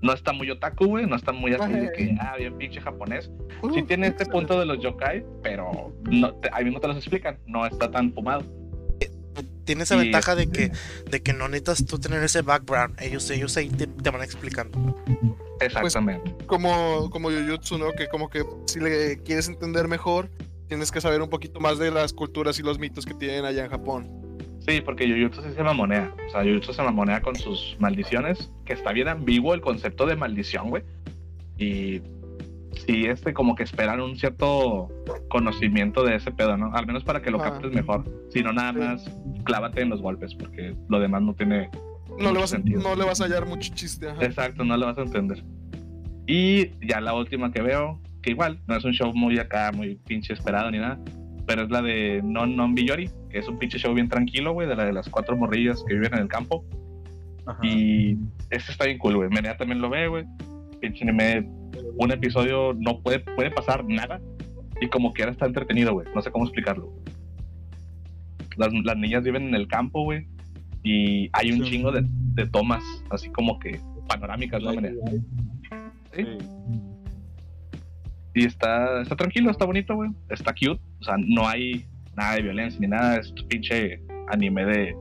No 0.04 0.12
está 0.12 0.34
muy 0.34 0.50
otaku, 0.50 0.84
güey. 0.84 1.06
No 1.06 1.16
está 1.16 1.32
muy 1.32 1.54
así 1.54 1.72
de 1.72 1.90
que, 1.92 2.14
ah, 2.20 2.36
bien 2.38 2.58
pinche 2.58 2.78
japonés. 2.78 3.30
sí 3.72 3.82
tiene 3.84 4.08
este 4.08 4.26
punto 4.26 4.60
de 4.60 4.66
los 4.66 4.78
yokai, 4.78 5.24
pero 5.42 5.94
no, 6.10 6.38
ahí 6.52 6.64
mismo 6.64 6.78
te 6.78 6.88
los 6.88 6.98
explican. 6.98 7.38
No 7.46 7.64
está 7.64 7.90
tan 7.90 8.12
fumado 8.12 8.44
tiene 9.64 9.84
esa 9.84 9.96
ventaja 9.96 10.34
de 10.34 10.46
que, 10.50 10.72
de 11.10 11.22
que 11.22 11.32
no 11.32 11.48
necesitas 11.48 11.86
tú 11.86 11.98
tener 11.98 12.22
ese 12.22 12.42
background. 12.42 13.00
Ellos, 13.00 13.28
ellos 13.30 13.56
ahí 13.56 13.70
te, 13.70 13.86
van 14.10 14.22
explicando. 14.22 15.02
Exactamente. 15.60 16.30
Pues, 16.30 16.46
como, 16.46 17.08
como 17.10 17.30
Jujutsu, 17.30 17.78
¿no? 17.78 17.92
Que 17.92 18.06
como 18.08 18.28
que 18.28 18.44
si 18.66 18.80
le 18.80 19.22
quieres 19.22 19.48
entender 19.48 19.88
mejor, 19.88 20.28
tienes 20.68 20.92
que 20.92 21.00
saber 21.00 21.22
un 21.22 21.30
poquito 21.30 21.60
más 21.60 21.78
de 21.78 21.90
las 21.90 22.12
culturas 22.12 22.58
y 22.58 22.62
los 22.62 22.78
mitos 22.78 23.06
que 23.06 23.14
tienen 23.14 23.44
allá 23.44 23.64
en 23.64 23.70
Japón. 23.70 24.23
Sí, 24.66 24.80
porque 24.80 25.06
Jujutsu 25.06 25.42
sí 25.42 25.48
se 25.54 25.62
mamonea. 25.62 26.14
O 26.26 26.30
sea, 26.30 26.42
Jujutsu 26.42 26.72
se 26.72 26.82
mamonea 26.82 27.20
con 27.20 27.36
sus 27.36 27.76
maldiciones, 27.78 28.50
que 28.64 28.72
está 28.72 28.92
bien 28.92 29.08
ambiguo 29.08 29.54
el 29.54 29.60
concepto 29.60 30.06
de 30.06 30.16
maldición, 30.16 30.70
güey. 30.70 30.82
Y 31.58 32.00
sí, 32.86 33.04
este, 33.06 33.34
como 33.34 33.54
que 33.54 33.62
esperan 33.62 34.00
un 34.00 34.16
cierto 34.16 34.88
conocimiento 35.28 36.02
de 36.02 36.16
ese 36.16 36.32
pedo, 36.32 36.56
¿no? 36.56 36.74
Al 36.74 36.86
menos 36.86 37.04
para 37.04 37.20
que 37.20 37.30
lo 37.30 37.38
captes 37.38 37.72
mejor. 37.72 38.04
Si 38.30 38.42
no, 38.42 38.52
nada 38.52 38.72
más 38.72 39.10
clávate 39.44 39.82
en 39.82 39.90
los 39.90 40.00
golpes, 40.00 40.34
porque 40.34 40.74
lo 40.88 40.98
demás 40.98 41.22
no 41.22 41.34
tiene. 41.34 41.68
No 42.18 42.32
le, 42.32 42.40
vas, 42.40 42.50
sentido. 42.50 42.80
no 42.80 42.96
le 42.96 43.04
vas 43.04 43.20
a 43.20 43.24
hallar 43.24 43.46
mucho 43.46 43.74
chiste. 43.74 44.08
Exacto, 44.20 44.64
no 44.64 44.76
le 44.76 44.86
vas 44.86 44.96
a 44.96 45.02
entender. 45.02 45.44
Y 46.26 46.70
ya 46.86 47.00
la 47.02 47.12
última 47.12 47.52
que 47.52 47.60
veo, 47.60 48.00
que 48.22 48.30
igual 48.30 48.60
no 48.66 48.76
es 48.76 48.84
un 48.84 48.92
show 48.92 49.12
muy 49.14 49.38
acá, 49.38 49.72
muy 49.72 49.96
pinche 49.96 50.32
esperado 50.32 50.70
ni 50.70 50.78
nada, 50.78 50.98
pero 51.46 51.62
es 51.62 51.70
la 51.70 51.82
de 51.82 52.22
Non 52.24 52.56
Non 52.56 52.74
es 53.38 53.48
un 53.48 53.58
pinche 53.58 53.78
show 53.78 53.92
bien 53.94 54.08
tranquilo, 54.08 54.52
güey, 54.52 54.68
de 54.68 54.76
la 54.76 54.84
de 54.84 54.92
las 54.92 55.08
cuatro 55.08 55.36
morrillas 55.36 55.84
que 55.86 55.94
viven 55.94 56.14
en 56.14 56.20
el 56.20 56.28
campo. 56.28 56.64
Y 57.62 58.16
este 58.50 58.72
está 58.72 58.86
bien 58.86 58.98
cool, 58.98 59.16
güey. 59.16 59.28
Menea 59.28 59.56
también 59.56 59.80
lo 59.80 59.90
ve, 59.90 60.08
güey. 60.08 60.24
Pinche 60.80 61.04
anime 61.04 61.46
un 61.96 62.10
episodio 62.10 62.74
no 62.74 63.00
puede, 63.00 63.20
puede 63.20 63.50
pasar 63.50 63.84
nada 63.84 64.20
y 64.80 64.88
como 64.88 65.12
que 65.12 65.22
ahora 65.22 65.32
está 65.32 65.46
entretenido, 65.46 65.92
güey. 65.92 66.06
No 66.14 66.22
sé 66.22 66.30
cómo 66.30 66.44
explicarlo. 66.44 66.92
Las, 68.56 68.72
las 68.72 68.96
niñas 68.96 69.24
viven 69.24 69.48
en 69.48 69.54
el 69.54 69.68
campo, 69.68 70.02
güey. 70.02 70.26
Y 70.82 71.30
hay 71.32 71.50
un 71.50 71.62
chingo 71.62 71.90
de, 71.92 72.04
de, 72.34 72.46
tomas, 72.46 72.82
así 73.10 73.30
como 73.30 73.58
que 73.58 73.80
panorámicas, 74.06 74.62
¿no? 74.62 74.72
¿Sí? 76.12 76.26
Y 78.34 78.44
está, 78.44 79.00
está 79.00 79.16
tranquilo, 79.16 79.50
está 79.50 79.64
bonito, 79.64 79.94
güey. 79.94 80.10
Está 80.28 80.52
cute. 80.52 80.80
O 81.00 81.04
sea, 81.04 81.16
no 81.18 81.48
hay 81.48 81.86
nada 82.16 82.34
de 82.36 82.42
violencia 82.42 82.80
ni 82.80 82.88
nada. 82.88 83.18
Es 83.18 83.32
pinche 83.48 84.00
anime 84.28 84.64
de 84.64 84.96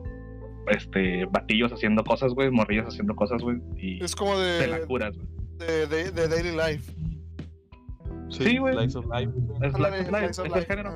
este 0.67 1.25
batillos 1.25 1.71
haciendo 1.71 2.03
cosas, 2.03 2.33
güey. 2.33 2.49
Morrillas 2.49 2.87
haciendo 2.87 3.15
cosas, 3.15 3.41
güey. 3.41 3.57
Y 3.77 4.03
es 4.03 4.15
como 4.15 4.37
de. 4.37 4.67
la 4.67 4.85
curas, 4.85 5.17
güey 5.17 5.43
de, 5.67 6.11
de, 6.11 6.27
Daily 6.27 6.51
Life. 6.51 6.91
Sí, 8.29 8.57
güey. 8.57 8.75
Life 8.75 8.97
of 8.97 9.05
Life. 9.05 9.31
Es 9.61 9.73
Life 9.73 9.99
of 9.99 10.11
Life, 10.11 10.25
es 10.25 10.39
el 10.39 10.65
género. 10.65 10.91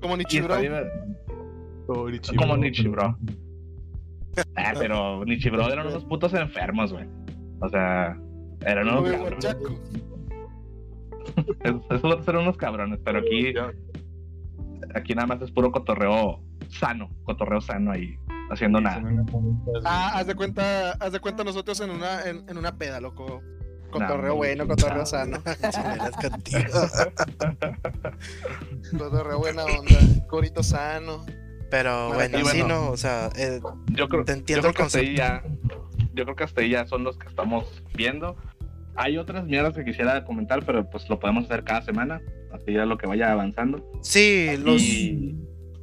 Como 0.00 0.16
Nichibro. 0.16 0.56
Como 2.36 2.56
Nichibro. 2.56 3.18
ah, 4.56 4.72
pero 4.78 5.24
Nichibro 5.24 5.70
eran 5.70 5.86
unos 5.86 6.04
putos 6.04 6.32
enfermos, 6.34 6.92
güey. 6.92 7.06
O 7.60 7.68
sea, 7.68 8.18
eran 8.64 8.88
unos 8.88 9.10
cabrones. 9.10 9.56
Esos 11.90 12.28
eran 12.28 12.42
unos 12.42 12.56
cabrones, 12.56 13.00
pero 13.04 13.20
aquí. 13.20 13.52
Aquí 14.94 15.14
nada 15.14 15.26
más 15.26 15.42
es 15.42 15.50
puro 15.50 15.72
cotorreo 15.72 16.40
sano, 16.68 17.10
cotorreo 17.24 17.60
sano 17.60 17.92
ahí 17.92 18.16
haciendo 18.50 18.80
nada. 18.80 19.02
Ah, 19.84 20.12
haz 20.14 20.26
de 20.26 20.34
cuenta, 20.34 20.92
haz 20.92 21.12
de 21.12 21.20
cuenta 21.20 21.44
nosotros 21.44 21.80
en 21.80 21.90
una, 21.90 22.22
en, 22.22 22.48
en 22.48 22.58
una 22.58 22.76
peda, 22.76 23.00
loco. 23.00 23.42
Cotorreo 23.90 24.36
bueno, 24.36 24.66
cotorreo 24.66 25.04
sano. 25.04 25.38
cotorreo 28.98 29.38
buena 29.38 29.64
onda, 29.64 30.26
corito 30.28 30.62
sano. 30.62 31.24
Pero 31.70 32.12
bueno, 32.12 32.38
sí, 32.46 32.62
no, 32.62 32.90
o 32.90 32.96
sea, 32.96 33.30
eh, 33.36 33.60
yo 33.92 34.08
creo, 34.08 34.24
te 34.24 34.32
entiendo 34.32 34.68
yo 34.68 34.74
creo 34.74 34.74
que 34.74 34.82
hasta 34.82 34.98
ahí 34.98 35.16
ya, 35.16 35.42
yo 36.14 36.24
creo 36.24 36.36
que 36.36 36.44
hasta 36.44 36.60
ahí 36.60 36.70
ya 36.70 36.86
son 36.86 37.04
los 37.04 37.16
que 37.16 37.28
estamos 37.28 37.82
viendo. 37.94 38.36
Hay 38.94 39.16
otras 39.16 39.46
mierdas 39.46 39.74
que 39.74 39.84
quisiera 39.84 40.22
comentar, 40.24 40.66
pero 40.66 40.88
pues 40.90 41.08
lo 41.08 41.18
podemos 41.18 41.44
hacer 41.44 41.64
cada 41.64 41.80
semana, 41.80 42.20
así 42.52 42.72
ya 42.72 42.86
lo 42.86 42.98
que 42.98 43.06
vaya 43.06 43.32
avanzando. 43.32 43.90
Sí, 44.02 44.56
los 44.58 44.82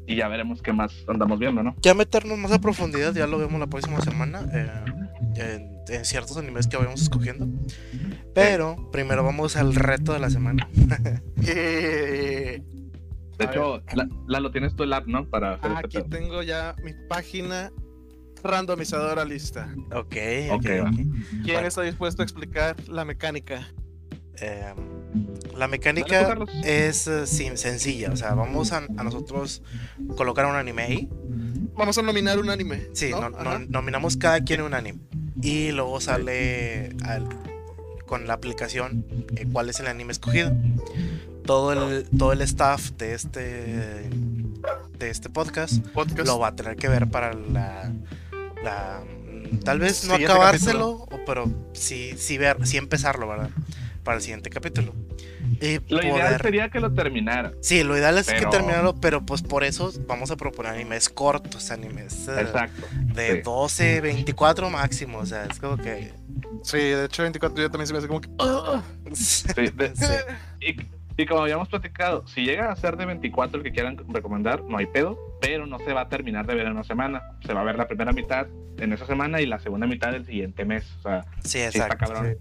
y 0.10 0.16
ya 0.16 0.28
veremos 0.28 0.62
qué 0.64 0.74
más 0.74 1.06
andamos 1.08 1.40
viendo, 1.40 1.62
¿no? 1.62 1.76
Ya 1.82 1.94
meternos 1.94 2.36
más 2.40 2.52
a 2.52 2.60
profundidad, 2.60 3.14
ya 3.14 3.28
lo 3.28 3.38
vemos 3.38 3.60
la 3.60 3.68
próxima 3.68 4.02
semana 4.02 4.44
eh, 4.52 5.64
en, 5.88 6.04
ciertos 6.04 6.36
animes 6.36 6.68
que 6.68 6.78
vayamos 6.78 7.04
escogiendo. 7.04 7.48
Pero 8.34 8.90
primero 8.92 9.24
vamos 9.24 9.56
al 9.56 9.76
reto 9.76 10.14
de 10.14 10.20
la 10.20 10.32
semana. 10.32 10.68
de 11.36 12.64
hecho, 13.40 13.84
la, 14.28 14.40
lo 14.40 14.50
tienes 14.50 14.76
tú 14.76 14.82
el 14.82 14.94
app, 14.94 15.06
¿no? 15.06 15.30
Para 15.30 15.54
hacer 15.54 15.72
este 15.84 16.00
Aquí 16.00 16.10
tengo 16.10 16.42
ya 16.42 16.76
mi 16.84 16.94
página 17.08 17.72
randomizadora 18.44 19.24
lista. 19.26 19.72
Ok, 19.94 20.16
ok, 20.52 20.66
¿Quién 21.44 21.66
está 21.66 21.84
dispuesto 21.84 22.24
a 22.24 22.26
explicar 22.26 22.76
la 22.88 23.06
mecánica? 23.06 23.68
Eh, 24.42 24.74
La 25.58 25.68
mecánica 25.68 26.38
es 26.64 27.08
eh, 27.08 27.26
sencilla, 27.28 28.12
o 28.12 28.16
sea, 28.16 28.34
vamos 28.34 28.72
a, 28.72 28.82
nosotros 28.82 29.62
colocar 30.16 30.46
un 30.46 30.56
anime 30.56 30.84
ahí. 30.84 31.10
Vamos 31.76 31.98
a 31.98 32.02
nominar 32.02 32.40
un 32.40 32.50
anime. 32.50 32.88
Sí, 32.94 33.12
nominamos 33.68 34.18
cada 34.18 34.42
quien 34.42 34.62
un 34.62 34.74
anime. 34.74 35.00
Y 35.42 35.72
luego 35.72 36.02
sale 36.02 36.96
con 38.06 38.28
la 38.28 38.34
aplicación 38.34 39.06
eh, 39.36 39.46
cuál 39.52 39.70
es 39.70 39.80
el 39.80 39.88
anime 39.88 40.12
escogido. 40.12 40.52
Todo 41.46 41.74
el, 41.74 42.08
todo 42.18 42.34
el 42.34 42.42
staff 42.42 42.92
de 42.92 43.14
este 43.14 44.10
de 45.00 45.10
este 45.10 45.30
podcast, 45.30 45.74
lo 46.26 46.40
va 46.40 46.50
a 46.50 46.56
tener 46.56 46.76
que 46.76 46.90
ver 46.90 47.10
para 47.10 47.34
la, 47.34 47.92
la 48.64 49.02
tal 49.64 49.80
vez 49.80 50.06
no 50.06 50.16
acabárselo, 50.16 51.08
pero 51.26 51.50
sí, 51.74 52.14
sí 52.18 52.38
ver, 52.38 52.68
sí 52.68 52.78
empezarlo, 52.78 53.28
¿verdad? 53.28 53.50
Para 54.10 54.18
el 54.18 54.24
siguiente 54.24 54.50
capítulo. 54.50 54.96
lo 55.62 56.02
ideal 56.02 56.42
sería 56.42 56.70
que 56.72 56.80
lo 56.80 56.92
terminara. 56.92 57.52
Sí, 57.62 57.84
lo 57.84 57.96
ideal 57.96 58.18
es 58.18 58.26
que 58.26 58.44
terminarlo, 58.48 58.96
pero 58.96 59.24
pues 59.24 59.44
por 59.44 59.64
eso 59.64 59.94
vamos 60.08 60.32
a 60.32 60.36
proponer 60.36 60.72
animes 60.72 61.10
cortos, 61.10 61.70
animes 61.70 62.28
eh, 62.28 62.42
Exacto, 62.42 62.88
de 63.14 63.44
12, 63.44 64.02
24 64.02 64.72
máximo, 64.72 65.20
o 65.20 65.26
sea, 65.28 65.46
es 65.46 65.60
como 65.60 65.78
que... 65.78 66.12
Sí, 66.64 66.80
de 66.80 67.06
hecho 67.06 67.22
24 67.22 67.62
yo 67.62 67.70
también 67.70 67.86
se 67.86 67.94
me 67.94 68.00
hace 68.00 68.08
como 68.08 68.20
que... 68.20 68.30
Sí, 69.14 69.44
Y, 71.18 71.26
como 71.28 71.42
habíamos 71.42 71.70
platicado, 71.70 72.26
si 72.26 72.46
llega 72.46 72.72
a 72.72 72.76
ser 72.78 72.98
de 72.98 73.06
24 73.06 73.60
el 73.60 73.64
que 73.64 73.72
quieran 73.72 73.96
recomendar, 74.08 74.64
no 74.64 74.80
hay 74.80 74.88
pedo, 74.88 75.20
pero 75.40 75.68
no 75.68 75.78
se 75.78 75.94
va 75.94 76.02
a 76.02 76.10
terminar 76.10 76.48
de 76.48 76.56
ver 76.56 76.66
en 76.66 76.72
una 76.72 76.84
semana. 76.84 77.22
Se 77.46 77.54
va 77.54 77.62
a 77.62 77.64
ver 77.66 77.76
la 77.76 77.88
primera 77.88 78.12
mitad 78.12 78.48
en 78.80 78.94
esa 78.94 79.06
semana 79.06 79.42
y 79.42 79.46
la 79.46 79.60
segunda 79.60 79.86
mitad 79.86 80.14
del 80.14 80.26
siguiente 80.26 80.64
mes. 80.64 80.86
O 81.00 81.02
sea, 81.02 81.26
sí, 81.44 81.60
exacto. 81.60 81.94
Está 81.94 81.98
cabrón 81.98 82.38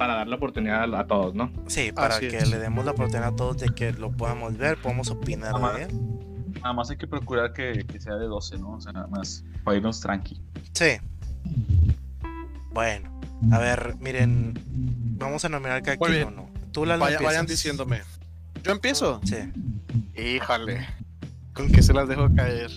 para 0.00 0.14
dar 0.14 0.28
la 0.28 0.36
oportunidad 0.36 0.94
a, 0.94 1.06
todos, 1.06 1.34
¿no? 1.34 1.52
Sí, 1.66 1.92
para 1.92 2.18
que 2.18 2.30
le 2.30 2.58
demos 2.58 2.86
la 2.86 2.92
oportunidad 2.92 3.34
a 3.34 3.36
todos 3.36 3.58
de 3.58 3.68
que 3.68 3.92
lo 3.92 4.10
podamos 4.10 4.56
ver, 4.56 4.78
podamos 4.78 5.10
opinar 5.10 5.52
de 5.74 5.82
él. 5.82 5.90
Nada 6.54 6.72
más 6.72 6.88
hay 6.88 6.96
que 6.96 7.06
procurar 7.06 7.52
que, 7.52 7.84
sea 7.98 8.14
de 8.14 8.24
12, 8.24 8.56
¿no? 8.56 8.76
O 8.76 8.80
sea, 8.80 8.92
nada 8.92 9.08
más 9.08 9.44
para 9.62 9.76
irnos 9.76 10.00
tranqui. 10.00 10.40
Sí. 10.72 10.92
Bueno, 12.72 13.20
a 13.52 13.58
ver, 13.58 13.96
miren, 14.00 14.54
vamos 15.18 15.44
a 15.44 15.50
nominar 15.50 15.82
cada 15.82 15.98
quien 15.98 16.28
o 16.28 16.30
no. 16.30 16.50
Tú 16.72 16.86
la 16.86 16.96
Vayan 16.96 17.44
diciéndome. 17.44 18.00
¿Yo 18.62 18.72
empiezo? 18.72 19.20
Sí. 19.24 19.52
Híjole. 20.18 20.86
Con 21.52 21.70
que 21.70 21.82
se 21.82 21.92
las 21.92 22.08
dejo 22.08 22.26
caer. 22.34 22.70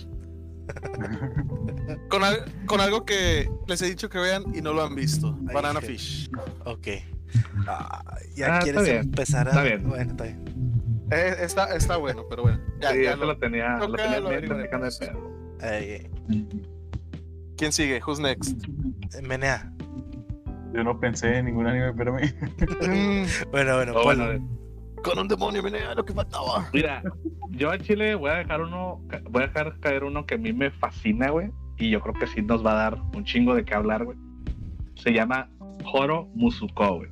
Con, 2.08 2.22
con, 2.66 2.80
algo 2.80 3.04
que 3.04 3.50
les 3.66 3.82
he 3.82 3.86
dicho 3.86 4.08
que 4.08 4.18
vean 4.18 4.44
y 4.54 4.60
no 4.60 4.72
lo 4.72 4.82
han 4.82 4.94
visto. 4.94 5.36
Banana 5.40 5.80
Fish. 5.80 6.30
Ok. 6.64 6.88
Ah, 7.66 8.18
ya 8.34 8.56
ah, 8.56 8.60
quieres 8.60 8.88
empezar 8.88 9.48
a. 9.48 9.50
Está 9.50 9.62
bien. 9.62 9.88
Bueno, 9.88 10.10
está 10.10 10.24
bien. 10.24 10.44
Eh, 11.10 11.36
está, 11.40 11.74
está, 11.74 11.96
bueno, 11.96 12.24
pero 12.28 12.42
bueno. 12.42 12.60
Ya, 12.80 12.92
sí, 12.92 13.02
ya 13.02 13.16
lo, 13.16 13.36
tenía. 13.38 13.76
Lo 13.78 13.92
tenía 13.92 14.20
¿Quién 17.56 17.72
sigue? 17.72 18.00
Who's 18.04 18.20
next? 18.20 18.64
Eh, 19.14 19.22
Menea. 19.22 19.72
Yo 20.72 20.82
no 20.82 20.98
pensé 20.98 21.38
en 21.38 21.46
ningún 21.46 21.66
anime, 21.66 21.92
pero 21.92 22.14
me. 22.14 22.22
bueno, 23.50 23.76
bueno, 23.76 23.92
oh, 23.94 24.04
bueno. 24.04 24.63
Con 25.04 25.18
un 25.18 25.28
demonio, 25.28 25.62
Menea, 25.62 25.94
lo 25.94 26.04
que 26.04 26.14
faltaba. 26.14 26.68
Mira, 26.72 27.02
yo 27.50 27.70
a 27.70 27.78
Chile 27.78 28.14
voy 28.14 28.30
a 28.30 28.36
dejar 28.36 28.62
uno. 28.62 29.02
Voy 29.30 29.42
a 29.42 29.46
dejar 29.48 29.78
caer 29.80 30.02
uno 30.02 30.24
que 30.24 30.36
a 30.36 30.38
mí 30.38 30.52
me 30.52 30.70
fascina, 30.70 31.30
güey. 31.30 31.50
Y 31.76 31.90
yo 31.90 32.00
creo 32.00 32.14
que 32.14 32.26
sí 32.26 32.40
nos 32.40 32.64
va 32.64 32.72
a 32.72 32.90
dar 32.90 33.00
un 33.14 33.24
chingo 33.24 33.54
de 33.54 33.64
qué 33.64 33.74
hablar, 33.74 34.04
güey. 34.04 34.16
Se 34.94 35.12
llama 35.12 35.50
Horo 35.92 36.28
Musuko, 36.34 36.96
güey. 36.96 37.10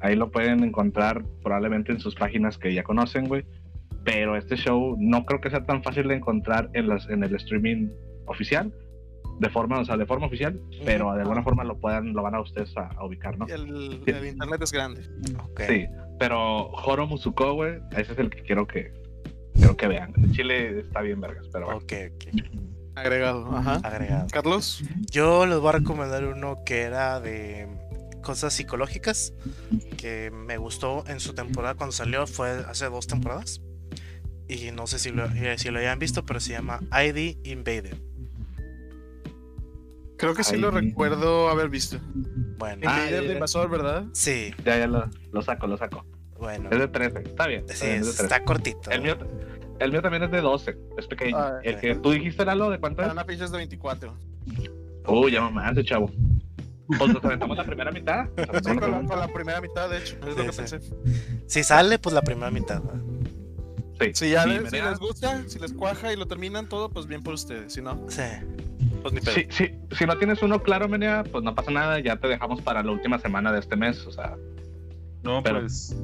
Ahí 0.00 0.14
lo 0.14 0.30
pueden 0.30 0.62
encontrar 0.62 1.24
probablemente 1.42 1.90
en 1.90 2.00
sus 2.00 2.14
páginas 2.14 2.58
que 2.58 2.74
ya 2.74 2.82
conocen, 2.82 3.28
güey. 3.28 3.46
Pero 4.04 4.36
este 4.36 4.56
show 4.56 4.94
no 4.98 5.24
creo 5.24 5.40
que 5.40 5.48
sea 5.48 5.64
tan 5.64 5.82
fácil 5.82 6.08
de 6.08 6.16
encontrar 6.16 6.68
en, 6.74 6.88
las, 6.88 7.08
en 7.08 7.24
el 7.24 7.34
streaming 7.34 7.88
oficial. 8.26 8.74
De 9.40 9.48
forma, 9.48 9.80
o 9.80 9.84
sea, 9.84 9.96
de 9.96 10.06
forma 10.06 10.26
oficial, 10.26 10.60
pero 10.84 11.12
de 11.14 11.22
alguna 11.22 11.42
forma 11.42 11.64
lo 11.64 11.78
puedan, 11.78 12.12
lo 12.12 12.22
van 12.22 12.34
a 12.34 12.40
ustedes 12.40 12.74
a, 12.76 13.04
ubicar, 13.04 13.38
¿no? 13.38 13.46
El, 13.46 14.02
el, 14.06 14.26
internet 14.26 14.62
es 14.62 14.72
grande. 14.72 15.02
Sí, 15.66 15.86
pero 16.18 16.70
Horo 16.70 17.06
Musuko, 17.06 17.54
güey, 17.54 17.78
ese 17.92 18.12
es 18.12 18.18
el 18.18 18.30
que 18.30 18.42
quiero 18.42 18.66
que, 18.66 18.92
quiero 19.54 19.76
que 19.76 19.88
vean. 19.88 20.12
Chile 20.32 20.80
está 20.80 21.00
bien 21.00 21.20
vergas, 21.20 21.46
pero 21.52 21.66
bueno. 21.66 21.80
Ok, 21.80 21.92
ok. 22.14 22.66
Agregado, 22.94 23.54
ajá. 23.54 23.74
Agregado. 23.82 24.26
Carlos. 24.32 24.82
Yo 25.10 25.44
les 25.46 25.58
voy 25.58 25.68
a 25.68 25.72
recomendar 25.72 26.24
uno 26.24 26.64
que 26.64 26.82
era 26.82 27.20
de 27.20 27.68
cosas 28.22 28.54
psicológicas 28.54 29.34
que 29.98 30.30
me 30.32 30.56
gustó 30.56 31.04
en 31.06 31.20
su 31.20 31.34
temporada 31.34 31.74
cuando 31.74 31.92
salió, 31.92 32.26
fue 32.26 32.50
hace 32.66 32.86
dos 32.86 33.06
temporadas. 33.06 33.60
Y 34.48 34.70
no 34.70 34.86
sé 34.86 34.98
si 34.98 35.10
lo, 35.10 35.26
eh, 35.26 35.58
si 35.58 35.70
lo 35.70 35.78
hayan 35.78 35.98
visto, 35.98 36.24
pero 36.24 36.40
se 36.40 36.52
llama 36.52 36.80
ID 36.90 37.36
Invader. 37.44 37.98
Creo 40.18 40.34
que 40.34 40.44
sí 40.44 40.56
lo 40.56 40.70
recuerdo 40.70 41.48
haber 41.48 41.68
visto. 41.68 41.98
Bueno. 42.58 42.76
Invader 42.76 43.26
de 43.26 43.34
invasor, 43.34 43.68
¿verdad? 43.68 44.04
Sí. 44.12 44.52
Ya, 44.64 44.78
ya 44.78 44.86
lo, 44.86 45.10
lo, 45.32 45.42
saco, 45.42 45.66
lo 45.66 45.76
saco. 45.76 46.04
Bueno. 46.38 46.70
Es 46.70 46.78
de 46.78 46.88
13, 46.88 47.18
está 47.20 47.46
bien. 47.46 47.64
Sí, 47.68 47.86
está 47.86 48.42
cortito. 48.44 48.90
El 48.90 49.02
mío, 49.02 49.16
el 49.78 49.92
mío 49.92 50.02
también 50.02 50.22
es 50.22 50.30
de 50.30 50.40
12, 50.40 50.76
es 50.96 51.06
pequeño. 51.06 51.36
Ah, 51.36 51.58
el 51.62 51.78
que 51.78 51.94
tú 51.96 52.10
dijiste, 52.10 52.44
Lalo, 52.44 52.70
¿de 52.70 52.78
cuánto 52.78 53.02
es? 53.02 53.12
Una 53.12 53.24
ficha 53.24 53.44
es 53.44 53.50
de 53.50 53.58
24. 53.58 54.16
Uy, 55.08 55.32
ya 55.32 55.40
mamá, 55.42 55.72
chavo. 55.84 56.10
Pues 56.86 57.12
nos 57.12 57.24
aventamos 57.24 57.56
la 57.56 57.64
primera 57.64 57.90
mitad. 57.90 58.26
Sí, 58.36 58.76
con, 58.76 59.08
la, 59.08 59.28
primera 59.28 59.60
mitad, 59.60 59.90
de 59.90 59.98
hecho, 59.98 60.16
es 60.20 60.36
lo 60.36 60.44
que 60.44 60.52
pensé. 60.52 60.80
Si 61.46 61.64
sale, 61.64 61.98
pues 61.98 62.14
la 62.14 62.22
primera 62.22 62.50
mitad. 62.50 62.82
Sí. 64.00 64.10
Si 64.14 64.30
ya 64.30 64.44
les, 64.44 64.70
si 64.70 64.76
les 64.76 64.98
gusta, 64.98 65.48
si 65.48 65.58
les 65.58 65.72
cuaja 65.72 66.12
y 66.12 66.16
lo 66.16 66.26
terminan 66.26 66.68
todo, 66.68 66.90
pues 66.90 67.06
bien 67.06 67.22
por 67.22 67.34
ustedes. 67.34 67.72
Si 67.72 67.80
no, 67.80 67.98
sí. 68.08 68.22
pues 69.02 69.14
ni 69.14 69.20
pedo. 69.20 69.34
Si, 69.34 69.46
si, 69.50 69.70
si 69.96 70.06
no 70.06 70.18
tienes 70.18 70.42
uno 70.42 70.62
claro, 70.62 70.88
Menea, 70.88 71.24
pues 71.24 71.42
no 71.42 71.54
pasa 71.54 71.70
nada. 71.70 71.98
Ya 72.00 72.16
te 72.16 72.28
dejamos 72.28 72.60
para 72.60 72.82
la 72.82 72.92
última 72.92 73.18
semana 73.18 73.52
de 73.52 73.60
este 73.60 73.76
mes. 73.76 74.06
O 74.06 74.12
sea, 74.12 74.36
no, 75.22 75.42
pero... 75.42 75.60
pues. 75.60 75.96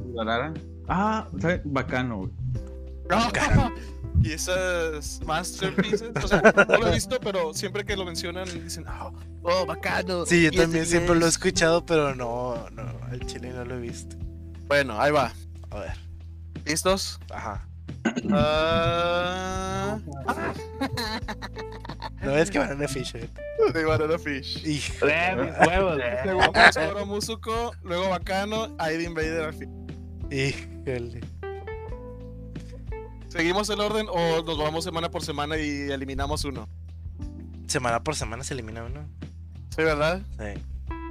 Ah, 0.87 1.27
bacano, 1.63 2.29
Bacano. 3.07 3.73
y 4.23 4.31
esas 4.31 5.21
masterpieces. 5.25 6.11
O 6.21 6.27
sea, 6.27 6.41
no 6.41 6.77
lo 6.77 6.87
he 6.87 6.93
visto, 6.95 7.19
pero 7.19 7.53
siempre 7.53 7.85
que 7.85 7.95
lo 7.95 8.05
mencionan 8.05 8.45
dicen, 8.63 8.85
oh, 8.87 9.13
oh 9.43 9.65
bacano. 9.65 10.25
Sí, 10.25 10.43
yo 10.43 10.51
también 10.51 10.85
siempre 10.85 11.15
lo 11.15 11.25
he 11.25 11.29
escuchado, 11.29 11.85
pero 11.85 12.15
no, 12.15 12.69
no, 12.71 12.83
el 13.11 13.25
chile 13.25 13.51
no 13.51 13.63
lo 13.65 13.75
he 13.75 13.79
visto. 13.79 14.15
Bueno, 14.67 14.99
ahí 14.99 15.11
va. 15.11 15.31
A 15.71 15.79
ver. 15.79 15.97
¿Listos? 16.65 17.19
Ajá. 17.29 17.67
Uh... 18.25 19.99
no 22.21 22.37
es 22.37 22.51
que 22.51 22.59
Banana 22.59 22.87
Fish. 22.87 23.15
Eh. 23.15 23.29
De 23.73 23.85
Banana 23.85 24.17
Fish. 24.17 24.65
Hijo. 24.65 25.05
Luego 26.75 27.05
Musuko, 27.05 27.73
luego 27.83 28.09
Bacano, 28.09 28.75
ID 28.79 29.01
Invader 29.01 29.43
al 29.45 29.53
fin. 29.53 29.87
Híjole. 30.31 31.21
¿Seguimos 33.29 33.69
el 33.69 33.79
orden 33.81 34.05
o 34.09 34.43
nos 34.43 34.57
vamos 34.57 34.83
semana 34.83 35.09
por 35.09 35.23
semana 35.23 35.57
y 35.57 35.89
eliminamos 35.91 36.45
uno? 36.45 36.69
Semana 37.67 38.03
por 38.03 38.15
semana 38.15 38.43
se 38.43 38.53
elimina 38.53 38.83
uno. 38.83 39.07
Sí, 39.75 39.81
¿verdad? 39.81 40.21
Sí. 40.37 40.61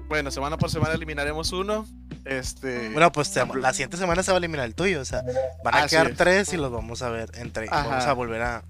Bueno, 0.08 0.30
semana 0.30 0.56
por 0.56 0.70
semana 0.70 0.94
eliminaremos 0.94 1.52
uno. 1.52 1.84
Este. 2.24 2.90
Bueno, 2.90 3.10
pues 3.12 3.34
la 3.36 3.72
siguiente 3.72 3.96
semana 3.96 4.22
se 4.22 4.30
va 4.30 4.36
a 4.36 4.38
eliminar 4.38 4.66
el 4.66 4.74
tuyo. 4.74 5.00
O 5.00 5.04
sea, 5.04 5.22
van 5.64 5.74
a 5.74 5.86
quedar 5.86 6.12
tres 6.14 6.52
y 6.52 6.56
los 6.56 6.70
vamos 6.70 7.02
a 7.02 7.10
ver 7.10 7.30
entre. 7.34 7.68
Vamos 7.68 8.04
a 8.04 8.12
volver 8.12 8.42
a, 8.42 8.64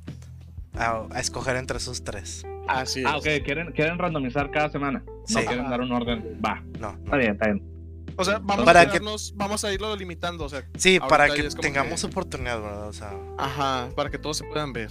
a, 0.75 1.21
escoger 1.21 1.57
entre 1.57 1.79
esos 1.79 2.05
tres. 2.05 2.45
Así 2.69 3.03
Ah, 3.07 3.17
ok. 3.17 3.27
¿Quieren, 3.45 3.73
quieren 3.73 3.99
randomizar 3.99 4.51
cada 4.51 4.71
semana. 4.71 5.03
Sí. 5.27 5.35
No 5.35 5.45
quieren 5.45 5.71
dar 5.71 5.81
un 5.81 5.93
orden. 5.93 6.41
Va. 6.45 6.63
No, 6.79 6.97
Está 7.05 7.17
bien, 7.17 7.33
está 7.33 7.47
bien. 7.47 7.73
O 8.17 8.25
sea, 8.25 8.39
vamos, 8.43 8.65
para 8.65 8.83
a, 8.83 8.91
que... 8.91 9.01
vamos 9.35 9.65
a 9.65 9.73
irlo 9.73 9.95
limitando. 9.97 10.45
O 10.45 10.49
sea, 10.49 10.65
sí, 10.77 11.01
para 11.01 11.29
que 11.29 11.43
tengamos 11.61 12.05
oportunidad, 12.05 12.61
¿verdad? 12.61 12.89
O 12.89 12.93
sea... 12.93 13.13
Ajá, 13.39 13.89
para 13.97 14.11
que 14.11 14.19
todos 14.19 14.39
se 14.39 14.45
puedan 14.45 14.73
ver. 14.73 14.91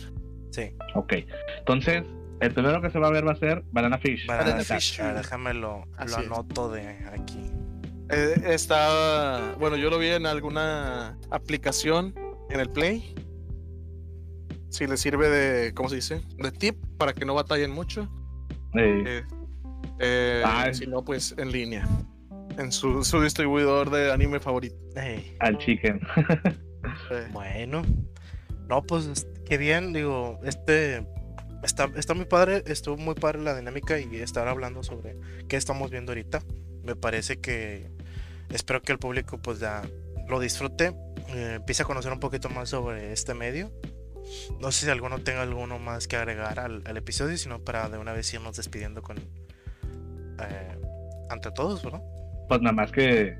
Sí. 0.51 0.73
Ok. 0.95 1.13
Entonces, 1.59 2.03
el 2.41 2.53
primero 2.53 2.81
que 2.81 2.89
se 2.89 2.99
va 2.99 3.07
a 3.07 3.11
ver 3.11 3.27
va 3.27 3.33
a 3.33 3.35
ser 3.35 3.63
Banana 3.71 3.97
Fish. 3.99 4.25
Banana, 4.25 4.63
Fish. 4.63 4.99
déjame 4.99 5.53
lo, 5.53 5.85
anoto 5.97 6.71
de 6.71 6.87
aquí. 7.13 7.51
Eh, 8.11 8.41
está. 8.47 9.55
Bueno, 9.59 9.77
yo 9.77 9.89
lo 9.89 9.97
vi 9.97 10.07
en 10.07 10.25
alguna 10.25 11.17
aplicación 11.29 12.13
en 12.49 12.59
el 12.59 12.69
Play. 12.69 13.15
Si 14.69 14.87
les 14.87 14.99
sirve 14.99 15.29
de. 15.29 15.73
¿Cómo 15.73 15.89
se 15.89 15.95
dice? 15.95 16.21
De 16.37 16.51
tip 16.51 16.75
para 16.97 17.13
que 17.13 17.25
no 17.25 17.33
batallen 17.33 17.71
mucho. 17.71 18.09
Eh, 18.75 19.23
eh, 19.99 20.43
ah, 20.45 20.69
si 20.73 20.87
no, 20.87 21.03
pues 21.03 21.35
en 21.37 21.51
línea 21.51 21.87
en 22.57 22.71
su, 22.71 23.21
distribuidor 23.21 23.89
de 23.89 24.11
anime 24.11 24.39
favorito. 24.39 24.75
Al 25.39 25.57
chicken. 25.57 25.99
Bueno, 27.31 27.83
no, 28.67 28.81
pues 28.81 29.27
qué 29.45 29.57
bien, 29.57 29.93
digo, 29.93 30.39
este 30.43 31.05
está, 31.63 31.89
está 31.95 32.13
muy 32.15 32.25
padre, 32.25 32.63
estuvo 32.65 32.97
muy 32.97 33.13
padre 33.13 33.39
la 33.39 33.55
dinámica 33.55 33.99
y 33.99 34.15
estar 34.15 34.47
hablando 34.47 34.81
sobre 34.81 35.15
qué 35.47 35.57
estamos 35.57 35.91
viendo 35.91 36.11
ahorita. 36.11 36.41
Me 36.83 36.95
parece 36.95 37.39
que 37.39 37.91
espero 38.53 38.81
que 38.81 38.91
el 38.91 38.99
público 38.99 39.37
pues 39.37 39.59
ya 39.59 39.81
lo 40.27 40.39
disfrute, 40.39 40.93
eh, 41.29 41.53
empiece 41.57 41.83
a 41.83 41.85
conocer 41.85 42.11
un 42.11 42.19
poquito 42.19 42.49
más 42.49 42.69
sobre 42.69 43.11
este 43.11 43.33
medio. 43.33 43.71
No 44.59 44.71
sé 44.71 44.85
si 44.85 44.91
alguno 44.91 45.19
tenga 45.19 45.41
alguno 45.41 45.79
más 45.79 46.07
que 46.07 46.15
agregar 46.15 46.59
al, 46.59 46.97
episodio, 46.97 47.37
sino 47.37 47.59
para 47.59 47.89
de 47.89 47.97
una 47.97 48.13
vez 48.13 48.33
irnos 48.33 48.55
despidiendo 48.55 49.01
con 49.01 49.17
eh, 49.17 50.77
ante 51.29 51.51
todos, 51.51 51.83
¿verdad? 51.83 52.01
Pues 52.47 52.61
nada 52.61 52.73
más 52.73 52.91
que, 52.91 53.35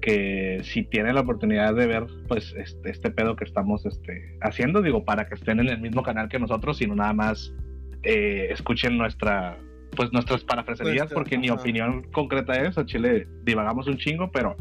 que 0.00 0.62
si 0.64 0.84
tienen 0.84 1.14
la 1.14 1.22
oportunidad 1.22 1.74
de 1.74 1.86
ver 1.86 2.06
pues 2.28 2.54
este, 2.56 2.90
este 2.90 3.10
pedo 3.10 3.36
que 3.36 3.44
estamos 3.44 3.84
este, 3.84 4.38
haciendo, 4.40 4.82
digo, 4.82 5.04
para 5.04 5.28
que 5.28 5.34
estén 5.34 5.60
en 5.60 5.68
el 5.68 5.80
mismo 5.80 6.02
canal 6.02 6.28
que 6.28 6.38
nosotros, 6.38 6.78
sino 6.78 6.94
nada 6.94 7.12
más 7.12 7.52
eh, 8.02 8.48
escuchen 8.50 8.96
nuestra 8.96 9.58
pues 9.96 10.12
nuestras 10.12 10.44
parafraserías, 10.44 11.06
pues, 11.06 11.14
porque 11.14 11.38
mi 11.38 11.50
opinión 11.50 12.06
concreta 12.12 12.54
es, 12.54 12.78
a 12.78 12.86
Chile 12.86 13.26
divagamos 13.44 13.86
un 13.86 13.96
chingo, 13.98 14.30
pero 14.30 14.56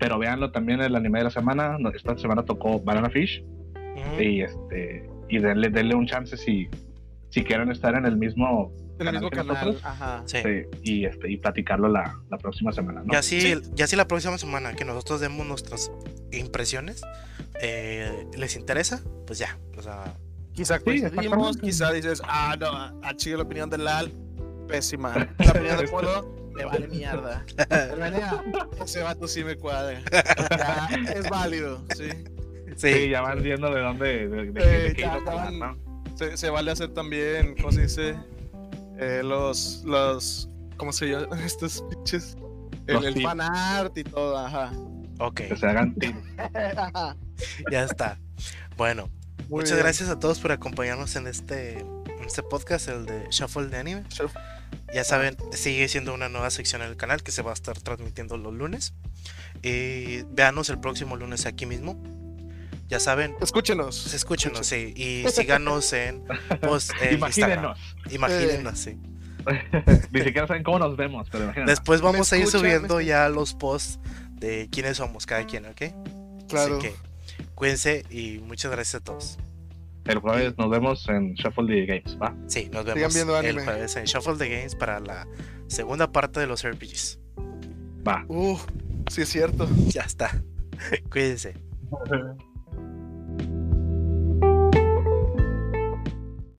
pero 0.00 0.18
véanlo 0.18 0.50
también 0.50 0.80
el 0.80 0.96
anime 0.96 1.18
de 1.18 1.24
la 1.24 1.30
semana. 1.30 1.76
Esta 1.94 2.16
semana 2.16 2.42
tocó 2.42 2.80
Banana 2.80 3.10
Fish. 3.10 3.44
Y 4.18 4.40
este 4.40 5.08
y 5.28 5.38
denle, 5.38 5.68
denle 5.68 5.94
un 5.94 6.06
chance 6.06 6.36
si, 6.36 6.68
si 7.28 7.44
quieren 7.44 7.70
estar 7.70 7.94
en 7.94 8.06
el 8.06 8.16
mismo 8.16 8.72
en 8.98 9.06
el 9.06 9.14
mismo 9.14 9.30
canal, 9.30 9.78
Ajá. 9.82 10.22
Sí. 10.26 10.38
y 10.82 11.04
este 11.04 11.30
y 11.30 11.36
platicarlo 11.36 11.88
la, 11.88 12.18
la 12.30 12.38
próxima 12.38 12.72
semana. 12.72 13.02
¿no? 13.04 13.12
Ya 13.12 13.22
sí, 13.22 13.54
ya 13.74 13.86
sí 13.86 13.96
la 13.96 14.08
próxima 14.08 14.36
semana 14.38 14.74
que 14.74 14.84
nosotros 14.84 15.20
demos 15.20 15.46
nuestras 15.46 15.90
impresiones, 16.32 17.02
eh, 17.62 18.26
les 18.36 18.56
interesa, 18.56 19.02
pues 19.26 19.38
ya, 19.38 19.58
o 19.78 19.82
sea, 19.82 20.14
quizá 20.52 20.80
coincidimos, 20.80 21.56
quizá 21.56 21.92
dices, 21.92 22.20
ah 22.26 22.56
no, 22.58 23.00
a 23.02 23.16
Chile 23.16 23.36
la 23.36 23.44
opinión 23.44 23.70
de 23.70 23.78
Lal 23.78 24.12
pésima, 24.70 25.14
la 25.38 25.50
opinión 25.50 25.78
de 25.78 25.88
Polo 25.88 26.50
me 26.54 26.64
vale 26.64 26.88
mierda. 26.88 27.44
ese 28.84 29.02
vato 29.02 29.28
sí 29.28 29.44
me 29.44 29.56
cuadra. 29.56 30.00
es 31.14 31.28
válido, 31.28 31.84
sí. 31.96 32.10
Sí, 32.76 33.10
ya 33.10 33.20
van 33.20 33.42
viendo 33.42 33.72
de 33.72 33.80
dónde, 33.80 34.28
de, 34.28 34.52
de, 34.52 35.76
se, 36.14 36.36
se, 36.36 36.50
vale 36.50 36.70
hacer 36.70 36.92
también, 36.94 37.54
¿cómo 37.56 37.72
se 37.72 37.82
dice? 37.82 38.16
Eh, 38.98 39.22
los, 39.22 39.82
los, 39.84 40.48
¿cómo 40.76 40.92
se 40.92 41.06
llama? 41.06 41.38
Estos 41.44 41.84
pinches. 41.90 42.36
El, 42.86 43.04
el 43.04 43.22
fan 43.22 43.40
art 43.40 43.96
y 43.98 44.04
todo, 44.04 44.36
ajá. 44.38 44.72
Ok. 45.18 45.42
Que 45.48 45.56
se 45.56 45.66
hagan 45.66 45.94
ya 47.70 47.84
está. 47.84 48.18
Bueno, 48.76 49.10
muchas 49.48 49.78
gracias 49.78 50.08
a 50.08 50.18
todos 50.18 50.38
por 50.38 50.52
acompañarnos 50.52 51.14
en 51.16 51.26
este, 51.26 51.80
en 51.80 52.24
este 52.26 52.42
podcast, 52.42 52.88
el 52.88 53.04
de 53.04 53.26
Shuffle 53.30 53.68
de 53.68 53.76
Anime. 53.76 54.04
Ya 54.92 55.04
saben, 55.04 55.36
sigue 55.52 55.88
siendo 55.88 56.12
una 56.12 56.28
nueva 56.28 56.50
sección 56.50 56.82
en 56.82 56.88
el 56.88 56.96
canal 56.96 57.22
que 57.22 57.30
se 57.30 57.42
va 57.42 57.50
a 57.50 57.54
estar 57.54 57.78
transmitiendo 57.80 58.36
los 58.36 58.52
lunes. 58.52 58.94
Y 59.62 60.22
véanos 60.30 60.68
el 60.68 60.80
próximo 60.80 61.16
lunes 61.16 61.46
aquí 61.46 61.66
mismo. 61.66 62.02
Ya 62.88 62.98
saben. 62.98 63.36
Escúchenos. 63.40 64.12
Escúchenos, 64.12 64.66
sí. 64.66 64.92
Y 64.96 65.28
síganos 65.30 65.92
en 65.92 66.24
post 66.60 66.90
Imagínenos. 67.10 67.78
Imagínenos, 68.10 68.78
sí. 68.78 68.98
Ni 70.10 70.22
siquiera 70.22 70.46
saben 70.46 70.62
cómo 70.62 70.78
nos 70.78 70.96
vemos, 70.96 71.28
pero 71.30 71.44
imagínense. 71.44 71.70
Después 71.70 72.00
vamos 72.00 72.32
a 72.32 72.36
ir 72.36 72.46
subiendo 72.48 73.00
ya 73.00 73.28
los 73.28 73.54
posts 73.54 74.00
de 74.32 74.68
quiénes 74.70 74.96
somos 74.96 75.24
cada 75.24 75.46
quien, 75.46 75.66
¿ok? 75.66 75.82
Claro. 76.48 76.78
Así 76.78 76.88
que 76.88 76.94
cuídense 77.54 78.04
y 78.10 78.38
muchas 78.38 78.70
gracias 78.72 78.96
a 78.96 79.04
todos. 79.04 79.38
El 80.10 80.18
jueves 80.18 80.58
nos 80.58 80.68
vemos 80.68 81.08
en 81.08 81.34
Shuffle 81.34 81.66
the 81.68 81.86
Games, 81.86 82.18
¿va? 82.20 82.34
Sí, 82.48 82.68
nos 82.72 82.84
vemos 82.84 83.14
el 83.44 83.60
jueves 83.60 83.94
en 83.94 84.04
Shuffle 84.06 84.36
the 84.36 84.48
Games 84.48 84.74
para 84.74 84.98
la 84.98 85.28
segunda 85.68 86.10
parte 86.10 86.40
de 86.40 86.48
los 86.48 86.68
RPGs. 86.68 87.20
Va. 88.06 88.24
Uh, 88.26 88.58
sí 89.08 89.22
es 89.22 89.28
cierto. 89.28 89.68
Ya 89.86 90.02
está. 90.02 90.42
Cuídense. 91.10 91.54